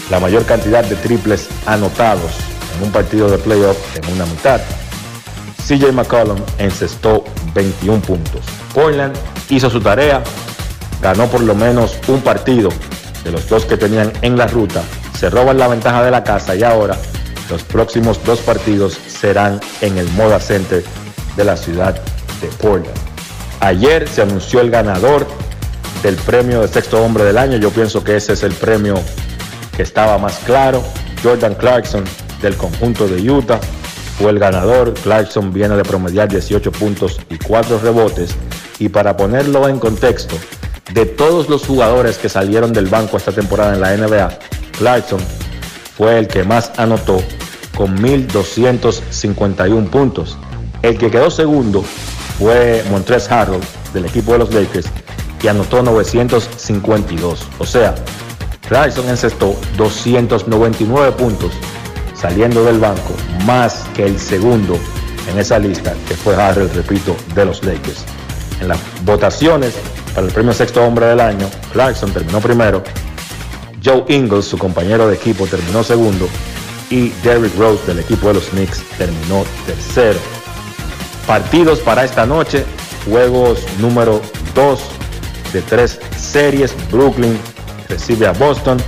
la 0.09 0.21
mayor 0.21 0.45
cantidad 0.45 0.85
de 0.85 0.95
triples 0.95 1.49
anotados 1.67 2.31
en 2.77 2.85
un 2.85 2.93
partido 2.93 3.29
de 3.31 3.39
playoff 3.39 3.77
en 3.97 4.15
una 4.15 4.27
mitad. 4.27 4.61
CJ 5.67 5.93
McCollum 5.93 6.39
encestó 6.59 7.25
21 7.55 8.01
puntos. 8.03 8.43
Portland 8.75 9.17
hizo 9.49 9.69
su 9.71 9.81
tarea, 9.81 10.23
ganó 11.01 11.27
por 11.27 11.41
lo 11.41 11.55
menos 11.55 11.97
un 12.09 12.21
partido 12.21 12.69
de 13.25 13.33
los 13.33 13.49
dos 13.49 13.65
que 13.65 13.77
tenían 13.77 14.13
en 14.23 14.37
la 14.37 14.47
ruta, 14.47 14.83
se 15.19 15.31
roban 15.31 15.59
la 15.59 15.69
ventaja 15.69 16.05
de 16.05 16.11
la 16.11 16.23
casa 16.23 16.55
y 16.55 16.63
ahora 16.63 16.97
los 17.51 17.63
próximos 17.65 18.23
dos 18.25 18.41
partidos 18.41 18.99
serán 19.09 19.61
en 19.81 19.99
el 19.99 20.09
Moda 20.11 20.39
Center 20.39 20.85
de 21.37 21.45
la 21.45 21.57
ciudad 21.57 21.95
de 22.41 22.49
Portland. 22.61 22.99
Ayer 23.61 24.09
se 24.09 24.23
anunció 24.23 24.61
el 24.61 24.71
ganador 24.71 25.27
del 26.03 26.17
premio 26.17 26.61
de 26.61 26.69
sexto 26.69 27.03
hombre 27.03 27.25
del 27.25 27.39
año. 27.39 27.57
Yo 27.57 27.71
pienso 27.71 28.05
que 28.05 28.17
ese 28.17 28.35
es 28.35 28.43
el 28.43 28.53
premio 28.53 28.95
que 29.77 29.83
estaba 29.83 30.19
más 30.19 30.39
claro. 30.45 30.83
Jordan 31.23 31.55
Clarkson 31.55 32.05
del 32.43 32.57
conjunto 32.57 33.09
de 33.09 33.31
Utah 33.31 33.61
fue 34.19 34.31
el 34.31 34.39
ganador. 34.39 34.95
Clarkson 34.95 35.53
viene 35.53 35.77
de 35.77 35.83
promediar 35.83 36.29
18 36.29 36.73
puntos 36.73 37.21
y 37.29 37.39
4 37.39 37.79
rebotes. 37.79 38.35
Y 38.79 38.89
para 38.89 39.17
ponerlo 39.17 39.69
en 39.69 39.79
contexto, 39.79 40.37
de 40.93 41.07
todos 41.07 41.49
los 41.49 41.67
jugadores 41.67 42.19
que 42.19 42.29
salieron 42.29 42.73
del 42.73 42.87
banco 42.87 43.17
esta 43.17 43.33
temporada 43.33 43.75
en 43.75 43.81
la 43.81 43.97
NBA, 43.97 44.39
Clarkson 44.79 45.21
fue 45.97 46.19
el 46.19 46.29
que 46.29 46.45
más 46.45 46.73
anotó 46.79 47.23
con 47.77 47.99
1.251 47.99 49.89
puntos. 49.91 50.39
El 50.83 50.99
que 50.99 51.11
quedó 51.11 51.31
segundo 51.31 51.83
fue 52.39 52.85
Montrez 52.91 53.31
Harrell 53.31 53.61
del 53.93 54.07
equipo 54.07 54.33
de 54.33 54.39
los 54.39 54.53
Lakers 54.53 54.87
y 55.43 55.49
anotó 55.49 55.83
952. 55.83 57.47
O 57.59 57.67
sea, 57.67 57.95
Clarkson 58.69 59.09
encestó 59.09 59.57
299 59.77 61.13
puntos 61.13 61.53
saliendo 62.19 62.65
del 62.65 62.79
banco, 62.79 63.15
más 63.45 63.85
que 63.95 64.05
el 64.05 64.19
segundo 64.19 64.79
en 65.31 65.39
esa 65.39 65.59
lista, 65.59 65.95
que 66.09 66.15
fue 66.15 66.35
Harrell, 66.35 66.71
repito, 66.71 67.17
de 67.35 67.45
los 67.45 67.63
Lakers. 67.65 68.05
En 68.61 68.69
las 68.69 68.79
votaciones 69.05 69.75
para 70.15 70.27
el 70.27 70.33
premio 70.33 70.53
sexto 70.53 70.83
hombre 70.85 71.07
del 71.07 71.21
año, 71.21 71.49
Clarkson 71.73 72.13
terminó 72.13 72.41
primero, 72.41 72.83
Joe 73.85 74.05
Ingles, 74.09 74.47
su 74.47 74.59
compañero 74.59 75.09
de 75.09 75.17
equipo, 75.17 75.47
terminó 75.47 75.85
segundo 75.85 76.29
y 76.91 77.11
Derrick 77.23 77.57
Rose 77.57 77.85
del 77.87 77.99
equipo 77.99 78.29
de 78.29 78.35
los 78.35 78.45
Knicks 78.47 78.83
terminó 78.97 79.45
tercero. 79.67 80.19
Partidos 81.27 81.81
para 81.81 82.05
esta 82.05 82.25
noche, 82.25 82.65
juegos 83.05 83.61
número 83.79 84.21
2 84.55 84.81
de 85.53 85.63
tres 85.63 86.01
series, 86.17 86.75
Brooklyn 86.91 87.39
recibe 87.89 88.27
a 88.27 88.33
Boston, 88.33 88.79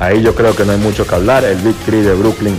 ahí 0.00 0.22
yo 0.22 0.34
creo 0.34 0.54
que 0.54 0.64
no 0.64 0.72
hay 0.72 0.78
mucho 0.78 1.06
que 1.06 1.14
hablar, 1.14 1.44
el 1.44 1.58
Big 1.58 1.76
3 1.86 2.04
de 2.04 2.14
Brooklyn 2.14 2.56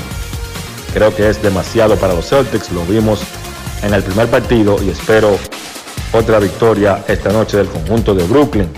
creo 0.94 1.14
que 1.14 1.30
es 1.30 1.42
demasiado 1.42 1.98
para 1.98 2.14
los 2.14 2.30
Celtics, 2.30 2.72
lo 2.72 2.86
vimos 2.86 3.22
en 3.84 3.94
el 3.94 4.02
primer 4.02 4.28
partido 4.28 4.78
y 4.82 4.90
espero 4.90 5.38
otra 6.14 6.40
victoria 6.40 7.04
esta 7.08 7.32
noche 7.32 7.58
del 7.58 7.68
conjunto 7.68 8.16
de 8.16 8.24
Brooklyn. 8.24 8.70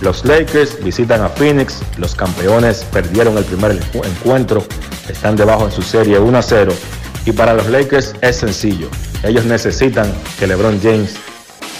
Los 0.00 0.24
Lakers 0.24 0.82
visitan 0.82 1.22
a 1.22 1.28
Phoenix, 1.28 1.78
los 1.96 2.14
campeones 2.14 2.84
perdieron 2.92 3.38
el 3.38 3.44
primer 3.44 3.78
encuentro, 4.04 4.64
están 5.08 5.36
debajo 5.36 5.66
en 5.66 5.72
su 5.72 5.82
serie 5.82 6.18
1 6.18 6.36
a 6.36 6.42
0 6.42 6.72
y 7.24 7.32
para 7.32 7.54
los 7.54 7.68
Lakers 7.68 8.14
es 8.20 8.36
sencillo, 8.36 8.88
ellos 9.22 9.44
necesitan 9.44 10.12
que 10.38 10.46
LeBron 10.46 10.80
James 10.82 11.14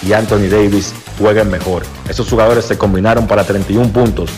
y 0.01 0.13
Anthony 0.13 0.47
Davis 0.49 0.93
jueguen 1.19 1.49
mejor. 1.49 1.83
Esos 2.09 2.29
jugadores 2.29 2.65
se 2.65 2.77
combinaron 2.77 3.27
para 3.27 3.43
31 3.43 3.89
puntos 3.89 4.29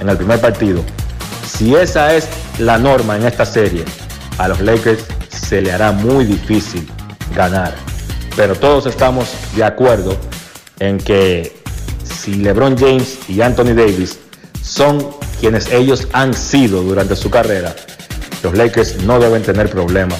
en 0.00 0.08
el 0.08 0.16
primer 0.16 0.40
partido. 0.40 0.82
Si 1.56 1.74
esa 1.74 2.14
es 2.14 2.28
la 2.58 2.78
norma 2.78 3.16
en 3.16 3.26
esta 3.26 3.44
serie, 3.44 3.84
a 4.38 4.48
los 4.48 4.60
Lakers 4.60 5.04
se 5.28 5.60
le 5.60 5.70
hará 5.72 5.92
muy 5.92 6.24
difícil 6.24 6.88
ganar. 7.36 7.74
Pero 8.36 8.54
todos 8.54 8.86
estamos 8.86 9.28
de 9.54 9.62
acuerdo 9.62 10.16
en 10.80 10.98
que 10.98 11.54
si 12.04 12.34
LeBron 12.36 12.76
James 12.76 13.18
y 13.28 13.42
Anthony 13.42 13.74
Davis 13.74 14.18
son 14.62 15.06
quienes 15.40 15.70
ellos 15.70 16.08
han 16.12 16.32
sido 16.34 16.82
durante 16.82 17.16
su 17.16 17.30
carrera, 17.30 17.74
los 18.42 18.54
Lakers 18.54 19.02
no 19.02 19.18
deben 19.18 19.42
tener 19.42 19.68
problemas 19.68 20.18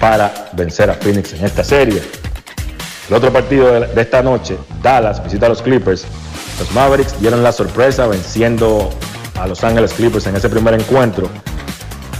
para 0.00 0.50
vencer 0.52 0.90
a 0.90 0.94
Phoenix 0.94 1.32
en 1.32 1.44
esta 1.44 1.62
serie. 1.62 2.02
El 3.08 3.14
otro 3.14 3.32
partido 3.32 3.80
de 3.80 4.02
esta 4.02 4.20
noche, 4.20 4.58
Dallas 4.82 5.22
visita 5.22 5.46
a 5.46 5.50
los 5.50 5.62
Clippers. 5.62 6.04
Los 6.58 6.70
Mavericks 6.72 7.18
dieron 7.20 7.42
la 7.44 7.52
sorpresa 7.52 8.06
venciendo 8.08 8.90
a 9.38 9.46
Los 9.46 9.62
Ángeles 9.64 9.92
Clippers 9.92 10.26
en 10.26 10.36
ese 10.36 10.48
primer 10.48 10.74
encuentro. 10.74 11.28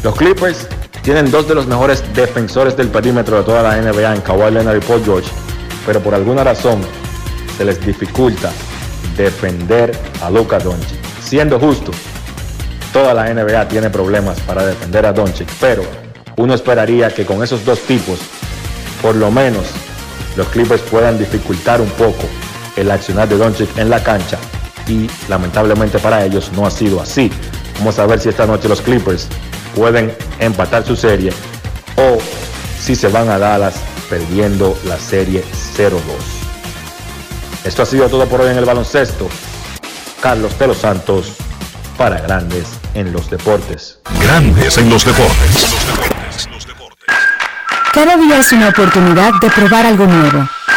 Los 0.02 0.14
Clippers 0.16 0.68
tienen 1.02 1.30
dos 1.30 1.48
de 1.48 1.55
los 1.55 1.66
mejores 1.66 2.02
defensores 2.14 2.76
del 2.76 2.88
perímetro 2.88 3.38
de 3.38 3.44
toda 3.44 3.62
la 3.62 3.80
NBA 3.80 4.14
en 4.14 4.20
Kawhi 4.20 4.51
Leonard 4.51 4.76
y 4.76 4.80
Paul 4.80 5.05
George, 5.05 5.30
pero 5.86 6.01
por 6.01 6.14
alguna 6.14 6.44
razón 6.44 6.80
se 7.56 7.64
les 7.64 7.84
dificulta 7.84 8.51
defender 9.16 9.97
a 10.22 10.30
Luka 10.30 10.59
Doncic. 10.59 10.98
Siendo 11.22 11.59
justo, 11.59 11.93
toda 12.93 13.14
la 13.14 13.32
NBA 13.32 13.68
tiene 13.68 13.90
problemas 13.90 14.40
para 14.40 14.64
defender 14.66 15.06
a 15.06 15.12
Doncic, 15.12 15.48
pero 15.60 15.82
uno 16.36 16.55
esperaría 16.55 17.09
que 17.10 17.24
con 17.24 17.43
esos 17.43 17.64
dos 17.64 17.80
tipos, 17.80 18.18
por 19.01 19.14
lo 19.16 19.30
menos 19.30 19.64
los 20.36 20.48
Clippers 20.48 20.82
puedan 20.82 21.18
dificultar 21.18 21.80
un 21.80 21.90
poco 21.90 22.24
el 22.76 22.90
accionar 22.90 23.28
de 23.28 23.38
Doncic 23.38 23.76
en 23.78 23.90
la 23.90 24.02
cancha 24.02 24.38
y 24.86 25.10
lamentablemente 25.28 25.98
para 25.98 26.24
ellos 26.24 26.50
no 26.54 26.66
ha 26.66 26.70
sido 26.70 27.00
así. 27.00 27.30
Vamos 27.78 27.98
a 27.98 28.06
ver 28.06 28.20
si 28.20 28.28
esta 28.28 28.46
noche 28.46 28.68
los 28.68 28.80
Clippers 28.80 29.28
pueden 29.74 30.14
empatar 30.38 30.84
su 30.84 30.96
serie 30.96 31.32
o 31.96 32.18
si 32.80 32.94
se 32.94 33.08
van 33.08 33.28
a 33.28 33.38
Dallas 33.38 33.74
perdiendo 34.08 34.78
la 34.84 34.98
serie 34.98 35.44
0-2. 35.76 36.00
Esto 37.64 37.82
ha 37.82 37.86
sido 37.86 38.08
todo 38.08 38.26
por 38.26 38.40
hoy 38.40 38.50
en 38.50 38.58
el 38.58 38.64
baloncesto. 38.64 39.28
Carlos 40.20 40.58
de 40.58 40.68
los 40.68 40.78
Santos 40.78 41.34
para 41.98 42.20
Grandes 42.20 42.66
en 42.94 43.12
los 43.12 43.28
Deportes. 43.28 43.98
Grandes 44.20 44.78
en 44.78 44.88
los 44.88 45.04
Deportes. 45.04 45.76
Cada 47.92 48.16
día 48.16 48.38
es 48.38 48.52
una 48.52 48.68
oportunidad 48.68 49.32
de 49.40 49.50
probar 49.50 49.86
algo 49.86 50.06
nuevo. 50.06 50.46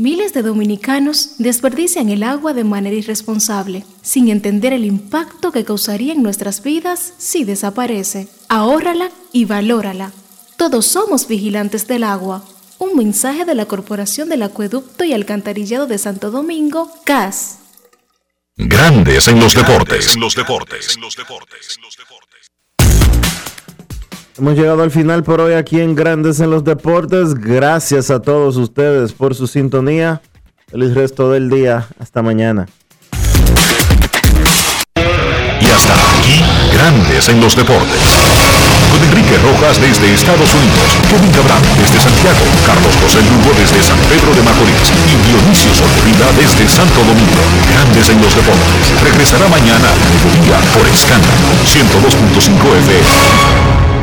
Miles 0.00 0.32
de 0.32 0.40
dominicanos 0.40 1.32
desperdician 1.36 2.08
el 2.08 2.22
agua 2.22 2.54
de 2.54 2.64
manera 2.64 2.96
irresponsable, 2.96 3.84
sin 4.00 4.30
entender 4.30 4.72
el 4.72 4.86
impacto 4.86 5.52
que 5.52 5.66
causaría 5.66 6.14
en 6.14 6.22
nuestras 6.22 6.62
vidas 6.62 7.12
si 7.18 7.44
desaparece. 7.44 8.26
Ahórrala 8.48 9.10
y 9.30 9.44
valórala. 9.44 10.10
Todos 10.56 10.86
somos 10.86 11.28
vigilantes 11.28 11.86
del 11.86 12.04
agua. 12.04 12.42
Un 12.78 12.96
mensaje 12.96 13.44
de 13.44 13.54
la 13.54 13.66
Corporación 13.66 14.30
del 14.30 14.42
Acueducto 14.42 15.04
y 15.04 15.12
Alcantarillado 15.12 15.86
de 15.86 15.98
Santo 15.98 16.30
Domingo, 16.30 16.90
CAS. 17.04 17.58
Grandes 18.56 19.28
en 19.28 19.38
los 19.38 19.54
deportes. 19.54 20.14
En 20.14 20.20
los 20.22 20.34
deportes. 20.34 20.96
Hemos 24.40 24.56
llegado 24.56 24.82
al 24.82 24.90
final 24.90 25.22
por 25.22 25.38
hoy 25.42 25.52
aquí 25.52 25.80
en 25.80 25.94
Grandes 25.94 26.40
en 26.40 26.48
los 26.48 26.64
Deportes. 26.64 27.34
Gracias 27.34 28.10
a 28.10 28.22
todos 28.22 28.56
ustedes 28.56 29.12
por 29.12 29.34
su 29.34 29.46
sintonía. 29.46 30.22
Feliz 30.66 30.94
resto 30.94 31.30
del 31.30 31.50
día. 31.50 31.86
Hasta 31.98 32.22
mañana. 32.22 32.64
Y 34.96 35.66
hasta 35.68 35.92
aquí, 35.92 36.40
Grandes 36.72 37.28
en 37.28 37.38
los 37.42 37.54
Deportes. 37.54 38.00
Con 38.88 39.04
Enrique 39.12 39.36
Rojas 39.44 39.78
desde 39.78 40.08
Estados 40.14 40.48
Unidos, 40.56 40.88
Kevin 41.12 41.32
Cabral 41.36 41.60
desde 41.76 42.00
Santiago, 42.00 42.40
Carlos 42.64 42.96
José 42.96 43.20
Lugo 43.20 43.52
desde 43.60 43.84
San 43.84 44.00
Pedro 44.08 44.32
de 44.32 44.40
Macorís 44.40 44.88
y 45.04 45.20
Dionisio 45.20 45.74
Solterida 45.76 46.32
desde 46.40 46.66
Santo 46.66 47.04
Domingo. 47.04 47.44
Grandes 47.68 48.08
en 48.08 48.22
los 48.24 48.34
Deportes. 48.34 48.88
Regresará 49.04 49.46
mañana 49.52 49.84
a 49.84 50.08
mediodía 50.08 50.56
por 50.72 50.88
Escándalo 50.88 51.44
102.5 51.68 52.56
FM. 52.88 53.99